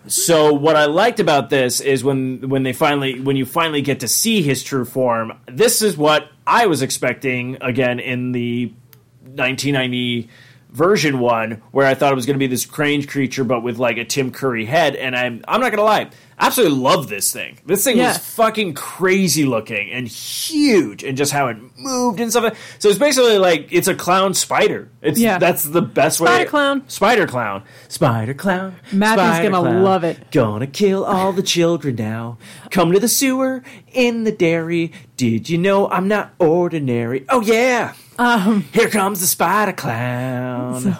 So 0.06 0.54
what 0.54 0.76
I 0.76 0.86
liked 0.86 1.20
about 1.20 1.50
this 1.50 1.80
is 1.80 2.02
when 2.02 2.48
when 2.48 2.62
they 2.62 2.72
finally 2.72 3.20
when 3.20 3.36
you 3.36 3.46
finally 3.46 3.82
get 3.82 4.00
to 4.00 4.08
see 4.08 4.42
his 4.42 4.62
true 4.62 4.84
form, 4.84 5.38
this 5.46 5.82
is 5.82 5.96
what 5.96 6.30
I 6.46 6.66
was 6.66 6.82
expecting 6.82 7.58
again 7.60 8.00
in 8.00 8.32
the 8.32 8.72
1990 9.20 10.28
version 10.70 11.18
one 11.18 11.62
where 11.72 11.86
I 11.86 11.94
thought 11.94 12.12
it 12.12 12.16
was 12.16 12.26
going 12.26 12.34
to 12.34 12.38
be 12.38 12.46
this 12.46 12.64
crange 12.66 13.08
creature 13.08 13.44
but 13.44 13.62
with 13.62 13.78
like 13.78 13.96
a 13.98 14.04
Tim 14.04 14.30
Curry 14.30 14.64
head 14.64 14.94
and 14.96 15.16
I'm 15.16 15.44
I'm 15.48 15.60
not 15.60 15.70
going 15.72 15.78
to 15.78 15.84
lie, 15.84 16.10
I 16.38 16.46
absolutely 16.46 16.78
love 16.78 17.08
this 17.08 17.32
thing. 17.32 17.58
This 17.66 17.84
thing 17.84 17.96
Yeah. 17.98 18.08
was 18.08 18.18
fucking 18.18 18.74
crazy 18.74 19.44
looking 19.44 19.90
and 19.90 20.06
huge 20.08 21.02
and 21.04 21.16
just 21.16 21.32
how 21.32 21.48
it 21.48 21.56
moved 21.76 22.20
and 22.20 22.30
stuff. 22.30 22.56
So 22.78 22.88
it's 22.88 22.98
basically 22.98 23.38
like 23.38 23.68
it's 23.72 23.88
a 23.88 23.94
clown 23.94 24.32
spider. 24.34 24.88
It's 25.02 25.18
Yeah. 25.18 25.38
that's 25.38 25.64
the 25.64 25.82
best 25.82 26.20
way. 26.20 26.26
Spider 26.28 26.48
clown. 26.50 26.82
Spider 26.88 27.26
clown. 27.26 27.62
Spider 27.88 28.34
clown. 28.34 28.76
Matthew's 28.92 29.42
gonna 29.50 29.60
clown. 29.62 29.82
love 29.82 30.04
it. 30.04 30.30
Gonna 30.30 30.66
kill 30.66 31.04
all 31.04 31.32
the 31.32 31.42
children 31.42 31.96
now. 31.96 32.38
Come 32.70 32.92
to 32.92 33.00
the 33.00 33.08
sewer 33.08 33.62
in 33.92 34.24
the 34.24 34.32
dairy. 34.32 34.92
Did 35.16 35.50
you 35.50 35.58
know 35.58 35.88
I'm 35.90 36.08
not 36.08 36.32
ordinary? 36.38 37.24
Oh 37.28 37.40
yeah. 37.42 37.92
Um, 38.20 38.60
Here 38.74 38.90
comes 38.90 39.22
the 39.22 39.26
spider 39.26 39.72
clown. 39.72 40.98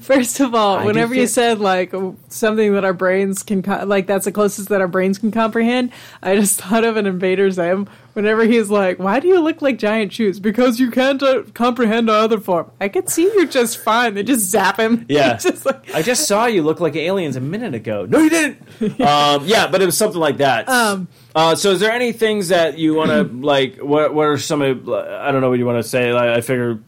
First 0.00 0.40
of 0.40 0.54
all, 0.54 0.76
I 0.76 0.84
whenever 0.84 1.14
you 1.14 1.26
said 1.26 1.58
like 1.58 1.94
something 2.28 2.74
that 2.74 2.84
our 2.84 2.92
brains 2.92 3.42
can 3.42 3.62
co- 3.62 3.86
like 3.86 4.06
that's 4.06 4.26
the 4.26 4.32
closest 4.32 4.68
that 4.68 4.82
our 4.82 4.86
brains 4.86 5.16
can 5.16 5.30
comprehend, 5.30 5.90
I 6.22 6.36
just 6.36 6.60
thought 6.60 6.84
of 6.84 6.98
an 6.98 7.06
Invader 7.06 7.50
Zim. 7.50 7.88
Whenever 8.12 8.44
he's 8.44 8.70
like, 8.70 8.98
"Why 8.98 9.20
do 9.20 9.28
you 9.28 9.40
look 9.40 9.62
like 9.62 9.78
giant 9.78 10.12
shoes?" 10.12 10.40
Because 10.40 10.80
you 10.80 10.90
can't 10.90 11.22
uh, 11.22 11.44
comprehend 11.54 12.10
our 12.10 12.24
other 12.24 12.40
form. 12.40 12.70
I 12.80 12.88
could 12.88 13.08
see 13.08 13.22
you 13.22 13.46
just 13.46 13.78
fine. 13.78 14.14
They 14.14 14.22
just 14.22 14.50
zap 14.50 14.78
him. 14.78 15.06
Yeah. 15.08 15.36
Just 15.36 15.66
like, 15.66 15.94
I 15.94 16.02
just 16.02 16.26
saw 16.28 16.46
you 16.46 16.62
look 16.62 16.80
like 16.80 16.94
aliens 16.96 17.36
a 17.36 17.40
minute 17.40 17.74
ago. 17.74 18.06
No, 18.06 18.18
you 18.18 18.30
didn't. 18.30 18.60
um, 19.00 19.44
yeah, 19.44 19.66
but 19.68 19.82
it 19.82 19.86
was 19.86 19.96
something 19.96 20.20
like 20.20 20.38
that. 20.38 20.68
Um, 20.68 21.08
uh, 21.34 21.54
so, 21.54 21.70
is 21.72 21.80
there 21.80 21.92
any 21.92 22.12
things 22.12 22.48
that 22.48 22.78
you 22.78 22.94
want 22.94 23.10
to 23.10 23.22
like? 23.46 23.78
What 23.78 24.14
What 24.14 24.26
are 24.26 24.38
some 24.38 24.62
of? 24.62 24.88
I 24.88 25.30
don't 25.30 25.40
know 25.40 25.50
what 25.50 25.58
you 25.58 25.66
want 25.66 25.82
to 25.82 25.88
say. 25.88 26.12
Like, 26.12 26.30
I 26.30 26.40
figure. 26.40 26.80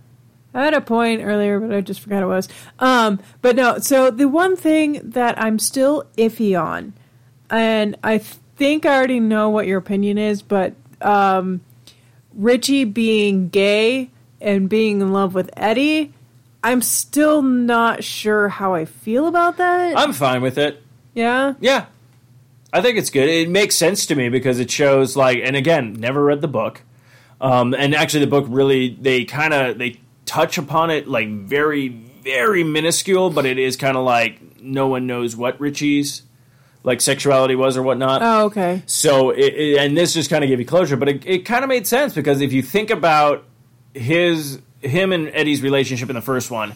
I 0.55 0.65
had 0.65 0.75
a 0.75 0.81
point 0.81 1.23
earlier, 1.23 1.59
but 1.61 1.75
I 1.75 1.81
just 1.81 2.01
forgot 2.01 2.23
it 2.23 2.27
was. 2.27 2.49
Um, 2.79 3.21
but 3.41 3.57
no, 3.57 3.79
so 3.79 4.11
the 4.11 4.29
one 4.29 4.55
thing 4.57 5.01
that 5.03 5.41
I'm 5.41 5.59
still 5.59 6.05
iffy 6.19 6.61
on, 6.61 6.93
and 7.49 7.97
I 8.05 8.19
think 8.19 8.85
I 8.85 8.95
already 8.95 9.19
know 9.19 9.49
what 9.49 9.67
your 9.67 9.79
opinion 9.79 10.19
is, 10.19 10.43
but 10.43 10.75
um, 11.05 11.61
Richie 12.35 12.85
being 12.85 13.49
gay 13.49 14.11
and 14.41 14.69
being 14.69 15.01
in 15.01 15.13
love 15.13 15.35
with 15.35 15.51
Eddie, 15.57 16.13
I'm 16.63 16.83
still 16.83 17.43
not 17.43 18.05
sure 18.05 18.49
how 18.49 18.75
I 18.75 18.85
feel 18.85 19.27
about 19.27 19.57
that. 19.59 19.99
I'm 19.99 20.13
fine 20.13 20.43
with 20.43 20.59
it. 20.59 20.83
yeah. 21.15 21.55
Yeah. 21.61 21.87
I 22.75 22.81
think 22.81 22.97
it's 22.97 23.11
good. 23.11 23.29
It 23.29 23.51
makes 23.51 23.77
sense 23.77 24.07
to 24.07 24.15
me 24.15 24.31
because 24.31 24.59
it 24.59 24.71
shows 24.71 25.15
like 25.15 25.41
and 25.45 25.55
again, 25.57 25.93
never 25.95 26.25
read 26.25 26.41
the 26.41 26.49
book. 26.49 26.81
Um, 27.39 27.75
and 27.75 27.95
actually 27.95 28.21
the 28.25 28.31
book 28.31 28.47
really 28.49 28.97
they 28.99 29.25
kind 29.27 29.53
of 29.53 29.77
they 29.77 30.01
touch 30.25 30.57
upon 30.57 30.91
it 30.91 31.07
like 31.07 31.29
very 31.29 31.89
very 31.89 32.65
minuscule, 32.65 33.29
but 33.29 33.45
it 33.45 33.59
is 33.59 33.77
kind 33.77 33.97
of 33.97 34.05
like 34.05 34.63
no 34.63 34.87
one 34.87 35.07
knows 35.07 35.37
what 35.37 35.61
Richie's 35.61 36.23
like 36.85 37.01
sexuality 37.01 37.55
was 37.55 37.77
or 37.77 37.83
whatnot. 37.83 38.23
Oh, 38.23 38.45
okay. 38.47 38.83
So, 38.87 39.31
it, 39.31 39.55
it- 39.55 39.79
and 39.79 39.97
this 39.97 40.15
just 40.15 40.31
kind 40.31 40.43
of 40.45 40.49
gave 40.49 40.59
you 40.61 40.67
closure, 40.67 40.97
but 40.97 41.09
it, 41.09 41.27
it 41.27 41.39
kind 41.45 41.63
of 41.65 41.69
made 41.69 41.87
sense 41.87 42.15
because 42.15 42.41
if 42.41 42.53
you 42.53 42.63
think 42.63 42.91
about 42.91 43.45
his, 43.95 44.61
him 44.81 45.13
and 45.13 45.29
Eddie's 45.29 45.63
relationship 45.63 46.09
in 46.11 46.17
the 46.17 46.23
first 46.23 46.51
one, 46.51 46.75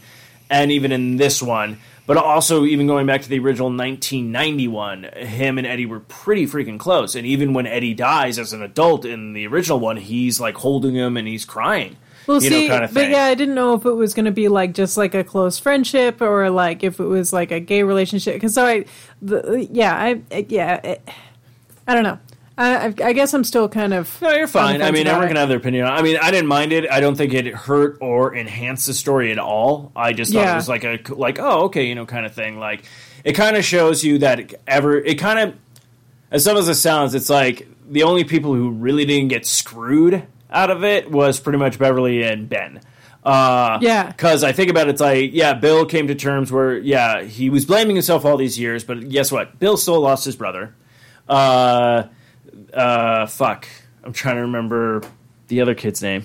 and 0.48 0.70
even 0.70 0.92
in 0.92 1.16
this 1.16 1.42
one, 1.42 1.78
but 2.06 2.16
also 2.16 2.64
even 2.64 2.86
going 2.86 3.04
back 3.06 3.22
to 3.22 3.28
the 3.28 3.40
original 3.40 3.66
1991, 3.68 5.02
him 5.26 5.58
and 5.58 5.66
Eddie 5.66 5.86
were 5.86 5.98
pretty 6.00 6.46
freaking 6.46 6.78
close. 6.78 7.16
And 7.16 7.26
even 7.26 7.52
when 7.52 7.66
Eddie 7.66 7.94
dies 7.94 8.38
as 8.38 8.52
an 8.52 8.62
adult 8.62 9.04
in 9.04 9.32
the 9.32 9.46
original 9.48 9.80
one, 9.80 9.96
he's 9.96 10.38
like 10.38 10.54
holding 10.54 10.94
him 10.94 11.16
and 11.16 11.26
he's 11.26 11.44
crying. 11.44 11.96
Well, 12.26 12.42
you 12.42 12.48
see, 12.48 12.68
know, 12.68 12.74
kind 12.74 12.84
of 12.84 12.94
but 12.94 13.10
yeah, 13.10 13.24
I 13.24 13.34
didn't 13.34 13.54
know 13.54 13.74
if 13.74 13.84
it 13.84 13.92
was 13.92 14.14
going 14.14 14.24
to 14.24 14.32
be 14.32 14.48
like 14.48 14.74
just 14.74 14.96
like 14.96 15.14
a 15.14 15.22
close 15.22 15.58
friendship 15.58 16.20
or 16.20 16.50
like 16.50 16.82
if 16.82 16.98
it 16.98 17.04
was 17.04 17.32
like 17.32 17.50
a 17.52 17.60
gay 17.60 17.82
relationship. 17.82 18.34
Because 18.34 18.54
so 18.54 18.66
I, 18.66 18.84
the, 19.22 19.48
uh, 19.48 19.52
yeah, 19.70 19.94
I, 19.94 20.20
uh, 20.32 20.42
yeah, 20.48 20.74
it, 20.82 21.08
I 21.86 21.94
don't 21.94 22.02
know. 22.02 22.18
I, 22.58 22.86
I 22.86 23.12
guess 23.12 23.34
I'm 23.34 23.44
still 23.44 23.68
kind 23.68 23.92
of. 23.92 24.20
No, 24.22 24.30
you're 24.30 24.46
fine. 24.46 24.80
I 24.80 24.90
mean, 24.90 25.06
everyone 25.06 25.28
can 25.28 25.36
have 25.36 25.50
their 25.50 25.58
opinion. 25.58 25.86
I 25.86 26.00
mean, 26.00 26.16
I 26.16 26.30
didn't 26.30 26.48
mind 26.48 26.72
it. 26.72 26.90
I 26.90 27.00
don't 27.00 27.14
think 27.14 27.34
it 27.34 27.46
hurt 27.48 27.98
or 28.00 28.34
enhanced 28.34 28.86
the 28.86 28.94
story 28.94 29.30
at 29.30 29.38
all. 29.38 29.92
I 29.94 30.14
just 30.14 30.32
thought 30.32 30.48
it 30.48 30.54
was 30.54 30.68
like 30.68 30.84
a 30.84 30.98
like 31.08 31.38
oh 31.38 31.64
okay 31.64 31.86
you 31.86 31.94
know 31.94 32.06
kind 32.06 32.24
of 32.24 32.34
thing. 32.34 32.58
Like 32.58 32.84
it 33.24 33.34
kind 33.34 33.56
of 33.56 33.64
shows 33.64 34.02
you 34.02 34.18
that 34.18 34.54
ever 34.66 34.96
it 34.96 35.16
kind 35.16 35.38
of 35.38 35.56
as 36.30 36.44
dumb 36.44 36.56
as 36.56 36.68
it 36.68 36.74
sounds, 36.74 37.14
it's 37.14 37.30
like 37.30 37.68
the 37.88 38.02
only 38.02 38.24
people 38.24 38.54
who 38.54 38.70
really 38.70 39.04
didn't 39.04 39.28
get 39.28 39.46
screwed 39.46 40.26
out 40.56 40.70
of 40.70 40.82
it 40.84 41.10
was 41.10 41.38
pretty 41.40 41.58
much 41.58 41.78
Beverly 41.78 42.22
and 42.22 42.48
Ben. 42.48 42.80
Uh, 43.24 43.78
Yeah. 43.82 44.06
Because 44.06 44.42
I 44.44 44.52
think 44.52 44.70
about 44.70 44.86
it, 44.88 44.90
it's 44.92 45.00
like, 45.00 45.30
yeah, 45.32 45.52
Bill 45.54 45.84
came 45.86 46.06
to 46.08 46.14
terms 46.14 46.50
where, 46.52 46.78
yeah, 46.78 47.22
he 47.22 47.50
was 47.50 47.64
blaming 47.66 47.96
himself 47.96 48.24
all 48.24 48.36
these 48.36 48.58
years, 48.58 48.84
but 48.84 49.08
guess 49.08 49.30
what? 49.32 49.58
Bill 49.58 49.76
still 49.76 50.00
lost 50.00 50.24
his 50.24 50.36
brother. 50.36 50.74
Uh, 51.28 52.04
uh, 52.72 53.26
fuck. 53.26 53.66
I'm 54.04 54.12
trying 54.12 54.36
to 54.36 54.42
remember 54.42 55.02
the 55.48 55.60
other 55.60 55.74
kid's 55.74 56.00
name. 56.02 56.24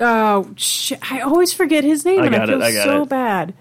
Oh, 0.00 0.52
shit. 0.56 0.98
I 1.10 1.20
always 1.20 1.52
forget 1.52 1.82
his 1.82 2.04
name, 2.04 2.20
I 2.22 2.26
and 2.26 2.34
I 2.34 2.38
got 2.38 2.48
it, 2.48 2.52
feel 2.52 2.62
I 2.62 2.72
got 2.72 2.84
so 2.84 3.02
it. 3.02 3.08
bad. 3.08 3.54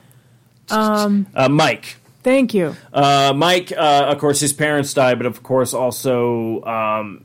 Um, 0.70 1.28
Uh, 1.34 1.50
Mike. 1.50 1.96
thank 2.24 2.54
you. 2.54 2.76
Uh, 2.94 3.34
Mike, 3.36 3.72
uh, 3.72 4.06
of 4.10 4.18
course, 4.20 4.40
his 4.40 4.54
parents 4.54 4.94
died, 4.94 5.18
but 5.18 5.26
of 5.26 5.42
course, 5.44 5.74
also, 5.74 6.62
um, 6.66 7.24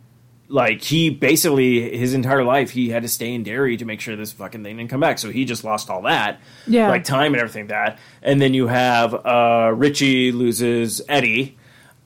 like 0.50 0.82
he 0.82 1.10
basically 1.10 1.96
his 1.96 2.12
entire 2.12 2.42
life 2.44 2.70
he 2.70 2.90
had 2.90 3.02
to 3.02 3.08
stay 3.08 3.32
in 3.32 3.44
Derry 3.44 3.76
to 3.76 3.84
make 3.84 4.00
sure 4.00 4.16
this 4.16 4.32
fucking 4.32 4.62
thing 4.64 4.76
didn't 4.76 4.90
come 4.90 5.00
back. 5.00 5.18
So 5.18 5.30
he 5.30 5.44
just 5.44 5.62
lost 5.64 5.88
all 5.88 6.02
that, 6.02 6.40
Yeah. 6.66 6.88
like 6.88 7.04
time 7.04 7.32
and 7.34 7.40
everything 7.40 7.68
that. 7.68 7.98
And 8.22 8.42
then 8.42 8.52
you 8.52 8.66
have 8.66 9.14
uh, 9.14 9.72
Richie 9.74 10.32
loses 10.32 11.00
Eddie. 11.08 11.56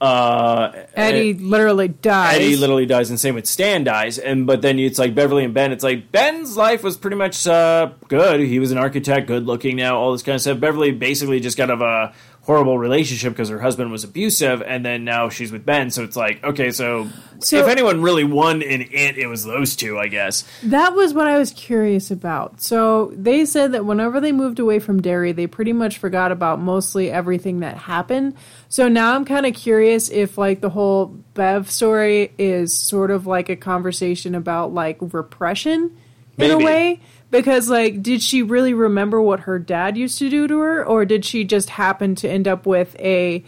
Uh, 0.00 0.84
Eddie 0.94 1.32
literally 1.32 1.88
dies. 1.88 2.34
Eddie 2.36 2.56
literally 2.56 2.84
dies, 2.84 3.08
and 3.08 3.18
same 3.18 3.34
with 3.36 3.46
Stan 3.46 3.84
dies. 3.84 4.18
And 4.18 4.46
but 4.46 4.60
then 4.60 4.78
it's 4.78 4.98
like 4.98 5.14
Beverly 5.14 5.44
and 5.44 5.54
Ben. 5.54 5.72
It's 5.72 5.84
like 5.84 6.12
Ben's 6.12 6.56
life 6.58 6.82
was 6.82 6.96
pretty 6.96 7.16
much 7.16 7.46
uh, 7.46 7.90
good. 8.08 8.40
He 8.40 8.58
was 8.58 8.70
an 8.70 8.76
architect, 8.76 9.26
good 9.28 9.46
looking 9.46 9.76
now, 9.76 9.96
all 9.96 10.12
this 10.12 10.22
kind 10.22 10.34
of 10.34 10.42
stuff. 10.42 10.60
Beverly 10.60 10.90
basically 10.92 11.40
just 11.40 11.56
kind 11.56 11.70
of 11.70 11.80
a 11.80 12.12
horrible 12.44 12.78
relationship 12.78 13.32
because 13.32 13.48
her 13.48 13.58
husband 13.60 13.90
was 13.90 14.04
abusive, 14.04 14.62
and 14.62 14.84
then 14.84 15.04
now 15.04 15.28
she's 15.30 15.50
with 15.50 15.64
Ben. 15.66 15.90
So 15.90 16.04
it's 16.04 16.16
like 16.16 16.44
okay, 16.44 16.70
so, 16.70 17.08
So- 17.40 17.58
if 17.58 17.66
anyone 17.68 18.02
really 18.02 18.24
won 18.24 18.62
in 18.62 18.82
it, 18.82 19.18
it 19.18 19.26
was 19.26 19.44
those 19.44 19.74
two, 19.76 19.98
I 19.98 20.08
guess. 20.08 20.44
That 20.62 20.94
was 20.94 21.12
what 21.14 21.26
I 21.26 21.38
was 21.38 21.50
curious 21.52 22.10
about. 22.10 22.60
So 22.60 23.12
they 23.16 23.44
said 23.44 23.72
that 23.72 23.84
whenever 23.84 24.20
they 24.20 24.32
moved 24.32 24.58
away 24.58 24.78
from 24.78 25.00
Derry, 25.02 25.32
they 25.32 25.46
pretty 25.46 25.72
much 25.72 25.98
forgot 25.98 26.32
about 26.32 26.60
mostly 26.60 27.10
everything 27.10 27.60
that 27.60 27.76
happened. 27.76 28.34
So 28.68 28.88
now 28.88 29.14
I'm 29.14 29.24
kind 29.24 29.46
of 29.46 29.54
curious 29.54 30.10
if 30.10 30.36
like 30.38 30.60
the 30.60 30.70
whole 30.70 31.06
Bev 31.34 31.70
story 31.70 32.32
is 32.38 32.74
sort 32.78 33.10
of 33.10 33.26
like 33.26 33.48
a 33.48 33.56
conversation 33.56 34.34
about 34.34 34.72
like 34.74 34.98
repression 35.00 35.96
in 36.38 36.50
a 36.50 36.58
way. 36.58 37.00
Because 37.34 37.68
like, 37.68 38.00
did 38.00 38.22
she 38.22 38.44
really 38.44 38.74
remember 38.74 39.20
what 39.20 39.40
her 39.40 39.58
dad 39.58 39.96
used 39.96 40.20
to 40.20 40.30
do 40.30 40.46
to 40.46 40.60
her, 40.60 40.86
or 40.86 41.04
did 41.04 41.24
she 41.24 41.42
just 41.42 41.68
happen 41.68 42.14
to 42.14 42.28
end 42.28 42.46
up 42.46 42.64
with 42.64 42.94
a 43.00 43.42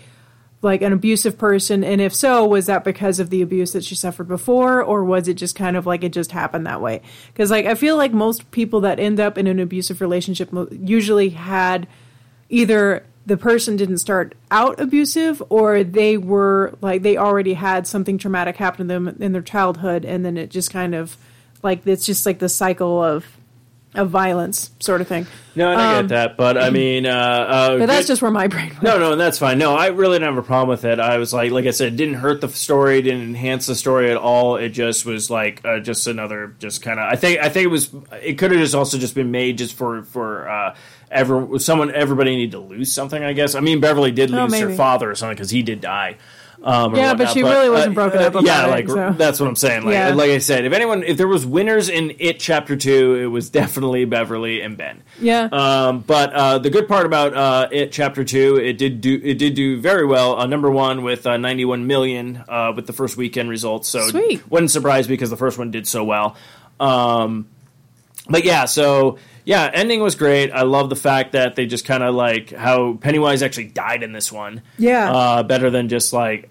like 0.60 0.82
an 0.82 0.92
abusive 0.92 1.38
person? 1.38 1.84
And 1.84 2.00
if 2.00 2.12
so 2.12 2.44
was 2.44 2.66
that 2.66 2.82
because 2.82 3.20
of 3.20 3.30
the 3.30 3.42
abuse 3.42 3.74
that 3.74 3.84
she 3.84 3.94
suffered 3.94 4.26
before? 4.26 4.82
Or 4.82 5.04
was 5.04 5.28
it 5.28 5.34
just 5.34 5.54
kind 5.54 5.76
of 5.76 5.86
like 5.86 6.02
it 6.02 6.12
just 6.12 6.32
happened 6.32 6.66
that 6.66 6.80
way? 6.80 7.00
Because 7.28 7.52
like 7.52 7.66
i 7.66 7.76
feel 7.76 7.96
like 7.96 8.12
most 8.12 8.50
people 8.50 8.80
that 8.80 8.98
end 8.98 9.20
up 9.20 9.38
in 9.38 9.46
an 9.46 9.60
abusive 9.60 10.00
relationship 10.00 10.50
usually 10.72 11.28
had 11.28 11.86
either 12.48 13.06
the 13.24 13.36
person 13.36 13.76
didn't 13.76 13.98
start 13.98 14.34
out 14.50 14.80
abusive 14.80 15.40
or 15.48 15.84
they 15.84 16.16
were 16.16 16.76
like 16.80 17.02
they 17.02 17.16
already 17.16 17.54
had 17.54 17.86
something 17.86 18.18
traumatic 18.18 18.56
happen 18.56 18.88
to 18.88 18.94
them 18.94 19.16
in 19.20 19.30
their 19.30 19.42
childhood. 19.42 20.04
And 20.04 20.24
then 20.24 20.36
it 20.36 20.50
just 20.50 20.72
kind 20.72 20.92
of 20.92 21.16
like 21.62 21.86
it's 21.86 22.04
just 22.04 22.26
like 22.26 22.40
the 22.40 22.48
cycle 22.48 23.00
of 23.00 23.24
of 23.96 24.10
violence 24.10 24.70
sort 24.80 25.00
of 25.00 25.08
thing 25.08 25.26
No, 25.54 25.70
and 25.72 25.80
I 25.80 25.96
Um, 25.98 26.02
get 26.04 26.08
that, 26.14 26.36
but 26.36 26.58
I 26.58 26.70
mean, 26.70 27.06
uh, 27.06 27.10
uh, 27.10 27.78
but 27.78 27.86
that's 27.86 28.06
just 28.06 28.20
where 28.20 28.30
my 28.30 28.46
brain 28.46 28.68
went. 28.70 28.82
No, 28.82 28.98
no, 28.98 29.12
and 29.12 29.20
that's 29.20 29.38
fine. 29.38 29.58
No, 29.58 29.74
I 29.74 29.86
really 29.86 30.18
didn't 30.18 30.34
have 30.34 30.44
a 30.44 30.46
problem 30.46 30.68
with 30.68 30.84
it. 30.84 31.00
I 31.00 31.16
was 31.16 31.32
like, 31.32 31.50
like 31.50 31.64
I 31.66 31.70
said, 31.70 31.94
it 31.94 31.96
didn't 31.96 32.16
hurt 32.16 32.40
the 32.42 32.48
story, 32.48 33.00
didn't 33.00 33.22
enhance 33.22 33.66
the 33.66 33.74
story 33.74 34.10
at 34.10 34.16
all. 34.18 34.56
It 34.56 34.70
just 34.70 35.06
was 35.06 35.30
like 35.30 35.62
uh, 35.64 35.78
just 35.80 36.06
another, 36.06 36.54
just 36.58 36.82
kind 36.82 37.00
of. 37.00 37.10
I 37.10 37.16
think, 37.16 37.40
I 37.40 37.48
think 37.48 37.64
it 37.64 37.68
was. 37.68 37.88
It 38.22 38.34
could 38.38 38.50
have 38.50 38.60
just 38.60 38.74
also 38.74 38.98
just 38.98 39.14
been 39.14 39.30
made 39.30 39.56
just 39.56 39.74
for 39.74 40.02
for 40.02 40.46
uh, 40.48 40.76
ever 41.10 41.58
someone 41.58 41.90
everybody 41.94 42.36
needed 42.36 42.52
to 42.52 42.58
lose 42.60 42.92
something. 42.92 43.22
I 43.24 43.32
guess. 43.32 43.54
I 43.54 43.60
mean, 43.60 43.80
Beverly 43.80 44.10
did 44.10 44.34
Oh, 44.34 44.44
lose 44.44 44.60
her 44.60 44.74
father 44.74 45.10
or 45.10 45.14
something 45.14 45.36
because 45.36 45.50
he 45.50 45.62
did 45.62 45.80
die. 45.80 46.18
Um, 46.66 46.96
Yeah, 46.96 47.12
but 47.14 47.28
whatnot. 47.28 47.34
she 47.34 47.42
really 47.44 47.70
wasn't 47.70 47.94
broken 47.94 48.20
up 48.20 48.34
yeah, 48.34 48.40
about 48.40 48.68
it, 48.68 48.70
like 48.72 48.88
so. 48.88 49.14
that's 49.16 49.38
what 49.38 49.48
I'm 49.48 49.54
saying. 49.54 49.84
Like, 49.84 49.92
Yeah. 49.94 50.14
like 50.14 50.30
I 50.30 50.38
said, 50.38 50.64
if 50.64 50.72
anyone, 50.72 51.04
if 51.04 51.16
there 51.16 51.28
was 51.28 51.46
winners 51.46 51.88
in 51.88 52.14
it 52.18 52.40
chapter 52.40 52.74
two, 52.76 53.14
it 53.14 53.26
was 53.26 53.50
definitely 53.50 54.04
Beverly 54.04 54.60
and 54.62 54.76
Ben. 54.76 55.02
yeah 55.20 55.44
Um, 55.52 56.00
but 56.00 56.32
uh, 56.32 56.58
the 56.58 56.70
good 56.70 56.88
part 56.88 57.06
about 57.06 57.34
uh, 57.36 57.68
it, 57.70 57.92
chapter 57.92 58.24
two, 58.24 58.56
it 58.56 58.78
did 58.78 59.00
do 59.00 59.20
it 59.22 59.38
did 59.38 59.54
do 59.54 59.80
very 59.80 60.04
well. 60.04 60.40
Uh, 60.40 60.46
number 60.46 60.68
one 60.70 61.04
with 61.04 61.24
uh, 61.26 61.36
91 61.36 61.86
million 61.86 62.42
uh, 62.48 62.72
with 62.74 62.86
the 62.88 62.92
first 62.92 63.16
weekend 63.16 63.48
results. 63.48 63.88
So 63.88 64.08
Sweet. 64.08 64.50
wasn't 64.50 64.72
surprised 64.72 65.08
because 65.08 65.30
the 65.30 65.36
first 65.36 65.58
one 65.58 65.70
did 65.70 65.86
so 65.86 66.02
well. 66.02 66.36
Um, 66.80 67.46
but 68.28 68.44
yeah, 68.44 68.64
so 68.64 69.18
yeah, 69.44 69.70
ending 69.72 70.00
was 70.02 70.16
great. 70.16 70.50
I 70.50 70.62
love 70.62 70.90
the 70.90 70.96
fact 70.96 71.32
that 71.32 71.54
they 71.54 71.66
just 71.66 71.84
kind 71.84 72.02
of 72.02 72.14
like 72.14 72.50
how 72.50 72.94
Pennywise 72.94 73.42
actually 73.42 73.66
died 73.68 74.02
in 74.02 74.12
this 74.12 74.32
one. 74.32 74.62
Yeah. 74.78 75.12
uh, 75.12 75.42
better 75.44 75.70
than 75.70 75.88
just 75.88 76.12
like 76.12 76.50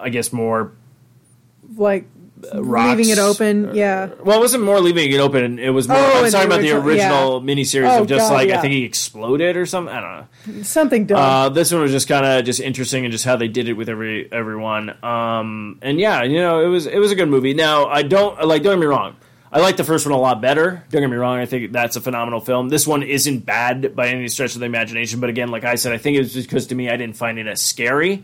I 0.00 0.08
guess 0.08 0.32
more 0.32 0.72
like 1.76 2.06
rocks. 2.54 2.96
leaving 2.96 3.10
it 3.12 3.18
open. 3.18 3.74
Yeah. 3.74 4.10
Well, 4.24 4.38
it 4.38 4.40
wasn't 4.40 4.64
more 4.64 4.80
leaving 4.80 5.12
it 5.12 5.20
open. 5.20 5.58
It 5.58 5.70
was 5.70 5.88
more. 5.88 5.98
Oh, 5.98 6.24
I'm 6.24 6.30
sorry 6.30 6.46
about 6.46 6.60
the 6.62 6.70
original- 6.72 7.38
original 7.38 7.40
miniseries 7.42 7.98
Oh, 7.98 8.02
of 8.02 8.08
just 8.08 8.28
God, 8.30 8.34
like 8.34 8.50
I 8.50 8.60
think 8.60 8.72
he 8.72 8.84
exploded 8.84 9.56
or 9.56 9.66
something. 9.66 9.94
I 9.94 10.00
don't 10.00 10.56
know. 10.56 10.62
Something 10.62 11.06
dumb. 11.06 11.18
Uh, 11.18 11.48
this 11.50 11.70
one 11.72 11.82
was 11.82 11.92
just 11.92 12.08
kind 12.08 12.24
of 12.24 12.44
just 12.44 12.60
interesting 12.60 13.04
and 13.04 13.12
just 13.12 13.24
how 13.24 13.36
they 13.36 13.48
did 13.48 13.68
it 13.68 13.74
with 13.74 13.88
every 13.88 14.30
everyone. 14.32 14.94
Um, 15.04 15.78
and 15.82 16.00
yeah, 16.00 16.22
you 16.22 16.38
know, 16.38 16.60
it 16.64 16.68
was 16.68 16.86
it 16.86 16.98
was 16.98 17.12
a 17.12 17.14
good 17.14 17.28
movie. 17.28 17.54
Now 17.54 17.86
I 17.86 18.02
don't 18.02 18.46
like. 18.46 18.62
Don't 18.62 18.72
get 18.76 18.80
me 18.80 18.86
wrong. 18.86 19.16
I 19.52 19.58
like 19.58 19.76
the 19.76 19.82
first 19.84 20.06
one 20.06 20.14
a 20.14 20.18
lot 20.18 20.40
better. 20.40 20.84
Don't 20.90 21.00
get 21.02 21.10
me 21.10 21.16
wrong. 21.16 21.38
I 21.38 21.44
think 21.44 21.72
that's 21.72 21.96
a 21.96 22.00
phenomenal 22.00 22.38
film. 22.40 22.68
This 22.68 22.86
one 22.86 23.02
isn't 23.02 23.40
bad 23.44 23.96
by 23.96 24.06
any 24.06 24.28
stretch 24.28 24.54
of 24.54 24.60
the 24.60 24.66
imagination. 24.66 25.18
But 25.18 25.28
again, 25.28 25.48
like 25.48 25.64
I 25.64 25.74
said, 25.74 25.92
I 25.92 25.98
think 25.98 26.16
it 26.16 26.20
was 26.20 26.32
just 26.32 26.48
because 26.48 26.68
to 26.68 26.76
me 26.76 26.88
I 26.88 26.96
didn't 26.96 27.16
find 27.16 27.36
it 27.36 27.48
as 27.48 27.60
scary. 27.60 28.22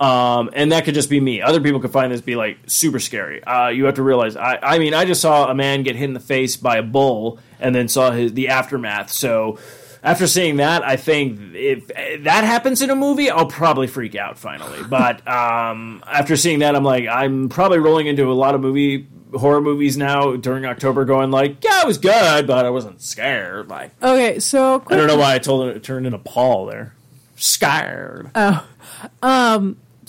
Um, 0.00 0.48
and 0.54 0.72
that 0.72 0.86
could 0.86 0.94
just 0.94 1.10
be 1.10 1.20
me. 1.20 1.42
Other 1.42 1.60
people 1.60 1.78
could 1.78 1.92
find 1.92 2.10
this 2.10 2.22
be 2.22 2.34
like 2.34 2.58
super 2.66 2.98
scary. 2.98 3.44
Uh, 3.44 3.68
you 3.68 3.84
have 3.84 3.96
to 3.96 4.02
realize. 4.02 4.34
I, 4.34 4.58
I 4.62 4.78
mean, 4.78 4.94
I 4.94 5.04
just 5.04 5.20
saw 5.20 5.50
a 5.50 5.54
man 5.54 5.82
get 5.82 5.94
hit 5.94 6.04
in 6.04 6.14
the 6.14 6.20
face 6.20 6.56
by 6.56 6.78
a 6.78 6.82
bull, 6.82 7.38
and 7.60 7.74
then 7.74 7.86
saw 7.86 8.10
his, 8.10 8.32
the 8.32 8.48
aftermath. 8.48 9.10
So, 9.10 9.58
after 10.02 10.26
seeing 10.26 10.56
that, 10.56 10.82
I 10.82 10.96
think 10.96 11.38
if 11.54 11.88
that 12.24 12.44
happens 12.44 12.80
in 12.80 12.88
a 12.88 12.96
movie, 12.96 13.28
I'll 13.28 13.44
probably 13.44 13.86
freak 13.86 14.14
out 14.14 14.38
finally. 14.38 14.82
But 14.88 15.26
um, 15.28 16.02
after 16.06 16.34
seeing 16.34 16.60
that, 16.60 16.74
I'm 16.74 16.84
like, 16.84 17.06
I'm 17.06 17.50
probably 17.50 17.78
rolling 17.78 18.06
into 18.06 18.30
a 18.30 18.32
lot 18.32 18.54
of 18.54 18.62
movie 18.62 19.06
horror 19.34 19.60
movies 19.60 19.96
now 19.98 20.34
during 20.36 20.64
October, 20.64 21.04
going 21.04 21.30
like, 21.30 21.62
yeah, 21.62 21.82
it 21.82 21.86
was 21.86 21.98
good, 21.98 22.46
but 22.46 22.64
I 22.64 22.70
wasn't 22.70 23.02
scared. 23.02 23.68
Like, 23.68 23.90
Okay, 24.02 24.40
so 24.40 24.82
I 24.88 24.96
don't 24.96 25.06
know 25.06 25.18
why 25.18 25.34
I 25.34 25.38
told 25.38 25.68
it, 25.68 25.76
it 25.76 25.82
turned 25.84 26.06
into 26.06 26.18
Paul 26.18 26.66
there. 26.66 26.94
Scared. 27.36 28.30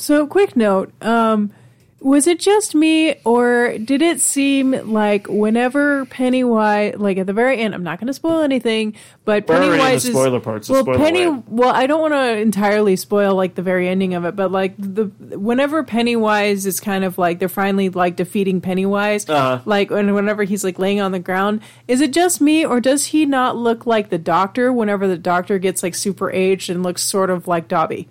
So 0.01 0.27
quick 0.27 0.55
note. 0.55 0.91
Um, 1.01 1.51
Was 2.03 2.25
it 2.25 2.39
just 2.39 2.73
me, 2.73 3.13
or 3.25 3.77
did 3.77 4.01
it 4.01 4.19
seem 4.21 4.71
like 4.91 5.27
whenever 5.29 6.05
Pennywise, 6.05 6.95
like 6.97 7.19
at 7.19 7.27
the 7.27 7.33
very 7.33 7.59
end, 7.59 7.75
I'm 7.75 7.83
not 7.83 7.99
going 7.99 8.07
to 8.07 8.13
spoil 8.13 8.41
anything, 8.41 8.95
but 9.23 9.47
We're 9.47 9.53
already 9.57 9.65
in 9.67 9.71
the 9.73 9.77
Pennywise 9.83 10.05
is 10.05 10.11
spoiler 10.11 10.39
part, 10.39 10.65
so 10.65 10.73
well, 10.81 10.97
Penny. 10.97 11.25
away. 11.25 11.43
Well, 11.47 11.69
I 11.69 11.85
don't 11.85 12.01
want 12.01 12.15
to 12.15 12.37
entirely 12.39 12.95
spoil 12.95 13.35
like 13.35 13.53
the 13.53 13.61
very 13.61 13.87
ending 13.87 14.15
of 14.15 14.25
it, 14.25 14.35
but 14.35 14.51
like 14.51 14.73
the 14.79 15.11
whenever 15.37 15.83
Pennywise 15.83 16.65
is 16.65 16.79
kind 16.79 17.03
of 17.03 17.19
like 17.19 17.37
they're 17.37 17.47
finally 17.47 17.89
like 17.89 18.15
defeating 18.15 18.61
Pennywise, 18.61 19.29
Uh-huh. 19.29 19.61
like 19.65 19.91
and 19.91 20.15
whenever 20.15 20.41
he's 20.43 20.63
like 20.63 20.79
laying 20.79 21.01
on 21.01 21.11
the 21.11 21.19
ground, 21.19 21.61
is 21.87 22.01
it 22.01 22.13
just 22.13 22.41
me, 22.41 22.65
or 22.65 22.81
does 22.81 23.05
he 23.13 23.27
not 23.27 23.57
look 23.57 23.85
like 23.85 24.09
the 24.09 24.17
Doctor? 24.17 24.73
Whenever 24.73 25.07
the 25.07 25.19
Doctor 25.19 25.59
gets 25.59 25.83
like 25.83 25.93
super 25.93 26.31
aged 26.31 26.67
and 26.71 26.81
looks 26.81 27.03
sort 27.03 27.29
of 27.29 27.47
like 27.47 27.67
Dobby. 27.67 28.07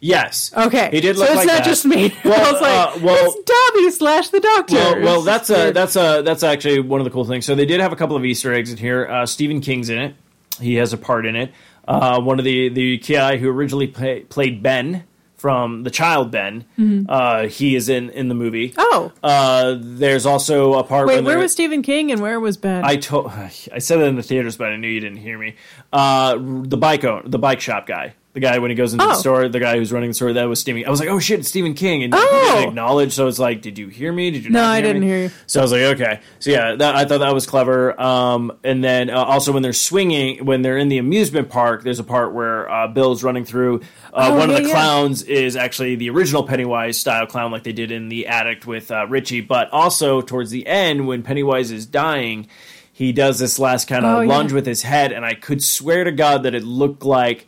Yes. 0.00 0.52
Okay, 0.56 0.90
He 0.92 1.00
did 1.00 1.16
look 1.16 1.26
so 1.28 1.32
it's 1.34 1.38
like 1.38 1.46
not 1.46 1.58
that. 1.58 1.64
just 1.64 1.84
me. 1.84 2.14
Well, 2.24 2.34
I 2.48 2.52
was 2.52 2.60
like, 2.60 2.96
uh, 2.96 2.98
well- 3.04 3.26
it's 3.26 3.50
Dobby 3.74 3.90
slash 3.90 4.28
the 4.28 4.40
Doctor. 4.40 4.74
Well, 4.76 5.00
well, 5.02 5.22
that's 5.22 5.50
a 5.50 5.70
that's 5.72 5.96
a 5.96 6.22
that's 6.22 6.42
actually 6.42 6.80
one 6.80 7.00
of 7.00 7.04
the 7.04 7.10
cool 7.10 7.24
things. 7.24 7.46
So 7.46 7.54
they 7.54 7.66
did 7.66 7.80
have 7.80 7.92
a 7.92 7.96
couple 7.96 8.16
of 8.16 8.24
Easter 8.24 8.52
eggs 8.52 8.70
in 8.70 8.76
here. 8.78 9.06
Uh, 9.06 9.26
Stephen 9.26 9.60
King's 9.60 9.88
in 9.90 9.98
it; 9.98 10.14
he 10.60 10.74
has 10.76 10.92
a 10.92 10.98
part 10.98 11.26
in 11.26 11.36
it. 11.36 11.52
Uh, 11.86 12.20
one 12.20 12.38
of 12.38 12.44
the 12.44 12.68
the 12.68 12.98
guy 12.98 13.36
who 13.36 13.48
originally 13.48 13.86
play, 13.86 14.20
played 14.20 14.62
Ben 14.62 15.04
from 15.36 15.82
the 15.84 15.90
child 15.90 16.30
Ben, 16.30 16.64
Mhm. 16.78 17.04
uh, 17.08 17.46
he 17.46 17.76
is 17.76 17.88
in 17.90 18.08
in 18.10 18.28
the 18.28 18.34
movie. 18.34 18.72
Oh, 18.78 19.12
Uh, 19.22 19.76
there's 19.78 20.24
also 20.26 20.74
a 20.74 20.82
part. 20.82 21.06
wait, 21.06 21.22
where 21.22 21.38
was 21.38 21.52
Stephen 21.52 21.82
King 21.82 22.10
and 22.10 22.20
where 22.22 22.40
was 22.40 22.56
Ben? 22.56 22.82
I 22.84 22.96
told 22.96 23.26
I 23.30 23.78
said 23.78 24.00
it 24.00 24.04
in 24.06 24.16
the 24.16 24.22
theaters, 24.22 24.56
but 24.56 24.68
I 24.72 24.76
knew 24.76 24.88
you 24.88 24.98
didn't 25.00 25.18
hear 25.18 25.38
me. 25.38 25.54
Uh, 25.92 26.36
the 26.40 26.76
bike 26.78 27.04
owner, 27.04 27.22
the 27.28 27.38
bike 27.38 27.60
shop 27.60 27.86
guy, 27.86 28.14
the 28.36 28.40
guy 28.40 28.58
when 28.58 28.70
he 28.70 28.74
goes 28.74 28.92
into 28.92 29.02
the 29.06 29.12
Oh. 29.12 29.14
store, 29.14 29.48
the 29.48 29.58
guy 29.58 29.78
who's 29.78 29.90
running 29.90 30.10
the 30.10 30.14
store, 30.14 30.34
that 30.34 30.44
was 30.44 30.60
Stephen. 30.60 30.84
I 30.86 30.90
was 30.90 31.00
like, 31.00 31.08
oh 31.08 31.18
shit, 31.18 31.40
it's 31.40 31.48
Stephen 31.48 31.72
King, 31.72 32.02
and 32.02 32.12
he 32.12 32.20
Oh. 32.22 32.70
didn't. 32.70 33.10
So 33.12 33.26
it's 33.28 33.38
like, 33.38 33.62
did 33.62 33.78
you 33.78 33.88
hear 33.88 34.12
me? 34.12 34.30
Did 34.30 34.44
you? 34.44 34.50
No, 34.50 34.62
I 34.62 34.82
didn't 34.82 35.00
me? 35.00 35.06
hear 35.06 35.18
you. 35.22 35.30
So 35.46 35.60
I 35.60 35.62
was 35.62 35.72
like, 35.72 35.80
okay. 35.80 36.20
So 36.38 36.50
yeah, 36.50 36.74
that, 36.74 36.94
I 36.94 37.06
thought 37.06 37.20
that 37.20 37.32
was 37.32 37.46
clever. 37.46 37.98
Um, 37.98 38.52
and 38.62 38.84
then 38.84 39.08
uh, 39.08 39.14
also 39.24 39.52
when 39.52 39.62
they're 39.62 39.72
swinging, 39.72 40.44
when 40.44 40.60
they're 40.60 40.76
in 40.76 40.90
the 40.90 40.98
amusement 40.98 41.48
park, 41.48 41.82
there's 41.82 41.98
a 41.98 42.04
part 42.04 42.34
where 42.34 42.70
uh, 42.70 42.88
Bill's 42.88 43.22
running 43.24 43.46
through. 43.46 43.80
Uh, 44.12 44.28
Oh, 44.32 44.36
one 44.36 44.50
of 44.50 44.56
yeah, 44.56 44.62
the 44.62 44.68
yeah. 44.68 44.74
clowns 44.74 45.22
is 45.22 45.56
actually 45.56 45.96
the 45.96 46.10
original 46.10 46.42
Pennywise 46.42 46.98
style 46.98 47.26
clown, 47.26 47.50
like 47.52 47.62
they 47.62 47.72
did 47.72 47.90
in 47.90 48.10
The 48.10 48.26
Addict 48.26 48.66
with 48.66 48.90
uh, 48.90 49.06
Richie. 49.08 49.40
But 49.40 49.70
also 49.72 50.20
towards 50.20 50.50
the 50.50 50.66
end, 50.66 51.06
when 51.06 51.22
Pennywise 51.22 51.70
is 51.70 51.86
dying, 51.86 52.48
he 52.92 53.12
does 53.12 53.38
this 53.38 53.58
last 53.58 53.88
kind 53.88 54.04
of 54.04 54.16
Oh, 54.18 54.20
yeah. 54.20 54.28
lunge 54.28 54.52
with 54.52 54.66
his 54.66 54.82
head, 54.82 55.12
and 55.12 55.24
I 55.24 55.34
could 55.34 55.62
swear 55.62 56.04
to 56.04 56.12
God 56.12 56.42
that 56.42 56.54
it 56.54 56.64
looked 56.64 57.02
like 57.04 57.46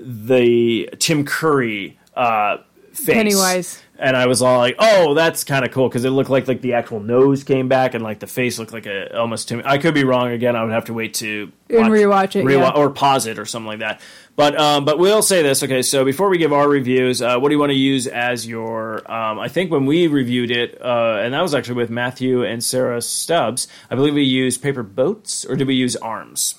the 0.00 0.88
Tim 0.98 1.24
Curry 1.24 1.98
uh, 2.14 2.58
face. 2.92 3.14
Pennywise. 3.14 3.82
And 4.00 4.16
I 4.16 4.28
was 4.28 4.42
all 4.42 4.58
like, 4.58 4.76
"Oh, 4.78 5.14
that's 5.14 5.42
kind 5.42 5.64
of 5.64 5.72
cool," 5.72 5.88
because 5.88 6.04
it 6.04 6.10
looked 6.10 6.30
like 6.30 6.46
like 6.46 6.60
the 6.60 6.74
actual 6.74 7.00
nose 7.00 7.42
came 7.42 7.66
back, 7.66 7.94
and 7.94 8.04
like 8.04 8.20
the 8.20 8.28
face 8.28 8.56
looked 8.56 8.72
like 8.72 8.86
a 8.86 9.18
almost 9.18 9.48
Tim. 9.48 9.60
I 9.64 9.78
could 9.78 9.92
be 9.92 10.04
wrong 10.04 10.28
again. 10.30 10.54
I 10.54 10.62
would 10.62 10.72
have 10.72 10.84
to 10.84 10.94
wait 10.94 11.14
to 11.14 11.50
And 11.68 11.86
rewatch 11.86 12.36
it, 12.36 12.48
yeah. 12.48 12.70
or 12.70 12.90
pause 12.90 13.26
it 13.26 13.40
or 13.40 13.44
something 13.44 13.66
like 13.66 13.80
that. 13.80 14.00
But 14.36 14.56
um, 14.56 14.84
but 14.84 15.00
we'll 15.00 15.20
say 15.20 15.42
this. 15.42 15.64
Okay, 15.64 15.82
so 15.82 16.04
before 16.04 16.28
we 16.28 16.38
give 16.38 16.52
our 16.52 16.68
reviews, 16.68 17.20
uh, 17.20 17.40
what 17.40 17.48
do 17.48 17.56
you 17.56 17.58
want 17.58 17.70
to 17.70 17.76
use 17.76 18.06
as 18.06 18.46
your? 18.46 18.98
Um, 19.10 19.40
I 19.40 19.48
think 19.48 19.72
when 19.72 19.84
we 19.84 20.06
reviewed 20.06 20.52
it, 20.52 20.80
uh, 20.80 21.18
and 21.20 21.34
that 21.34 21.42
was 21.42 21.52
actually 21.52 21.74
with 21.74 21.90
Matthew 21.90 22.44
and 22.44 22.62
Sarah 22.62 23.02
Stubbs. 23.02 23.66
I 23.90 23.96
believe 23.96 24.14
we 24.14 24.22
used 24.22 24.62
paper 24.62 24.84
boats, 24.84 25.44
or 25.44 25.56
did 25.56 25.66
we 25.66 25.74
use 25.74 25.96
arms? 25.96 26.54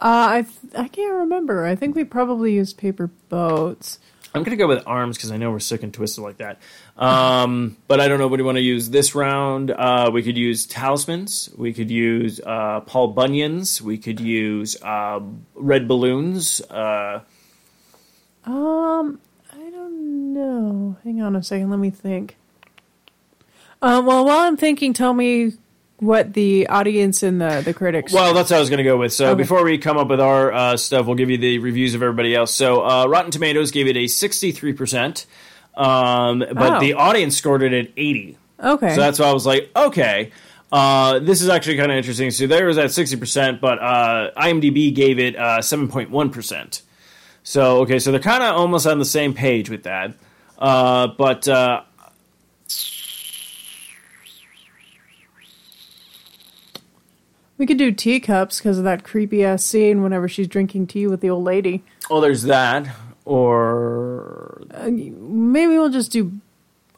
Uh, 0.00 0.44
I 0.44 0.46
I 0.76 0.88
can't 0.88 1.14
remember. 1.14 1.66
I 1.66 1.74
think 1.74 1.96
we 1.96 2.04
probably 2.04 2.54
used 2.54 2.76
paper 2.78 3.08
boats. 3.28 3.98
I'm 4.34 4.42
gonna 4.44 4.56
go 4.56 4.68
with 4.68 4.82
arms 4.86 5.16
because 5.16 5.32
I 5.32 5.38
know 5.38 5.50
we're 5.50 5.58
sick 5.58 5.82
and 5.82 5.92
twisted 5.92 6.22
like 6.22 6.36
that. 6.36 6.60
Um, 6.96 7.76
but 7.88 7.98
I 7.98 8.06
don't 8.08 8.18
know 8.18 8.28
what 8.28 8.36
do 8.36 8.42
you 8.42 8.46
want 8.46 8.56
to 8.58 8.62
use 8.62 8.90
this 8.90 9.14
round. 9.14 9.70
Uh, 9.70 10.10
we 10.12 10.22
could 10.22 10.36
use 10.36 10.66
talismans. 10.66 11.50
We 11.56 11.72
could 11.72 11.90
use 11.90 12.38
uh, 12.44 12.80
Paul 12.80 13.08
Bunyan's. 13.08 13.80
We 13.82 13.98
could 13.98 14.20
use 14.20 14.80
uh, 14.82 15.20
red 15.54 15.88
balloons. 15.88 16.60
Uh, 16.60 17.22
Um, 18.44 19.20
I 19.52 19.70
don't 19.70 20.32
know. 20.34 20.96
Hang 21.04 21.20
on 21.22 21.34
a 21.34 21.42
second. 21.42 21.70
Let 21.70 21.78
me 21.78 21.90
think. 21.90 22.36
Um, 23.82 24.06
well, 24.06 24.24
while 24.24 24.40
I'm 24.40 24.56
thinking, 24.56 24.92
tell 24.92 25.14
me 25.14 25.52
what 25.98 26.32
the 26.32 26.66
audience 26.68 27.22
and 27.22 27.40
the 27.40 27.60
the 27.64 27.74
critics. 27.74 28.12
well, 28.12 28.32
that's 28.34 28.50
what 28.50 28.56
I 28.56 28.60
was 28.60 28.70
gonna 28.70 28.84
go 28.84 28.96
with. 28.96 29.12
So 29.12 29.30
Okay. 29.30 29.38
before 29.42 29.64
we 29.64 29.78
come 29.78 29.96
up 29.98 30.08
with 30.08 30.20
our 30.20 30.52
uh, 30.52 30.76
stuff, 30.76 31.06
we'll 31.06 31.16
give 31.16 31.30
you 31.30 31.38
the 31.38 31.58
reviews 31.58 31.94
of 31.94 32.02
everybody 32.02 32.34
else. 32.34 32.54
So 32.54 32.84
uh, 32.86 33.06
Rotten 33.06 33.30
Tomatoes 33.30 33.70
gave 33.70 33.86
it 33.88 33.96
a 33.96 34.06
63 34.06 34.72
percent, 34.74 35.26
um, 35.76 36.38
but 36.38 36.76
Oh. 36.76 36.80
the 36.80 36.94
audience 36.94 37.36
scored 37.36 37.62
it 37.62 37.72
at 37.72 37.88
80. 37.96 38.36
okay. 38.62 38.94
So 38.94 39.00
that's 39.00 39.18
why 39.18 39.26
I 39.26 39.32
was 39.32 39.46
like, 39.46 39.70
okay. 39.76 40.30
Uh, 40.70 41.18
this 41.20 41.40
is 41.40 41.48
actually 41.48 41.78
kind 41.78 41.90
of 41.90 41.96
interesting. 41.96 42.30
So 42.30 42.46
there 42.46 42.66
was 42.66 42.76
at 42.76 42.90
60%, 42.90 43.58
but 43.58 43.78
uh, 43.80 44.30
IMDb 44.36 44.94
gave 44.94 45.18
it 45.18 45.34
uh, 45.34 45.60
7.1%. 45.60 46.82
So, 47.42 47.78
okay, 47.78 47.98
so 47.98 48.10
they're 48.10 48.20
kind 48.20 48.42
of 48.42 48.54
almost 48.54 48.86
on 48.86 48.98
the 48.98 49.06
same 49.06 49.32
page 49.32 49.70
with 49.70 49.84
that. 49.84 50.12
Uh, 50.58 51.06
but 51.16 51.48
we 57.58 57.66
could 57.66 57.76
do 57.76 57.92
teacups 57.92 58.58
because 58.58 58.78
of 58.78 58.84
that 58.84 59.04
creepy 59.04 59.44
ass 59.44 59.64
scene 59.64 60.02
whenever 60.02 60.28
she's 60.28 60.48
drinking 60.48 60.86
tea 60.86 61.06
with 61.06 61.20
the 61.20 61.28
old 61.30 61.44
lady. 61.44 61.82
oh, 62.10 62.20
there's 62.20 62.44
that. 62.44 62.88
Or 63.24 64.62
Uh, 64.72 64.86
maybe 64.90 65.68
we'll 65.72 65.90
just 65.90 66.10
do. 66.12 66.32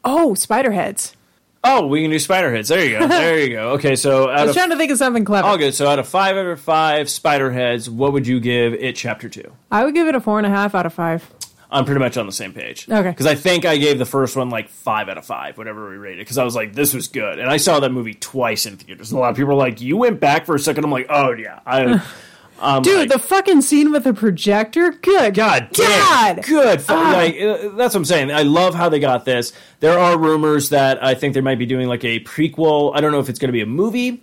Oh, 0.03 0.33
spider 0.33 0.71
heads. 0.71 1.15
oh, 1.63 1.85
we 1.87 2.01
can 2.01 2.09
do 2.09 2.17
spider 2.19 2.53
heads. 2.53 2.69
There 2.69 2.83
you 2.85 2.97
go. 2.99 3.07
There 3.09 3.39
you 3.39 3.49
go. 3.49 3.69
Okay, 3.71 3.95
so 3.95 4.29
I 4.29 4.45
was 4.45 4.55
trying 4.55 4.69
to 4.71 4.77
think 4.77 4.91
of 4.91 4.97
something 4.97 5.25
clever. 5.25 5.47
all 5.47 5.57
good. 5.57 5.73
So 5.73 5.87
out 5.87 5.99
of 5.99 6.07
five 6.07 6.37
out 6.37 6.45
of 6.47 6.59
five 6.59 7.09
spider 7.09 7.51
heads, 7.51 7.89
what 7.89 8.13
would 8.13 8.25
you 8.25 8.39
give 8.39 8.73
it? 8.73 8.95
Chapter 8.95 9.29
two. 9.29 9.51
I 9.71 9.83
would 9.85 9.93
give 9.93 10.07
it 10.07 10.15
a 10.15 10.19
four 10.21 10.37
and 10.39 10.47
a 10.47 10.49
half 10.49 10.73
out 10.73 10.85
of 10.85 10.93
five. 10.93 11.29
I'm 11.71 11.85
pretty 11.85 11.99
much 11.99 12.17
on 12.17 12.25
the 12.25 12.31
same 12.33 12.51
page. 12.53 12.87
Okay. 12.89 13.09
Because 13.09 13.25
I 13.27 13.35
think 13.35 13.63
I 13.65 13.77
gave 13.77 13.97
the 13.97 14.05
first 14.05 14.35
one 14.35 14.49
like 14.49 14.67
five 14.69 15.07
out 15.07 15.17
of 15.17 15.25
five, 15.25 15.57
whatever 15.57 15.89
we 15.89 15.95
rated. 15.95 16.19
Because 16.19 16.37
I 16.37 16.43
was 16.43 16.55
like, 16.55 16.73
this 16.73 16.93
was 16.93 17.07
good, 17.07 17.39
and 17.39 17.49
I 17.49 17.57
saw 17.57 17.79
that 17.79 17.91
movie 17.91 18.13
twice 18.13 18.65
in 18.65 18.77
theaters. 18.77 19.11
And 19.11 19.17
a 19.17 19.21
lot 19.21 19.29
of 19.29 19.35
people 19.37 19.49
were 19.49 19.55
like, 19.55 19.79
"You 19.81 19.95
went 19.97 20.19
back 20.19 20.45
for 20.45 20.55
a 20.55 20.59
second. 20.59 20.83
I'm 20.83 20.91
like, 20.91 21.07
"Oh 21.09 21.31
yeah, 21.31 21.59
I." 21.65 22.03
I'm 22.63 22.83
Dude, 22.83 22.95
like, 22.95 23.09
the 23.09 23.17
fucking 23.17 23.61
scene 23.63 23.91
with 23.91 24.03
the 24.03 24.13
projector. 24.13 24.91
Good 24.91 25.33
God 25.33 25.69
damn, 25.73 26.35
God. 26.35 26.45
good. 26.45 26.79
Fu- 26.79 26.93
Ah. 26.93 27.11
Like 27.13 27.33
uh, 27.41 27.69
that's 27.75 27.95
what 27.95 27.95
I'm 27.95 28.05
saying. 28.05 28.31
I 28.31 28.43
love 28.43 28.75
how 28.75 28.87
they 28.87 28.99
got 28.99 29.25
this. 29.25 29.51
There 29.79 29.97
are 29.97 30.15
rumors 30.15 30.69
that 30.69 31.03
I 31.03 31.15
think 31.15 31.33
they 31.33 31.41
might 31.41 31.57
be 31.57 31.65
doing 31.65 31.87
like 31.87 32.03
a 32.03 32.19
prequel. 32.19 32.91
I 32.95 33.01
don't 33.01 33.11
know 33.11 33.19
if 33.19 33.29
it's 33.29 33.39
going 33.39 33.47
to 33.49 33.51
be 33.53 33.61
a 33.61 33.65
movie 33.65 34.21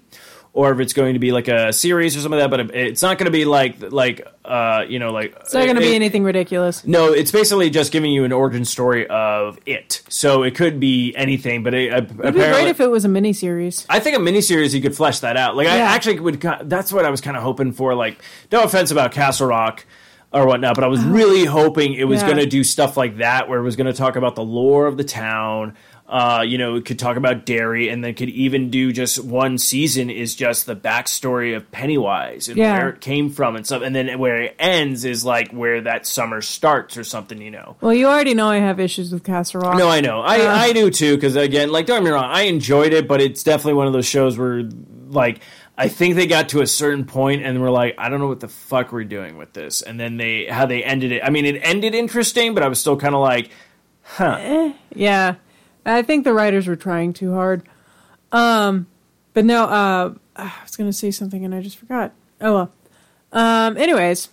or 0.59 0.73
if 0.73 0.81
it's 0.81 0.93
going 0.93 1.13
to 1.13 1.21
be 1.21 1.31
like 1.31 1.47
a 1.47 1.73
series 1.73 2.17
or 2.17 2.21
something 2.21 2.41
like 2.41 2.51
that. 2.51 2.67
But 2.67 2.75
it's 2.75 3.01
not 3.01 3.17
going 3.17 3.27
to 3.27 3.31
be 3.31 3.45
like 3.45 3.93
like 3.93 4.27
uh 4.45 4.85
you 4.89 4.99
know 4.99 5.13
like 5.13 5.37
It's 5.37 5.55
not 5.55 5.67
going 5.67 5.77
to 5.77 5.81
be 5.81 5.95
anything 5.95 6.25
ridiculous. 6.25 6.85
No, 6.85 7.13
it's 7.13 7.31
basically 7.31 7.71
just 7.71 7.93
giving 7.93 8.11
you 8.11 8.25
an 8.25 8.33
origin 8.33 8.65
story 8.65 9.07
of 9.07 9.61
it. 9.67 10.03
So 10.09 10.43
it 10.43 10.57
could 10.57 10.81
be 10.81 11.15
anything, 11.15 11.63
but 11.63 11.75
it, 11.75 11.93
It'd 11.93 12.19
be 12.19 12.31
great 12.33 12.67
if 12.67 12.81
it 12.81 12.89
was 12.89 13.05
a 13.05 13.09
miniseries. 13.09 13.87
I 13.89 14.01
think 14.01 14.17
a 14.17 14.21
miniseries 14.21 14.75
you 14.75 14.83
could 14.83 14.97
flesh 14.97 15.21
that 15.21 15.37
out. 15.37 15.55
Like 15.55 15.69
I 15.69 15.79
actually 15.79 16.19
would. 16.19 16.41
That's 16.41 16.93
what 16.93 17.05
I 17.05 17.11
was 17.11 17.21
kind 17.21 17.37
of 17.37 17.45
hoping 17.45 17.71
for. 17.71 17.95
Like, 17.95 18.21
no 18.51 18.65
offense 18.65 18.91
about 18.91 19.13
Castle 19.13 19.47
Rock 19.47 19.87
or 20.33 20.45
whatnot, 20.45 20.75
but 20.75 20.83
I 20.83 20.89
was 20.89 21.05
really 21.05 21.45
hoping 21.45 21.95
it 21.95 22.05
was. 22.05 22.21
Yeah. 22.21 22.27
going 22.27 22.39
to 22.39 22.47
do 22.47 22.65
stuff 22.65 22.97
like 22.97 23.19
that, 23.19 23.49
where 23.49 23.61
it 23.61 23.63
was 23.63 23.77
going 23.77 23.87
to 23.87 23.93
talk 23.93 24.17
about 24.17 24.35
the 24.35 24.45
lore 24.45 24.89
of 24.89 24.97
the 24.97 25.05
town. 25.05 25.77
Uh, 26.09 26.43
you 26.47 26.57
know, 26.57 26.77
it 26.77 26.87
could 26.87 26.99
talk 26.99 27.19
about 27.19 27.45
Derry, 27.45 27.91
and 27.91 28.03
then 28.03 28.15
could 28.15 28.31
even 28.31 28.71
do 28.71 28.93
just 28.95 29.23
one 29.23 29.59
season 29.59 30.09
is 30.09 30.35
just 30.35 30.65
the 30.65 30.75
backstory 30.75 31.55
of 31.55 31.71
Pennywise 31.71 32.49
and 32.49 32.57
Yeah. 32.57 32.79
where 32.79 32.89
it 32.89 33.03
came 33.03 33.29
from 33.29 33.57
and 33.57 33.67
stuff, 33.67 33.83
and 33.83 33.95
then 33.95 34.19
where 34.19 34.41
it 34.41 34.57
ends 34.59 35.05
is 35.05 35.23
like 35.23 35.51
where 35.53 35.83
that 35.83 36.07
summer 36.07 36.41
starts 36.41 36.97
or 36.97 37.05
something. 37.05 37.43
You 37.43 37.51
know. 37.51 37.77
Well, 37.83 37.93
you 37.93 38.07
already 38.07 38.33
know 38.33 38.49
I 38.49 38.57
have 38.59 38.81
issues 38.81 39.13
with 39.13 39.23
Castle 39.23 39.61
Rock. 39.61 39.77
No, 39.77 39.89
I 39.91 40.01
know. 40.01 40.21
I, 40.23 40.41
Uh, 40.41 40.55
I 40.57 40.73
do 40.73 40.91
too, 40.91 41.15
because 41.15 41.37
again, 41.37 41.71
like, 41.71 41.85
don't 41.85 41.99
get 41.99 42.05
me 42.05 42.11
wrong, 42.11 42.25
I 42.25 42.43
enjoyed 42.43 42.95
it, 42.95 43.07
but 43.07 43.21
it's 43.21 43.43
definitely 43.43 43.75
one 43.75 43.87
of 43.87 43.93
those 43.93 44.07
shows 44.07 44.39
where, 44.39 44.63
like, 45.11 45.41
I 45.77 45.89
think 45.89 46.15
they 46.17 46.27
got 46.27 46.49
to 46.51 46.63
a 46.63 46.67
certain 46.67 47.05
point 47.05 47.43
and 47.45 47.61
were 47.61 47.71
like, 47.71 47.95
I 47.99 48.09
don't 48.09 48.19
know 48.21 48.29
what 48.29 48.41
the 48.41 48.49
fuck 48.49 48.93
we're 48.93 49.05
doing 49.05 49.37
with 49.37 49.53
this. 49.53 49.83
And 49.83 50.01
then 50.01 50.17
they, 50.17 50.47
how 50.47 50.65
they 50.67 50.83
ended 50.83 51.13
it. 51.13 51.23
I 51.23 51.29
mean, 51.31 51.45
it 51.45 51.61
ended 51.63 51.95
interesting, 51.95 52.55
but 52.55 52.63
I 52.63 52.69
was 52.69 52.81
still 52.81 52.97
kind 52.97 53.15
of 53.15 53.21
like, 53.21 53.51
huh. 54.03 54.73
Yeah, 54.95 55.35
I 55.87 56.03
think 56.03 56.25
the 56.25 56.33
writers 56.35 56.67
were 56.67 56.77
trying 56.77 57.13
too 57.13 57.33
hard. 57.35 57.63
Um, 58.33 58.87
but 59.35 59.45
no, 59.45 59.65
uh, 59.65 60.15
I 60.37 60.53
was 60.63 60.77
going 60.77 60.89
to 60.89 60.97
say 60.97 61.11
something 61.11 61.45
and 61.45 61.55
I 61.55 61.63
just 61.63 61.77
forgot. 61.79 62.13
Oh 62.41 62.55
well. 62.55 62.73
Um, 63.33 63.77
anyways, 63.77 64.29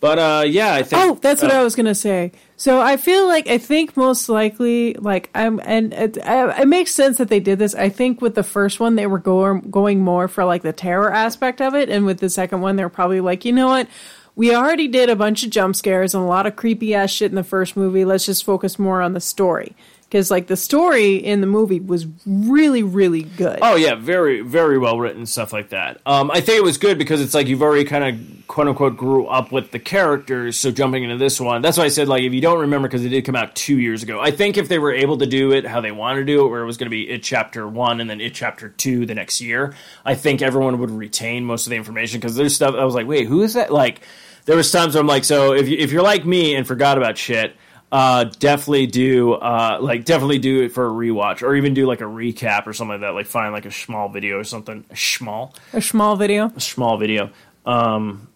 But, 0.00 0.18
uh, 0.18 0.44
yeah, 0.46 0.74
I 0.74 0.82
think. 0.82 1.02
oh, 1.02 1.18
that's 1.20 1.40
what 1.42 1.50
uh, 1.52 1.56
I 1.56 1.62
was 1.64 1.74
going 1.74 1.86
to 1.86 1.94
say. 1.94 2.32
So 2.56 2.80
I 2.80 2.96
feel 2.96 3.26
like 3.26 3.48
I 3.48 3.56
think 3.58 3.96
most 3.96 4.28
likely, 4.28 4.94
like 4.94 5.30
I'm, 5.34 5.60
and 5.64 5.92
it, 5.94 6.18
it 6.20 6.68
makes 6.68 6.92
sense 6.94 7.18
that 7.18 7.28
they 7.28 7.40
did 7.40 7.58
this. 7.58 7.74
I 7.74 7.88
think 7.88 8.20
with 8.20 8.34
the 8.34 8.42
first 8.42 8.80
one 8.80 8.96
they 8.96 9.06
were 9.06 9.18
going 9.18 9.62
going 9.70 10.00
more 10.00 10.28
for 10.28 10.44
like 10.44 10.62
the 10.62 10.72
terror 10.72 11.12
aspect 11.12 11.60
of 11.60 11.74
it, 11.74 11.88
and 11.88 12.04
with 12.04 12.18
the 12.18 12.28
second 12.30 12.60
one 12.60 12.76
they're 12.76 12.88
probably 12.88 13.20
like, 13.20 13.44
you 13.44 13.52
know 13.52 13.68
what. 13.68 13.88
We 14.34 14.54
already 14.54 14.88
did 14.88 15.10
a 15.10 15.16
bunch 15.16 15.44
of 15.44 15.50
jump 15.50 15.76
scares 15.76 16.14
and 16.14 16.24
a 16.24 16.26
lot 16.26 16.46
of 16.46 16.56
creepy 16.56 16.94
ass 16.94 17.10
shit 17.10 17.30
in 17.30 17.34
the 17.34 17.44
first 17.44 17.76
movie. 17.76 18.06
Let's 18.06 18.24
just 18.24 18.44
focus 18.44 18.78
more 18.78 19.02
on 19.02 19.12
the 19.12 19.20
story. 19.20 19.76
Because 20.12 20.30
like 20.30 20.46
the 20.46 20.58
story 20.58 21.16
in 21.16 21.40
the 21.40 21.46
movie 21.46 21.80
was 21.80 22.06
really 22.26 22.82
really 22.82 23.22
good. 23.22 23.60
Oh 23.62 23.76
yeah, 23.76 23.94
very 23.94 24.42
very 24.42 24.76
well 24.76 25.00
written 25.00 25.24
stuff 25.24 25.54
like 25.54 25.70
that. 25.70 26.02
Um, 26.04 26.30
I 26.30 26.42
think 26.42 26.58
it 26.58 26.62
was 26.62 26.76
good 26.76 26.98
because 26.98 27.22
it's 27.22 27.32
like 27.32 27.46
you've 27.46 27.62
already 27.62 27.84
kind 27.84 28.04
of 28.04 28.46
quote 28.46 28.68
unquote 28.68 28.98
grew 28.98 29.26
up 29.26 29.52
with 29.52 29.70
the 29.70 29.78
characters. 29.78 30.58
So 30.58 30.70
jumping 30.70 31.04
into 31.04 31.16
this 31.16 31.40
one, 31.40 31.62
that's 31.62 31.78
why 31.78 31.84
I 31.84 31.88
said 31.88 32.08
like 32.08 32.24
if 32.24 32.34
you 32.34 32.42
don't 32.42 32.60
remember 32.60 32.88
because 32.88 33.02
it 33.06 33.08
did 33.08 33.24
come 33.24 33.34
out 33.34 33.56
two 33.56 33.78
years 33.78 34.02
ago. 34.02 34.20
I 34.20 34.32
think 34.32 34.58
if 34.58 34.68
they 34.68 34.78
were 34.78 34.92
able 34.92 35.16
to 35.16 35.26
do 35.26 35.52
it 35.52 35.64
how 35.64 35.80
they 35.80 35.92
wanted 35.92 36.20
to 36.20 36.26
do 36.26 36.44
it, 36.44 36.50
where 36.50 36.60
it 36.60 36.66
was 36.66 36.76
going 36.76 36.90
to 36.90 36.94
be 36.94 37.08
it 37.08 37.22
chapter 37.22 37.66
one 37.66 37.98
and 37.98 38.10
then 38.10 38.20
it 38.20 38.34
chapter 38.34 38.68
two 38.68 39.06
the 39.06 39.14
next 39.14 39.40
year, 39.40 39.74
I 40.04 40.14
think 40.14 40.42
everyone 40.42 40.78
would 40.80 40.90
retain 40.90 41.46
most 41.46 41.66
of 41.66 41.70
the 41.70 41.76
information 41.76 42.20
because 42.20 42.36
there's 42.36 42.54
stuff 42.54 42.74
I 42.74 42.84
was 42.84 42.94
like, 42.94 43.06
wait, 43.06 43.28
who 43.28 43.40
is 43.40 43.54
that? 43.54 43.72
Like 43.72 44.02
there 44.44 44.58
was 44.58 44.70
times 44.70 44.92
where 44.92 45.00
I'm 45.00 45.06
like, 45.06 45.24
so 45.24 45.54
if 45.54 45.70
you, 45.70 45.78
if 45.78 45.90
you're 45.90 46.02
like 46.02 46.26
me 46.26 46.54
and 46.54 46.66
forgot 46.66 46.98
about 46.98 47.16
shit 47.16 47.56
uh, 47.92 48.24
definitely 48.24 48.86
do 48.86 49.34
uh, 49.34 49.76
like 49.78 50.06
definitely 50.06 50.38
do 50.38 50.62
it 50.62 50.70
for 50.70 50.86
a 50.86 50.90
rewatch 50.90 51.42
or 51.42 51.54
even 51.54 51.74
do 51.74 51.86
like 51.86 52.00
a 52.00 52.04
recap 52.04 52.66
or 52.66 52.72
something 52.72 52.92
like 52.92 53.00
that. 53.02 53.14
Like 53.14 53.26
find 53.26 53.52
like 53.52 53.66
a 53.66 53.70
small 53.70 54.08
video 54.08 54.38
or 54.38 54.44
something. 54.44 54.82
A 54.90 54.96
small, 54.96 55.54
a 55.74 55.82
small 55.82 56.16
video, 56.16 56.50
a 56.56 56.60
small 56.60 56.96
video. 56.96 57.30
Um, 57.66 58.28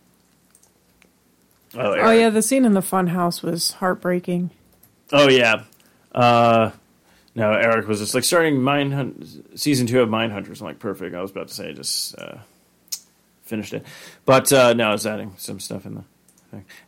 oh, 1.74 1.94
oh 1.98 2.10
yeah, 2.10 2.28
the 2.28 2.42
scene 2.42 2.66
in 2.66 2.74
the 2.74 2.82
fun 2.82 3.06
house 3.06 3.42
was 3.42 3.72
heartbreaking. 3.72 4.50
Oh 5.10 5.30
yeah. 5.30 5.64
Uh, 6.14 6.72
no, 7.34 7.52
Eric 7.52 7.88
was 7.88 8.00
just 8.00 8.14
like 8.14 8.24
starting 8.24 8.60
Mine 8.60 8.92
Hunt 8.92 9.58
season 9.58 9.86
two 9.86 10.02
of 10.02 10.10
Mindhunters. 10.10 10.60
I'm 10.60 10.66
like 10.66 10.80
perfect. 10.80 11.14
I 11.14 11.22
was 11.22 11.30
about 11.30 11.48
to 11.48 11.54
say 11.54 11.72
just 11.72 12.18
uh, 12.18 12.38
finished 13.44 13.72
it, 13.72 13.86
but 14.26 14.52
uh, 14.52 14.74
no, 14.74 14.90
I 14.90 14.92
was 14.92 15.06
adding 15.06 15.32
some 15.38 15.60
stuff 15.60 15.86
in 15.86 15.94
the 15.94 16.04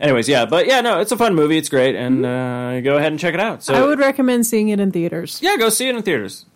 Anyways, 0.01 0.29
yeah, 0.29 0.47
but 0.47 0.67
yeah, 0.67 0.81
no, 0.81 1.01
it's 1.01 1.13
a 1.13 1.17
fun 1.17 1.35
movie. 1.35 1.59
It's 1.59 1.69
great, 1.69 1.95
and 1.95 2.25
uh, 2.25 2.81
go 2.81 2.97
ahead 2.97 3.13
and 3.13 3.21
check 3.21 3.35
it 3.35 3.41
out. 3.41 3.63
So 3.63 3.75
I 3.75 3.87
would 3.87 3.99
recommend 3.99 4.47
seeing 4.47 4.69
it 4.69 4.81
in 4.81 4.93
theaters. 4.93 5.41
Yeah, 5.43 5.57
go 5.57 5.69
see 5.69 5.89
it 5.89 5.95
in 5.95 6.03
theaters. 6.03 6.47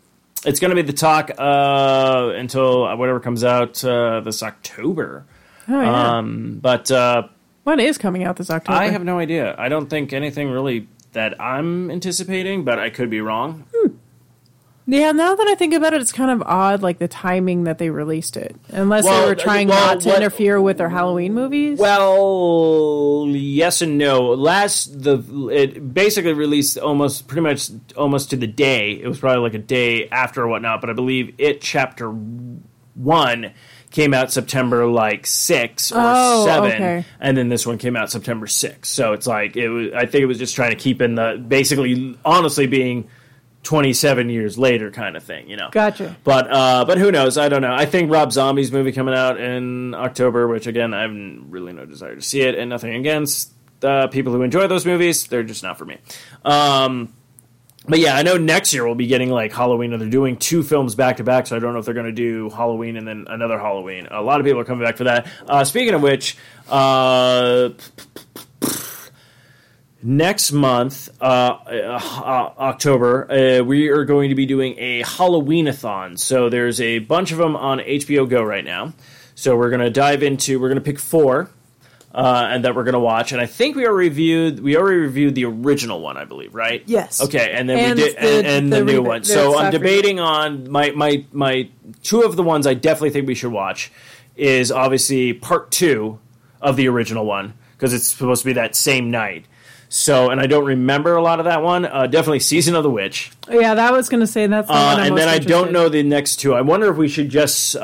It's 0.45 0.59
going 0.59 0.71
to 0.71 0.75
be 0.75 0.83
the 0.83 0.93
talk 0.93 1.31
uh, 1.39 2.33
until 2.35 2.97
whatever 2.97 3.21
comes 3.21 3.45
out 3.45 3.85
uh, 3.85 4.21
this 4.21 4.43
October. 4.43 5.25
Oh 5.69 5.81
yeah. 5.81 6.17
Um, 6.19 6.59
but 6.61 6.91
uh, 6.91 7.29
what 7.65 7.79
is 7.79 7.99
coming 7.99 8.25
out 8.25 8.37
this 8.37 8.51
October? 8.51 8.77
I 8.79 8.89
have 8.89 9.05
no 9.05 9.19
idea. 9.19 9.55
I 9.57 9.69
don't 9.69 9.89
think 9.89 10.13
anything 10.13 10.51
really 10.51 10.89
that 11.13 11.41
I'm 11.41 11.91
anticipating, 11.91 12.65
but 12.65 12.79
I 12.79 12.91
could 12.91 13.11
be 13.11 13.21
wrong. 13.21 13.65
Yeah, 14.93 15.13
now 15.13 15.35
that 15.35 15.47
I 15.49 15.55
think 15.55 15.73
about 15.73 15.95
it, 15.95 16.03
it's 16.03 16.13
kind 16.13 16.31
of 16.31 16.43
odd, 16.43 16.83
like 16.83 16.99
the 16.99 17.09
timing 17.09 17.65
that 17.65 17.79
they 17.79 17.89
released 17.89 18.37
it. 18.37 18.55
Unless 18.69 19.05
Well, 19.05 19.23
they 19.23 19.29
were 19.29 19.35
trying 19.35 19.69
well, 19.69 19.95
not 19.95 20.01
to 20.03 20.09
what- 20.11 20.19
interfere 20.19 20.61
with 20.61 20.77
their 20.77 20.91
Halloween 20.91 21.33
movies. 21.33 21.79
Well, 21.79 23.27
yes 23.31 23.81
and 23.81 23.97
no. 23.97 24.21
Last 24.35 25.03
the 25.03 25.49
it 25.51 25.95
basically 25.95 26.35
released 26.35 26.77
almost 26.77 27.27
pretty 27.27 27.41
much 27.41 27.71
almost 27.97 28.31
to 28.31 28.37
the 28.37 28.47
day. 28.47 28.93
It 28.93 29.09
was 29.09 29.19
probably 29.19 29.41
like 29.41 29.55
a 29.55 29.59
day 29.65 30.09
after 30.11 30.43
or 30.43 30.49
whatnot. 30.49 30.83
But 30.83 30.91
I 30.91 30.93
believe 30.93 31.35
it 31.39 31.63
chapter 31.63 32.11
one 32.95 33.53
came 33.91 34.13
out 34.13 34.31
September 34.31 34.87
like 34.87 35.27
six 35.27 35.91
or 35.93 35.97
Oh, 36.01 36.45
seven, 36.45 36.71
okay. 36.73 37.05
and 37.21 37.37
then 37.37 37.49
this 37.49 37.67
one 37.67 37.79
came 37.79 37.97
out 37.97 38.11
September 38.11 38.47
six. 38.47 38.91
So 38.91 39.15
it's 39.15 39.27
like 39.27 39.57
it 39.57 39.71
was. 39.71 39.89
I 39.95 40.05
think 40.05 40.23
it 40.23 40.27
was 40.27 40.39
just 40.39 40.55
trying 40.55 40.71
to 40.71 40.77
keep 40.77 41.01
in 41.01 41.15
the 41.15 41.43
basically 41.49 42.19
honestly 42.27 42.67
being. 42.67 43.09
27 43.63 44.29
years 44.29 44.59
later 44.59 44.91
kind 44.91 45.17
of 45.17 45.23
thing 45.23 45.49
you 45.49 45.57
know 45.57 45.69
Gotcha. 45.71 46.17
but 46.25 46.51
uh, 46.51 46.85
but 46.85 46.99
who 46.99 47.13
knows? 47.13 47.39
I 47.39 47.49
don't 47.49 47.63
know. 47.63 47.73
I 47.73 47.87
think 47.87 48.11
Rob 48.11 48.33
Zombie's 48.33 48.73
movie 48.73 48.91
coming 48.93 49.15
out 49.15 49.41
in 49.41 49.95
October, 49.95 50.49
which 50.49 50.67
again 50.67 50.93
I 50.93 51.03
have 51.03 51.13
really 51.13 51.73
no 51.73 51.87
desire 51.87 52.15
to 52.17 52.23
see 52.23 52.41
it, 52.43 52.57
and 52.57 52.69
nothing 52.71 52.95
against 52.95 53.53
uh, 53.83 54.09
people 54.09 54.33
who 54.33 54.43
enjoy 54.43 54.67
those 54.67 54.85
movies. 54.85 55.27
They're 55.29 55.43
just 55.45 55.63
not 55.63 55.79
for 55.79 55.85
me. 55.85 55.99
Um, 56.45 57.13
but 57.89 57.99
yeah, 57.99 58.15
I 58.17 58.23
know 58.23 58.37
next 58.37 58.73
year 58.73 58.85
we'll 58.87 58.95
be 58.95 59.07
getting 59.09 59.29
like 59.31 59.53
Halloween, 59.53 59.93
and 59.93 60.01
they're 60.01 60.09
doing 60.09 60.37
two 60.37 60.63
films 60.63 60.95
back 60.95 61.17
to 61.17 61.25
back. 61.25 61.47
So 61.49 61.57
I 61.57 61.59
don't 61.59 61.73
know 61.73 61.81
if 61.81 61.85
they're 61.85 61.95
going 61.95 62.07
to 62.07 62.13
do 62.13 62.49
Halloween 62.51 62.97
and 62.97 63.07
then 63.07 63.27
another 63.29 63.59
Halloween. 63.59 64.07
A 64.11 64.23
lot 64.23 64.39
of 64.41 64.47
people 64.47 64.61
are 64.61 64.65
coming 64.65 64.85
back 64.85 64.97
for 64.97 65.05
that. 65.05 65.27
Uh, 65.49 65.65
speaking 65.65 65.95
of 65.95 66.03
which, 66.03 66.37
uh, 66.69 67.71
next 70.03 70.53
month, 70.53 71.09
uh, 71.21 71.25
uh, 71.25 72.53
October, 72.59 73.31
uh, 73.31 73.63
we 73.65 73.89
are 73.89 74.05
going 74.05 74.29
to 74.31 74.35
be 74.35 74.47
doing 74.47 74.75
a 74.79 75.03
Halloween-a-thon. 75.03 76.17
So 76.17 76.49
there's 76.49 76.81
a 76.81 76.99
bunch 77.01 77.33
of 77.33 77.39
them 77.39 77.57
on 77.57 77.79
HBO 77.79 78.29
Go 78.29 78.43
right 78.43 78.65
now. 78.65 78.93
So 79.35 79.57
we're 79.57 79.71
going 79.71 79.81
to 79.81 79.91
dive 79.91 80.23
into. 80.23 80.61
We're 80.61 80.69
going 80.69 80.79
to 80.79 80.85
pick 80.85 80.99
four. 80.99 81.51
Uh, 82.15 82.47
and 82.51 82.67
that 82.67 82.75
we're 82.75 82.85
going 82.85 82.93
to 82.93 82.99
watch, 83.01 83.33
and 83.33 83.41
I 83.41 83.47
think 83.47 83.75
we 83.75 83.87
already 83.87 84.11
reviewed. 84.11 84.61
We 84.61 84.77
already 84.77 84.99
reviewed 84.99 85.35
the 85.35 85.47
original 85.47 86.03
one, 86.03 86.19
I 86.19 86.27
believe, 86.27 86.55
right? 86.55 86.83
Yes. 86.85 87.23
Okay, 87.23 87.53
and 87.53 87.67
then 87.67 87.79
And 87.79 87.99
we 87.99 88.05
did, 88.05 88.17
the- 88.17 88.21
and, 88.21 88.47
and 88.47 88.71
the, 88.71 88.81
the 88.81 88.85
new 88.85 89.01
re- 89.01 89.09
one. 89.09 89.25
So 89.25 89.57
I'm 89.57 89.73
debating 89.73 90.21
on 90.21 90.71
my 90.71 90.91
my 90.91 91.25
my 91.33 91.71
two 92.03 92.21
of 92.21 92.37
the 92.37 92.43
ones 92.43 92.67
I 92.67 92.75
definitely 92.75 93.09
think 93.13 93.27
we 93.29 93.35
should 93.35 93.51
watch 93.51 93.91
is 94.37 94.71
obviously 94.71 95.33
part 95.33 95.71
two 95.71 96.19
of 96.61 96.77
the 96.77 96.87
original 96.89 97.25
one 97.25 97.55
because 97.79 97.95
it's 97.95 98.09
supposed 98.09 98.43
to 98.43 98.47
be 98.47 98.53
that 98.53 98.77
same 98.77 99.11
night. 99.11 99.47
So, 99.95 100.31
and 100.31 100.41
I 100.41 100.47
don't 100.47 100.65
remember 100.65 101.17
a 101.17 101.23
lot 101.23 101.39
of 101.39 101.45
that 101.45 101.63
one. 101.63 101.85
Uh, 101.85 102.07
definitely 102.07 102.41
Season 102.41 102.75
of 102.75 102.83
the 102.83 102.89
Witch. 102.89 103.31
yeah, 103.51 103.75
that 103.75 103.93
was 103.93 104.09
going 104.09 104.23
to 104.23 104.27
say 104.27 104.47
that's 104.47 104.67
the 104.67 104.73
Uh, 104.73 104.97
and 104.99 105.19
then 105.19 105.29
I 105.29 105.39
don't 105.39 105.71
know 105.71 105.91
the 105.91 106.03
next 106.03 106.37
two. 106.37 106.55
I 106.55 106.63
wonder 106.63 106.91
if 106.91 106.97
we 106.97 107.09
should 107.09 107.29
just. 107.29 107.77
Uh, 107.77 107.81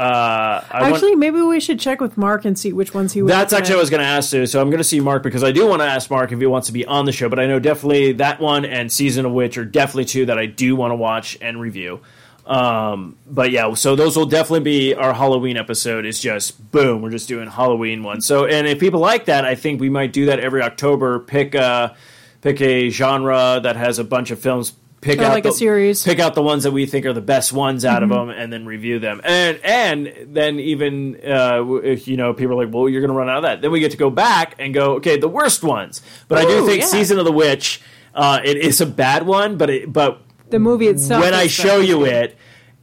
I 0.70 0.80
want- 0.84 0.94
Actually, 0.94 1.16
maybe 1.16 1.42
we 1.42 1.60
should 1.60 1.78
check 1.78 2.00
with 2.00 2.16
Mark 2.16 2.46
and 2.46 2.58
see 2.58 2.72
which 2.72 2.94
ones 2.94 3.12
he 3.12 3.20
would. 3.20 3.30
That's 3.30 3.52
actually 3.52 3.74
what 3.74 3.80
I 3.80 3.82
was 3.82 3.90
going 3.90 4.00
to 4.00 4.06
ask 4.06 4.32
you. 4.32 4.46
So 4.46 4.58
I'm 4.58 4.70
going 4.70 4.78
to 4.78 4.84
see 4.84 5.00
Mark 5.00 5.22
because 5.22 5.44
I 5.44 5.52
do 5.52 5.66
want 5.66 5.82
to 5.82 5.86
ask 5.86 6.10
Mark 6.10 6.32
if 6.32 6.38
he 6.38 6.46
wants 6.46 6.68
to 6.68 6.72
be 6.72 6.86
on 6.86 7.04
the 7.04 7.12
show. 7.12 7.28
But 7.28 7.40
I 7.40 7.46
know 7.46 7.58
definitely 7.58 8.12
that 8.14 8.40
one 8.40 8.64
and 8.64 8.90
Season 8.90 9.26
of 9.26 9.32
Witch 9.32 9.58
are 9.58 9.66
definitely 9.66 10.06
two 10.06 10.24
that 10.26 10.38
I 10.38 10.46
do 10.46 10.76
want 10.76 10.92
to 10.92 10.96
watch 10.96 11.36
and 11.42 11.60
review. 11.60 12.00
Um, 12.48 13.16
but 13.26 13.50
yeah, 13.50 13.74
so 13.74 13.94
those 13.94 14.16
will 14.16 14.24
definitely 14.26 14.60
be 14.60 14.94
our 14.94 15.12
Halloween 15.12 15.56
episode. 15.58 16.06
Is 16.06 16.18
just 16.18 16.70
boom, 16.72 17.02
we're 17.02 17.10
just 17.10 17.28
doing 17.28 17.46
Halloween 17.48 18.02
one. 18.02 18.22
So 18.22 18.46
and 18.46 18.66
if 18.66 18.80
people 18.80 19.00
like 19.00 19.26
that, 19.26 19.44
I 19.44 19.54
think 19.54 19.80
we 19.80 19.90
might 19.90 20.12
do 20.14 20.26
that 20.26 20.40
every 20.40 20.62
October. 20.62 21.18
Pick 21.20 21.54
a 21.54 21.94
pick 22.40 22.60
a 22.62 22.88
genre 22.88 23.60
that 23.62 23.76
has 23.76 23.98
a 23.98 24.04
bunch 24.04 24.30
of 24.30 24.38
films. 24.40 24.72
Pick 25.00 25.20
Or 25.20 25.24
out 25.24 25.32
like 25.34 25.44
a 25.44 25.48
the, 25.50 25.54
series. 25.54 26.02
Pick 26.02 26.18
out 26.18 26.34
the 26.34 26.42
ones 26.42 26.64
that 26.64 26.72
we 26.72 26.84
think 26.86 27.06
are 27.06 27.12
the 27.12 27.20
best 27.20 27.52
ones 27.52 27.84
out 27.84 28.00
Mhm. 28.00 28.04
of 28.04 28.08
them, 28.08 28.30
and 28.30 28.52
then 28.52 28.64
review 28.66 28.98
them. 28.98 29.20
And 29.22 29.60
and 29.62 30.12
then 30.34 30.58
even 30.58 31.20
uh, 31.24 31.62
if 31.84 32.08
you 32.08 32.16
know 32.16 32.32
people 32.32 32.58
are 32.58 32.64
like, 32.64 32.74
well, 32.74 32.88
you're 32.88 33.02
going 33.02 33.12
to 33.12 33.16
run 33.16 33.28
out 33.28 33.36
of 33.36 33.42
that. 33.44 33.60
Then 33.62 33.70
we 33.72 33.78
get 33.80 33.90
to 33.92 33.96
go 33.98 34.08
back 34.10 34.54
and 34.58 34.72
go, 34.74 34.94
okay, 34.94 35.16
the 35.18 35.28
worst 35.28 35.62
ones. 35.62 36.00
But 36.28 36.38
I 36.38 36.44
do 36.46 36.66
think 36.66 36.80
yeah. 36.80 36.86
Season 36.86 37.18
of 37.18 37.26
the 37.26 37.30
Witch, 37.32 37.80
uh, 38.14 38.40
it 38.42 38.56
is 38.56 38.80
a 38.80 38.86
bad 38.86 39.24
one. 39.26 39.56
But 39.56 39.70
it, 39.70 39.92
but 39.92 40.20
The 40.50 40.58
movie 40.58 40.88
itself. 40.88 41.22
when 41.22 41.34
I 41.34 41.46
show 41.46 41.78
you 41.80 42.04
it, 42.04 42.36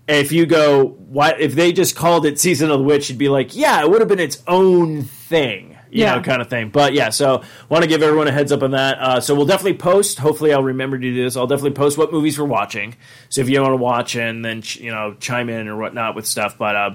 if 0.08 0.32
you 0.32 0.46
go, 0.46 0.86
what 0.86 1.40
if 1.42 1.56
they 1.56 1.74
just 1.74 1.96
called 1.96 2.26
it 2.26 2.40
Season 2.40 2.70
of 2.70 2.80
the 2.80 2.86
Witch? 2.86 3.10
You'd 3.10 3.18
be 3.18 3.30
like, 3.30 3.56
yeah, 3.56 3.82
it 3.82 3.90
would 3.90 4.02
have 4.02 4.08
been 4.08 4.20
its 4.20 4.44
own 4.48 5.04
thing. 5.04 5.72
You 5.92 6.02
Yeah. 6.02 6.16
know, 6.16 6.22
kind 6.22 6.42
of 6.42 6.50
thing. 6.50 6.70
But 6.70 6.94
yeah, 6.94 7.10
so 7.10 7.42
want 7.70 7.84
to 7.84 7.88
give 7.90 8.04
everyone 8.04 8.28
a 8.28 8.32
heads 8.32 8.52
up 8.52 8.64
on 8.64 8.72
that. 8.72 8.98
Uh, 9.00 9.20
so 9.22 9.34
we'll 9.34 9.46
definitely 9.46 9.76
post. 9.78 10.20
Hopefully, 10.20 10.52
I'll 10.52 10.62
remember 10.64 10.98
to 11.00 11.14
do 11.14 11.24
this. 11.24 11.38
I'll 11.38 11.48
definitely 11.48 11.72
post 11.72 11.98
what 11.98 12.12
movies 12.12 12.38
we're 12.38 12.46
watching. 12.46 12.96
So 13.30 13.40
if 13.42 13.50
you 13.50 13.62
want 13.62 13.72
to 13.72 13.78
watch 13.78 14.16
and 14.16 14.44
then 14.44 14.62
ch- 14.62 14.78
you 14.82 14.92
know 14.92 15.16
chime 15.20 15.48
in 15.50 15.68
or 15.70 15.78
whatnot 15.78 16.14
with 16.16 16.26
stuff. 16.28 16.58
But 16.58 16.76
uh, 16.76 16.90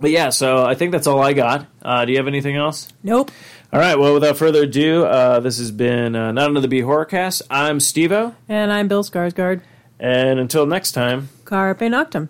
but 0.00 0.10
yeah, 0.10 0.30
so 0.30 0.64
I 0.66 0.74
think 0.74 0.90
that's 0.92 1.06
all 1.06 1.20
I 1.22 1.34
got. 1.34 1.66
Uh, 1.80 2.04
do 2.04 2.12
you 2.12 2.18
have 2.18 2.26
anything 2.26 2.56
else? 2.56 2.88
Nope. 3.02 3.30
All 3.72 3.78
right. 3.80 3.96
Well, 3.98 4.12
without 4.14 4.36
further 4.36 4.62
ado, 4.64 5.04
uh, 5.04 5.38
this 5.40 5.58
has 5.58 5.70
been 5.70 6.16
uh, 6.16 6.32
not 6.32 6.50
another 6.50 6.68
B 6.68 6.80
horrorcast. 6.80 7.42
I'm 7.48 7.78
Stevo, 7.78 8.34
And 8.48 8.72
I'm 8.72 8.88
Bill 8.88 9.04
Skarsgård. 9.04 9.60
And 9.98 10.38
until 10.38 10.66
next 10.66 10.92
time. 10.92 11.28
Carpe 11.44 11.80
Noctem. 11.80 12.28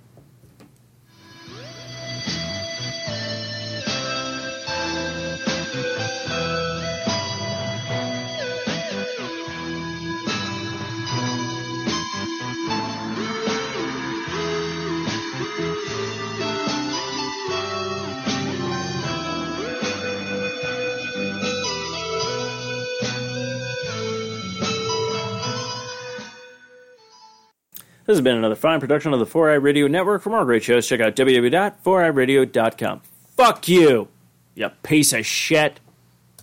This 28.06 28.18
has 28.18 28.22
been 28.22 28.36
another 28.36 28.54
fine 28.54 28.78
production 28.78 29.12
of 29.12 29.18
the 29.18 29.26
4i 29.26 29.60
Radio 29.60 29.88
Network. 29.88 30.22
For 30.22 30.30
more 30.30 30.44
great 30.44 30.62
shows, 30.62 30.86
check 30.86 31.00
out 31.00 31.16
www.4iradio.com. 31.16 33.00
Fuck 33.36 33.66
you, 33.66 34.06
you 34.54 34.68
piece 34.84 35.12
of 35.12 35.26
shit. 35.26 35.80